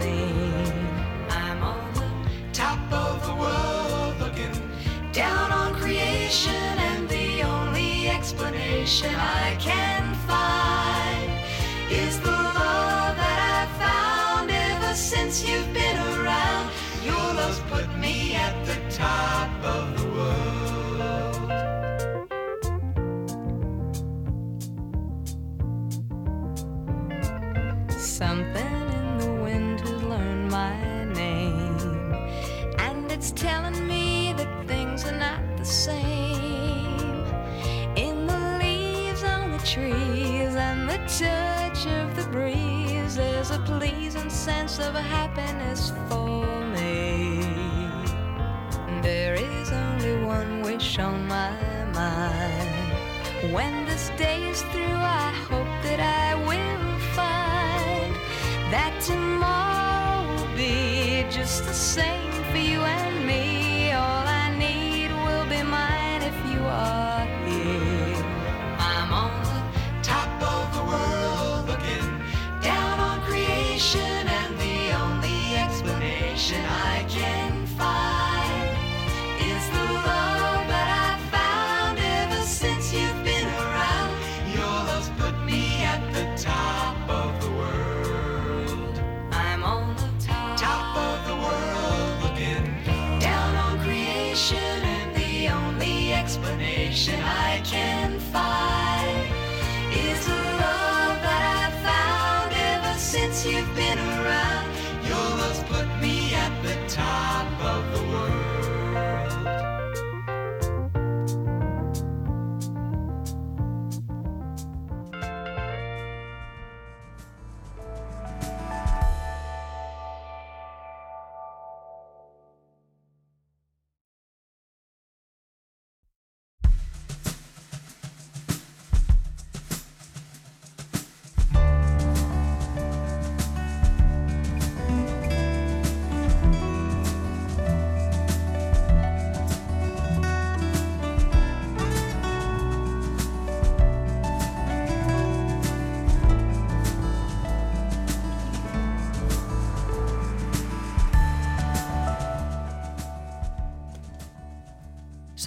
I'm 0.00 1.62
on 1.62 1.92
the 1.94 2.08
top 2.52 2.80
of 2.92 3.26
the 3.26 3.34
world 3.34 4.18
looking 4.20 4.54
down 5.12 5.50
on 5.50 5.74
creation, 5.74 6.52
and 6.52 7.08
the 7.08 7.42
only 7.42 8.08
explanation 8.08 9.14
I 9.14 9.56
can 9.58 10.14
find 10.26 11.30
is 11.90 12.20
the 12.20 12.30
love 12.30 13.16
that 13.16 13.40
I've 13.58 13.74
found 13.86 14.50
ever 14.50 14.94
since 14.94 15.46
you've 15.46 15.72
been 15.74 15.96
around. 15.96 16.70
Your 17.04 17.34
love's 17.34 17.60
put 17.70 17.88
me 17.98 18.34
at 18.34 18.54
the 18.66 18.76
top 18.90 19.57
trees 39.68 40.54
and 40.54 40.88
the 40.88 40.96
touch 40.96 41.86
of 41.86 42.16
the 42.16 42.26
breeze, 42.32 43.16
there's 43.16 43.50
a 43.50 43.58
pleasing 43.58 44.30
sense 44.30 44.78
of 44.78 44.94
happiness 44.94 45.92
for 46.08 46.64
me. 46.68 47.42
There 49.02 49.34
is 49.34 49.70
only 49.70 50.24
one 50.24 50.62
wish 50.62 50.98
on 50.98 51.28
my 51.28 51.52
mind. 51.92 53.52
When 53.52 53.84
this 53.84 54.10
day 54.16 54.42
is 54.48 54.62
through, 54.72 55.02
I 55.26 55.32
hope 55.50 55.74
that 55.82 56.00
I 56.00 56.34
will 56.48 56.98
find 57.18 58.14
that 58.72 58.98
tomorrow 59.02 60.34
will 60.34 60.56
be 60.56 61.26
just 61.30 61.66
the 61.66 61.74
same 61.74 62.27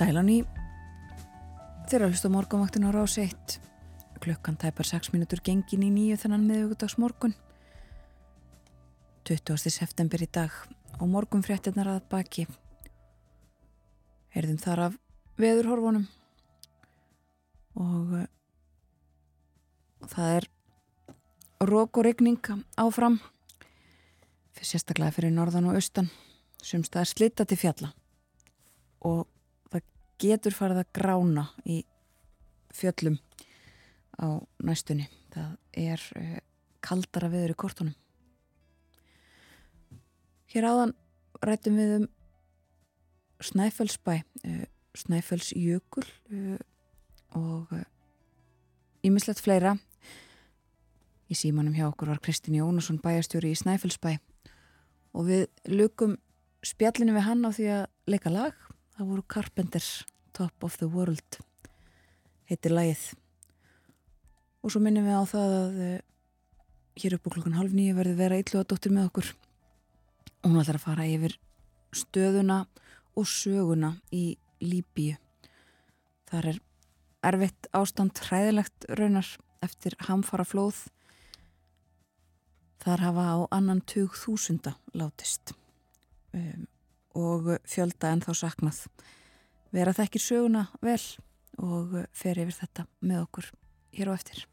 Sælan 0.02 0.32
í 0.34 0.40
þeirra 1.86 2.08
hlusta 2.10 2.30
morgunvaktin 2.34 2.88
á 2.88 2.90
rás 2.90 3.20
1 3.22 3.60
klukkan 4.18 4.56
tæpar 4.58 4.88
6 4.90 5.12
minútur 5.14 5.44
gengin 5.46 5.84
í 5.86 5.90
nýju 5.94 6.16
þennan 6.24 6.48
miðugudags 6.48 6.96
morgun. 6.98 7.36
20. 9.30 9.60
september 9.70 10.24
í 10.26 10.26
dag 10.26 10.56
og 10.98 11.06
morgun 11.06 11.44
fréttinnar 11.46 11.86
að 11.92 12.08
baki. 12.10 12.48
Heyrðum 14.34 14.58
þar 14.64 14.82
af 14.88 14.96
veðurhorfunum. 15.38 16.08
Og 17.78 18.16
uh, 18.24 18.26
það 20.16 20.32
er 20.40 20.48
rók 21.70 22.00
og 22.02 22.08
regning 22.08 22.50
áfram. 22.74 23.20
Fyrir 24.58 24.72
sérstaklega 24.72 25.14
fyrir 25.20 25.38
norðan 25.38 25.70
og 25.70 25.78
austan. 25.78 26.10
Sumst 26.58 26.98
það 26.98 27.06
er 27.06 27.12
slitta 27.14 27.46
til 27.46 27.62
fjalla. 27.68 27.92
Og 29.06 29.30
getur 30.22 30.56
farið 30.56 30.84
að 30.84 30.94
grána 30.98 31.46
í 31.66 31.82
fjöllum 32.76 33.18
á 34.22 34.40
næstunni. 34.64 35.08
Það 35.34 35.52
er 35.82 36.06
uh, 36.20 36.40
kaldara 36.84 37.32
viður 37.32 37.54
í 37.54 37.60
kortunum. 37.64 37.96
Hér 40.52 40.68
áðan 40.68 40.96
rættum 41.42 41.78
við 41.80 41.96
um 42.00 42.10
Snæfellsbæ, 43.42 44.18
uh, 44.22 44.66
Snæfellsjökul 44.98 46.06
uh, 46.06 46.60
og 47.38 47.72
ímislegt 49.08 49.42
fleira. 49.42 49.78
Í 51.32 51.38
símanum 51.38 51.74
hjá 51.74 51.88
okkur 51.88 52.12
var 52.12 52.20
Kristinn 52.24 52.60
Jónasson 52.60 53.00
bæjastjóri 53.02 53.54
í 53.54 53.58
Snæfellsbæ 53.58 54.18
og 55.16 55.28
við 55.28 55.48
lukum 55.72 56.18
spjallinu 56.66 57.16
við 57.16 57.26
hann 57.26 57.48
á 57.48 57.50
því 57.56 57.68
að 57.78 57.86
leika 58.12 58.34
lag. 58.34 58.71
Það 59.02 59.08
voru 59.10 59.24
Carpenters 59.34 59.86
Top 60.30 60.62
of 60.62 60.76
the 60.78 60.86
World 60.86 61.40
heitir 62.46 62.70
lagið. 62.70 63.00
Og 64.62 64.70
svo 64.70 64.78
minnum 64.86 65.08
við 65.10 65.16
á 65.18 65.26
það 65.26 65.54
að 65.56 65.80
uh, 65.82 65.96
hér 67.02 67.16
upp 67.18 67.26
á 67.26 67.34
klokkan 67.34 67.56
halv 67.58 67.74
nýju 67.74 67.96
verði 67.98 68.14
vera 68.20 68.38
illu 68.38 68.60
að 68.60 68.68
dóttir 68.70 68.94
með 68.94 69.08
okkur. 69.08 69.32
Og 70.44 70.46
hún 70.52 70.62
ætlar 70.62 70.78
að 70.78 70.86
fara 70.86 71.08
yfir 71.10 71.34
stöðuna 71.98 72.60
og 73.18 73.26
söguna 73.26 73.90
í 74.14 74.36
Líbíu. 74.62 75.18
Þar 76.30 76.52
er 76.52 76.60
erfitt 77.32 77.74
ástand 77.74 78.22
hræðilegt 78.28 78.86
raunar 79.02 79.32
eftir 79.66 79.98
hamfara 80.12 80.46
flóð 80.46 80.84
þar 82.86 83.08
hafa 83.08 83.26
á 83.34 83.38
annan 83.50 83.82
tug 83.82 84.14
þúsunda 84.14 84.78
látist. 84.94 85.56
Um, 86.38 86.70
og 87.18 87.56
fjölda 87.68 88.12
en 88.14 88.24
þá 88.24 88.32
saknað 88.44 88.86
vera 89.72 89.96
þekkir 89.96 90.24
söguna 90.24 90.68
vel 90.84 91.02
og 91.62 91.98
fer 92.16 92.40
yfir 92.42 92.56
þetta 92.58 92.86
með 93.04 93.26
okkur 93.26 93.50
hér 93.98 94.12
á 94.12 94.14
eftir. 94.16 94.46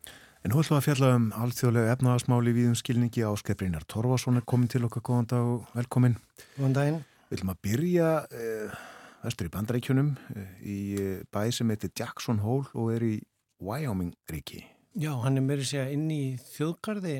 En 0.44 0.52
nú 0.52 0.60
ætlum 0.62 0.76
við 0.76 0.80
að 0.80 0.86
fjalla 0.86 1.08
um 1.16 1.24
alþjóðlega 1.42 1.94
efnaðasmáli 1.96 2.52
við 2.54 2.68
um 2.70 2.76
skilningi 2.78 3.24
Áskeiprinar 3.26 3.86
Torfason 3.90 4.38
er 4.38 4.46
komin 4.46 4.70
til 4.70 4.84
okkar, 4.86 5.02
góðan 5.02 5.30
dag 5.32 5.48
og 5.54 5.72
velkomin. 5.74 6.14
Góðan 6.54 6.76
daginn. 6.76 7.00
Við 7.28 7.38
ætlum 7.38 7.52
að 7.52 7.62
byrja 7.66 8.10
eh, 8.30 8.76
vestur 9.24 9.48
í 9.48 9.52
bandaríkjunum 9.56 10.12
eh, 10.36 10.52
í 10.62 10.78
eh, 11.02 11.16
bæ 11.34 11.40
sem 11.54 11.74
heitir 11.74 11.90
Jackson 11.90 12.38
Hole 12.44 12.70
og 12.78 12.92
er 12.94 13.04
í 13.04 13.16
Wyoming 13.58 14.14
ríki. 14.30 14.62
Já, 14.98 15.10
hann 15.24 15.36
er 15.38 15.44
meiri 15.44 15.66
segja 15.66 15.90
inn 15.92 16.06
í 16.10 16.38
þjóðgarði 16.54 17.18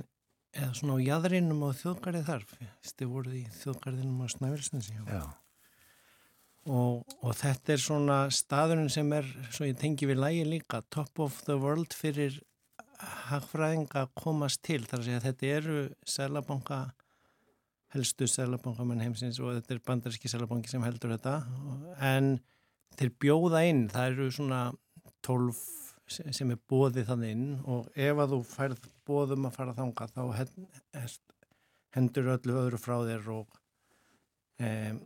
eða 0.57 0.71
svona 0.77 0.97
á 0.97 1.05
jæðrinum 1.05 1.67
á 1.67 1.71
þjóðgarði 1.79 2.25
þar. 2.27 2.47
Þið 2.89 3.13
voruð 3.13 3.37
í 3.39 3.45
þjóðgarðinum 3.61 4.25
á 4.25 4.27
Snæfellsnesi. 4.35 4.97
Já. 5.09 5.23
Og, 6.69 7.05
og 7.25 7.33
þetta 7.39 7.73
er 7.75 7.81
svona 7.81 8.19
staðurinn 8.35 8.91
sem 8.93 9.09
er, 9.17 9.29
svo 9.55 9.69
ég 9.69 9.79
tengi 9.81 10.09
við 10.09 10.21
lægi 10.21 10.45
líka, 10.49 10.83
top 10.93 11.23
of 11.25 11.39
the 11.47 11.57
world 11.57 11.95
fyrir 11.97 12.37
hagfræðinga 13.31 14.05
að 14.05 14.15
komast 14.19 14.63
til. 14.67 14.83
Þar 14.85 15.01
að 15.01 15.07
segja 15.07 15.21
að 15.23 15.29
þetta 15.29 15.53
eru 15.59 15.79
selabanka, 16.17 16.81
helstu 17.95 18.29
selabankamenn 18.29 19.05
heimsins 19.07 19.41
og 19.41 19.55
þetta 19.57 19.77
er 19.77 19.83
bandaríski 19.87 20.31
selabanki 20.31 20.73
sem 20.73 20.85
heldur 20.85 21.15
þetta. 21.17 21.39
En 22.05 22.37
þeir 22.99 23.15
bjóða 23.23 23.65
inn, 23.71 23.87
það 23.93 24.13
eru 24.13 24.31
svona 24.35 24.63
tólf 25.25 25.63
sem 26.09 26.53
er 26.53 26.61
bóðið 26.71 27.11
þannig 27.11 27.35
inn 27.37 27.49
og 27.69 27.89
ef 27.97 28.21
að 28.23 28.35
þú 28.35 28.39
færð 28.49 28.87
bóðum 29.09 29.49
að 29.49 29.57
fara 29.57 29.77
þanga 29.77 30.09
þá 30.13 30.23
hendur 31.97 32.35
öllu 32.37 32.59
öðru 32.63 32.81
frá 32.81 32.97
þér 33.09 33.31
og 33.35 33.59
um, 34.61 35.01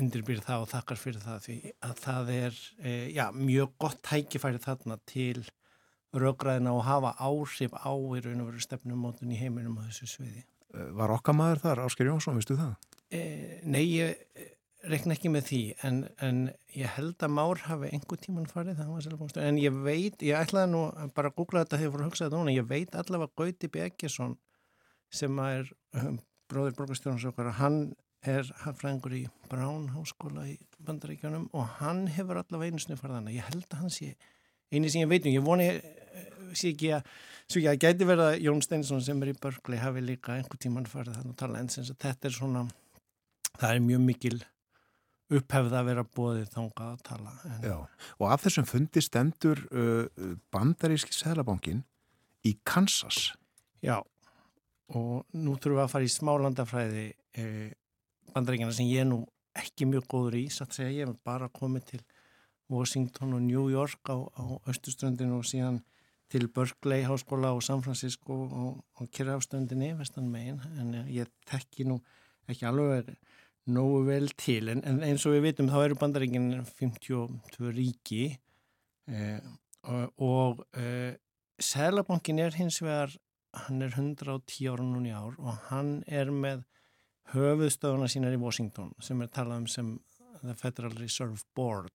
undirbýr 0.00 0.42
það 0.44 0.64
og 0.64 0.72
þakkar 0.72 1.00
fyrir 1.00 1.22
það 1.24 1.44
því 1.46 1.56
að 1.88 1.94
það 2.02 2.32
er 2.34 2.58
e, 2.78 2.90
já, 3.16 3.24
mjög 3.32 3.72
gott 3.80 4.02
tækifæri 4.04 4.60
þarna 4.62 4.98
til 5.08 5.46
raugraðina 6.16 6.74
og 6.76 6.84
hafa 6.86 7.14
áhrif 7.20 7.72
á 7.76 7.92
í 7.92 8.20
raun 8.24 8.42
og 8.44 8.50
veru 8.50 8.62
stefnumótun 8.64 9.32
í 9.32 9.40
heiminum 9.40 9.78
á 9.80 9.88
þessu 9.88 10.10
sviði. 10.10 10.44
Var 10.96 11.14
okkar 11.14 11.36
maður 11.36 11.62
þar, 11.64 11.82
Ásker 11.86 12.10
Jónsson, 12.10 12.36
vistu 12.36 12.56
það? 12.58 12.74
E, 13.08 13.22
nei, 13.64 13.84
ég 13.96 14.55
rekna 14.90 15.16
ekki 15.16 15.30
með 15.32 15.48
því 15.50 15.60
en, 15.88 16.00
en 16.22 16.40
ég 16.76 16.94
held 16.96 17.22
að 17.24 17.34
Már 17.36 17.62
hafi 17.66 17.90
einhver 17.92 18.20
tíman 18.22 18.48
farið 18.50 18.80
það 18.80 18.92
var 18.94 19.04
selfbóngstöð, 19.06 19.46
en 19.48 19.60
ég 19.60 19.78
veit, 19.86 20.22
ég 20.24 20.38
ætlaði 20.38 20.72
nú 20.72 20.82
bara 21.16 21.32
að 21.32 21.38
googla 21.40 21.64
þetta 21.64 21.80
þegar 21.80 21.88
ég 21.88 21.94
fór 21.94 22.04
að 22.04 22.10
hugsa 22.10 22.26
þetta 22.26 22.40
núna, 22.40 22.54
ég 22.56 22.68
veit 22.70 22.98
allavega 23.00 23.40
Gauti 23.42 23.70
Beggesson 23.72 24.36
sem 25.12 25.38
er 25.42 25.70
um, 26.00 26.18
bróðir 26.50 26.76
borgarstjórnars 26.78 27.26
okkar, 27.30 27.52
hann 27.60 27.80
er 28.26 28.48
hagfræðingur 28.64 29.14
í 29.16 29.24
Brown 29.50 29.90
háskóla 29.94 30.46
í 30.50 30.56
bandaríkjónum 30.86 31.48
og 31.54 31.76
hann 31.80 32.06
hefur 32.10 32.40
allavega 32.40 32.74
einu 32.74 32.82
snið 32.82 33.02
farðana. 33.02 33.34
Ég 33.34 33.46
held 33.50 33.66
að 33.70 33.84
hann 33.84 33.94
sé 33.94 34.14
eini 34.72 34.90
sem 34.90 35.04
ég 35.04 35.10
veit 35.10 35.26
um. 35.26 35.34
Ég 35.34 35.46
voni 35.46 35.68
eh, 35.70 36.26
sé 36.56 36.72
ekki 36.74 36.92
að, 36.96 37.12
svo 37.46 37.60
ekki 37.60 37.70
að 37.72 37.80
gæti 37.84 38.08
verða 38.08 38.28
Jón 38.42 38.62
Steinsson 38.64 39.04
sem 39.04 39.22
er 39.22 39.32
í 39.32 39.38
Berkeley 39.42 39.82
hafi 39.82 40.02
líka 40.02 40.34
einhver 40.36 40.60
tíman 40.62 40.88
farið 40.90 41.20
þannig 41.20 41.36
að 41.36 41.40
tala 41.44 41.62
en 41.62 41.72
þetta 41.72 42.30
er 42.30 42.36
svona, 42.36 42.66
það 43.54 43.70
er 43.72 43.82
mjög 43.86 44.06
mikil 44.10 44.38
upphefða 45.26 45.80
að 45.80 45.88
vera 45.90 46.04
bóðið 46.16 46.50
þangað 46.54 46.90
að 46.92 47.04
tala. 47.08 47.32
En... 47.50 47.64
Já, 47.66 47.76
og 48.20 48.26
af 48.30 48.44
þessum 48.44 48.68
fundi 48.68 49.02
stendur 49.02 49.62
uh, 49.72 50.34
bandaríski 50.54 51.14
Sælabankin 51.16 51.82
í 52.46 52.54
Kansas. 52.66 53.32
Já, 53.82 53.98
og 54.94 55.24
nú 55.34 55.56
þurfum 55.56 55.80
við 55.80 55.84
að 55.86 55.94
fara 55.94 56.06
í 56.06 56.12
smálandafræði 56.14 57.06
uh, 57.42 57.72
bandaríkjana 58.36 58.76
sem 58.76 58.92
ég 58.92 59.08
nú 59.08 59.24
ekki 59.56 59.88
mjög 59.88 60.06
góður 60.12 60.38
í, 60.42 60.46
satt 60.52 60.76
segja 60.76 61.06
ég 61.06 61.18
bara 61.26 61.48
komið 61.52 61.90
til 61.94 62.02
Washington 62.70 63.36
og 63.36 63.44
New 63.46 63.68
York 63.72 64.10
á, 64.10 64.18
á 64.18 64.44
östuströndinu 64.70 65.40
og 65.40 65.46
síðan 65.48 65.80
til 66.30 66.48
Berkeley 66.50 67.06
háskóla 67.06 67.52
og 67.54 67.62
San 67.62 67.82
Francisco 67.82 68.34
og, 68.46 68.84
og 68.98 69.10
Kirrafstöndinni 69.14 69.92
vestan 69.98 70.30
megin, 70.30 70.58
en 70.78 70.94
ég 71.06 71.30
tekki 71.46 71.86
nú 71.86 72.00
ekki 72.50 72.66
alveg 72.66 73.14
nógu 73.66 74.02
vel 74.06 74.30
til, 74.38 74.70
en, 74.70 74.82
en 74.86 75.02
eins 75.04 75.24
og 75.26 75.36
við 75.36 75.48
vitum 75.48 75.70
þá 75.72 75.78
eru 75.82 75.98
bandaríkinn 75.98 76.50
52 76.78 77.72
ríki 77.74 78.24
eh, 79.10 79.40
og, 79.90 80.22
og 80.22 80.64
eh, 80.78 81.16
Sælabankin 81.62 82.42
er 82.44 82.56
hins 82.58 82.78
vegar, 82.84 83.14
hann 83.66 83.82
er 83.82 83.94
110 83.94 84.68
ára 84.70 84.84
núni 84.84 85.14
ár 85.16 85.38
og 85.40 85.62
hann 85.70 85.98
er 86.06 86.30
með 86.30 86.66
höfuðstöðuna 87.32 88.10
sínar 88.12 88.36
í 88.36 88.40
Washington 88.40 88.92
sem 89.02 89.22
er 89.24 89.32
talað 89.34 89.64
um 89.64 89.70
sem 89.72 89.94
The 90.42 90.54
Federal 90.54 90.92
Reserve 91.00 91.40
Board, 91.56 91.94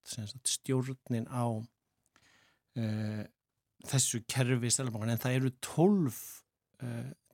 stjórnin 0.50 1.30
á 1.30 1.46
eh, 2.76 3.24
þessu 3.88 4.26
kerfi 4.28 4.74
Sælabankan, 4.74 5.14
en 5.14 5.24
það 5.24 5.38
eru 5.40 5.54
12 5.62 6.22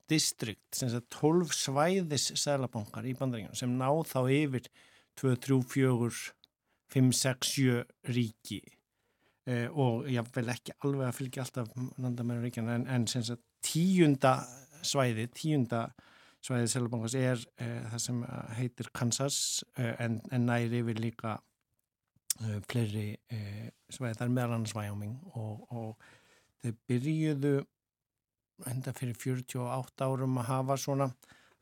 eh, 0.08 0.14
distrikt, 0.14 0.76
sem 0.76 0.90
sagt 0.90 1.10
12 1.12 1.54
svæðis 1.56 2.32
sælabankar 2.40 3.06
í 3.08 3.16
bandaríkjum 3.18 3.56
sem 3.58 3.76
ná 3.78 3.90
þá 4.08 4.20
yfir 4.32 4.68
2, 5.20 5.36
3, 5.44 5.62
4, 5.74 6.10
5, 6.94 7.12
6, 7.20 7.54
7 7.58 7.84
ríki. 8.16 8.62
Eh, 9.48 9.68
og 9.72 10.08
ég 10.12 10.28
vil 10.36 10.52
ekki 10.52 10.76
alveg 10.84 11.08
að 11.08 11.18
fylgja 11.22 11.44
alltaf 11.46 11.72
landamæruríkjana 11.98 12.82
en, 12.82 12.88
en 12.92 13.08
sagt 13.08 13.44
tíunda 13.64 14.42
svæði, 14.86 15.28
tíunda 15.36 15.88
svæði 16.44 16.68
sælabankars 16.72 17.16
er 17.18 17.44
eh, 17.64 17.84
það 17.92 18.04
sem 18.04 18.24
heitir 18.60 18.92
Kansas 18.96 19.64
eh, 19.78 19.96
en, 20.04 20.20
en 20.32 20.48
næri 20.48 20.82
yfir 20.84 21.00
líka 21.02 21.38
eh, 22.44 22.60
fleiri 22.68 23.10
eh, 23.32 23.72
er 23.72 24.44
annars 24.44 24.76
Wyoming 24.76 25.16
og, 25.34 25.64
og 25.72 26.08
þeir 26.62 26.78
byrjuðu 26.88 27.56
enda 28.66 28.94
fyrir 28.98 29.18
48 29.20 30.08
árum 30.08 30.40
að 30.42 30.50
hafa 30.50 30.78
svona 30.82 31.10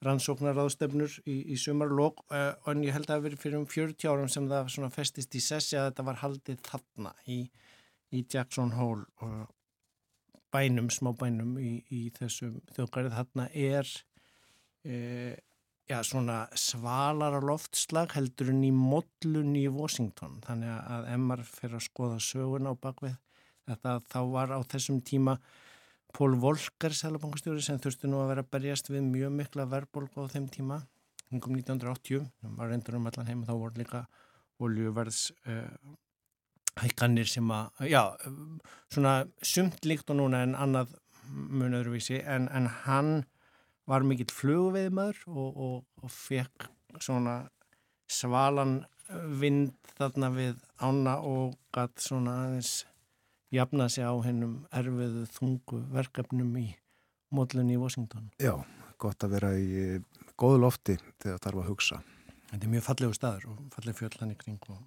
rannsóknaráðstefnur 0.06 1.20
í, 1.26 1.38
í 1.54 1.58
sumarlokk 1.60 2.24
uh, 2.30 2.54
en 2.70 2.84
ég 2.86 2.96
held 2.96 3.08
að 3.08 3.16
það 3.16 3.26
verið 3.28 3.44
fyrir 3.44 3.60
um 3.60 3.68
40 3.70 4.12
árum 4.12 4.32
sem 4.32 4.50
það 4.52 4.72
svona 4.76 4.92
festist 4.94 5.36
í 5.36 5.42
sessi 5.44 5.80
að 5.80 5.90
þetta 5.90 6.08
var 6.10 6.22
haldið 6.22 6.62
þarna 6.68 7.14
í, 7.32 7.40
í 8.12 8.26
Jackson 8.32 8.76
Hole 8.76 9.06
og 9.26 9.48
bænum, 10.54 10.92
smá 10.94 11.12
bænum 11.18 11.58
í, 11.60 11.80
í 11.92 12.02
þessum 12.16 12.60
þjókarið 12.76 13.18
þarna 13.18 13.48
er 13.52 13.92
uh, 14.86 15.34
já, 15.90 16.00
svona 16.04 16.40
svalara 16.60 17.42
loftslag 17.44 18.16
heldur 18.16 18.52
en 18.54 18.64
í 18.68 18.72
modlun 18.76 19.56
í 19.58 19.68
Washington. 19.72 20.40
Þannig 20.46 20.74
að 20.76 21.12
ef 21.14 21.22
maður 21.24 21.52
fyrir 21.52 21.80
að 21.80 21.88
skoða 21.88 22.24
sögun 22.24 22.70
á 22.70 22.74
bakvið 22.74 23.16
þetta 23.66 24.00
þá 24.12 24.20
var 24.34 24.54
á 24.54 24.60
þessum 24.70 25.02
tíma 25.06 25.40
Pól 26.16 26.38
Volker, 26.40 26.94
selabankastjóri, 26.96 27.60
sem 27.60 27.80
þurfti 27.84 28.08
nú 28.08 28.22
að 28.24 28.30
vera 28.32 28.44
að 28.46 28.52
berjast 28.56 28.88
við 28.88 29.04
mjög 29.10 29.34
mikla 29.36 29.66
verðbólku 29.68 30.24
á 30.24 30.32
þeim 30.32 30.46
tíma, 30.54 30.78
hún 31.28 31.42
kom 31.44 31.58
1980, 31.58 32.30
það 32.40 32.54
var 32.60 32.72
reyndur 32.72 32.96
um 32.96 33.10
allan 33.10 33.28
heim 33.28 33.42
og 33.44 33.50
þá 33.50 33.56
voru 33.60 33.82
líka 33.82 34.02
oljuverðs 34.64 35.20
uh, 35.52 35.92
hækkanir 36.80 37.28
sem 37.28 37.52
að, 37.52 37.84
já, 37.92 38.02
svona 38.96 39.16
sumt 39.44 39.84
líkt 39.84 40.14
og 40.14 40.22
núna 40.22 40.46
en 40.48 40.56
annað 40.56 40.96
mun 41.28 41.76
öðruvísi, 41.82 42.22
en, 42.24 42.48
en 42.48 42.72
hann 42.86 43.14
var 43.90 44.08
mikill 44.08 44.32
flugveðmaður 44.32 45.20
og, 45.28 45.62
og, 45.68 45.78
og 46.00 46.16
fekk 46.16 46.70
svona 47.04 47.42
svalan 48.08 48.86
vind 49.40 49.76
þarna 50.00 50.32
við 50.34 50.60
ána 50.80 51.20
og 51.28 51.58
gatt 51.76 52.00
svona 52.02 52.40
aðeins 52.46 52.86
jafna 53.56 53.88
sig 53.92 54.06
á 54.06 54.14
hennum 54.26 54.58
erfiðu 54.76 55.26
þungu 55.36 55.82
verkefnum 55.94 56.52
í 56.62 56.68
módlunni 57.36 57.76
í 57.76 57.82
Washington. 57.82 58.30
Já, 58.42 58.54
gott 59.02 59.24
að 59.26 59.38
vera 59.38 59.54
í 59.58 60.02
góðu 60.40 60.62
lofti 60.66 60.98
þegar 61.24 61.42
þarf 61.44 61.62
að 61.62 61.72
hugsa. 61.72 62.02
Þetta 62.52 62.68
er 62.68 62.74
mjög 62.74 62.86
fallegu 62.86 63.18
staður 63.18 63.48
og 63.52 63.64
fallegu 63.76 64.00
fjöllan 64.00 64.34
í 64.36 64.38
kring. 64.40 64.68
Og... 64.72 64.84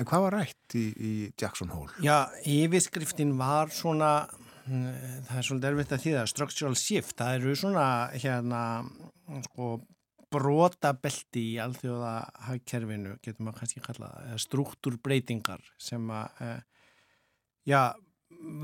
En 0.00 0.08
hvað 0.08 0.26
var 0.26 0.36
rætt 0.38 0.76
í, 0.78 0.84
í 0.94 1.12
Jackson 1.40 1.72
Hole? 1.74 1.92
Já, 2.04 2.30
yfirskriftin 2.48 3.34
var 3.38 3.72
svona, 3.74 4.12
mm, 4.66 4.86
það 5.28 5.40
er 5.40 5.48
svolítið 5.48 5.70
erfitt 5.70 5.96
að 5.96 6.04
þýða, 6.06 6.28
structural 6.32 6.78
shift, 6.78 7.16
það 7.20 7.40
eru 7.40 7.56
svona 7.58 7.88
hérna, 8.14 8.62
sko, 9.48 9.72
brotabelti 10.34 11.44
í 11.52 11.58
alþjóða 11.62 12.14
hagkerfinu, 12.48 13.18
getur 13.22 13.46
maður 13.46 13.62
kannski 13.62 13.82
kallað, 13.84 14.32
struktúrbreytingar 14.42 15.62
sem 15.78 16.08
að 16.10 16.42
eh, 16.42 16.62
Já, 17.68 17.94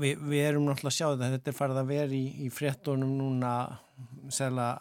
við, 0.01 0.21
við 0.29 0.45
erum 0.45 0.67
náttúrulega 0.67 0.91
að 0.91 0.97
sjá 0.97 1.07
þetta, 1.09 1.29
þetta 1.35 1.51
er 1.51 1.57
farið 1.57 1.81
að 1.81 1.91
vera 1.91 2.17
í, 2.17 2.23
í 2.45 2.49
fréttunum 2.53 3.13
núna, 3.17 3.53
segla 4.33 4.71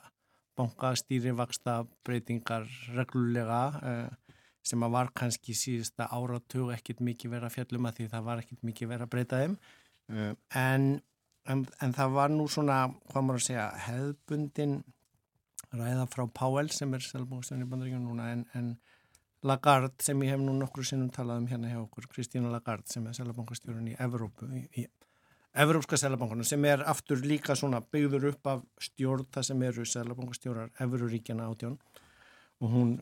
bankastýri 0.61 1.33
vaksta 1.37 1.81
breytingar 2.05 2.67
reglulega 2.97 3.61
eh, 3.81 4.35
sem 4.67 4.83
að 4.85 4.95
var 4.97 5.13
kannski 5.17 5.55
síðasta 5.57 6.11
áratug 6.13 6.73
ekkit 6.75 7.01
mikið 7.05 7.37
vera 7.37 7.51
fjallum 7.53 7.89
að 7.89 8.01
því 8.01 8.09
það 8.13 8.27
var 8.27 8.43
ekkit 8.43 8.67
mikið 8.69 8.91
vera 8.93 9.07
að 9.07 9.13
breyta 9.15 9.41
þeim. 9.41 9.57
Eh, 10.13 10.33
en, 10.61 10.89
en, 11.49 11.65
en 11.81 11.97
það 11.97 12.17
var 12.19 12.35
nú 12.35 12.49
svona, 12.53 12.83
hvað 13.13 13.27
maður 13.27 13.41
að 13.41 13.47
segja, 13.49 13.67
hefðbundin 13.87 14.81
ræða 15.71 16.07
frá 16.11 16.25
Páel 16.35 16.69
sem 16.75 16.93
er 16.97 17.05
selbústunni 17.07 17.69
bandaríkjum 17.71 18.05
núna 18.05 18.33
en, 18.35 18.45
en 18.59 18.73
Lagarde 19.47 20.05
sem 20.05 20.23
ég 20.25 20.35
hef 20.35 20.41
nú 20.43 20.53
nokkru 20.59 20.85
sinnum 20.85 21.11
talað 21.15 21.43
um 21.43 21.47
hérna 21.49 21.71
hjá 21.71 21.79
okkur, 21.81 22.09
Kristína 22.13 22.51
Lagarde 22.53 22.93
sem 22.93 23.07
er 23.09 23.17
selabankastjórun 23.17 23.89
í 23.89 23.95
Evrópu, 24.05 24.49
í, 24.77 24.85
Evrópska 25.51 25.99
selabankunum 25.99 26.47
sem 26.47 26.65
er 26.69 26.85
aftur 26.87 27.25
líka 27.27 27.57
svona 27.59 27.81
byggður 27.83 28.29
upp 28.29 28.51
af 28.53 28.61
stjórn 28.79 29.27
það 29.35 29.47
sem 29.49 29.63
eru 29.67 29.87
selabankastjórar 29.89 30.71
Evróríkjana 30.85 31.49
átjón 31.51 31.79
og 32.61 32.75
hún 32.75 32.93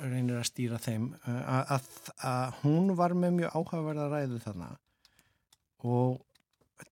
reynir 0.00 0.38
að 0.38 0.46
stýra 0.48 0.78
þeim 0.80 1.10
eh, 1.18 1.42
að, 1.42 1.74
að, 1.76 1.90
að 2.30 2.56
hún 2.62 2.94
var 2.96 3.14
með 3.14 3.34
mjög 3.40 3.58
áhugaverða 3.58 4.08
ræðu 4.14 4.40
þarna 4.46 4.70
og 5.84 6.24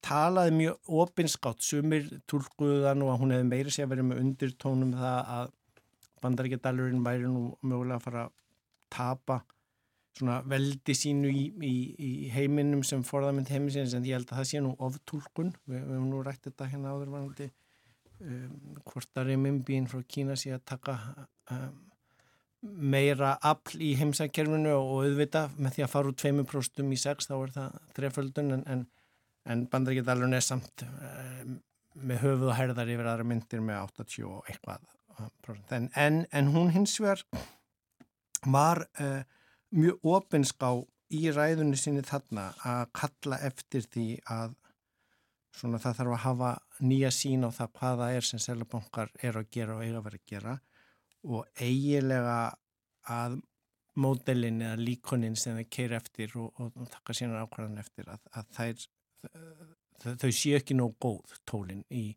talaði 0.05 0.55
mjög 0.59 0.93
opinskátt 1.03 1.65
sumir 1.65 2.11
tólkuðan 2.29 3.05
og 3.07 3.15
að 3.15 3.21
hún 3.23 3.35
hefði 3.37 3.51
meiri 3.55 3.73
sé 3.73 3.87
að 3.87 3.95
vera 3.95 4.07
með 4.11 4.23
undirtónum 4.25 4.93
það 4.99 5.33
að 5.39 5.55
bandaríkjadalurinn 6.27 7.07
væri 7.07 7.31
nú 7.31 7.49
mögulega 7.63 7.99
að 8.01 8.05
fara 8.05 8.27
tapa 8.93 9.43
svona 10.17 10.41
veldi 10.49 10.95
sínu 10.97 11.29
í, 11.29 11.45
í, 11.61 11.75
í 12.01 12.11
heiminum 12.33 12.83
sem 12.87 13.03
forðamind 13.07 13.51
heimisins 13.53 13.95
en 13.97 14.07
ég 14.09 14.17
held 14.17 14.31
að 14.31 14.41
það 14.41 14.51
sé 14.51 14.63
nú 14.65 14.73
oftúlkun 14.87 15.53
við, 15.67 15.81
við 15.81 15.93
hefum 15.93 16.11
nú 16.13 16.23
rætt 16.25 16.47
þetta 16.49 16.71
hérna 16.73 16.95
áður 16.95 17.13
vanandi 17.13 17.49
um, 18.25 18.55
hvort 18.89 19.21
að 19.21 19.33
reymimbín 19.33 19.89
frá 19.91 20.01
Kína 20.09 20.39
sé 20.41 20.55
að 20.57 20.65
taka 20.73 20.97
um, 21.53 21.77
meira 22.67 23.37
afl 23.45 23.83
í 23.85 23.93
heimsækkerfinu 24.01 24.73
og 24.75 25.05
auðvita 25.05 25.47
með 25.59 25.77
því 25.77 25.87
að 25.87 25.93
fara 25.93 26.11
úr 26.11 26.19
2% 26.25 26.85
í 26.97 27.01
6 27.05 27.31
þá 27.31 27.37
er 27.37 27.55
það 27.59 27.81
þreföldun 27.99 28.57
en, 28.57 28.65
en, 28.73 28.85
en 29.53 29.67
bandaríkjadalun 29.73 30.39
er 30.39 30.47
samt 30.47 30.87
um, 30.87 31.59
með 31.97 32.25
höfuð 32.25 32.51
og 32.51 32.59
herðar 32.59 32.93
yfir 32.93 33.11
aðra 33.11 33.29
myndir 33.29 33.63
með 33.65 33.85
80 34.01 34.31
og 34.31 34.49
eitthvað 34.51 34.93
en, 35.73 35.91
en, 35.97 36.25
en 36.33 36.51
hún 36.53 36.73
hins 36.75 36.99
vegar 37.01 37.23
var 38.45 38.85
uh, 39.01 39.23
mjög 39.77 40.13
ofinská 40.17 40.71
í 41.15 41.27
ræðunni 41.31 41.79
sinni 41.79 42.05
þarna 42.07 42.51
að 42.67 42.87
kalla 42.97 43.41
eftir 43.47 43.87
því 43.87 44.07
að 44.33 44.55
svona 45.57 45.81
það 45.81 45.99
þarf 46.01 46.15
að 46.15 46.25
hafa 46.25 46.53
nýja 46.85 47.11
sín 47.15 47.47
á 47.47 47.51
það 47.55 47.77
hvaða 47.79 48.09
er 48.13 48.27
sem 48.29 48.43
selabankar 48.43 49.13
er 49.25 49.39
að 49.41 49.51
gera 49.55 49.77
og 49.77 49.85
eiga 49.85 50.01
að 50.01 50.09
vera 50.09 50.21
að 50.21 50.33
gera 50.33 50.57
og 51.27 51.63
eigilega 51.63 52.39
að 53.17 53.39
módelin 53.97 54.61
eða 54.61 54.77
líkonin 54.81 55.37
sem 55.41 55.57
þeir 55.57 55.71
keira 55.73 56.01
eftir 56.03 56.35
og, 56.37 56.51
og, 56.61 56.73
og 56.77 56.91
taka 56.93 57.17
sína 57.17 57.43
ákvæðan 57.47 57.81
eftir 57.81 58.11
að, 58.13 58.21
að 58.37 58.51
þær, 58.59 58.85
þau 60.21 60.31
sé 60.31 60.57
ekki 60.59 60.77
nóg 60.77 60.97
góð 61.01 61.37
tólin 61.49 61.83
í, 61.89 62.11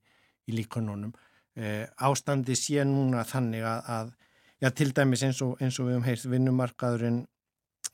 í 0.50 0.58
líkonunum. 0.58 1.14
Eh, 1.56 1.86
ástandi 2.04 2.58
sé 2.60 2.84
núna 2.88 3.24
þannig 3.28 3.64
að, 3.68 3.94
að 3.96 4.12
já, 4.60 4.70
til 4.76 4.94
dæmis 4.96 5.24
eins 5.24 5.42
og, 5.46 5.58
eins 5.64 5.80
og 5.80 5.88
við 5.88 5.98
höfum 5.98 6.08
heilt 6.08 6.28
vinnumarkaðurinn 6.34 7.20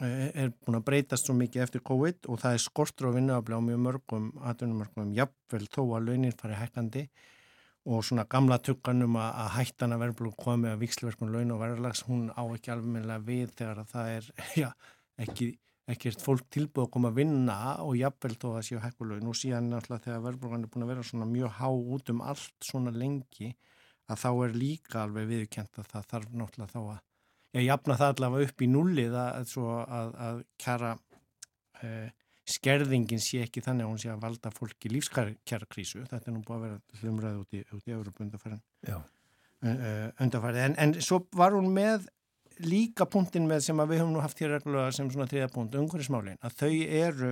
eh, 0.01 0.31
er 0.45 0.51
búin 0.55 0.79
að 0.79 0.87
breytast 0.89 1.29
svo 1.29 1.37
mikið 1.37 1.65
eftir 1.67 1.85
COVID 1.85 2.29
og 2.29 2.41
það 2.41 2.57
er 2.57 2.65
skortur 2.65 3.11
á 3.13 3.15
vinnuafli 3.15 3.57
á 3.57 3.61
mjög 3.67 3.81
mörgum 3.85 4.27
atvinnumörgum, 4.51 5.13
jafnvel 5.17 5.69
þó 5.69 5.81
að 5.85 6.09
launin 6.09 6.37
fari 6.39 6.59
hækkandi 6.59 7.05
og 7.85 8.01
svona 8.05 8.25
gamla 8.29 8.57
tukkanum 8.65 9.17
að, 9.21 9.29
að 9.43 9.51
hættana 9.59 9.99
verðblóð 10.01 10.33
komi 10.41 10.71
að 10.71 10.81
vikslverkun 10.81 11.33
laun 11.33 11.53
og 11.53 11.61
verðlags 11.61 12.01
hún 12.07 12.31
á 12.33 12.41
ekki 12.47 12.73
alveg 12.73 13.27
við 13.27 13.53
þegar 13.59 13.83
að 13.83 13.91
það 13.93 14.09
er 14.15 14.29
já, 14.63 14.69
ekki, 15.21 15.51
ekkert 15.93 16.25
fólk 16.25 16.47
tilbúið 16.49 16.87
að 16.87 16.93
koma 16.95 17.11
að 17.13 17.19
vinna 17.21 17.59
og 17.85 17.93
jafnvel 17.99 18.33
þó 18.41 18.47
að 18.55 18.65
séu 18.71 18.81
hækkulögin 18.81 19.29
og 19.29 19.37
síðan 19.37 19.69
náttúrulega 19.69 20.07
þegar 20.07 20.25
verðblóðan 20.25 20.65
er 20.65 20.73
búin 20.73 20.87
að 20.87 20.91
vera 20.95 21.05
svona 21.11 21.29
mjög 21.29 21.59
há 21.59 21.69
út 21.69 22.11
um 22.15 22.25
allt 22.25 22.69
svona 22.71 22.95
lengi 22.95 23.51
að 24.11 24.21
þá 24.21 24.29
er 24.45 24.57
líka 24.59 25.01
alveg 25.03 25.29
viðkjent 25.31 25.79
að 25.81 25.89
það 25.93 26.09
þarf 26.11 26.35
náttúrulega 26.41 26.73
þá 26.73 26.81
að 26.83 27.59
ég 27.59 27.65
jafna 27.69 27.97
það 28.01 28.13
allavega 28.13 28.49
upp 28.49 28.61
í 28.61 28.69
nullið 28.69 29.17
að, 29.21 29.57
að, 29.99 30.13
að 30.27 30.39
kjara 30.61 30.91
eh, 31.81 32.07
skerðingin 32.45 33.23
sé 33.23 33.41
ekki 33.45 33.63
þannig 33.65 33.87
að 33.87 33.91
hún 33.93 34.01
sé 34.03 34.11
að 34.13 34.25
valda 34.25 34.51
fólki 34.53 34.91
lífskjara 34.93 35.69
krísu 35.71 36.03
þetta 36.05 36.29
er 36.29 36.35
nú 36.35 36.43
búið 36.45 36.57
að 36.57 36.65
vera 36.67 37.01
hlumræði 37.01 37.41
út 37.41 37.55
í, 37.55 37.63
í 37.65 37.95
Európa 37.95 38.25
undarfærin 38.25 38.61
undarfærið 40.21 40.67
en, 40.67 40.75
en 40.83 40.93
svo 41.01 41.23
var 41.33 41.55
hún 41.55 41.71
með 41.73 42.05
líka 42.63 43.07
punktin 43.09 43.47
með 43.49 43.65
sem 43.65 43.81
við 43.81 44.01
höfum 44.01 44.13
nú 44.13 44.21
haft 44.23 44.39
hér 44.39 44.53
reglulega 44.55 44.93
sem 44.95 45.09
svona 45.11 45.27
þriða 45.31 45.49
punkt, 45.55 45.75
umhverjismálin 45.79 46.39
að 46.45 46.59
þau 46.61 46.73
eru 47.01 47.31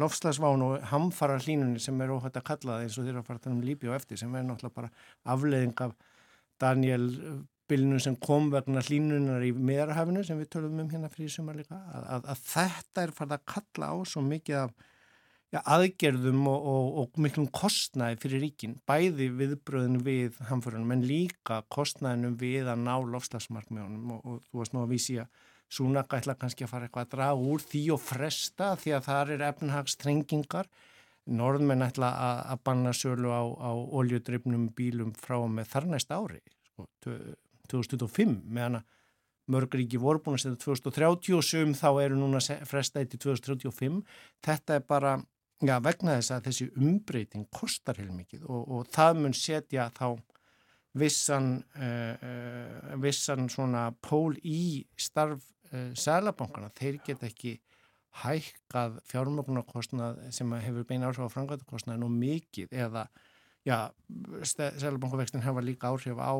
lofslagsván 0.00 0.64
og 0.64 0.82
hamfara 0.90 1.38
hlínunni 1.40 1.80
sem 1.80 2.00
er 2.00 2.12
óhætt 2.12 2.36
að 2.36 2.46
kalla 2.50 2.76
það 2.76 2.84
eins 2.84 2.98
og 2.98 3.06
þeirra 3.06 3.22
tala 3.28 3.54
um 3.54 3.62
lípi 3.64 3.88
og 3.88 3.96
eftir 3.96 4.20
sem 4.20 4.34
er 4.36 4.44
náttúrulega 4.44 4.76
bara 4.76 4.90
afleðing 5.34 5.80
af 5.86 5.94
Daniel 6.60 7.06
bilinu 7.70 8.00
sem 8.02 8.16
kom 8.20 8.50
vegna 8.52 8.82
hlínunar 8.84 9.44
í 9.46 9.52
meðarhafinu 9.54 10.24
sem 10.26 10.38
við 10.40 10.50
tölum 10.54 10.82
um 10.82 10.90
hérna 10.90 11.10
fyrir 11.12 11.32
sumar 11.32 11.58
líka 11.58 11.78
að, 11.78 12.06
að, 12.16 12.28
að 12.34 12.44
þetta 12.50 13.04
er 13.04 13.14
farið 13.16 13.36
að 13.36 13.46
kalla 13.54 13.90
á 13.94 13.96
svo 14.12 14.24
mikið 14.26 14.58
af 14.64 14.74
ja, 15.54 15.62
aðgerðum 15.64 16.46
og, 16.50 16.66
og, 16.72 16.88
og 17.02 17.20
miklum 17.22 17.48
kostnæði 17.54 18.20
fyrir 18.22 18.44
ríkin, 18.46 18.76
bæði 18.88 19.30
viðbröðin 19.38 20.02
við 20.06 20.38
hamförunum 20.50 20.94
en 20.94 21.06
líka 21.06 21.62
kostnæðinum 21.72 22.36
við 22.40 22.70
að 22.70 22.84
ná 22.86 22.94
lofslagsmarkmiðunum 23.14 24.16
og, 24.16 24.20
og 24.24 24.44
þú 24.46 24.62
varst 24.62 24.76
nú 24.76 24.84
að 24.84 24.94
vísi 24.94 25.20
að 25.22 25.48
Súnaka 25.70 26.18
ætla 26.18 26.34
kannski 26.34 26.64
að 26.66 26.72
fara 26.72 26.86
eitthvað 26.88 27.04
að 27.04 27.10
draga 27.12 27.50
úr 27.52 27.62
því 27.62 27.80
og 27.94 28.00
fresta 28.02 28.72
því 28.80 28.94
að 28.96 29.04
það 29.06 29.28
er 29.36 29.42
efnahagstrengingar. 29.46 30.70
Norðmenn 31.30 31.86
ætla 31.86 32.08
að, 32.10 32.40
að 32.50 32.62
banna 32.66 32.92
sölu 32.96 33.30
á, 33.30 33.42
á 33.46 33.70
oljudrifnum 34.00 34.64
bílum 34.74 35.12
frá 35.14 35.36
með 35.46 35.68
þar 35.70 35.86
næsta 35.92 36.18
ári, 36.18 36.40
sko, 36.72 36.88
2025, 37.70 38.40
meðan 38.50 38.80
að 38.80 38.88
mörguríki 39.50 40.00
voru 40.02 40.22
búin 40.24 40.38
að 40.38 40.42
setja 40.42 40.62
2030 40.64 41.38
og 41.38 41.46
sögum 41.46 41.76
þá 41.78 41.88
eru 42.02 42.18
núna 42.18 42.42
frestaði 42.66 43.12
til 43.12 43.22
2035. 43.28 44.02
Þetta 44.46 44.78
er 44.80 44.84
bara 44.90 45.14
já, 45.60 45.76
vegna 45.84 46.16
þess 46.18 46.34
að 46.34 46.46
þessi 46.48 46.68
umbreyting 46.80 47.48
kostar 47.54 48.00
heilmikið 48.00 48.46
og, 48.48 48.62
og 48.76 48.92
það 48.92 49.22
mun 49.22 49.36
setja 49.36 49.88
þá 49.96 50.06
vissan, 51.00 51.50
uh, 51.78 52.94
vissan 53.02 53.50
svona 53.52 53.90
pól 54.02 54.34
í 54.42 54.86
starf 54.98 55.44
uh, 55.70 55.90
sælabankana, 55.94 56.72
þeir 56.78 57.00
get 57.06 57.26
ekki 57.28 57.58
hækkað 58.20 58.98
fjármögnarkostnað 59.06 60.24
sem 60.34 60.50
hefur 60.64 60.86
beina 60.88 61.10
áhrif 61.10 61.30
á 61.30 61.34
framkvæmdakostnaðin 61.36 62.08
og 62.08 62.16
mikið 62.16 62.72
eða 62.74 63.04
já, 63.66 63.76
sælabankavextin 64.42 65.44
hefa 65.44 65.62
líka 65.62 65.92
áhrif 65.92 66.18
á 66.18 66.34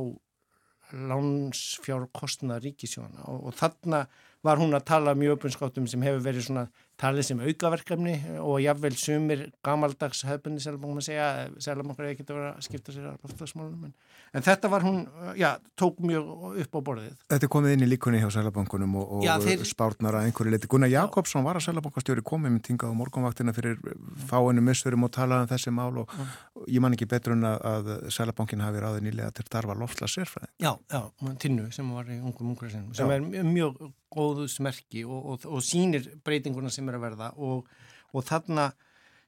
lánsfjárkostnað 0.90 2.64
ríkisjóna 2.64 3.28
og, 3.30 3.50
og 3.50 3.54
þarna 3.58 4.04
var 4.46 4.60
hún 4.60 4.76
að 4.76 4.86
tala 4.88 5.14
mjög 5.18 5.38
uppinskáttum 5.38 5.88
sem 5.90 6.02
hefur 6.04 6.22
verið 6.24 6.46
svona 6.46 6.68
talið 7.00 7.26
sem 7.30 7.40
aukaverkefni 7.40 8.14
og 8.42 8.60
jáfnveil 8.60 8.96
sumir 8.98 9.42
gamaldags 9.64 10.22
höfbunni 10.28 10.60
selabangum 10.60 11.00
að 11.00 11.06
segja, 11.08 11.28
selabangur 11.62 12.04
er 12.04 12.14
ekkert 12.14 12.32
að 12.32 12.38
vera 12.40 12.50
að 12.54 12.66
skipta 12.66 12.94
sér 12.94 13.06
að 13.10 13.24
loftasmálunum 13.24 13.86
en, 13.88 13.94
en 14.36 14.44
þetta 14.44 14.70
var 14.72 14.84
hún, 14.84 14.98
já, 15.40 15.48
tók 15.80 16.00
mjög 16.04 16.58
upp 16.64 16.76
á 16.76 16.80
borðið. 16.88 17.14
Þetta 17.32 17.50
komið 17.54 17.76
inn 17.76 17.84
í 17.86 17.90
líkunni 17.90 18.20
hjá 18.20 18.28
selabankunum 18.36 18.98
og, 19.00 19.14
og 19.18 19.24
já, 19.24 19.32
þeir... 19.44 19.64
spárnar 19.68 20.18
að 20.20 20.28
einhverju 20.28 20.54
leiti. 20.54 20.70
Gunnar 20.72 20.92
Jakobsson 20.92 21.46
var 21.46 21.60
að 21.60 21.66
selabankastjóri 21.68 22.24
komið 22.32 22.56
með 22.56 22.66
tingað 22.68 22.92
á 22.92 23.00
morgunvaktina 23.00 23.56
fyrir 23.56 23.80
fáinu 24.28 24.64
missurum 24.64 25.08
og 25.08 25.14
talaði 25.16 25.46
um 25.46 25.52
þessi 25.54 25.74
mál 25.76 26.02
og, 26.04 26.12
og 26.56 26.68
ég 26.68 26.84
man 26.84 26.96
ekki 26.96 27.08
betur 27.10 27.36
en 27.36 27.48
að, 27.48 27.64
að 27.72 27.90
selabankin 28.12 28.64
hafi 28.64 28.84
ráðið 28.84 29.08
nýlega 29.08 29.32
til 29.36 29.48
darfa 29.48 29.78
loftla 29.78 30.10
sérfræði. 30.10 30.52
Já, 30.60 30.74
já, 30.92 31.00
tinnu 31.40 31.70
sem 31.74 31.88
var 31.96 32.12
í 32.12 32.20
ungum 32.20 32.52
ungur 32.52 32.72
sem 32.72 33.16
er 33.16 33.24
mjög 33.24 33.80
góðu 34.12 34.48
smerki 34.50 35.04
og, 35.06 35.20
og, 35.34 35.46
og 35.50 35.64
sínir 35.64 36.08
breytinguna 36.24 36.72
sem 36.72 36.88
er 36.90 36.98
að 36.98 37.06
verða 37.08 37.30
og, 37.38 37.68
og 38.14 38.26
þarna, 38.26 38.70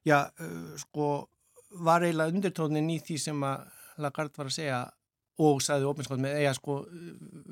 já, 0.08 0.18
uh, 0.28 0.72
sko, 0.82 1.12
var 1.82 2.04
eiginlega 2.04 2.34
undirtónin 2.34 2.90
í 2.92 2.98
því 3.04 3.20
sem 3.28 3.46
að 3.46 3.70
Lagarde 4.00 4.38
var 4.40 4.48
að 4.48 4.56
segja 4.56 4.82
og 5.42 5.62
sagði 5.64 5.88
ofinskátt 5.88 6.20
með, 6.20 6.34
eða 6.42 6.52
sko, 6.56 6.74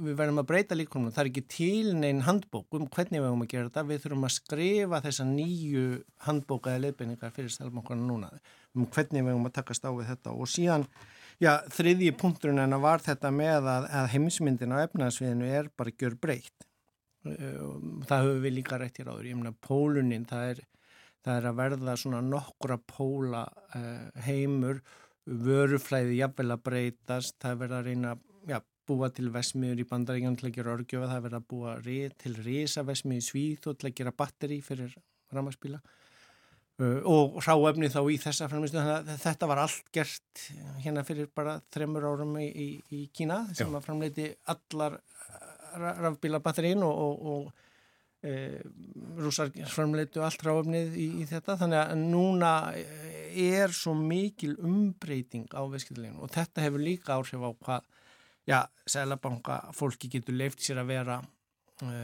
við 0.04 0.16
verðum 0.18 0.42
að 0.42 0.48
breyta 0.50 0.76
líkonum, 0.76 1.12
það 1.14 1.22
er 1.22 1.30
ekki 1.30 1.42
til 1.54 1.92
neinn 1.96 2.20
handbók 2.26 2.76
um 2.76 2.86
hvernig 2.92 3.22
við 3.22 3.26
höfum 3.26 3.44
að 3.46 3.52
gera 3.54 3.68
þetta, 3.70 3.84
við 3.88 4.02
þurfum 4.04 4.26
að 4.28 4.34
skrifa 4.34 5.00
þessa 5.06 5.26
nýju 5.30 5.84
handbókaði 6.26 6.82
leifbeiningar 6.84 7.34
fyrir 7.36 7.54
stælbankana 7.54 8.04
núna, 8.04 8.30
um 8.76 8.84
hvernig 8.84 9.24
við 9.24 9.32
höfum 9.32 9.48
að 9.48 9.56
takast 9.56 9.88
á 9.88 9.90
við 9.96 10.10
þetta. 10.12 10.34
Og 10.36 10.50
síðan, 10.52 10.86
já, 11.40 11.52
þriðji 11.72 12.10
punkturinn 12.20 12.64
en 12.66 12.76
að 12.76 12.84
var 12.84 13.06
þetta 13.06 13.32
með 13.34 13.70
að, 13.74 13.88
að 14.02 14.10
heimsmyndin 14.14 14.76
á 14.76 14.84
efnaðsviðinu 14.84 15.54
er 15.60 15.72
bara 15.80 15.96
gjör 15.96 16.18
breytt 16.20 16.69
það 17.24 18.24
höfum 18.24 18.42
við 18.44 18.56
líka 18.56 18.80
rétt 18.80 19.00
hér 19.00 19.12
áður. 19.12 19.28
Ég 19.28 19.38
meina 19.38 19.54
pólunin 19.66 20.26
það 20.28 20.54
er, 20.54 20.64
það 21.26 21.36
er 21.36 21.48
að 21.50 21.60
verða 21.60 21.96
svona 22.00 22.24
nokkura 22.24 22.80
póla 22.88 23.44
uh, 23.76 24.24
heimur. 24.26 24.82
Vöruflæði 25.30 26.18
jafnvel 26.18 26.56
að 26.56 26.66
breytast. 26.66 27.36
Það 27.42 27.54
er 27.54 27.62
verið 27.64 27.78
að 27.78 27.88
reyna 27.90 28.14
ja, 28.48 28.62
búa 28.90 29.10
til 29.14 29.30
vesmiður 29.34 29.84
í 29.84 29.88
bandaríkjan 29.88 30.36
til 30.40 30.48
að 30.48 30.56
gera 30.58 30.74
orgjöfa 30.74 31.08
það 31.10 31.16
er 31.18 31.24
verið 31.28 31.40
að 31.40 31.48
búa 31.52 31.76
til 32.24 32.34
risavesmið 32.40 33.20
í 33.20 33.26
svíð 33.28 33.70
og 33.70 33.80
til 33.80 33.90
að 33.90 33.96
gera 34.00 34.16
batteri 34.16 34.60
fyrir 34.64 34.94
ramaspíla 35.34 35.80
uh, 35.80 37.00
og 37.06 37.38
ráefni 37.44 37.90
þá 37.92 38.00
í 38.10 38.18
þessa 38.22 38.48
að 38.50 39.12
þetta 39.22 39.50
var 39.50 39.62
allt 39.66 39.92
gert 39.94 40.46
hérna 40.82 41.04
fyrir 41.06 41.30
bara 41.34 41.60
þremur 41.70 42.08
árum 42.10 42.36
í, 42.40 42.48
í, 42.48 42.68
í 42.96 43.06
Kína 43.14 43.44
sem 43.52 43.68
Já. 43.68 43.76
að 43.76 43.86
framleiti 43.86 44.30
allar 44.50 44.98
rafbílabatterín 45.78 46.82
og, 46.86 47.02
og, 47.04 47.26
og 47.34 48.26
e, 48.26 48.60
rúsar 49.20 49.52
framleitu 49.70 50.24
allt 50.24 50.42
ráfnið 50.46 50.96
í, 50.98 51.08
í 51.22 51.28
þetta 51.30 51.56
þannig 51.62 51.80
að 51.82 52.04
núna 52.04 52.52
er 53.30 53.74
svo 53.74 53.94
mikil 53.96 54.56
umbreyting 54.58 55.48
á 55.54 55.62
veskilleginu 55.70 56.24
og 56.24 56.32
þetta 56.34 56.66
hefur 56.66 56.84
líka 56.84 57.16
áhrif 57.16 57.44
á 57.46 57.50
hvað 57.52 57.88
já, 58.48 58.60
selabanka 58.88 59.60
fólki 59.76 60.10
getur 60.12 60.36
leift 60.36 60.62
sér 60.64 60.82
að 60.82 60.90
vera 60.90 61.20
e, 61.84 61.94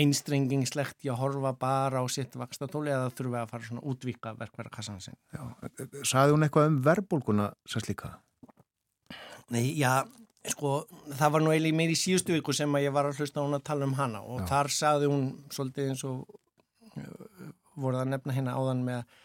einstrengingslegt 0.00 1.04
í 1.04 1.10
að 1.10 1.20
horfa 1.24 1.54
bara 1.58 2.02
á 2.02 2.06
sitt 2.12 2.36
vakstatóli 2.38 2.92
eða 2.94 3.10
þurfum 3.10 3.34
við 3.34 3.42
að 3.42 3.52
fara 3.52 3.68
svona 3.68 3.86
útvíka 3.92 4.34
verkverða 4.38 4.74
kassan 4.76 5.02
sin 5.02 5.18
Saði 6.06 6.36
hún 6.36 6.46
eitthvað 6.46 6.70
um 6.70 6.80
verbulguna 6.86 7.50
sérst 7.68 7.90
líka? 7.90 8.14
Nei, 9.50 9.74
já 9.74 10.06
Sko, 10.48 10.86
það 11.18 11.32
var 11.34 11.42
nú 11.44 11.50
eiginlega 11.52 11.76
meir 11.76 11.90
í 11.92 11.98
síðustu 12.00 12.32
viku 12.32 12.54
sem 12.56 12.76
að 12.76 12.86
ég 12.86 12.94
var 12.96 13.10
að 13.10 13.18
hlusta 13.20 13.42
hún 13.44 13.58
að 13.58 13.66
tala 13.68 13.84
um 13.84 13.96
hana. 13.98 14.22
Og 14.24 14.40
Já. 14.40 14.46
þar 14.48 14.70
saði 14.72 15.10
hún 15.12 15.26
svolítið 15.52 15.90
eins 15.92 16.04
og 16.08 16.22
uh, 16.96 17.50
voruð 17.76 18.06
að 18.06 18.14
nefna 18.14 18.36
hérna 18.38 18.54
áðan 18.56 18.80
með 18.86 19.18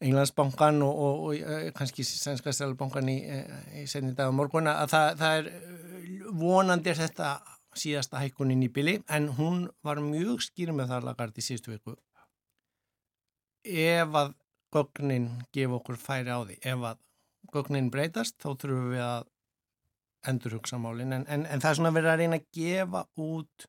Englandsbankan 0.00 0.82
og, 0.82 0.98
og, 1.06 1.22
og 1.28 1.44
uh, 1.44 1.70
kannski 1.76 2.02
Sænska 2.08 2.54
Sælbankan 2.56 3.12
í, 3.12 3.16
uh, 3.30 3.62
í 3.78 3.86
senni 3.90 4.16
dag 4.18 4.32
á 4.32 4.34
morguna 4.34 4.74
að 4.82 4.94
það, 4.96 5.22
það 5.22 5.38
er 5.38 6.34
vonandi 6.40 6.90
er 6.90 7.00
þetta 7.04 7.30
síðasta 7.78 8.18
hækkunin 8.24 8.66
í 8.66 8.72
bili. 8.74 8.98
En 9.06 9.30
hún 9.38 9.68
var 9.86 10.02
mjög 10.02 10.42
skýr 10.48 10.74
með 10.74 10.96
það 10.96 11.10
lagart 11.12 11.38
í 11.38 11.46
síðustu 11.46 11.76
viku. 11.76 11.94
Ef 13.70 14.18
að 14.18 14.34
gögnin 14.74 15.30
gefa 15.54 15.78
okkur 15.78 15.98
færi 16.00 16.34
á 16.34 16.42
því 16.42 16.58
ef 16.58 16.88
að 16.90 17.04
gögnin 17.54 17.90
breytast 17.92 18.38
þá 18.42 18.50
þurfum 18.54 18.90
við 18.94 19.04
að 19.04 19.29
endur 20.28 20.58
hugsa 20.58 20.78
málinn 20.80 21.14
en, 21.16 21.26
en, 21.28 21.46
en 21.46 21.62
það 21.62 21.70
er 21.70 21.78
svona 21.78 21.94
verið 21.96 22.12
að 22.12 22.18
reyna 22.20 22.40
að 22.40 22.48
gefa 22.56 23.04
út 23.24 23.68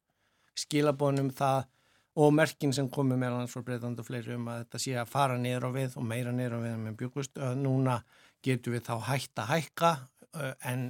skilabónum 0.60 1.32
það 1.36 1.64
og 2.22 2.34
merkin 2.36 2.74
sem 2.76 2.90
komi 2.92 3.16
meðal 3.16 3.40
hans 3.40 3.54
frá 3.56 3.64
breytand 3.64 4.00
og 4.02 4.08
fleiri 4.08 4.36
um 4.36 4.50
að 4.52 4.66
þetta 4.66 4.82
sé 4.84 4.96
að 5.00 5.12
fara 5.14 5.38
niður 5.40 5.68
á 5.68 5.72
við 5.78 6.00
og 6.00 6.08
meira 6.08 6.34
niður 6.36 6.58
á 6.60 6.64
við 6.66 6.80
með 6.82 6.98
bjögust 7.00 7.40
núna 7.60 8.02
getur 8.44 8.76
við 8.76 8.84
þá 8.90 8.96
hægt 9.08 9.40
að 9.40 9.52
hækka 9.54 9.92
en 10.68 10.90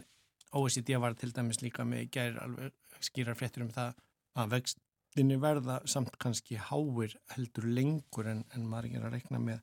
OECD 0.57 0.95
var 0.99 1.13
til 1.15 1.31
dæmis 1.35 1.61
líka 1.61 1.85
með 1.87 2.09
gæri 2.15 2.41
alveg 2.41 2.73
skýrar 3.05 3.37
fréttur 3.37 3.65
um 3.65 3.73
það 3.73 3.93
að 4.41 4.55
vextinni 4.55 5.37
verða 5.41 5.77
samt 5.89 6.17
kannski 6.21 6.57
háir 6.57 7.13
heldur 7.35 7.69
lengur 7.69 8.31
en, 8.33 8.43
en 8.55 8.65
maður 8.67 8.97
er 8.97 9.07
að 9.07 9.15
rekna 9.19 9.41
með 9.41 9.61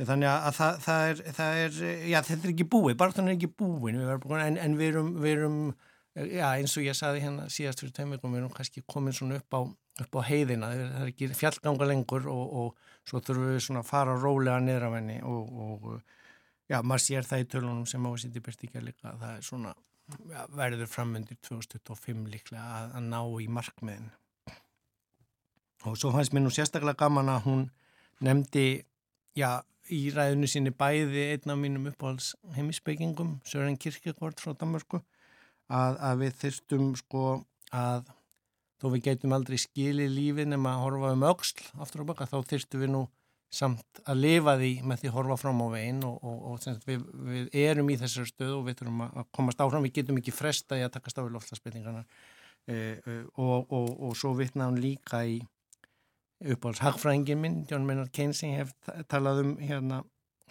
Þannig 0.00 0.28
að 0.30 0.54
það, 0.56 0.76
það, 0.82 1.06
er, 1.08 1.18
það 1.36 1.58
er, 1.62 1.80
já 2.08 2.18
þetta 2.24 2.46
er 2.46 2.52
ekki 2.54 2.68
búið, 2.72 2.94
bara 2.98 3.12
þannig 3.12 3.34
er 3.34 3.36
ekki 3.36 3.50
búin, 3.60 3.98
en, 4.40 4.56
en 4.58 4.76
við 4.78 4.88
erum, 4.88 5.10
við 5.20 5.34
erum 5.36 5.58
já, 6.16 6.46
eins 6.48 6.76
og 6.80 6.86
ég 6.86 6.96
saði 6.96 7.20
hérna 7.24 7.44
síðast 7.52 7.82
fyrir 7.82 7.92
tveimveikum, 7.98 8.32
við 8.32 8.40
erum 8.40 8.54
kannski 8.56 8.82
komin 8.88 9.16
svona 9.16 9.38
upp 9.40 9.56
á, 9.56 9.60
upp 10.04 10.18
á 10.18 10.20
heiðina, 10.28 10.72
það 10.72 11.04
er 11.04 11.12
ekki 11.12 11.28
fjallganga 11.36 11.88
lengur 11.90 12.26
og, 12.32 12.56
og 12.62 13.06
svo 13.08 13.20
þurfum 13.20 13.52
við 13.52 13.62
svona 13.66 13.84
að 13.84 13.92
fara 13.92 14.16
rólega 14.16 14.58
niður 14.64 14.88
af 14.88 14.96
henni 14.96 15.20
og, 15.28 15.54
og 15.66 15.86
já, 16.72 16.80
maður 16.80 17.04
sér 17.06 17.28
það 17.28 17.44
í 17.44 17.48
tölunum 17.52 17.86
sem 17.88 18.08
á 18.08 18.10
að 18.10 18.20
sýti 18.24 18.44
byrst 18.44 18.66
líka, 18.80 19.14
það 19.20 19.36
er 19.36 19.46
svona 19.46 19.74
ja, 20.30 20.46
verður 20.56 20.90
framöndir 20.90 21.38
2025 21.44 22.26
líklega 22.32 22.64
að, 22.80 22.96
að 22.98 23.08
ná 23.12 23.20
í 23.42 23.48
markmiðin. 23.52 24.10
Og 25.88 25.96
svo 25.98 26.12
fannst 26.14 26.34
mér 26.34 26.44
nú 26.44 26.52
sérstaklega 26.54 27.00
gaman 27.00 27.30
að 27.32 27.46
hún 27.48 27.62
nefndi, 28.22 28.84
já, 29.38 29.62
í 29.92 30.02
ræðinu 30.14 30.48
sinni 30.50 30.72
bæði 30.74 31.28
einn 31.34 31.54
af 31.54 31.60
mínum 31.60 31.88
uppáhalds 31.90 32.32
heimisbyggingum, 32.56 33.38
Sören 33.48 33.78
Kirkegård 33.80 34.40
frá 34.40 34.54
Danmarku, 34.58 35.02
að, 35.72 35.98
að 35.98 36.20
við 36.22 36.36
þyrstum 36.42 36.92
sko 37.00 37.24
að 37.72 38.12
þó 38.82 38.86
við 38.92 39.04
geitum 39.08 39.34
aldrei 39.36 39.58
skilið 39.60 40.14
lífið 40.16 40.52
nema 40.52 40.76
að 40.76 40.84
horfa 40.86 41.12
um 41.16 41.26
auksl 41.30 41.66
aftur 41.82 42.04
á 42.04 42.10
baka, 42.10 42.28
þá 42.28 42.38
þyrstum 42.50 42.82
við 42.82 42.94
nú 42.96 43.02
samt 43.52 44.00
að 44.08 44.22
lifa 44.24 44.54
því 44.56 44.70
með 44.88 45.02
því 45.02 45.08
að 45.10 45.16
horfa 45.18 45.38
fram 45.42 45.60
á 45.60 45.66
veginn 45.74 46.04
og, 46.08 46.14
og, 46.24 46.36
og 46.52 46.84
við, 46.88 47.02
við 47.28 47.56
erum 47.62 47.90
í 47.92 47.98
þessar 48.00 48.28
stöðu 48.30 48.54
og 48.58 48.68
við 48.68 48.78
þurfum 48.80 49.02
að 49.06 49.26
komast 49.36 49.60
áfram, 49.60 49.84
við 49.84 49.98
getum 49.98 50.20
ekki 50.22 50.32
fresta 50.34 50.78
í 50.80 50.84
að 50.86 50.94
takast 50.94 51.20
á 51.20 51.22
í 51.22 51.32
loftlagsbyrningarna 51.34 52.02
e, 52.02 52.76
e, 52.96 53.18
og, 53.36 53.74
og 53.76 54.16
svo 54.16 54.32
vittna 54.38 54.70
hann 54.70 54.80
líka 54.80 55.20
í 55.28 55.42
uppáhalds 56.42 56.82
hagfrængin 56.82 57.40
minn, 57.40 57.62
John 57.70 57.86
Maynard 57.86 58.12
Keynes 58.14 58.42
ég 58.46 58.58
hef 58.62 58.72
talað 59.10 59.44
um 59.44 59.54
hérna 59.62 60.02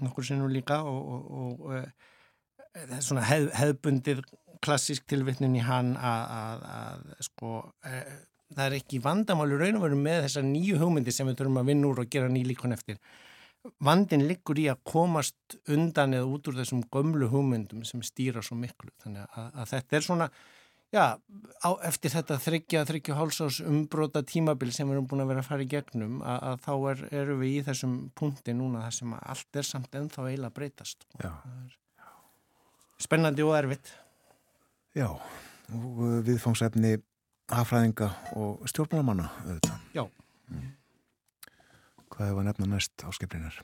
nokkur 0.01 0.26
sinnum 0.26 0.51
líka 0.51 0.81
og 0.88 1.68
e, 1.76 1.81
það 2.73 2.97
er 2.97 3.05
svona 3.05 3.26
hef, 3.27 3.49
hefbundir 3.59 4.23
klassisk 4.61 5.07
tilvittnin 5.09 5.57
í 5.57 5.63
hann 5.65 5.95
að, 5.97 6.68
að 6.76 7.07
sko 7.27 7.55
e, 7.85 8.03
það 8.55 8.63
er 8.68 8.77
ekki 8.77 9.01
vandamáli 9.03 9.59
raun 9.59 9.80
og 9.80 9.85
veru 9.85 9.99
með 9.99 10.26
þessar 10.27 10.47
nýju 10.47 10.80
hugmyndi 10.81 11.13
sem 11.15 11.27
við 11.30 11.41
þurfum 11.41 11.61
að 11.61 11.69
vinna 11.72 11.91
úr 11.91 12.01
og 12.03 12.09
gera 12.11 12.31
nýlíkon 12.31 12.76
eftir. 12.76 12.99
Vandin 13.85 14.26
liggur 14.26 14.57
í 14.57 14.65
að 14.72 14.81
komast 14.89 15.57
undan 15.69 16.15
eða 16.18 16.30
út 16.34 16.49
úr 16.49 16.57
þessum 16.57 16.81
gömlu 16.93 17.30
hugmyndum 17.30 17.84
sem 17.88 18.01
stýra 18.05 18.41
svo 18.45 18.57
miklu. 18.57 18.89
Þannig 19.03 19.27
að, 19.27 19.51
að 19.53 19.69
þetta 19.76 19.97
er 19.97 20.07
svona, 20.07 20.30
já, 20.91 21.05
á, 21.18 21.69
eftir 21.88 22.13
þetta 22.13 22.38
þryggja, 22.41 22.84
þryggja 22.89 23.18
hálsás 23.18 23.59
umbróta 23.65 24.23
tímabil 24.27 24.73
sem 24.76 24.89
við 24.89 24.97
erum 24.97 25.07
búin 25.11 25.23
að 25.26 25.31
vera 25.34 25.43
að 25.43 25.49
fara 25.51 25.65
í 25.65 25.69
gegnum, 25.72 26.19
að, 26.22 26.39
að 26.49 26.65
þá 26.65 26.73
er, 26.91 27.05
eru 27.22 27.38
við 27.41 27.53
í 27.53 27.63
þessum 27.69 27.95
punkti 28.18 28.55
núna 28.57 28.85
þar 28.88 28.97
sem 28.97 29.15
allt 29.19 29.61
er 29.61 29.68
samt 29.68 29.99
ennþá 30.01 30.27
eiginlega 30.27 30.57
breytast. 30.57 31.07
Spennandi 33.01 33.45
og 33.45 33.55
erfitt. 33.57 33.93
Já, 34.97 35.07
og 35.72 36.01
viðfangsefni 36.27 36.97
hafræðinga 37.51 38.11
og 38.39 38.68
auðvitað. 39.45 39.85
Já. 39.95 40.03
Mm. 40.51 40.72
Hvað 42.11 42.27
hefur 42.27 42.41
að 42.41 42.49
nefna 42.49 42.68
næst 42.73 43.05
á 43.07 43.09
skiplinnar? 43.15 43.61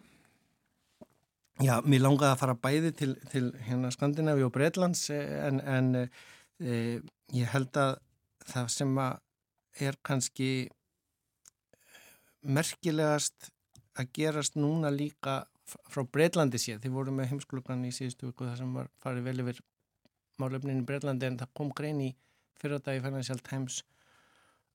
Já, 1.63 1.79
mér 1.81 2.03
langaði 2.03 2.31
að 2.31 2.41
fara 2.41 2.55
bæði 2.61 2.91
til, 2.93 3.13
til 3.31 3.45
hérna 3.65 3.89
Skandinavi 3.93 4.43
og 4.45 4.51
Breitlands 4.53 5.07
en, 5.09 5.57
en 5.65 5.87
e, 6.59 6.99
ég 7.35 7.53
held 7.53 7.77
að 7.79 7.97
það 8.47 8.71
sem 8.73 8.97
að 9.03 9.19
er 9.87 9.97
kannski 10.05 10.51
merkilegast 12.47 13.51
að 13.97 14.11
gerast 14.15 14.57
núna 14.57 14.91
líka 14.93 15.41
frá 15.67 16.03
Breitlandi 16.05 16.59
séð. 16.61 16.79
Þið 16.85 16.95
voru 16.95 17.13
með 17.15 17.31
heimsklugan 17.33 17.85
í 17.87 17.93
síðustu 17.95 18.29
viku 18.29 18.47
þar 18.47 18.61
sem 18.61 18.75
var 18.77 18.91
farið 19.03 19.27
vel 19.27 19.41
yfir 19.43 19.61
málefnin 20.41 20.83
í 20.83 20.85
Breitlandi 20.87 21.27
en 21.27 21.39
það 21.41 21.53
kom 21.59 21.73
grein 21.75 22.03
í 22.05 22.11
fyrradagi 22.61 23.03
Financial 23.03 23.41
Times 23.43 23.81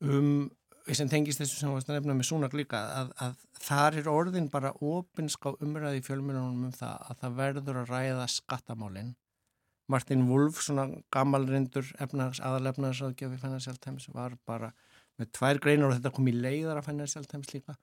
um 0.02 0.50
sem 0.90 1.06
tengist 1.06 1.38
þessu 1.38 1.60
sem 1.60 1.70
var 1.70 1.84
nefna 1.86 2.14
með 2.18 2.26
Súnak 2.26 2.54
líka 2.58 2.80
að, 2.98 3.10
að 3.22 3.42
þar 3.62 3.98
er 4.00 4.08
orðin 4.10 4.48
bara 4.50 4.72
opinská 4.82 5.52
umræði 5.62 6.00
í 6.00 6.06
fjölmjörnum 6.06 6.64
um 6.66 6.72
það 6.74 7.04
að 7.06 7.20
það 7.20 7.36
verður 7.38 7.78
að 7.82 7.92
ræða 7.92 8.24
skattamálinn 8.32 9.12
Martin 9.92 10.24
Wolf, 10.28 10.62
svona 10.64 10.88
gammalrindur 11.12 11.92
aðalefnaðsraðgjöfi 12.00 13.40
Financial 13.40 13.78
Times 13.82 14.08
var 14.14 14.36
bara 14.48 14.72
með 15.20 15.32
tvær 15.36 15.60
greinar 15.62 15.90
og 15.90 15.96
þetta 15.98 16.14
kom 16.16 16.30
í 16.30 16.34
leiðar 16.36 16.80
af 16.80 16.88
Financial 16.88 17.26
Times 17.28 17.52
líka. 17.52 17.76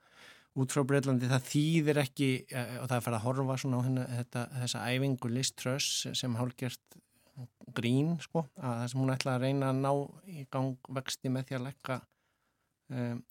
Út 0.59 0.73
frá 0.73 0.81
Breitlandi, 0.83 1.29
það 1.29 1.45
þýðir 1.45 1.99
ekki 2.01 2.29
eh, 2.49 2.79
og 2.81 2.87
það 2.89 2.95
er 2.97 3.03
farið 3.05 3.19
að 3.19 3.25
horfa 3.27 3.57
svona 3.61 3.79
á 3.79 3.85
henni, 3.85 4.05
þetta, 4.17 4.45
þessa 4.63 4.85
æfingu 4.89 5.29
Liz 5.31 5.51
Truss 5.53 6.07
sem 6.17 6.37
hálgjört 6.39 6.97
grín 7.77 8.15
sko, 8.23 8.45
að 8.57 8.79
það 8.79 8.87
sem 8.91 9.03
hún 9.03 9.13
ætla 9.13 9.35
að 9.35 9.43
reyna 9.45 9.69
að 9.69 9.81
ná 9.83 9.91
í 10.33 10.45
gang 10.51 10.89
vexti 10.97 11.31
með 11.31 11.49
því 11.49 11.57
að 11.59 11.65
lekka 11.67 11.99
um, 12.89 13.21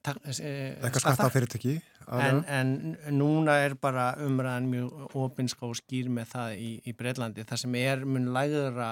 Lekka 0.00 1.02
skatta 1.02 1.28
fyrirtæki 1.32 1.74
en, 2.08 2.42
en 2.48 2.70
núna 3.12 3.58
er 3.66 3.74
bara 3.76 4.14
umræðan 4.24 4.68
mjög 4.70 5.16
ofinska 5.20 5.68
og 5.68 5.76
skýr 5.76 6.08
með 6.12 6.30
það 6.32 6.54
í, 6.56 6.70
í 6.88 6.94
Breitlandi 6.96 7.44
það 7.48 7.62
sem 7.64 7.76
er 7.82 8.06
mun 8.08 8.30
lægðara 8.34 8.90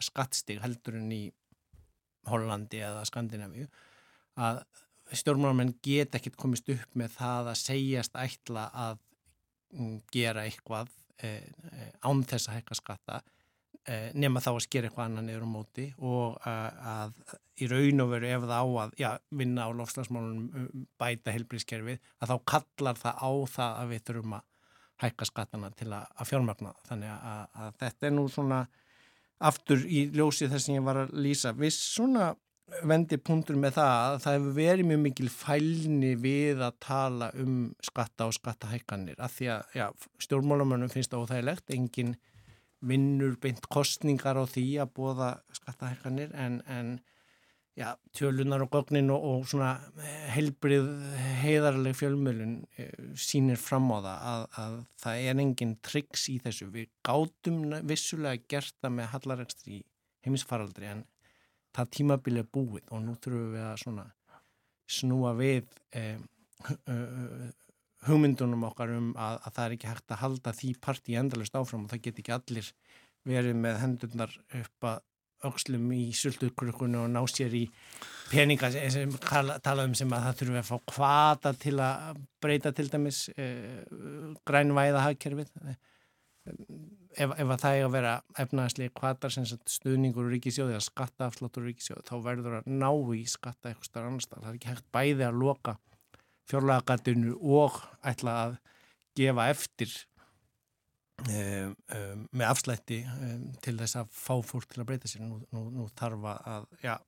skattstig 0.00 0.60
heldur 0.60 0.98
en 1.00 1.08
í 1.16 1.22
Hollandi 2.28 2.82
eða 2.84 3.06
Skandinavíu 3.08 3.66
að 4.40 4.62
stjórnmálamenn 5.16 5.74
get 5.82 6.14
ekkert 6.14 6.38
komist 6.38 6.68
upp 6.70 6.96
með 6.98 7.16
það 7.16 7.50
að 7.52 7.60
segjast 7.64 8.18
ætla 8.20 8.68
að 8.70 9.00
mm, 9.74 9.96
gera 10.12 10.44
eitthvað 10.46 10.92
eh, 11.24 11.46
eh, 11.72 11.92
án 12.06 12.22
þess 12.28 12.50
að 12.50 12.60
hekka 12.60 12.78
skatta. 12.78 13.20
Eh, 13.20 13.39
nema 14.14 14.42
þá 14.44 14.50
að 14.52 14.64
skera 14.66 14.88
eitthvað 14.88 15.06
annan 15.08 15.26
niður 15.30 15.46
á 15.48 15.50
móti 15.50 15.86
og 15.98 16.36
eh, 16.46 16.90
að 16.92 17.14
í 17.60 17.68
raun 17.70 18.04
og 18.04 18.10
veru 18.12 18.28
ef 18.28 18.44
það 18.44 18.52
á 18.60 18.66
að 18.82 18.92
já, 19.00 19.08
vinna 19.40 19.66
á 19.66 19.70
lofslagsmálunum 19.76 20.60
um, 20.60 20.84
bæta 21.00 21.34
helbrískerfið 21.34 21.98
að 22.20 22.32
þá 22.32 22.36
kallar 22.52 23.00
það 23.00 23.24
á 23.24 23.30
það 23.54 23.80
að 23.80 23.94
við 23.94 24.04
þurfum 24.10 24.36
að 24.36 24.46
hækka 25.00 25.28
skattana 25.28 25.72
til 25.76 25.88
að, 25.96 26.04
að 26.12 26.28
fjármagna. 26.28 26.74
Þannig 26.88 27.14
að, 27.14 27.42
að 27.64 27.74
þetta 27.80 28.06
er 28.06 28.14
nú 28.16 28.26
svona 28.28 28.60
aftur 29.50 29.84
í 29.88 30.04
ljósið 30.12 30.54
þess 30.54 30.68
að 30.68 30.76
ég 30.76 30.86
var 30.90 31.02
að 31.06 31.14
lýsa. 31.24 31.54
Viss 31.56 31.80
svona 31.94 32.30
vendi 32.86 33.18
punktur 33.18 33.58
með 33.58 33.78
það 33.78 33.94
að 33.98 34.16
það 34.24 34.36
hefur 34.36 34.56
verið 34.60 34.88
mjög 34.90 35.00
mikil 35.04 35.30
fælni 35.32 36.10
við 36.20 36.60
að 36.62 36.76
tala 36.84 37.30
um 37.40 37.54
skatta 37.82 38.28
og 38.28 38.36
skattahækkanir 38.36 39.18
af 39.18 39.34
því 39.38 39.48
að 39.56 39.78
já, 39.80 39.86
stjórnmálamönnum 40.26 40.92
finnst 40.92 41.10
það 41.10 41.24
óþægilegt, 41.24 41.72
enginn 41.74 42.14
vinnur 42.80 43.36
beint 43.40 43.66
kostningar 43.72 44.38
á 44.40 44.44
því 44.48 44.66
að 44.82 44.92
bóða 44.96 45.30
skattahækkanir 45.58 46.32
en, 46.32 46.60
en 46.66 46.92
já, 47.76 47.92
tjölunar 48.16 48.64
og 48.64 48.72
gögnin 48.72 49.12
og, 49.12 49.24
og 49.24 49.46
svona 49.50 49.74
heilbrið 50.34 50.88
heiðarleg 51.42 51.96
fjölmjölun 51.98 52.56
eh, 52.80 52.90
sínir 53.16 53.60
fram 53.60 53.90
á 53.92 53.98
það 53.98 54.26
að, 54.32 54.44
að 54.64 54.76
það 55.04 55.28
er 55.28 55.44
engin 55.44 55.76
triks 55.84 56.26
í 56.32 56.38
þessu. 56.42 56.70
Við 56.74 56.90
gátum 57.06 57.62
vissulega 57.88 58.44
gert 58.50 58.76
það 58.80 58.96
með 58.98 59.12
hallarekstri 59.14 59.80
í 59.80 59.84
heimisfaraldri 60.26 60.90
en 60.90 61.04
það 61.76 61.92
tímabili 61.96 62.42
er 62.42 62.50
búið 62.52 62.88
og 62.90 63.04
nú 63.04 63.16
þurfum 63.20 63.54
við 63.54 63.66
að 63.68 63.80
svona 63.84 64.06
snúa 64.90 65.34
við 65.38 65.68
eh, 65.96 66.18
hugmyndunum 68.08 68.64
okkar 68.70 68.94
um 68.96 69.12
að, 69.12 69.38
að 69.44 69.54
það 69.56 69.64
er 69.64 69.76
ekki 69.76 69.90
hægt 69.90 70.14
að 70.14 70.22
halda 70.24 70.56
því 70.56 70.72
parti 70.80 71.18
endalust 71.20 71.56
áfram 71.58 71.84
og 71.84 71.92
það 71.92 72.04
get 72.06 72.20
ekki 72.22 72.34
allir 72.36 72.72
verið 73.28 73.58
með 73.60 73.80
hendurnar 73.82 74.36
upp 74.60 74.88
að 74.88 75.02
aukslum 75.48 75.86
í 75.96 76.10
sultukrukunu 76.16 77.04
og 77.04 77.12
ná 77.12 77.20
sér 77.30 77.54
í 77.56 77.62
peninga 78.30 78.70
sem 78.72 79.12
tala 79.24 79.86
um 79.88 79.94
sem 79.96 80.10
að 80.12 80.26
það 80.26 80.40
þurfum 80.40 80.58
að 80.60 80.68
fá 80.68 80.90
kvata 80.94 81.52
til 81.56 81.76
að 81.80 82.20
breyta 82.42 82.72
til 82.76 82.88
dæmis 82.92 83.22
eh, 83.36 83.80
grænvæða 84.48 85.06
hagkerfið 85.06 85.52
ef, 87.16 87.30
ef 87.30 87.46
að 87.46 87.56
það 87.62 87.78
er 87.78 87.86
að 87.86 87.94
vera 87.96 88.14
efnaðslega 88.44 88.96
kvatar 89.00 89.34
sem 89.34 89.48
stuðningur 89.48 90.28
og 90.28 90.34
ríkisjóði 90.36 90.76
eða 90.76 90.86
skattaafsláttur 90.88 91.64
og 91.64 91.70
ríkisjóði 91.70 92.06
þá 92.08 92.14
verður 92.26 92.58
að 92.60 92.72
ná 92.72 92.90
í 93.16 93.24
skatta 93.30 93.72
eitthvað 93.72 93.90
starf 93.90 94.10
annars 94.10 94.30
það 94.30 94.50
er 94.50 94.60
ekki 94.60 94.72
hægt 94.74 94.90
bæði 94.94 95.26
að 95.28 95.40
loka 95.40 95.76
fjárlagatinu 96.50 97.36
og 97.40 97.80
ætla 98.06 98.36
að 98.44 98.56
gefa 99.18 99.48
eftir 99.52 99.94
um, 101.26 101.74
um, 101.96 102.26
með 102.30 102.46
afslætti 102.48 103.00
um, 103.06 103.46
til 103.64 103.76
þess 103.80 104.00
að 104.02 104.12
fá 104.14 104.34
fólk 104.46 104.70
til 104.70 104.82
að 104.82 104.90
breyta 104.90 105.10
sér. 105.10 105.24
Nú, 105.26 105.40
nú, 105.54 105.66
nú 105.74 105.88
þarf 105.98 106.28
að 106.34 106.68
ja, 106.84 106.98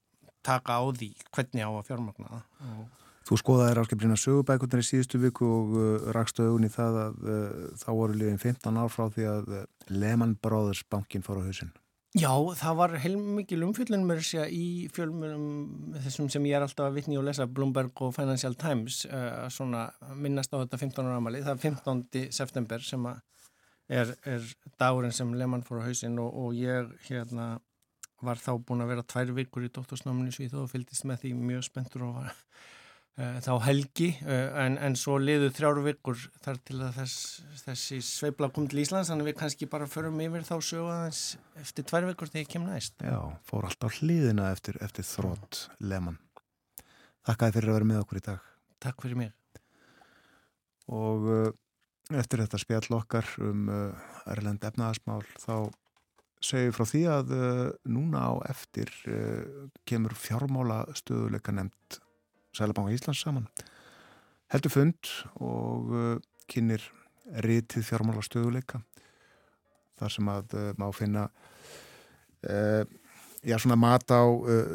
taka 0.46 0.78
á 0.78 0.82
því 0.90 1.12
hvernig 1.30 1.64
á 1.66 1.70
að 1.70 1.86
fjármagna 1.90 2.32
það. 2.32 2.82
Þú 3.22 3.38
skoðaði 3.38 3.74
ráskipurinn 3.78 4.16
að 4.16 4.24
sögubækundar 4.24 4.80
í 4.82 4.86
síðustu 4.86 5.20
viku 5.22 5.46
og 5.46 5.76
uh, 5.78 6.08
rakstu 6.16 6.48
augun 6.48 6.66
í 6.66 6.72
það 6.72 6.98
að 7.04 7.20
uh, 7.22 7.68
þá 7.78 7.88
voru 7.94 8.18
liðin 8.18 8.42
15 8.42 8.80
ár 8.82 8.90
frá 8.90 9.04
því 9.14 9.28
að 9.30 9.52
uh, 9.60 9.62
Lehman 9.94 10.34
Brothers 10.42 10.82
bankin 10.90 11.22
fór 11.22 11.38
á 11.38 11.46
hausinn. 11.46 11.70
Já, 12.12 12.28
það 12.60 12.74
var 12.76 12.92
heilmikið 13.00 13.62
umfjöldun 13.64 14.02
mér 14.04 14.18
sé 14.26 14.42
í 14.52 14.64
fjölmjölum 14.92 15.94
þessum 16.04 16.26
sem 16.32 16.44
ég 16.44 16.58
er 16.58 16.66
alltaf 16.66 16.90
að 16.90 16.98
vitni 16.98 17.16
og 17.16 17.24
lesa 17.24 17.46
Bloomberg 17.48 18.02
og 18.04 18.12
Financial 18.12 18.52
Times 18.60 19.06
uh, 19.08 19.48
svona 19.48 19.86
minnast 20.12 20.52
á 20.52 20.60
þetta 20.60 20.80
15 20.82 21.08
ára 21.08 21.16
ámali 21.22 21.40
það 21.40 21.54
er 21.54 21.62
15. 21.62 22.02
september 22.36 22.84
sem 22.84 23.08
er, 23.08 24.12
er 24.28 24.44
dagurinn 24.76 25.16
sem 25.16 25.32
Lehmann 25.32 25.64
fór 25.64 25.80
á 25.80 25.88
hausin 25.88 26.20
og, 26.20 26.36
og 26.36 26.58
ég 26.60 26.92
hérna 27.08 27.54
var 28.20 28.44
þá 28.44 28.52
búin 28.60 28.84
að 28.84 28.92
vera 28.92 29.08
tvær 29.08 29.32
vikur 29.40 29.64
í 29.64 29.72
dóttorsnáminu 29.72 30.36
Svíþó 30.36 30.66
og 30.66 30.70
fylgist 30.70 31.08
með 31.08 31.24
því 31.24 31.32
mjög 31.40 31.64
spenntur 31.70 32.04
og 32.10 32.18
var 32.20 32.36
þá 33.12 33.50
helgi 33.66 34.06
uh, 34.24 34.54
en, 34.62 34.78
en 34.80 34.94
svo 34.96 35.18
liðu 35.20 35.50
þrjáru 35.52 35.82
vikur 35.84 36.16
þar 36.40 36.60
til 36.64 36.78
að 36.80 36.94
þess, 36.96 37.16
þessi 37.66 37.98
sveibla 38.06 38.48
kom 38.54 38.64
til 38.70 38.80
Íslands 38.80 39.10
þannig 39.12 39.26
við 39.28 39.34
kannski 39.42 39.66
bara 39.68 39.88
förum 39.90 40.20
yfir 40.24 40.46
þá 40.48 40.54
sögðans 40.64 41.20
eftir 41.60 41.84
tvær 41.90 42.06
vikur 42.08 42.30
þegar 42.30 42.46
ég 42.46 42.52
kem 42.54 42.64
næst. 42.64 42.94
Já, 43.04 43.18
fór 43.44 43.66
alltaf 43.68 43.98
hlýðina 44.00 44.46
eftir, 44.54 44.78
eftir 44.80 45.04
þrótt 45.04 45.66
leman. 45.84 46.16
Þakkaði 47.28 47.54
fyrir 47.58 47.72
að 47.72 47.76
vera 47.76 47.88
með 47.90 48.00
okkur 48.06 48.20
í 48.22 48.24
dag. 48.30 48.46
Takk 48.82 49.04
fyrir 49.04 49.20
mig. 49.20 49.34
Og 50.92 51.28
uh, 51.28 51.50
eftir 52.16 52.40
þetta 52.40 52.60
spjall 52.62 52.96
okkar 52.96 53.28
um 53.44 53.68
Erlend 54.32 54.64
efnaðasmál 54.64 55.20
þá 55.36 55.68
segju 56.42 56.72
frá 56.74 56.88
því 56.88 57.02
að 57.12 57.36
núna 57.92 58.24
á 58.24 58.32
eftir 58.50 58.90
kemur 59.86 60.16
fjármála 60.18 60.80
stöðuleika 60.98 61.54
nefnd 61.54 62.00
Sælabanka 62.52 62.92
Íslands 62.92 63.20
saman. 63.24 63.46
Heldur 64.52 64.70
fund 64.70 65.10
og 65.40 65.92
uh, 65.96 66.16
kynir 66.50 66.84
rítið 67.46 67.86
fjármála 67.86 68.20
stöðuleika 68.24 68.82
þar 70.00 70.12
sem 70.12 70.28
að 70.28 70.56
uh, 70.58 70.66
má 70.76 70.84
finna 70.92 71.22
uh, 72.44 72.84
já 73.42 73.56
svona 73.56 73.78
mat 73.80 74.04
á 74.12 74.22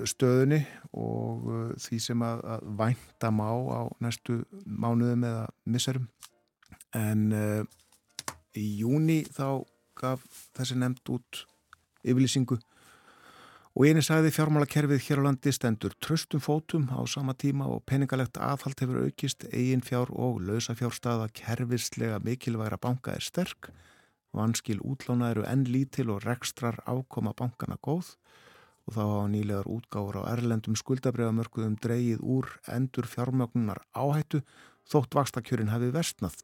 stöðunni 0.10 0.60
og 0.98 1.46
því 1.80 2.00
sem 2.04 2.24
að, 2.26 2.42
að 2.56 2.66
vænta 2.82 3.30
má 3.32 3.48
á 3.48 3.82
næstu 4.04 4.42
mánuðum 4.66 5.24
eða 5.24 5.46
misserum. 5.72 6.10
En 6.92 7.30
í 8.58 8.66
júni 8.82 9.22
þá 9.24 9.64
gaf 9.96 10.26
þessi 10.58 10.76
nefnd 10.82 11.14
út 11.16 11.46
yfirlýsingu 12.04 12.58
og 13.78 13.86
eini 13.86 14.02
sagði 14.02 14.32
fjármálakerfið 14.34 15.04
hér 15.06 15.20
á 15.22 15.26
landi 15.28 15.52
stendur 15.54 15.94
tröstum 16.02 16.42
fótum 16.42 16.88
á 16.90 16.98
sama 17.06 17.36
tíma 17.38 17.68
og 17.70 17.84
peningalegt 17.86 18.40
aðhald 18.42 18.80
hefur 18.82 19.04
aukist, 19.06 19.44
eigin 19.54 19.84
fjár 19.86 20.10
og 20.18 20.40
lausafjárstaða 20.48 21.28
kerfislega 21.38 22.18
mikilvægra 22.26 22.80
banka 22.82 23.14
er 23.14 23.22
sterk, 23.22 23.70
vanskil 24.34 24.80
útlána 24.82 25.30
eru 25.30 25.44
enn 25.46 25.68
lítil 25.70 26.10
og 26.10 26.26
rekstrar 26.26 26.80
ákoma 26.90 27.36
bankana 27.38 27.78
góð. 27.78 28.16
Og 28.88 28.96
þá 28.96 29.02
hafa 29.04 29.28
nýlegar 29.30 29.70
útgáður 29.70 30.18
á 30.26 30.30
erlendum 30.32 30.78
skuldabriðamörkuðum 30.80 31.76
dreyið 31.84 32.24
úr 32.26 32.50
endur 32.74 33.06
fjármögnunar 33.06 33.84
áhættu 33.94 34.42
þótt 34.90 35.20
vakstakjörin 35.20 35.70
hafi 35.70 35.92
vestnað. 35.94 36.40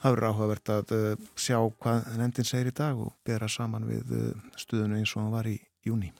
Það 0.00 0.16
verður 0.16 0.28
áhugavert 0.30 0.72
að 0.78 0.96
uh, 0.96 1.28
sjá 1.36 1.58
hvað 1.60 2.08
nefndin 2.22 2.48
segir 2.48 2.72
í 2.72 2.74
dag 2.80 2.96
og 3.04 3.12
bera 3.26 3.50
saman 3.52 3.84
við 3.90 4.16
uh, 4.16 4.32
stuðinu 4.56 5.02
eins 5.02 5.12
og 5.12 5.26
hann 5.26 5.36
var 5.36 5.50
í 5.50 5.58
júni. 5.84 6.12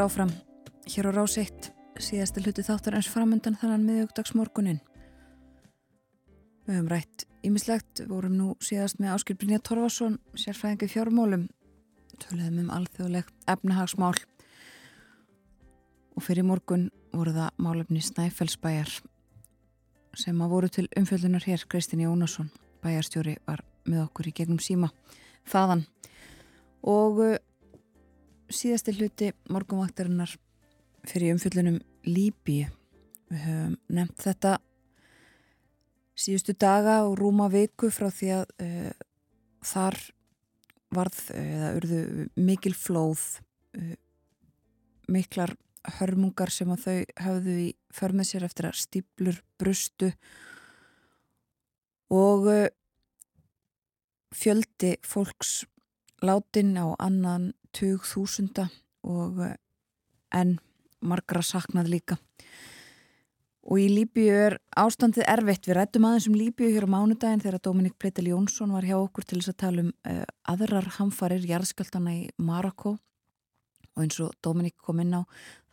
Heldur 0.00 0.12
áfram 0.16 0.30
hér 0.88 1.06
á 1.08 1.12
rás 1.12 1.36
1 1.36 1.74
síðasti 2.00 2.40
hluti 2.40 2.62
þáttar 2.64 2.94
eins 2.96 3.08
framöndan 3.12 3.56
þannan 3.60 3.82
miðugdagsmorgunin. 3.84 4.78
Við 6.64 6.78
höfum 6.78 6.88
rætt 6.88 7.26
ímislegt, 7.44 8.00
vorum 8.08 8.38
nú 8.38 8.46
síðast 8.64 8.96
með 8.96 9.12
Áskil 9.18 9.36
Brynja 9.36 9.58
Torfarsson, 9.60 10.16
sérfræðingi 10.32 10.88
fjármálum, 10.88 11.44
töluðum 12.16 12.62
um 12.62 12.70
alþjóðleg 12.78 13.28
efnahagsmál. 13.44 14.16
Og 16.16 16.24
fyrir 16.24 16.48
morgun 16.48 16.88
voru 17.12 17.36
það 17.36 17.60
málefni 17.60 18.00
Snæfellsbæjar 18.00 18.94
sem 20.16 20.40
að 20.40 20.54
voru 20.54 20.72
til 20.72 20.88
umfjöldunar 20.96 21.44
hér, 21.44 21.66
Kristinn 21.68 22.06
Jónasson, 22.06 22.48
bæjarstjóri 22.80 23.36
var 23.44 23.66
með 23.84 24.06
okkur 24.06 24.32
í 24.32 24.36
gegnum 24.40 24.64
síma 24.64 24.94
þaðan. 25.44 25.84
Og 26.88 27.20
síðasti 28.50 28.94
hluti 28.98 29.30
morgunvaktarinnar 29.50 30.32
fyrir 31.08 31.34
umfyllunum 31.34 31.78
Líbíu. 32.06 32.68
Við 33.30 33.44
höfum 33.44 33.76
nefnt 33.94 34.24
þetta 34.24 34.56
síðustu 36.18 36.54
daga 36.58 37.00
og 37.06 37.16
rúma 37.20 37.48
viku 37.52 37.90
frá 37.94 38.08
því 38.12 38.30
að 38.40 38.54
uh, 38.64 38.90
þar 39.64 39.98
varð 40.90 41.20
eða 41.36 41.68
uh, 41.70 41.76
urðu 41.78 42.00
mikil 42.40 42.74
flóð 42.76 43.22
uh, 43.78 43.94
miklar 45.10 45.54
hörmungar 46.00 46.52
sem 46.52 46.70
að 46.74 46.84
þau 46.84 46.98
hafðu 47.24 47.56
í 47.62 47.68
förmið 47.96 48.30
sér 48.32 48.44
eftir 48.50 48.68
að 48.68 48.80
stíplur 48.82 49.38
brustu 49.60 50.10
og 52.12 52.50
fjöldi 54.36 54.96
fólks 55.06 55.62
látin 56.20 56.74
á 56.76 56.92
annan 57.00 57.52
tug 57.76 58.06
þúsunda 58.06 58.68
og 59.06 59.40
enn 60.34 60.58
margra 61.00 61.42
saknað 61.44 61.90
líka. 61.94 62.18
Og 63.70 63.78
í 63.78 63.90
Líbíu 63.92 64.32
er 64.32 64.56
ástandið 64.78 65.26
erfitt. 65.28 65.68
Við 65.68 65.76
rættum 65.76 66.06
aðeins 66.08 66.26
um 66.30 66.38
Líbíu 66.38 66.70
hér 66.72 66.88
á 66.88 66.94
mánudagin 66.94 67.42
þegar 67.42 67.62
Dominik 67.62 67.98
Breitel 68.00 68.30
Jónsson 68.30 68.72
var 68.72 68.86
hjá 68.88 68.96
okkur 68.96 69.26
til 69.28 69.40
þess 69.40 69.52
að 69.52 69.60
tala 69.62 69.84
um 69.84 69.92
uh, 70.08 70.24
aðrar 70.48 70.88
hamfarir 70.96 71.44
jarðskjaldana 71.46 72.16
í 72.16 72.22
Marokko 72.40 72.96
og 73.96 74.04
eins 74.04 74.20
og 74.22 74.32
Dominik 74.42 74.78
kom 74.80 75.02
inn 75.02 75.12
á 75.12 75.22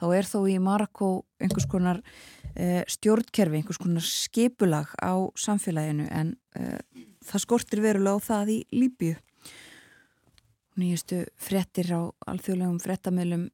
þá 0.02 0.06
er 0.18 0.28
þó 0.28 0.40
í 0.52 0.58
Marokko 0.62 1.10
einhvers 1.42 1.68
konar 1.70 2.02
uh, 2.02 2.84
stjórnkerfi, 2.92 3.62
einhvers 3.62 3.80
konar 3.82 4.06
skipulag 4.06 4.92
á 5.00 5.16
samfélaginu 5.40 6.10
en 6.12 6.36
uh, 6.60 6.78
það 7.24 7.46
skortir 7.46 7.84
verulega 7.86 8.20
á 8.20 8.28
það 8.28 8.54
í 8.58 8.60
Líbíu. 8.76 9.16
Nýjustu 10.78 11.24
frettir 11.42 11.90
á 11.90 12.02
alþjóðlegum 12.30 12.78
frettamöðlum 12.84 13.48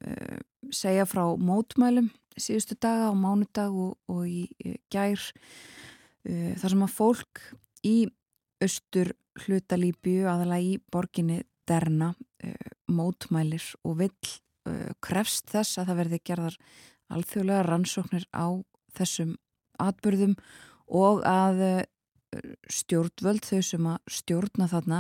segja 0.74 1.06
frá 1.08 1.24
mótmælum 1.40 2.10
síðustu 2.36 2.76
daga 2.82 3.12
á 3.12 3.14
mánudag 3.16 3.72
og, 3.72 3.98
og 4.10 4.26
í 4.28 4.48
gær 4.92 5.22
uh, 5.22 6.54
þar 6.60 6.74
sem 6.74 6.86
að 6.86 6.96
fólk 6.98 7.44
í 7.86 7.98
austur 8.64 9.14
hlutalíbju 9.44 10.28
aðalega 10.30 10.74
í 10.74 10.78
borginni 10.92 11.42
Derna 11.68 12.12
mótmælir 12.92 13.64
og 13.88 14.02
vill 14.02 14.34
krefst 15.04 15.48
þess 15.52 15.80
að 15.80 15.90
það 15.90 16.00
verði 16.02 16.20
gerðar 16.28 16.58
alþjóðlega 17.16 17.64
rannsóknir 17.68 18.26
á 18.36 18.48
þessum 18.98 19.34
atbyrðum 19.80 20.36
og 20.92 21.24
að 21.28 21.64
stjórnvöld 22.72 23.48
þau 23.48 23.62
sem 23.64 23.88
að 23.94 24.14
stjórna 24.20 24.68
þarna 24.72 25.00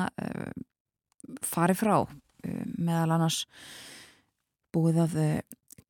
fari 1.46 1.76
frá 1.78 1.96
uh, 2.04 2.10
meðal 2.78 3.18
annars 3.18 3.44
búið 4.74 5.04
að 5.04 5.18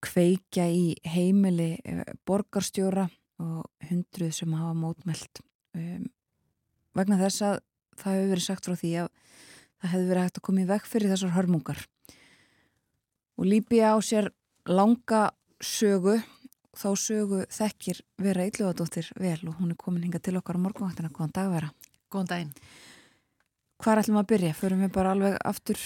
kveikja 0.04 0.66
í 0.68 0.96
heimili 1.08 1.78
borgarstjóra 2.28 3.08
og 3.44 3.88
hundruð 3.90 4.34
sem 4.36 4.54
hafa 4.56 4.74
mótmælt. 4.78 5.42
Um, 5.78 6.10
vegna 6.98 7.20
þess 7.22 7.46
að 7.48 7.58
það 8.00 8.18
hefur 8.18 8.32
verið 8.34 8.46
sagt 8.46 8.68
frá 8.68 8.78
því 8.80 8.94
að 9.04 9.10
það 9.84 9.94
hefur 9.94 10.10
verið 10.12 10.26
hægt 10.28 10.40
að 10.40 10.46
koma 10.48 10.64
í 10.64 10.70
veg 10.70 10.88
fyrir 10.90 11.14
þessar 11.14 11.36
hörmungar. 11.38 11.84
Og 13.40 13.50
Líbia 13.50 13.94
á 13.96 13.98
sér 14.06 14.30
langa 14.70 15.24
sögu 15.64 16.20
þá 16.78 16.90
sögu 16.98 17.44
þekkir 17.54 18.02
vera 18.22 18.46
Ylluðadóttir 18.50 19.10
vel 19.20 19.40
og 19.50 19.60
hún 19.60 19.74
er 19.74 19.80
komin 19.80 20.06
hinga 20.06 20.22
til 20.24 20.38
okkar 20.40 20.58
á 20.58 20.64
morgunvaktina, 20.64 21.12
góðan 21.14 21.36
dag 21.36 21.52
vera. 21.54 21.72
Góðan 22.14 22.32
daginn 22.32 22.54
Hvað 23.82 24.04
ætlum 24.04 24.22
að 24.22 24.32
byrja? 24.34 24.56
Förum 24.58 24.84
við 24.86 24.92
bara 24.96 25.14
alveg 25.16 25.38
aftur 25.44 25.80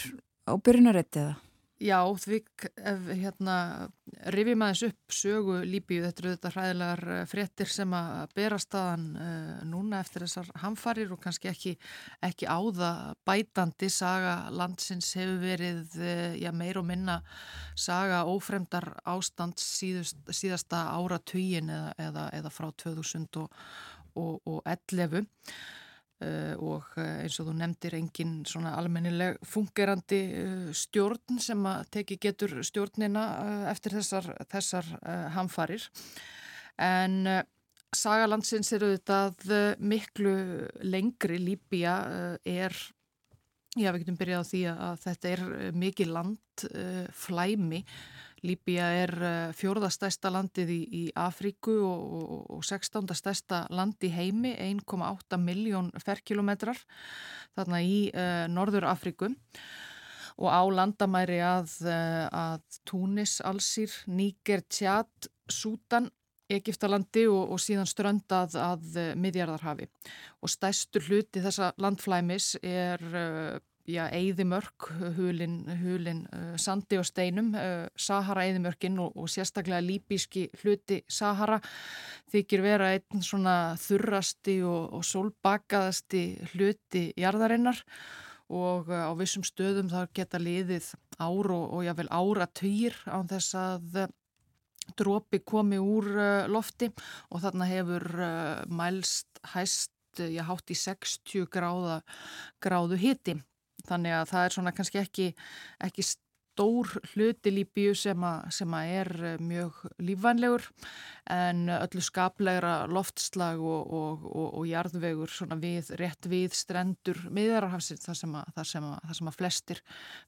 á 0.48 0.54
byrjunarétti 0.60 1.24
eða? 1.24 1.36
Já, 1.78 2.00
því 2.18 2.38
ef 2.90 3.04
hérna 3.20 3.56
rifjum 4.34 4.64
aðeins 4.66 4.80
upp 4.88 5.14
sögu 5.14 5.58
Líbíu, 5.62 6.02
þetta 6.02 6.24
eru 6.24 6.32
þetta 6.32 6.52
hræðilegar 6.56 7.04
eh, 7.14 7.26
fréttir 7.30 7.70
sem 7.70 7.94
að 7.94 8.34
bera 8.40 8.58
staðan 8.58 9.04
uh, 9.14 9.60
núna 9.70 10.00
eftir 10.02 10.26
þessar 10.26 10.50
hamfarir 10.64 11.14
og 11.14 11.22
kannski 11.22 11.52
ekki, 11.52 11.76
ekki 12.26 12.50
áða 12.50 13.14
bætandi 13.30 13.92
saga 13.94 14.50
landsins 14.50 15.12
hefur 15.20 15.38
verið 15.44 16.00
uh, 16.02 16.34
já, 16.42 16.50
meir 16.50 16.82
og 16.82 16.90
minna 16.90 17.20
saga 17.78 18.24
ófremdar 18.26 18.96
ástand 19.06 19.62
síðust, 19.62 20.18
síðasta 20.34 20.82
áratugin 20.98 21.70
eða, 21.70 21.94
eða, 22.10 22.30
eða 22.42 22.56
frá 22.58 22.72
2011 22.74 23.54
Uh, 24.18 24.26
og 26.57 26.85
uh, 26.98 27.03
eins 27.22 27.38
og 27.41 27.49
þú 27.49 27.53
nefndir 27.60 27.98
engin 27.99 28.39
svona 28.49 28.72
almennileg 28.80 29.38
fungerandi 29.45 30.22
uh, 30.41 30.72
stjórn 30.73 31.38
sem 31.44 31.61
að 31.69 31.91
teki 31.98 32.18
getur 32.23 32.56
stjórnina 32.65 33.26
eftir 33.72 33.98
þessar, 33.99 34.31
þessar 34.49 34.89
hamfarir. 35.35 35.85
En 36.81 37.22
Sagalandsins 37.95 38.69
eru 38.76 38.91
þetta 38.98 39.77
miklu 39.80 40.34
lengri. 40.84 41.39
Líbia 41.39 41.95
er 42.44 42.76
já 43.77 43.91
við 43.94 44.03
getum 44.03 44.18
byrjað 44.19 44.44
á 44.44 44.49
því 44.49 44.61
að 44.73 45.02
þetta 45.06 45.31
er 45.31 45.44
mikið 45.77 46.14
landflæmi 46.18 47.81
Líbia 48.46 48.88
er 48.94 49.14
eh, 49.26 49.56
fjórðastæsta 49.58 50.30
landið 50.34 50.72
í, 50.74 50.80
í 50.94 51.04
Afríku 51.18 51.74
og, 51.82 52.04
og, 52.20 52.44
og 52.58 52.66
16. 52.66 53.08
stæsta 53.18 53.64
land 53.74 54.04
í 54.06 54.12
heimi, 54.14 54.54
1,8 54.54 55.40
miljón 55.42 55.90
ferkilometrar 56.04 56.80
þarna 57.58 57.82
í 57.82 57.98
uh, 58.12 58.46
Norður 58.52 58.86
Afríku 58.92 59.32
og 60.38 60.52
á 60.54 60.62
landamæri 60.70 61.40
að, 61.42 61.74
uh, 61.90 62.28
að 62.30 62.82
Túnis, 62.86 63.40
Alsýr, 63.42 63.94
Níger, 64.06 64.62
Tjad, 64.70 65.30
Sútan, 65.50 66.12
Egiptalandi 66.54 67.26
og, 67.32 67.56
og 67.56 67.64
síðan 67.64 67.90
ströndað 67.90 68.60
að 68.62 68.86
uh, 69.02 69.08
Midjarðarhafi 69.18 69.90
og 70.46 70.54
stæstur 70.54 71.10
hluti 71.10 71.42
þessa 71.42 71.72
landflæmis 71.82 72.54
er 72.62 73.02
já, 73.02 73.58
Eidimörk, 73.88 74.90
hulin, 75.16 75.62
hulin 75.80 76.26
uh, 76.36 76.56
Sandi 76.60 76.98
og 77.00 77.06
Steinum, 77.08 77.54
uh, 77.56 77.88
Sahara 77.96 78.44
Eidimörkin 78.44 79.00
og, 79.00 79.16
og 79.16 79.30
sérstaklega 79.32 79.80
líbíski 79.80 80.50
hluti 80.60 81.00
Sahara 81.08 81.62
þykir 82.34 82.66
vera 82.66 82.92
einn 82.98 83.24
svona 83.24 83.78
þurrasti 83.80 84.60
og, 84.68 84.92
og 85.00 85.08
solbakaðasti 85.08 86.24
hluti 86.52 87.06
jarðarinnar 87.16 87.80
og 88.52 88.92
uh, 88.92 89.08
á 89.08 89.12
vissum 89.16 89.48
stöðum 89.48 89.88
þar 89.94 90.12
geta 90.12 90.44
liðið 90.44 90.92
ár 91.24 91.56
og, 91.56 91.66
og 91.80 91.88
jável 91.88 92.12
ára 92.12 92.52
týr 92.52 93.00
á 93.08 93.24
þess 93.24 93.56
að 93.56 94.00
uh, 94.04 94.14
drópi 95.00 95.40
komi 95.48 95.80
úr 95.80 96.12
uh, 96.12 96.48
lofti 96.52 96.92
og 97.32 97.40
þarna 97.40 97.72
hefur 97.72 98.10
mælst 98.68 99.46
hæst 99.56 99.94
já, 100.20 100.44
hátt 100.44 100.74
í 100.74 100.76
60 100.76 101.48
gráða, 101.54 102.02
gráðu 102.60 103.00
hiti 103.00 103.40
þannig 103.88 104.16
að 104.18 104.32
það 104.32 104.46
er 104.46 104.58
svona 104.58 104.74
kannski 104.78 105.02
ekki, 105.02 105.28
ekki 105.88 106.06
stór 106.58 106.90
hluti 107.14 107.52
líbíu 107.54 107.94
sem, 107.98 108.24
a, 108.26 108.42
sem 108.54 108.72
að 108.74 108.92
er 108.98 109.10
eh, 109.30 109.42
mjög 109.46 109.84
lífvænlegur 110.02 110.66
en 111.30 111.68
öllu 111.70 112.02
skaplegra 112.02 112.88
loftslag 112.90 113.62
og, 113.62 113.92
og, 113.94 114.24
og, 114.26 114.48
og 114.62 114.66
jarðvegur 114.66 115.36
við, 115.62 115.92
rétt 116.02 116.30
við 116.32 116.56
strendur 116.58 117.20
miðjararhafsins 117.30 118.08
þar 118.08 118.20
sem 118.22 118.38
að, 118.40 118.54
þar 118.56 118.72
sem 118.72 118.88
að, 118.90 118.98
þar 119.04 119.20
sem 119.20 119.30
að 119.30 119.38
flestir, 119.38 119.84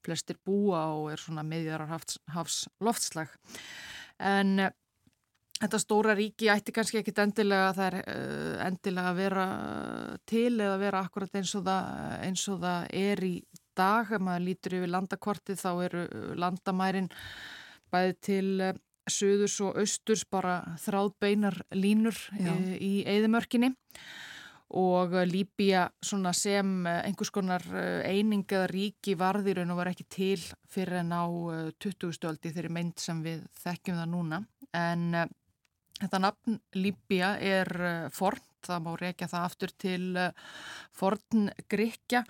flestir 0.05 0.39
búa 0.45 0.83
og 0.99 1.09
er 1.15 1.25
miðjararhafs 1.49 2.61
loftslag. 2.85 3.33
En 4.19 4.69
Þetta 5.59 5.79
stóra 5.81 6.13
ríki 6.15 6.47
ætti 6.47 6.71
kannski 6.71 7.01
ekkit 7.01 7.17
endilega, 7.19 7.73
það 7.75 7.87
er 7.89 7.95
uh, 7.99 8.59
endilega 8.63 9.09
að 9.11 9.17
vera 9.19 9.47
til 10.29 10.53
eða 10.55 10.77
vera 10.79 11.01
akkurat 11.03 11.33
eins 11.35 11.51
og 11.59 11.65
það, 11.65 11.89
eins 12.29 12.43
og 12.47 12.61
það 12.61 12.85
er 12.95 13.21
í 13.27 13.33
dag. 13.75 14.13
Ef 14.15 14.23
maður 14.23 14.45
lítur 14.45 14.75
yfir 14.77 14.93
landakortið 14.93 15.59
þá 15.59 15.71
eru 15.89 16.03
landamærin 16.39 17.09
bæði 17.91 18.15
til 18.23 18.45
uh, 18.69 18.77
söðurs 19.11 19.57
og 19.65 19.81
austurs 19.83 20.23
bara 20.31 20.61
þráðbeinar 20.79 21.59
línur 21.75 22.15
uh, 22.37 22.71
í 22.79 23.03
eðimörkinni 23.03 23.73
og 24.79 25.15
Líbia 25.25 25.87
sem 26.05 26.85
einhvers 26.85 27.31
konar 27.33 27.63
eining 28.05 28.43
eða 28.45 28.67
ríki 28.69 29.15
varðirun 29.17 29.73
og 29.73 29.79
var 29.79 29.89
ekki 29.89 30.05
til 30.13 30.43
fyrir 30.69 30.99
en 31.01 31.09
á 31.09 31.25
20. 31.81 32.13
stöldi 32.13 32.51
þeirri 32.53 32.69
meint 32.77 33.01
sem 33.01 33.17
við 33.25 33.47
þekkjum 33.63 33.97
það 33.97 34.11
núna 34.13 34.41
en 34.77 35.17
Þetta 35.99 36.21
nafn 36.23 36.59
Líbia 36.79 37.33
er 37.43 37.69
eh, 37.79 38.07
forn, 38.15 38.43
það 38.65 38.85
má 38.85 38.93
reykja 38.99 39.27
það 39.31 39.47
aftur 39.49 39.73
til 39.83 40.03
eh, 40.19 40.45
forn 40.95 41.49
Gríkja 41.71 42.23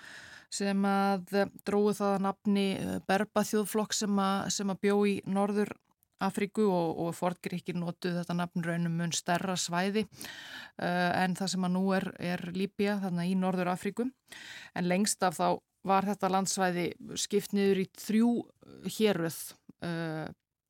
sem 0.49 0.85
að 0.89 1.35
eh, 1.37 1.51
dróðu 1.67 1.93
það 1.99 2.15
að 2.15 2.25
nafni 2.25 2.65
Berba 3.09 3.45
þjóðflokk 3.45 3.93
sem 3.93 4.23
að, 4.23 4.49
að 4.65 4.81
bjó 4.81 4.97
í 5.05 5.19
Norður 5.29 5.75
Afríku 6.19 6.65
og, 6.67 6.97
og 6.99 7.15
fortgríkir 7.15 7.77
notuð 7.79 8.19
þetta 8.19 8.35
nafn 8.35 8.65
raunum 8.65 8.97
mun 8.99 9.13
stærra 9.15 9.55
svæði 9.59 10.03
uh, 10.03 11.11
en 11.15 11.35
það 11.39 11.53
sem 11.53 11.67
að 11.67 11.75
nú 11.77 11.83
er, 11.95 12.09
er 12.19 12.43
Líbia 12.55 12.97
þannig 13.03 13.31
í 13.31 13.37
Norður 13.39 13.71
Afríku 13.71 14.09
en 14.09 14.89
lengst 14.89 15.23
af 15.23 15.39
þá 15.39 15.47
var 15.87 16.09
þetta 16.09 16.31
landsvæði 16.33 16.89
skipt 17.19 17.55
niður 17.55 17.83
í 17.85 17.87
þrjú 18.03 18.33
héröð 18.97 19.39
uh, 19.87 20.27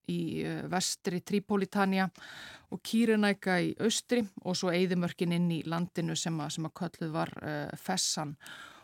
í 0.09 0.19
uh, 0.43 0.63
vestri 0.71 1.21
Tripolitania 1.21 2.09
og 2.69 2.81
Kýrenæka 2.85 3.59
í 3.65 3.73
austri 3.85 4.23
og 4.43 4.57
svo 4.57 4.73
Eidimörkin 4.73 5.33
inn 5.35 5.49
í 5.53 5.63
landinu 5.65 6.17
sem 6.17 6.35
að, 6.41 6.55
sem 6.57 6.69
að 6.69 6.75
kölluð 6.81 7.13
var 7.15 7.33
uh, 7.41 7.69
Fessan. 7.77 8.35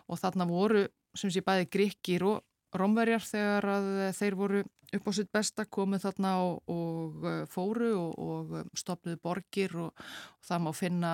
Og 0.09 0.21
þarna 0.21 0.47
voru 0.49 0.85
sem 1.15 1.31
sé 1.33 1.41
bæði 1.45 1.69
gríkir 1.71 2.25
og 2.27 2.43
romverjar 2.75 3.23
þegar 3.23 3.69
að 3.71 3.91
þeir 4.17 4.35
voru 4.35 4.63
upp 4.95 5.07
á 5.09 5.11
sitt 5.15 5.31
besta 5.33 5.65
komið 5.65 6.05
þarna 6.05 6.31
og, 6.43 6.71
og 6.71 7.27
fóru 7.51 7.91
og, 7.97 8.11
og 8.19 8.77
stopnuðu 8.77 9.19
borgir 9.23 9.75
og, 9.79 10.03
og 10.39 10.49
það 10.49 10.63
má 10.65 10.71
finna 10.75 11.13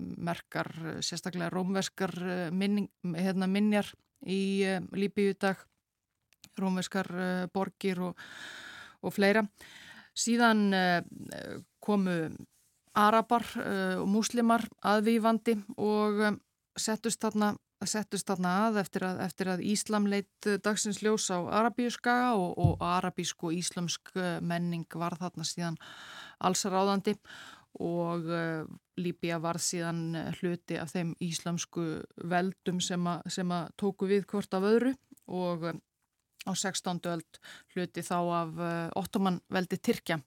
merkar, 0.00 0.70
sérstaklega 1.04 1.52
romverskar 1.52 2.14
minning, 2.52 2.88
hérna, 3.14 3.48
minjar 3.50 3.88
í 4.22 4.64
Líbíu 4.96 5.36
dag, 5.38 5.60
romverskar 6.58 7.08
borgir 7.54 8.02
og 8.08 8.26
fleira. 9.10 9.42
Síðan 10.14 10.68
komu 11.82 12.14
arabar 12.94 13.44
uh, 13.56 14.00
og 14.02 14.08
muslimar 14.12 14.64
aðvífandi 14.84 15.56
og 15.80 16.22
um, 16.28 16.38
settust 16.78 17.22
þarna, 17.24 17.52
settust 17.88 18.28
þarna 18.28 18.52
að 18.66 18.78
eftir 18.82 19.06
að, 19.08 19.22
eftir 19.26 19.50
að 19.52 19.64
Íslam 19.72 20.06
leitt 20.10 20.48
dagsins 20.64 21.02
ljós 21.02 21.30
á 21.32 21.40
arabíuska 21.62 22.16
og, 22.36 22.52
og 22.60 22.84
arabísk 22.84 23.48
og 23.48 23.56
íslamsk 23.56 24.14
menning 24.44 24.86
var 24.94 25.18
þarna 25.20 25.44
síðan 25.48 25.80
allsaráðandi 26.42 27.16
og 27.82 28.28
Líbia 29.00 29.38
var 29.40 29.56
síðan 29.60 30.14
hluti 30.38 30.76
af 30.76 30.92
þeim 30.92 31.14
íslamsku 31.24 31.84
veldum 32.28 32.80
sem 32.84 33.06
að, 33.08 33.70
tóku 33.80 34.08
við 34.10 34.26
hvort 34.30 34.56
af 34.56 34.66
öðru 34.68 34.92
og 35.32 35.64
á 36.42 36.52
16. 36.54 37.00
öld 37.06 37.38
hluti 37.74 38.02
þá 38.02 38.16
af 38.18 38.56
uh, 38.58 38.88
ottomanveldi 38.98 39.78
Tyrkja 39.78 40.18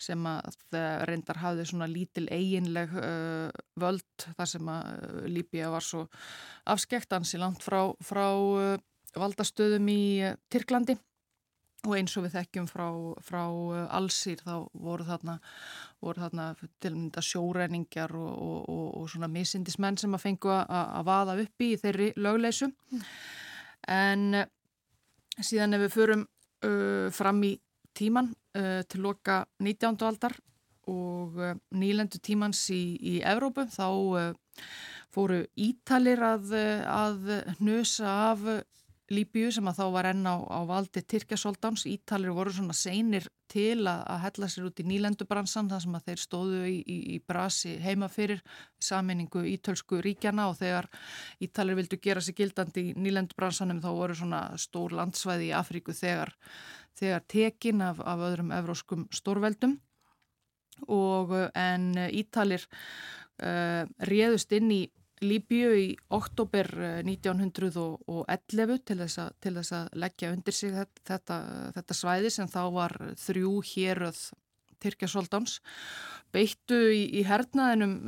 sem 0.00 0.24
að 0.28 0.56
uh, 0.72 1.02
reyndar 1.08 1.40
hafði 1.42 1.66
svona 1.68 1.88
lítil 1.90 2.26
eiginleg 2.32 2.94
uh, 2.96 3.50
völd 3.80 4.28
þar 4.38 4.50
sem 4.54 4.72
að 4.72 5.20
Líbia 5.28 5.70
var 5.72 5.84
svo 5.84 6.06
afskekt 6.70 7.12
ansi 7.16 7.40
langt 7.40 7.64
frá, 7.64 7.92
frá 8.00 8.26
valdastöðum 9.16 9.88
í 9.90 10.02
Tyrklandi 10.52 10.96
og 11.88 11.96
eins 11.96 12.14
og 12.18 12.26
við 12.26 12.34
þekkjum 12.36 12.66
frá, 12.68 12.86
frá 13.24 13.40
allsýr 13.96 14.42
þá 14.44 14.54
voru 14.76 15.06
þarna, 15.08 15.38
voru 16.04 16.24
þarna 16.24 16.48
til 16.82 16.92
mynda 16.96 17.24
sjóreiningjar 17.24 18.12
og, 18.16 18.30
og, 18.30 18.58
og, 18.68 18.86
og 19.00 19.10
svona 19.12 19.30
misindismenn 19.32 19.98
sem 20.00 20.16
að 20.16 20.24
fengu 20.26 20.52
að 20.52 21.04
vaða 21.08 21.38
upp 21.44 21.64
í 21.64 21.70
þeirri 21.80 22.10
lögleysu 22.20 22.68
mm. 22.68 23.04
en 23.96 24.42
síðan 25.38 25.76
ef 25.76 25.84
við 25.86 25.94
förum 25.94 26.22
uh, 26.66 27.08
fram 27.14 27.42
í 27.46 27.54
tíman 27.96 28.30
uh, 28.58 28.82
til 28.88 29.02
loka 29.04 29.44
19. 29.62 29.98
aldar 30.06 30.36
og 30.90 31.38
uh, 31.38 31.54
nýlendu 31.76 32.20
tímans 32.22 32.62
í, 32.74 32.96
í 32.98 33.14
Evrópu 33.26 33.66
þá 33.70 33.86
uh, 33.88 34.32
fóru 35.14 35.44
Ítalir 35.58 36.22
að, 36.22 36.52
að 36.86 37.32
nösa 37.58 38.12
af 38.30 38.44
Líbíu 39.10 39.50
sem 39.50 39.66
að 39.66 39.80
þá 39.80 39.86
var 39.90 40.06
enn 40.12 40.22
á, 40.22 40.38
á 40.38 40.60
valdi 40.68 41.02
Tyrkjasóldans. 41.02 41.82
Ítalir 41.90 42.30
voru 42.30 42.52
svona 42.54 42.76
seinir 42.78 43.26
til 43.50 43.86
að, 43.88 44.00
að 44.06 44.20
hella 44.24 44.48
sér 44.50 44.66
út 44.68 44.80
í 44.82 44.86
nýlendubransan 44.86 45.68
þar 45.70 45.82
sem 45.84 45.96
að 45.98 46.06
þeir 46.08 46.22
stóðu 46.22 46.60
í, 46.68 46.76
í, 46.80 46.98
í 47.14 47.18
brasi 47.26 47.74
heima 47.82 48.08
fyrir 48.12 48.42
saminningu 48.82 49.42
ítölsku 49.52 50.00
ríkjana 50.04 50.48
og 50.50 50.58
þegar 50.60 50.88
Ítalir 51.42 51.78
vildu 51.78 51.98
gera 52.02 52.22
sér 52.24 52.38
gildandi 52.38 52.90
í 52.90 52.94
nýlendubransanum 52.98 53.82
þá 53.82 53.90
voru 53.96 54.16
svona 54.18 54.42
stór 54.60 54.94
landsvæði 54.98 55.50
í 55.50 55.54
Afríku 55.56 55.94
þegar, 55.96 56.34
þegar 56.98 57.26
tekin 57.30 57.84
af, 57.86 58.02
af 58.04 58.26
öðrum 58.30 58.54
evróskum 58.54 59.08
stórveldum. 59.14 59.78
Og 60.88 61.34
en 61.58 61.92
Ítalir 62.08 62.62
uh, 62.64 63.84
réðust 64.08 64.54
inn 64.56 64.72
í 64.72 64.82
Líbíu 65.20 65.72
í 65.76 65.88
oktober 66.16 66.68
1911 67.04 67.80
eh, 68.24 68.78
til 68.88 68.98
þess, 69.02 69.18
a, 69.20 69.26
til 69.36 69.54
þess 69.58 69.74
að 69.76 69.98
leggja 70.00 70.30
undir 70.32 70.56
sig 70.56 70.72
þetta, 70.72 71.02
þetta, 71.10 71.40
þetta 71.76 71.96
svæði 71.98 72.30
sem 72.32 72.48
þá 72.48 72.62
var 72.72 72.96
þrjú 73.20 73.58
héröð 73.72 74.22
Tyrkjasóldans 74.80 75.58
beittu 76.32 76.78
í, 76.94 77.02
í 77.20 77.24
hernaðinum 77.28 77.98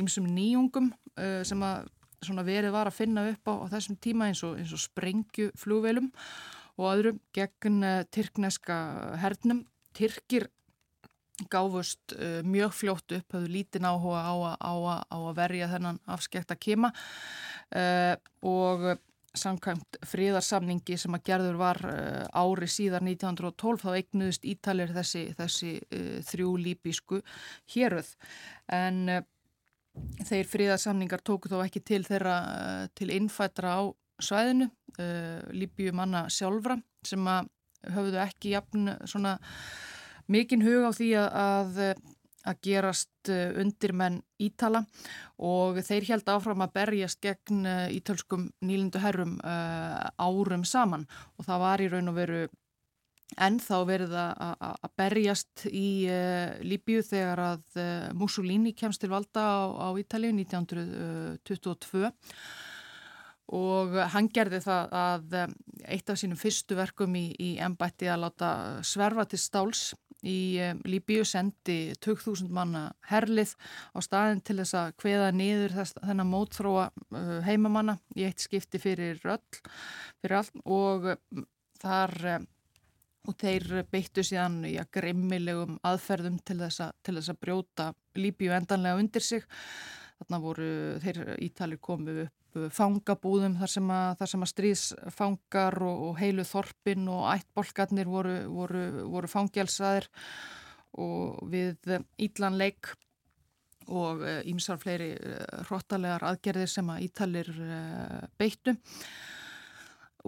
ymsum 0.00 0.30
uh, 0.30 0.32
nýjungum 0.32 0.88
uh, 1.20 1.42
sem 1.44 1.60
að 1.60 1.90
verið 2.46 2.72
var 2.72 2.88
að 2.88 2.98
finna 3.02 3.26
upp 3.34 3.50
á, 3.50 3.54
á 3.68 3.72
þessum 3.74 3.98
tíma 4.00 4.30
eins 4.30 4.40
og, 4.46 4.56
og 4.62 4.80
sprengju 4.80 5.50
flúvelum 5.58 6.08
og 6.78 6.88
öðrum 6.94 7.20
gegn 7.36 7.82
uh, 7.84 8.00
tyrkneska 8.08 8.78
hernum. 9.20 9.66
Tyrkir 9.92 10.48
gáfust 11.50 12.14
uh, 12.16 12.40
mjög 12.46 12.74
fljótt 12.76 13.14
upp, 13.16 13.36
hafðu 13.36 13.52
lítinn 13.52 13.86
áhuga 13.88 14.22
á, 14.22 14.34
á, 14.58 14.72
á 15.08 15.16
að 15.18 15.38
verja 15.38 15.70
þennan 15.72 16.00
afskekta 16.10 16.56
kema 16.58 16.92
uh, 17.76 18.14
og 18.46 18.92
samkvæmt 19.32 19.96
fríðarsamningi 20.04 20.98
sem 21.00 21.14
að 21.16 21.24
gerður 21.30 21.60
var 21.60 21.80
uh, 21.88 22.26
ári 22.36 22.68
síðar 22.68 23.04
1912 23.06 23.84
þá 23.84 23.90
eignuðist 23.96 24.44
Ítalir 24.48 24.92
þessi, 24.92 25.24
þessi 25.38 25.72
þrjú 26.28 26.56
líbísku 26.66 27.22
héröð 27.72 28.12
en 28.72 29.24
þeir 30.24 30.46
fríðarsamningar 30.48 31.24
tóku 31.24 31.50
þó 31.52 31.62
ekki 31.64 31.82
til 31.84 32.04
þeirra 32.04 32.36
til 32.96 33.10
innfættra 33.12 33.74
á 33.76 33.82
svæðinu 34.22 34.70
líbíu 35.52 35.92
manna 35.96 36.26
sjálfra 36.32 36.78
sem 37.04 37.26
að 37.28 37.50
höfðu 37.90 38.20
ekki 38.22 38.54
jafn 38.54 38.92
svona 39.08 39.36
mikinn 40.32 40.64
hug 40.64 40.88
á 40.88 40.90
því 40.96 41.10
að, 41.20 41.80
að 42.48 42.62
gerast 42.64 43.30
eh, 43.30 43.52
undir 43.60 43.94
menn 43.96 44.20
Ítala 44.42 44.82
og 45.42 45.78
þeir 45.84 46.08
held 46.10 46.32
áfram 46.32 46.64
að 46.64 46.74
berjast 46.78 47.20
gegn 47.22 47.66
eh, 47.68 47.84
ítölskum 47.98 48.48
nýlindu 48.64 49.02
herrum 49.02 49.38
uh, 49.44 50.10
árum 50.18 50.66
saman. 50.66 51.06
Og 51.38 51.46
það 51.46 51.62
var 51.62 51.82
í 51.84 51.88
raun 51.92 52.12
og 52.12 52.18
veru 52.18 52.42
ennþá 53.40 53.78
verið 53.88 54.18
að 54.18 54.90
berjast 54.98 55.64
í 55.70 55.88
uh, 56.10 56.58
Líbíu 56.66 57.04
þegar 57.06 57.46
að 57.46 57.80
uh, 57.80 58.10
Mussolini 58.18 58.74
kemst 58.76 59.02
til 59.02 59.12
valda 59.12 59.46
á, 59.46 59.60
á 59.70 59.88
Ítalið 60.00 60.36
1922 60.42 62.10
og 63.52 63.96
hann 64.14 64.30
gerði 64.32 64.62
það 64.64 64.94
að 64.96 65.34
eitt 65.92 66.08
af 66.08 66.16
sínum 66.16 66.38
fyrstu 66.40 66.76
verkum 66.78 67.12
í, 67.18 67.26
í 67.36 67.50
ennbætti 67.60 68.08
að 68.08 68.22
láta 68.24 68.52
sverfa 68.86 69.26
til 69.28 69.40
stáls 69.42 69.90
í 70.22 70.38
um, 70.62 70.80
Líbíu 70.88 71.24
sendi 71.26 71.94
2000 72.04 72.50
manna 72.54 72.84
herlið 73.10 73.54
á 73.94 73.98
staðin 74.04 74.42
til 74.44 74.58
þess 74.60 74.76
að 74.78 74.94
hveða 75.02 75.30
niður 75.36 75.76
þess, 75.78 75.96
þennan 76.00 76.30
mótþróa 76.30 76.88
uh, 76.92 77.36
heimamanna 77.46 77.98
í 78.16 78.26
eitt 78.28 78.44
skipti 78.44 78.80
fyrir 78.82 79.20
öll 79.22 79.40
fyrir 80.22 80.38
allt. 80.38 80.58
Og 80.64 81.12
um, 81.16 81.46
þar 81.82 82.14
og 83.22 83.38
þeir 83.38 83.84
beittu 83.90 84.24
síðan 84.26 84.62
í 84.66 84.76
að 84.80 84.90
grimmilegum 84.98 85.76
aðferðum 85.86 86.40
til 86.42 86.58
þess 86.58 86.82
að, 86.82 86.94
til 87.06 87.16
þess 87.18 87.32
að 87.34 87.42
brjóta 87.44 87.90
Líbíu 88.18 88.54
endanlega 88.54 88.98
undir 88.98 89.24
sig. 89.24 89.46
Þarna 90.22 90.42
voru 90.42 90.70
þeir 91.02 91.20
ítalir 91.42 91.82
komið 91.82 92.24
upp 92.26 92.41
fangabúðum 92.74 93.56
þar 93.60 93.70
sem 93.74 93.92
að, 93.94 94.08
þar 94.20 94.30
sem 94.32 94.44
að 94.44 94.50
stríðsfangar 94.52 95.78
og, 95.86 96.02
og 96.08 96.18
heilu 96.20 96.44
þorpin 96.46 97.06
og 97.12 97.28
ættbolkarnir 97.32 98.10
voru, 98.10 98.34
voru, 98.52 98.82
voru 99.12 99.30
fangjelsaðir 99.30 100.08
og 101.02 101.40
við 101.52 101.96
ídlanleik 102.20 102.92
og 103.92 104.22
ímsar 104.46 104.78
uh, 104.78 104.82
fleiri 104.82 105.10
uh, 105.16 105.62
hróttalegar 105.66 106.26
aðgerðir 106.28 106.70
sem 106.70 106.90
að 106.92 107.06
ítalir 107.08 107.50
beittu. 108.38 108.76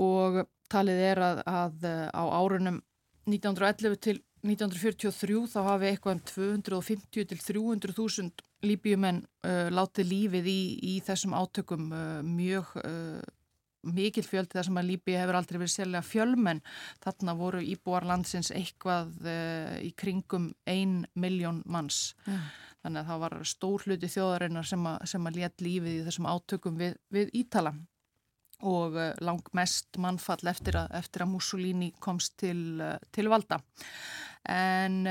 Og 0.00 0.40
talið 0.72 1.02
er 1.12 1.22
að, 1.22 1.42
að 1.46 1.84
á 2.10 2.24
árunum 2.34 2.80
1911 3.30 4.00
til 4.02 4.18
1943 4.44 5.46
þá 5.54 5.60
hafi 5.70 5.88
eitthvað 5.88 6.18
um 6.18 6.64
250 6.66 7.30
til 7.30 7.38
300.000 7.40 8.44
líbjumenn 8.64 9.22
uh, 9.24 9.70
látið 9.72 10.10
lífið 10.10 10.50
í, 10.50 10.60
í 10.84 10.98
þessum 11.04 11.36
átökum 11.36 11.88
uh, 11.92 12.20
mjög 12.24 12.74
uh, 12.82 13.22
mikil 13.84 14.24
fjöldi 14.24 14.56
þar 14.56 14.68
sem 14.68 14.80
að 14.80 14.90
Líbi 14.90 15.16
hefur 15.16 15.38
aldrei 15.38 15.58
verið 15.58 15.72
sérlega 15.74 16.08
fjölmenn. 16.08 16.62
Þarna 17.04 17.34
voru 17.36 17.60
íbúar 17.60 18.06
landsins 18.08 18.48
eitthvað 18.48 19.10
í 19.84 19.90
kringum 19.92 20.46
ein 20.64 21.02
miljón 21.20 21.58
manns. 21.68 22.14
Ja. 22.24 22.38
Þannig 22.80 23.02
að 23.02 23.10
það 23.10 23.20
var 23.26 23.36
stór 23.50 23.84
hluti 23.84 24.08
þjóðarinnar 24.14 24.70
sem 24.70 24.88
að, 24.88 25.04
að 25.04 25.36
let 25.36 25.66
lífið 25.66 25.98
í 25.98 26.06
þessum 26.06 26.30
átökum 26.32 26.80
við, 26.80 26.96
við 27.12 27.36
Ítala 27.36 27.74
og 28.62 28.96
uh, 28.98 29.10
lang 29.24 29.42
mest 29.56 29.98
mannfall 29.98 30.50
eftir 30.50 30.78
að, 30.80 30.92
eftir 31.00 31.24
að 31.24 31.32
Mussolini 31.34 31.92
komst 32.00 32.36
til, 32.42 32.80
uh, 32.82 32.96
til 33.14 33.30
valda. 33.32 33.60
En 34.44 35.06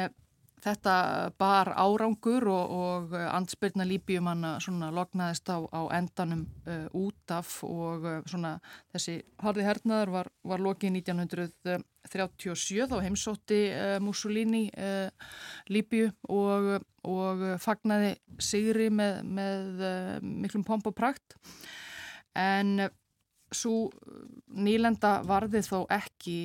Þetta 0.64 0.95
bar 1.36 1.74
árangur 1.76 2.45
og, 2.48 2.72
og 2.72 3.15
ansbyrna 3.20 3.84
líbíumanna 3.88 4.56
lognaðist 4.95 5.49
á, 5.52 5.60
á 5.60 5.82
endanum 5.98 6.45
uh, 6.64 6.88
út 6.95 7.34
af 7.36 7.49
og 7.68 8.06
uh, 8.07 8.22
svona, 8.30 8.53
þessi 8.95 9.18
harði 9.44 9.65
hernaður 9.68 10.14
var, 10.14 10.30
var 10.48 10.64
lokið 10.64 11.02
1937 11.02 12.88
þá 12.94 12.95
heimsótti 13.03 13.60
uh, 13.74 13.98
Mussolini 14.03 14.70
Líbíu 15.68 16.14
og, 16.32 16.88
og 17.11 17.44
fagnaði 17.64 18.15
sigri 18.40 18.88
með, 18.94 19.20
með 19.28 19.88
miklum 20.24 20.64
pomp 20.68 20.88
og 20.88 20.95
prakt 20.95 21.36
en 22.40 22.88
svo 23.57 23.89
nýlenda 24.53 25.21
varði 25.27 25.63
þó 25.65 25.84
ekki 25.93 26.38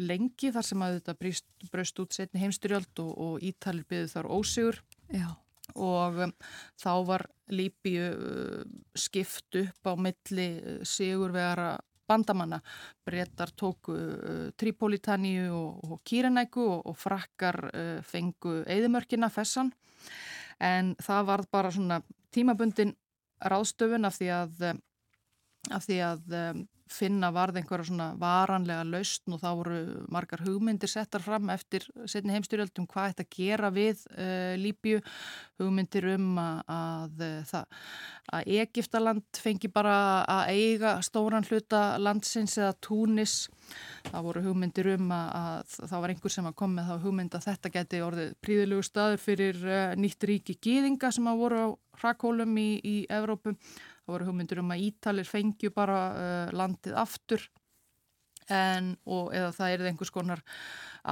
lengi 0.00 0.52
þar 0.54 0.66
sem 0.66 0.84
að 0.84 0.96
þetta 0.98 1.68
bröst 1.72 2.02
út 2.02 2.16
setni 2.16 2.42
heimstyrjöld 2.44 3.02
og, 3.04 3.12
og 3.26 3.44
Ítalir 3.44 3.86
byggði 3.88 4.12
þar 4.14 4.30
ósigur 4.30 4.80
Já. 5.12 5.28
og 5.74 6.24
um, 6.26 6.34
þá 6.80 6.92
var 7.08 7.26
Líbíu 7.50 8.10
uh, 8.14 8.66
skipt 8.94 9.56
upp 9.58 9.90
á 9.90 9.92
milli 9.98 10.50
uh, 10.58 10.82
sigurvegara 10.86 11.72
bandamanna. 12.10 12.58
Brettar 13.06 13.50
tóku 13.54 13.94
uh, 13.94 14.44
Tripolitaníu 14.58 15.50
og, 15.54 15.80
og 15.86 16.02
Kýrenæku 16.06 16.62
og, 16.66 16.84
og 16.92 16.98
frakkar 16.98 17.62
fengu 18.06 18.60
eðimörkina 18.66 19.30
fessan 19.30 19.72
en 20.60 20.94
það 21.00 21.26
var 21.26 21.44
bara 21.50 21.72
svona 21.72 22.00
tímabundin 22.34 22.94
ráðstöfun 23.40 24.06
af 24.06 24.18
því 24.18 24.28
að 24.36 24.80
af 25.68 25.84
því 25.84 25.98
að 26.06 26.36
um, 26.40 26.60
finna 26.90 27.30
varð 27.34 27.60
einhverja 27.60 27.86
svona 27.86 28.06
varanlega 28.18 28.84
lausn 28.88 29.34
og 29.34 29.40
þá 29.42 29.48
voru 29.60 29.80
margar 30.10 30.42
hugmyndir 30.42 30.90
settar 30.90 31.22
fram 31.22 31.50
eftir 31.52 31.84
setni 32.10 32.34
heimstyrjöldum 32.34 32.88
hvað 32.90 33.12
þetta 33.12 33.26
gera 33.36 33.70
við 33.74 34.02
uh, 34.16 34.56
Líbju, 34.58 35.02
hugmyndir 35.60 36.08
um 36.16 36.40
að, 36.40 36.72
að, 36.74 37.22
að, 37.60 37.84
að 38.34 38.50
Egiptaland 38.64 39.42
fengi 39.44 39.70
bara 39.72 39.94
að 40.24 40.54
eiga 40.56 40.96
stóran 41.06 41.46
hluta 41.46 41.84
landsins 42.02 42.56
eða 42.58 42.72
túnis, 42.82 43.36
það 44.08 44.26
voru 44.26 44.44
hugmyndir 44.48 44.90
um 44.96 45.14
að 45.14 45.76
það 45.76 45.96
var 45.98 46.14
einhver 46.14 46.36
sem 46.36 46.50
að 46.50 46.58
kom 46.62 46.74
með 46.78 46.90
þá 46.90 47.06
hugmynd 47.06 47.38
að 47.38 47.46
þetta 47.50 47.74
geti 47.76 48.02
orðið 48.08 48.34
príðilegu 48.42 48.88
staður 48.88 49.22
fyrir 49.28 49.62
uh, 49.68 49.86
nýtt 50.00 50.28
ríki 50.32 50.58
gýðinga 50.58 51.14
sem 51.14 51.30
að 51.30 51.44
voru 51.44 51.62
á 51.62 51.68
hrakólum 52.00 52.58
í, 52.58 52.70
í 52.82 52.96
Evrópum 53.12 53.58
Það 54.10 54.16
voru 54.16 54.26
hugmyndur 54.26 54.58
um 54.58 54.70
að 54.74 54.80
Ítalir 54.88 55.26
fengju 55.28 55.70
bara 55.70 55.98
uh, 56.10 56.52
landið 56.58 56.96
aftur 56.98 57.44
en, 58.50 58.96
og 59.06 59.28
eða 59.30 59.52
það 59.54 59.74
er 59.74 59.84
einhvers 59.86 60.10
konar 60.10 60.40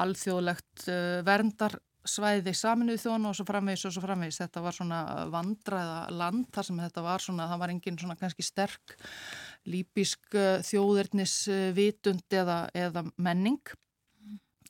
alþjóðlegt 0.03 0.89
uh, 0.91 1.21
verndarsvæði 1.29 2.55
saminuð 2.59 2.99
þjóna 3.05 3.31
og 3.31 3.37
svo 3.39 3.47
framvegis 3.47 3.85
og 3.87 3.95
svo 3.95 4.03
framvegis. 4.03 4.41
Þetta 4.43 4.63
var 4.65 4.75
svona 4.75 5.03
vandraða 5.31 6.01
land 6.11 6.49
þar 6.57 6.67
sem 6.67 6.81
þetta 6.83 7.05
var 7.07 7.23
svona, 7.23 7.47
það 7.53 7.63
var 7.63 7.75
engin 7.77 8.01
svona 8.01 8.17
kannski 8.19 8.47
sterk 8.47 8.97
lípisk 9.71 10.35
uh, 10.35 10.59
þjóðurnis 10.67 11.37
uh, 11.53 11.69
vitund 11.77 12.35
eða, 12.35 12.65
eða 12.75 13.05
menning 13.15 13.63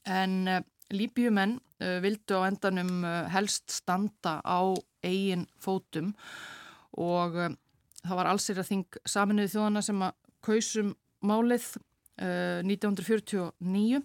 en 0.05 0.61
líbjumenn 0.93 1.57
uh, 1.57 1.97
vildu 2.05 2.37
á 2.37 2.45
endanum 2.51 3.09
helst 3.33 3.73
standa 3.73 4.37
á 4.45 4.61
eigin 5.01 5.49
fótum 5.65 6.13
og 6.99 7.41
það 8.09 8.21
var 8.21 8.33
allsir 8.33 8.61
að 8.61 8.71
þing 8.73 8.99
saminuð 9.09 9.53
þjóðana 9.55 9.85
sem 9.85 10.03
að 10.07 10.19
kausum 10.49 10.95
málið 11.29 11.71
1949 12.19 14.03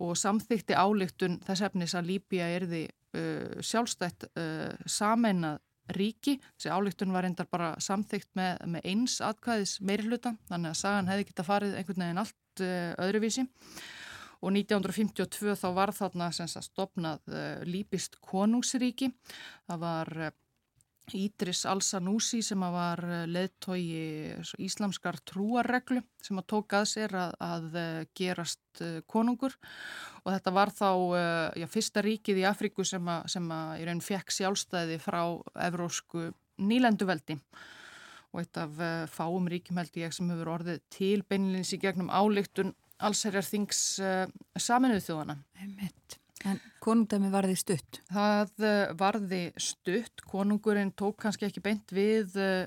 og 0.00 0.16
samþykti 0.16 0.76
álygtun 0.76 1.40
þess 1.46 1.66
efnis 1.66 1.94
að 1.98 2.12
Líbia 2.12 2.48
erði 2.56 2.86
uh, 2.86 3.60
sjálfstætt 3.64 4.28
uh, 4.30 4.72
sameinað 4.86 5.60
ríki. 5.92 6.38
Þessi 6.56 6.70
álygtun 6.72 7.12
var 7.12 7.26
reyndar 7.26 7.48
bara 7.50 7.72
samþykt 7.82 8.30
með, 8.38 8.62
með 8.76 8.86
eins 8.92 9.18
atkvæðis 9.24 9.80
meiri 9.84 10.06
hluta, 10.06 10.36
þannig 10.48 10.72
að 10.72 10.78
sagan 10.78 11.10
hefði 11.10 11.26
geta 11.28 11.46
farið 11.46 11.74
einhvern 11.80 12.06
veginn 12.06 12.22
allt 12.22 12.62
uh, 12.64 12.94
öðruvísi. 13.04 13.44
Og 14.42 14.50
1952 14.50 15.52
þá 15.54 15.68
var 15.76 15.92
þarna 15.94 16.32
stopnað 16.32 17.20
Líbist 17.62 18.16
konungsríki. 18.26 19.12
Það 19.70 19.78
var 19.84 20.10
Ídris 21.10 21.64
Al-Sanúsi 21.66 22.40
sem 22.46 22.62
var 22.72 23.02
eh, 23.02 23.24
leðtogi 23.26 24.36
íslamskar 24.62 25.18
trúarreglu 25.26 26.02
sem 26.22 26.38
að 26.38 26.46
tók 26.54 26.76
að 26.78 26.86
sér 26.92 27.16
að, 27.18 27.34
að 27.42 27.78
eh, 27.80 28.04
gerast 28.16 28.82
eh, 28.84 29.00
konungur 29.10 29.56
og 30.22 30.30
þetta 30.30 30.54
var 30.54 30.70
þá 30.70 30.90
já, 31.58 31.66
fyrsta 31.66 32.04
ríkið 32.06 32.42
í 32.44 32.46
Afríku 32.46 32.86
sem 32.86 33.10
að, 33.10 33.26
sem 33.34 33.50
að 33.50 33.82
í 33.82 33.88
raun 33.88 34.04
fekk 34.04 34.30
sjálfstæði 34.38 35.00
frá 35.02 35.22
evrósku 35.66 36.30
nýlenduveldi 36.62 37.40
og 38.32 38.40
eitt 38.40 38.62
af 38.62 38.78
fáum 39.12 39.50
ríkjum 39.50 39.82
held 39.82 39.98
ég 40.00 40.14
sem 40.14 40.30
hefur 40.32 40.54
orðið 40.54 40.80
til 40.94 41.18
beinilins 41.26 41.74
í 41.74 41.82
gegnum 41.82 42.08
álygtun 42.14 42.72
allsherjar 43.02 43.44
þings 43.44 43.82
saminuð 44.56 45.04
þjóðana. 45.04 45.40
Einmitt. 45.58 46.21
En 46.48 46.58
konungdæmi 46.82 47.30
varði 47.32 47.56
stutt? 47.58 48.02
Það 48.10 48.66
eh, 48.66 48.92
varði 48.98 49.42
stutt. 49.60 50.24
Konungurinn 50.28 50.94
tók 50.98 51.20
kannski 51.22 51.46
ekki 51.46 51.62
beint 51.62 51.92
við 51.94 52.34
uh, 52.40 52.64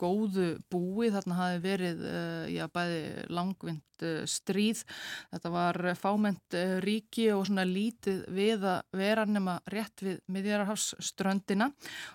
góðu 0.00 0.54
búi. 0.72 1.10
Þarna 1.12 1.38
hafi 1.38 1.60
verið 1.64 2.04
uh, 2.08 2.46
já, 2.48 2.64
bæði 2.72 3.26
langvind 3.32 4.04
stríð. 4.26 4.80
Þetta 5.30 5.50
var 5.54 5.76
fáment 5.94 6.56
ríki 6.82 7.28
og 7.30 7.44
svona 7.46 7.62
lítið 7.68 8.24
við 8.34 8.64
að 8.66 8.96
vera 8.98 9.28
nema 9.30 9.60
rétt 9.70 10.02
við 10.02 10.16
miðjararhafsströndina 10.34 11.68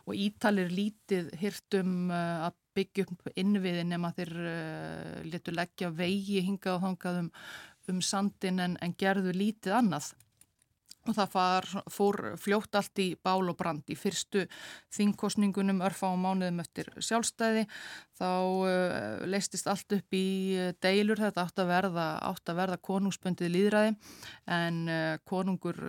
og 0.03 0.17
ítalir 0.19 0.73
lítið 0.73 1.29
hirtum 1.39 2.11
að 2.11 2.57
byggja 2.75 3.07
upp 3.07 3.31
innviði 3.39 3.87
nema 3.87 4.11
þeir 4.17 4.33
letu 5.31 5.55
leggja 5.55 5.93
vegi 5.95 6.43
hingað 6.43 6.75
og 6.75 6.85
hangað 6.89 7.21
um, 7.21 7.31
um 7.87 8.03
sandin 8.03 8.59
en, 8.65 8.75
en 8.83 8.97
gerðu 8.99 9.31
lítið 9.31 9.79
annað. 9.79 10.11
Og 11.07 11.15
það 11.15 11.29
far, 11.31 11.67
fór 11.91 12.17
fljótt 12.39 12.75
allt 12.75 12.99
í 12.99 13.07
bál 13.23 13.47
og 13.47 13.55
brand. 13.59 13.85
Í 13.87 13.95
fyrstu 13.95 14.43
þingkostningunum 14.95 15.79
örfa 15.87 16.09
á 16.11 16.15
mánuðum 16.19 16.59
eftir 16.63 16.89
sjálfstæði. 16.99 17.63
Þá 18.17 18.27
uh, 18.27 19.23
leistist 19.29 19.69
allt 19.69 19.93
upp 19.95 20.17
í 20.17 20.27
uh, 20.57 20.73
deilur, 20.83 21.21
þetta 21.21 21.45
átt 21.45 21.61
að 21.61 21.71
verða, 21.71 22.07
verða 22.57 22.79
konungsböndið 22.89 23.53
líðræði 23.53 23.93
en 24.57 24.83
uh, 24.89 25.15
konungur, 25.27 25.79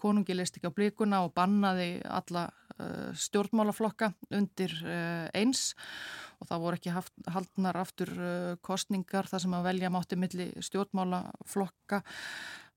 konungi 0.00 0.34
leist 0.36 0.58
ekki 0.58 0.72
á 0.72 0.76
blíkuna 0.76 1.22
og 1.26 1.34
bannaði 1.36 2.00
alla 2.08 2.48
uh, 2.48 3.12
stjórnmálaflokka 3.14 4.10
undir 4.34 4.74
eins. 5.36 5.74
Og 6.42 6.48
það 6.50 6.64
voru 6.64 6.80
ekki 6.80 6.92
haft, 6.92 7.14
haldnar 7.30 7.76
aftur 7.78 8.10
kostningar 8.64 9.28
þar 9.30 9.44
sem 9.44 9.54
að 9.56 9.68
velja 9.68 9.92
mátti 9.92 10.18
milli 10.18 10.50
stjórnmálaflokka 10.66 12.02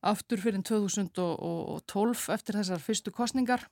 aftur 0.06 0.42
fyrir 0.42 0.62
2012 0.62 2.30
eftir 2.34 2.58
þessar 2.60 2.84
fyrstu 2.84 3.14
kostningar 3.16 3.66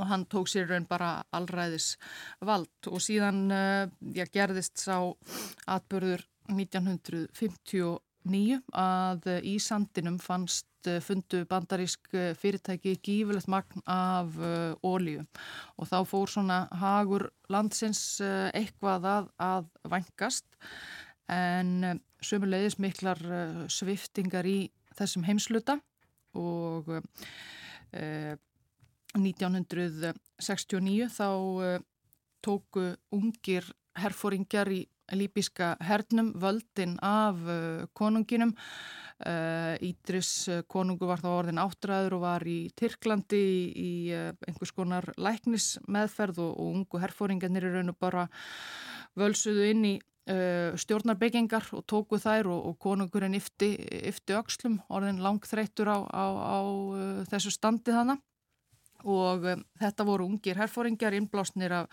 og 0.00 0.08
hann 0.08 0.24
tók 0.26 0.48
sér 0.50 0.68
raun 0.70 0.86
bara 0.88 1.22
allræðis 1.34 1.96
vald. 2.40 2.70
Og 2.88 3.00
síðan 3.02 3.50
uh, 3.52 3.88
já, 4.16 4.24
gerðist 4.32 4.78
sá 4.80 4.96
atbörður 5.70 6.24
1959 6.50 8.60
að 8.72 9.26
uh, 9.30 9.40
í 9.44 9.58
sandinum 9.62 10.18
fannst 10.22 10.66
uh, 10.88 10.98
fundu 11.04 11.44
bandarísk 11.50 12.08
fyrirtæki 12.40 12.96
gífilegt 13.04 13.48
magn 13.52 13.82
af 13.86 14.28
ólíu 14.82 15.26
og 15.76 15.88
þá 15.90 15.98
fór 16.08 16.28
svona 16.30 16.68
hagur 16.80 17.28
landsins 17.52 18.20
eitthvað 18.22 19.06
að, 19.06 19.26
að 19.38 19.64
vangast 19.92 20.46
en 21.30 22.00
sömulegis 22.22 22.78
miklar 22.82 23.20
sviftingar 23.70 24.46
í 24.46 24.70
þessum 24.98 25.24
heimsluta 25.28 25.78
og 26.38 26.88
eh, 27.92 28.34
1969 29.18 31.08
þá 31.12 31.28
eh, 31.66 31.80
tóku 32.42 32.96
ungir 33.14 33.64
herfóringjar 33.98 34.72
í 34.72 34.82
líbíska 35.12 35.76
hernum 35.84 36.32
völdin 36.40 36.96
af 37.04 37.36
uh, 37.44 37.86
konunginum. 37.92 38.54
Uh, 39.22 39.76
Ídris 39.84 40.48
uh, 40.48 40.62
konungu 40.66 41.06
var 41.06 41.20
þá 41.22 41.28
orðin 41.30 41.60
áttræður 41.62 42.16
og 42.16 42.24
var 42.24 42.46
í 42.48 42.72
Tyrklandi 42.78 43.38
í, 43.38 43.60
í 43.76 43.90
einhvers 44.48 44.72
konar 44.74 45.12
læknismeðferð 45.20 46.40
og, 46.42 46.54
og 46.56 46.78
ungu 46.78 47.02
herfóringarnir 47.02 47.68
er 47.68 47.76
raun 47.76 47.92
og 47.92 48.00
bara 48.02 48.26
völsuðu 49.18 49.68
inn 49.70 49.84
í 49.92 49.94
stjórnarbyggingar 50.22 51.72
og 51.74 51.82
tóku 51.90 52.18
þær 52.22 52.46
og, 52.52 52.66
og 52.70 52.76
konungurinn 52.78 53.34
yfti, 53.34 53.72
yfti 54.06 54.36
öxlum, 54.38 54.78
orðin 54.92 55.18
langþreytur 55.22 55.90
á, 55.90 55.98
á, 56.06 56.24
á 56.30 56.58
uh, 56.62 57.24
þessu 57.26 57.50
standi 57.50 57.90
þannig 57.90 58.22
og 59.02 59.48
um, 59.50 59.64
þetta 59.82 60.06
voru 60.06 60.28
ungir 60.30 60.60
herfóringar 60.60 61.16
innblásnir 61.18 61.74
af 61.74 61.90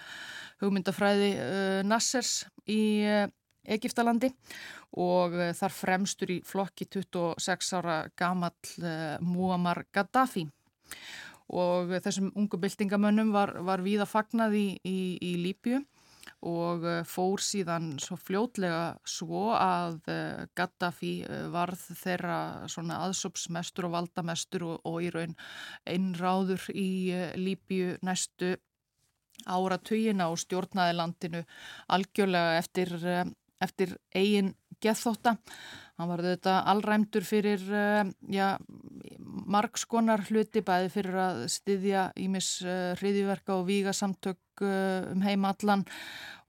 hugmyndafræði 0.62 1.32
uh, 1.42 1.82
Nassers 1.90 2.44
í 2.70 3.10
Egiptalandi 3.70 4.30
og 5.02 5.34
þar 5.58 5.74
fremstur 5.74 6.32
í 6.34 6.40
flokki 6.46 6.86
26 6.90 7.74
ára 7.78 7.98
gamall 8.18 9.20
Muammar 9.22 9.84
Gaddafi. 9.94 10.46
Og 11.54 11.92
þessum 12.02 12.32
ungu 12.38 12.58
byltingamönnum 12.62 13.30
var, 13.34 13.54
var 13.66 13.84
víða 13.86 14.08
fagnað 14.10 14.56
í, 14.58 14.66
í, 14.82 14.98
í 15.22 15.36
Líbju 15.44 15.84
og 16.48 16.86
eh, 16.88 17.02
fór 17.08 17.42
síðan 17.44 17.92
svo 18.00 18.16
fljótlega 18.20 19.00
svo 19.08 19.50
að 19.56 20.00
eh, 20.12 20.46
Gaddafi 20.56 21.14
eh, 21.26 21.48
varð 21.52 21.82
þeirra 22.00 22.40
aðsópsmestur 22.68 23.90
og 23.90 23.96
valdamestur 23.98 24.66
og, 24.70 24.80
og 24.88 25.04
í 25.04 25.12
raun 25.16 25.36
einráður 25.90 26.70
í 26.72 27.12
Líbju 27.40 27.98
næstu 28.08 28.56
áratugina 29.48 30.30
og 30.32 30.40
stjórnaði 30.40 30.96
landinu 30.96 31.44
algjörlega 31.92 32.58
eftir, 32.60 32.96
eftir 33.64 33.96
eigin 34.16 34.54
gethóta. 34.84 35.38
Hann 36.00 36.08
var 36.08 36.24
þetta 36.24 36.62
allræmdur 36.72 37.26
fyrir 37.28 37.64
ja, 38.32 38.54
margskonar 39.52 40.24
hluti 40.30 40.62
bæði 40.64 40.92
fyrir 40.94 41.18
að 41.20 41.42
styðja 41.52 42.06
ímis 42.24 42.54
hriðiverka 43.02 43.58
og 43.58 43.68
víga 43.68 43.92
samtök 43.96 44.64
um 44.64 45.24
heimallan 45.24 45.84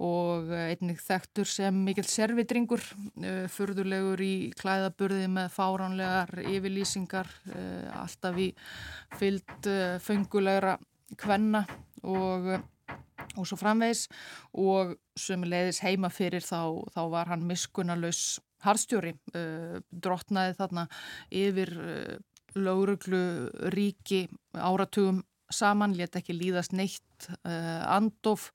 og 0.02 0.48
einnig 0.55 1.02
þekktur 1.02 1.47
sem 1.51 1.82
mikill 1.85 2.07
servitringur, 2.09 2.82
fyrðulegur 3.52 4.23
í 4.24 4.35
klæðaburði 4.59 5.27
með 5.31 5.51
fáránlegar 5.55 6.32
yfirlýsingar, 6.47 7.31
alltaf 7.98 8.39
í 8.40 8.48
fyllt 9.19 9.70
fengulegra 10.07 10.78
kvenna 11.20 11.66
og 12.07 12.52
og 13.36 13.46
svo 13.46 13.58
framvegs 13.60 14.06
og 14.58 14.96
sem 15.18 15.42
leiðis 15.46 15.82
heima 15.84 16.10
fyrir 16.12 16.44
þá, 16.44 16.82
þá 16.94 17.02
var 17.12 17.30
hann 17.30 17.46
miskunalus 17.48 18.40
harðstjóri, 18.64 19.14
uh, 19.34 19.78
drottnaði 19.90 20.56
þarna 20.58 20.86
yfir 21.32 21.74
uh, 21.78 22.16
lauruglu 22.58 23.50
ríki 23.72 24.26
áratugum 24.54 25.22
saman, 25.50 25.96
let 25.98 26.16
ekki 26.18 26.34
líðast 26.36 26.74
neitt 26.76 27.28
uh, 27.42 27.82
andof 27.90 28.50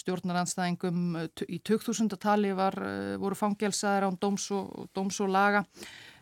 stjórnaranstæðingum 0.00 1.18
í 1.48 1.60
2000-tali 1.66 2.52
uh, 2.54 3.16
voru 3.20 3.38
fangelsaðir 3.38 4.08
án 4.08 4.20
dóms 4.20 4.50
og, 4.56 4.86
dóms 4.96 5.20
og 5.24 5.32
laga. 5.32 5.64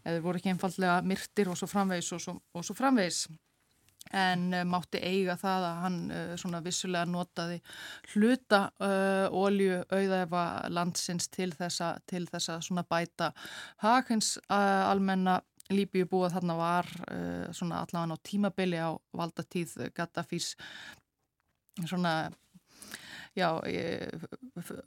Eða 0.06 0.22
voru 0.24 0.40
ekki 0.40 0.52
einfallega 0.54 1.02
myrtir 1.06 1.50
og 1.52 1.58
svo 1.58 1.68
framvegis 1.70 2.10
og 2.16 2.22
svo, 2.22 2.34
og 2.54 2.64
svo 2.64 2.76
framvegis 2.78 3.26
en 4.14 4.48
uh, 4.54 4.64
mátti 4.68 5.00
eiga 5.04 5.36
það 5.40 5.66
að 5.68 5.80
hann 5.82 5.98
uh, 6.10 6.32
svona 6.40 6.60
vissulega 6.64 7.08
notaði 7.08 7.58
hluta 8.14 8.62
uh, 8.80 9.28
ólju 9.34 9.82
auðæfa 9.92 10.44
landsins 10.72 11.28
til 11.32 11.50
þessa, 11.56 11.96
til 12.08 12.24
þessa 12.30 12.60
svona 12.64 12.86
bæta 12.88 13.32
hagins 13.84 14.36
almenna 14.48 15.40
Líbíu 15.68 16.06
búið 16.08 16.32
þarna 16.32 16.54
var 16.56 16.86
svona 17.52 17.82
allavega 17.84 18.16
á 18.16 18.24
tímabili 18.24 18.78
á 18.80 18.96
valdatíð 19.12 19.74
Gaddafís 19.92 20.54
svona 21.84 22.30
já, 23.36 23.50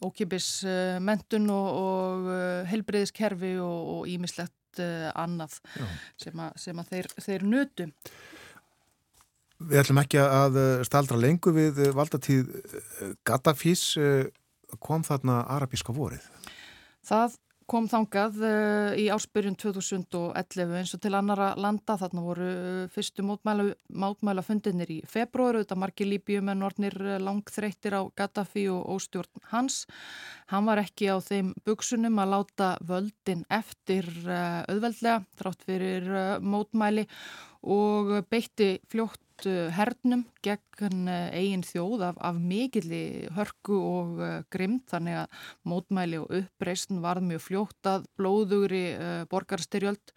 ókipis 0.01 0.63
mentun 1.05 1.45
og, 1.53 1.69
og 1.83 2.65
helbreyðiskerfi 2.71 3.53
og 3.61 4.09
ímislegt 4.09 4.81
annað 5.13 5.59
sem 6.17 6.41
að, 6.47 6.57
sem 6.65 6.81
að 6.81 6.93
þeir, 6.95 7.13
þeir 7.27 7.45
nötu. 7.53 7.91
Við 9.69 9.83
ætlum 9.83 10.01
ekki 10.01 10.19
að 10.21 10.57
eh, 10.57 10.81
staldra 10.87 11.19
lengu 11.19 11.53
við 11.53 11.85
eh, 11.85 11.93
valdatíð 11.95 12.49
eh, 12.57 13.13
Gaddafís 13.27 13.85
kom 14.79 15.03
þarna 15.03 15.41
arabíska 15.51 15.93
vorið? 15.93 16.23
Það 17.05 17.39
kom 17.71 17.85
þangað 17.87 18.39
í 18.99 19.05
áspyrjun 19.13 19.55
2011 19.59 20.73
eins 20.75 20.91
og 20.95 21.01
til 21.03 21.11
annara 21.15 21.53
landa. 21.55 21.95
Þarna 21.99 22.23
voru 22.23 22.47
fyrstu 22.91 23.23
mótmæla 23.23 24.43
fundinir 24.43 24.91
í 24.91 24.97
februar 25.07 25.59
þetta 25.61 25.77
margir 25.79 26.09
líbjum 26.09 26.51
en 26.51 26.65
ornir 26.67 26.97
langþreyttir 27.23 27.95
á 27.95 28.01
Gaddafi 28.15 28.65
og 28.71 28.89
óstjórn 28.97 29.45
hans. 29.53 29.85
Hann 30.51 30.67
var 30.67 30.83
ekki 30.83 31.11
á 31.11 31.19
þeim 31.23 31.53
buksunum 31.67 32.19
að 32.19 32.33
láta 32.35 32.73
völdin 32.83 33.45
eftir 33.47 34.07
auðveldlega 34.27 35.21
þrátt 35.39 35.67
fyrir 35.67 36.11
mótmæli 36.43 37.07
og 37.71 38.17
beitti 38.31 38.73
fljótt 38.91 39.30
Uh, 39.49 39.69
hernum 39.73 40.25
gegn 40.45 41.07
uh, 41.09 41.29
eigin 41.33 41.63
þjóð 41.65 42.05
af, 42.11 42.17
af 42.21 42.37
mikilli 42.37 43.27
hörku 43.33 43.77
og 43.77 44.19
uh, 44.21 44.31
grimt 44.53 44.85
þannig 44.91 45.23
að 45.23 45.45
mótmæli 45.65 46.19
og 46.21 46.33
uppreysn 46.41 47.01
varð 47.01 47.25
mjög 47.29 47.45
fljótt 47.47 47.89
að 47.89 48.09
blóðugri 48.19 48.83
borgarstyrjöld 49.31 50.13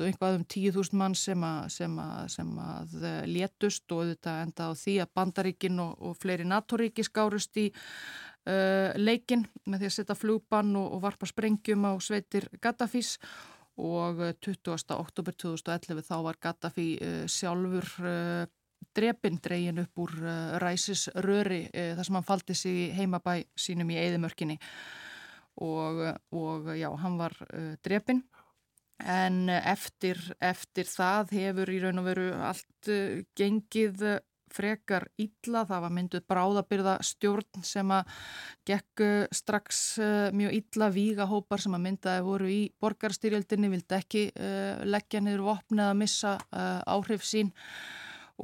og 0.00 0.06
einhvað 0.08 0.38
um 0.38 0.44
10.000 0.48 0.96
mann 0.96 1.14
sem 1.18 1.42
að, 1.44 1.64
sem 1.74 1.96
að, 2.00 2.20
sem 2.32 2.50
að 2.64 2.94
létust 3.28 3.92
og 3.92 4.06
þetta 4.14 4.36
enda 4.46 4.68
á 4.68 4.80
því 4.80 4.94
að 5.02 5.12
bandaríkin 5.18 5.82
og, 5.84 5.90
og 6.00 6.16
fleiri 6.16 6.46
NATO-ríki 6.48 7.04
skárust 7.04 7.60
í 7.60 7.66
uh, 7.70 8.96
leikin 8.96 9.44
með 9.68 9.82
því 9.84 9.90
að 9.90 9.96
setja 9.98 10.16
flugbann 10.18 10.72
og, 10.80 10.96
og 10.96 11.04
varpa 11.04 11.28
sprengjum 11.28 11.84
á 11.84 11.92
sveitir 12.00 12.48
Gaddafís. 12.62 13.18
og 13.20 13.50
20. 13.80 14.96
oktober 14.96 15.36
2011 15.36 16.04
þá 16.06 16.16
var 16.26 16.38
Gaddafi 16.42 16.88
uh, 17.00 17.22
sjálfur 17.30 17.86
uh, 18.04 18.44
drepin 18.96 19.38
dregin 19.42 19.82
upp 19.82 20.02
úr 20.04 20.16
uh, 20.22 20.58
ræsisröri 20.62 21.62
þar 21.72 22.06
sem 22.06 22.18
hann 22.18 22.26
faldi 22.26 22.56
sig 22.56 22.92
heimabæ 22.96 23.40
sínum 23.58 23.92
í 23.92 23.98
Eidimörkinni 24.00 24.58
og, 25.60 26.04
og 26.32 26.70
já, 26.78 26.88
hann 27.02 27.18
var 27.20 27.34
drepin 27.84 28.22
en 29.00 29.48
eftir, 29.48 30.20
eftir 30.40 30.88
það 30.88 31.34
hefur 31.36 31.72
í 31.72 31.80
raun 31.82 32.00
og 32.00 32.08
veru 32.08 32.26
allt 32.36 32.90
gengið 33.36 34.04
frekar 34.54 35.08
illa, 35.20 35.64
það 35.68 35.84
var 35.84 35.94
mynduð 35.96 36.26
bráðabyrða 36.30 36.96
stjórn 37.06 37.64
sem 37.66 37.94
að 37.94 38.12
gekk 38.68 39.04
strax 39.34 39.80
uh, 40.02 40.28
mjög 40.36 40.58
illa. 40.60 40.90
Vígahópar 40.94 41.62
sem 41.62 41.76
að 41.76 41.84
myndaði 41.86 42.26
voru 42.26 42.50
í 42.52 42.60
borgarstyrjöldinni, 42.82 43.72
vildi 43.72 43.98
ekki 43.98 44.26
uh, 44.34 44.84
leggja 44.86 45.22
niður 45.24 45.46
vopni 45.52 45.82
eða 45.82 45.98
missa 45.98 46.36
uh, 46.36 46.80
áhrif 46.90 47.26
sín 47.26 47.54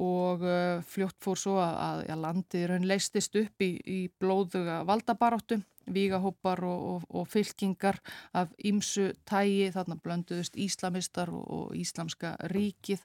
og 0.03 0.43
fljótt 0.85 1.17
fór 1.23 1.39
svo 1.41 1.55
að, 1.63 2.03
að 2.05 2.21
landið 2.21 2.67
raun 2.69 2.85
leistist 2.85 3.35
upp 3.39 3.63
í, 3.65 3.71
í 3.81 3.99
blóðuga 4.21 4.83
valdabaráttu 4.85 5.57
vígahópar 5.87 6.63
og, 6.63 6.83
og, 6.93 7.03
og 7.09 7.27
fylkingar 7.31 7.99
af 8.35 8.51
ímsu 8.65 9.11
tægi, 9.27 9.71
þarna 9.75 9.97
blönduðust 10.03 10.57
íslamistar 10.59 11.31
og, 11.33 11.45
og 11.47 11.75
íslamska 11.77 12.35
ríkið 12.51 13.03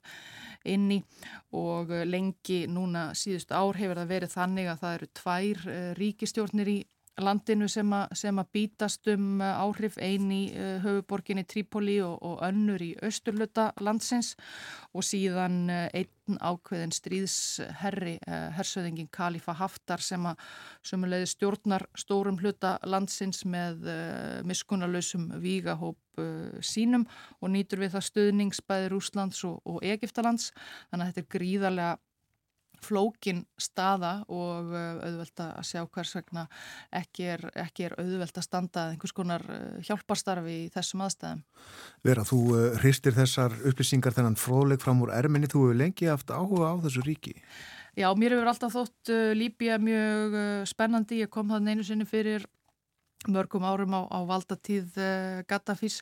inni 0.73 1.03
og 1.59 1.93
lengi 2.07 2.65
núna 2.71 3.11
síðust 3.19 3.55
ár 3.55 3.79
hefur 3.79 4.03
það 4.03 4.15
verið 4.15 4.35
þannig 4.37 4.73
að 4.73 4.83
það 4.83 4.97
eru 4.99 5.11
tvær 5.21 5.63
eh, 5.73 5.93
ríkistjórnir 5.99 6.73
í 6.73 6.79
landinu 7.21 7.69
sem, 7.69 7.89
a, 7.93 8.07
sem 8.17 8.39
að 8.41 8.51
bítast 8.57 9.09
um 9.13 9.41
uh, 9.43 9.61
áhrif 9.61 9.99
eini 10.01 10.47
uh, 10.55 10.79
höfuborginni 10.85 11.45
Trípoli 11.49 11.99
og, 12.05 12.17
og 12.25 12.41
önnur 12.47 12.83
í 12.83 12.93
austurluta 13.05 13.71
landsins 13.85 14.33
og 14.97 15.05
síðan 15.05 15.67
uh, 15.69 15.87
einn 15.93 16.39
ákveðin 16.39 16.93
stríðsherri, 16.95 18.13
hersöðingin 18.55 19.09
Kalifa 19.13 19.53
Haftar 19.59 20.01
sem 20.01 20.23
að 20.31 20.39
sömuleiði 20.87 21.27
stjórnar 21.33 21.85
stórum 21.99 22.39
hluta 22.39 22.77
landsins 22.87 23.43
með 23.43 23.83
miskunarlausum 24.47 25.27
vígahóp 25.43 25.99
sínum 26.63 27.09
og 27.43 27.51
nýtur 27.53 27.83
við 27.83 27.97
það 27.97 28.07
stöðningsbæði 28.07 28.93
Rúslands 28.95 29.43
og, 29.51 29.59
og 29.67 29.83
Egiptalands 29.83 30.53
þannig 30.55 31.03
að 31.03 31.11
þetta 31.11 31.25
er 31.25 31.31
gríðarlega 31.35 31.99
flókin 32.83 33.43
staða 33.61 34.13
og 34.33 34.73
uh, 34.73 35.03
auðvelt 35.07 35.43
að 35.45 35.67
sjá 35.69 35.83
hvers 35.85 36.15
vegna 36.17 36.47
ekki 36.99 37.27
er, 37.35 37.45
ekki 37.65 37.87
er 37.89 37.97
auðvelt 38.01 38.39
að 38.39 38.47
standa 38.47 38.87
einhvers 38.93 39.15
konar 39.17 39.45
uh, 39.47 39.77
hjálparstarfi 39.87 40.57
í 40.65 40.71
þessum 40.75 41.05
aðstæðum. 41.07 41.43
Vera, 42.07 42.25
þú 42.29 42.41
uh, 42.57 42.65
hristir 42.83 43.17
þessar 43.17 43.55
upplýsingar 43.71 44.17
þennan 44.17 44.39
fróðleg 44.41 44.83
fram 44.83 45.05
úr 45.05 45.15
erminni, 45.17 45.51
þú 45.51 45.67
hefur 45.67 45.81
lengi 45.83 46.11
haft 46.11 46.33
áhuga 46.35 46.73
á 46.73 46.83
þessu 46.87 47.05
ríki. 47.07 47.37
Já, 47.99 48.09
mér 48.17 48.39
hefur 48.39 48.49
alltaf 48.55 48.73
þótt 48.73 49.13
Líbia 49.37 49.77
mjög 49.77 50.37
spennandi, 50.71 51.21
ég 51.21 51.31
kom 51.33 51.51
það 51.53 51.69
einu 51.75 51.85
sinni 51.85 52.09
fyrir 52.09 52.47
mörgum 53.29 53.67
árum 53.69 53.93
á, 53.95 54.01
á 54.09 54.19
valdatíð 54.27 54.97
Gaddafís 55.47 56.01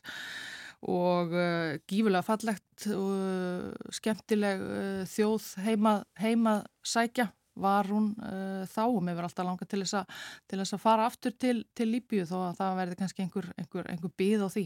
og 0.89 1.35
uh, 1.35 1.77
gífulega 1.89 2.25
fallegt 2.25 2.87
og 2.95 3.11
uh, 3.13 3.91
skemmtileg 3.93 4.63
uh, 4.65 5.03
þjóð 5.09 5.51
heima, 5.65 5.93
heima 6.17 6.55
sækja 6.81 7.27
var 7.61 7.89
hún 7.91 8.11
uh, 8.23 8.63
þá 8.71 8.83
og 8.87 9.01
mér 9.03 9.17
verði 9.17 9.29
alltaf 9.29 9.47
langa 9.47 9.67
til 9.67 9.81
þess, 9.83 9.99
a, 9.99 10.03
til 10.49 10.61
þess 10.61 10.77
að 10.77 10.83
fara 10.83 11.07
aftur 11.09 11.35
til, 11.37 11.57
til 11.77 11.89
Líbíu 11.91 12.25
þó 12.29 12.37
að 12.47 12.59
það 12.61 12.77
verði 12.81 12.99
kannski 13.01 13.25
einhver, 13.25 13.49
einhver, 13.59 13.89
einhver 13.91 14.13
byð 14.17 14.45
á 14.45 14.49
því. 14.55 14.65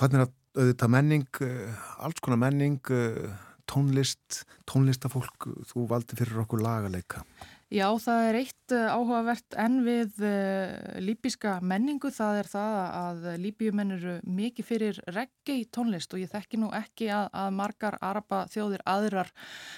Þannig 0.00 0.24
að 0.24 0.34
auðvitað 0.60 0.92
menning, 0.96 1.28
uh, 1.44 1.86
alls 2.06 2.24
konar 2.24 2.40
menning, 2.40 2.80
uh, 2.94 3.34
tónlist, 3.70 4.44
tónlistafólk, 4.70 5.50
þú 5.68 5.86
valdi 5.90 6.18
fyrir 6.18 6.42
okkur 6.44 6.62
lagaleika. 6.64 7.24
Já, 7.70 7.86
það 8.02 8.24
er 8.26 8.36
eitt 8.40 8.72
eh, 8.74 8.88
áhugavert 8.90 9.54
enn 9.62 9.76
við 9.86 10.16
uh, 10.26 10.72
líbíska 10.98 11.52
menningu, 11.62 12.10
það 12.10 12.38
er 12.40 12.48
það 12.50 12.78
að 12.82 13.28
líbíumenn 13.44 13.94
eru 13.94 14.14
mikið 14.26 14.66
fyrir 14.66 14.98
reggi 15.14 15.68
tónlist 15.70 16.10
og 16.10 16.18
ég 16.18 16.32
þekki 16.32 16.58
nú 16.58 16.72
ekki 16.74 17.12
að, 17.14 17.28
að 17.30 17.54
margar 17.60 17.98
araba 18.02 18.42
þjóðir 18.50 18.82
aðrar 18.90 19.30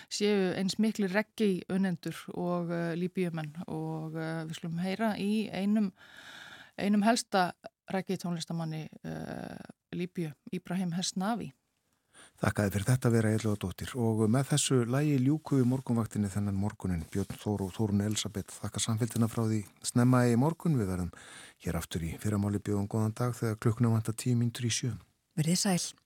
séu 0.08 0.54
eins 0.56 0.78
miklu 0.80 1.10
reggi 1.12 1.50
unendur 1.68 2.16
og 2.32 2.72
uh, 2.72 2.94
líbíumenn 2.96 3.52
og 3.66 4.16
uh, 4.16 4.40
við 4.48 4.62
slumum 4.62 4.80
heyra 4.80 5.12
í 5.20 5.50
einum, 5.52 5.92
einum 6.80 7.04
helsta 7.04 7.50
reggi 7.92 8.16
tónlistamanni 8.16 8.86
Líbíu, 9.92 10.30
Íbrahim 10.48 10.94
Hesnavi. 10.96 11.50
Þakkaði 12.42 12.70
fyrir 12.74 12.86
þetta 12.88 13.06
að 13.06 13.14
vera 13.14 13.30
eitthvað 13.30 13.58
dóttir 13.62 13.90
og 14.02 14.20
með 14.34 14.48
þessu 14.48 14.78
lægi 14.90 15.18
ljúkuði 15.22 15.66
morgunvaktinni 15.70 16.30
þennan 16.32 16.58
morgunin 16.58 17.04
Björn 17.12 17.38
Þóru 17.38 17.68
og 17.68 17.76
Þórun 17.76 18.02
Elisabeth 18.08 18.56
þakka 18.56 18.82
samfélgina 18.82 19.28
frá 19.30 19.44
því 19.44 19.60
snemma 19.92 20.24
í 20.26 20.34
morgun 20.42 20.74
við 20.80 20.90
verðum 20.90 21.12
hér 21.62 21.78
aftur 21.78 22.02
í 22.02 22.16
fyrramáli 22.18 22.58
bjóðum 22.58 22.90
góðan 22.90 23.14
dag 23.14 23.38
þegar 23.38 23.60
klukkuna 23.62 23.94
vanta 23.94 24.16
tíu 24.18 24.34
mínutur 24.34 24.66
í 24.66 24.74
sjö. 24.74 24.96
Verðið 25.38 25.62
sæl. 25.62 26.01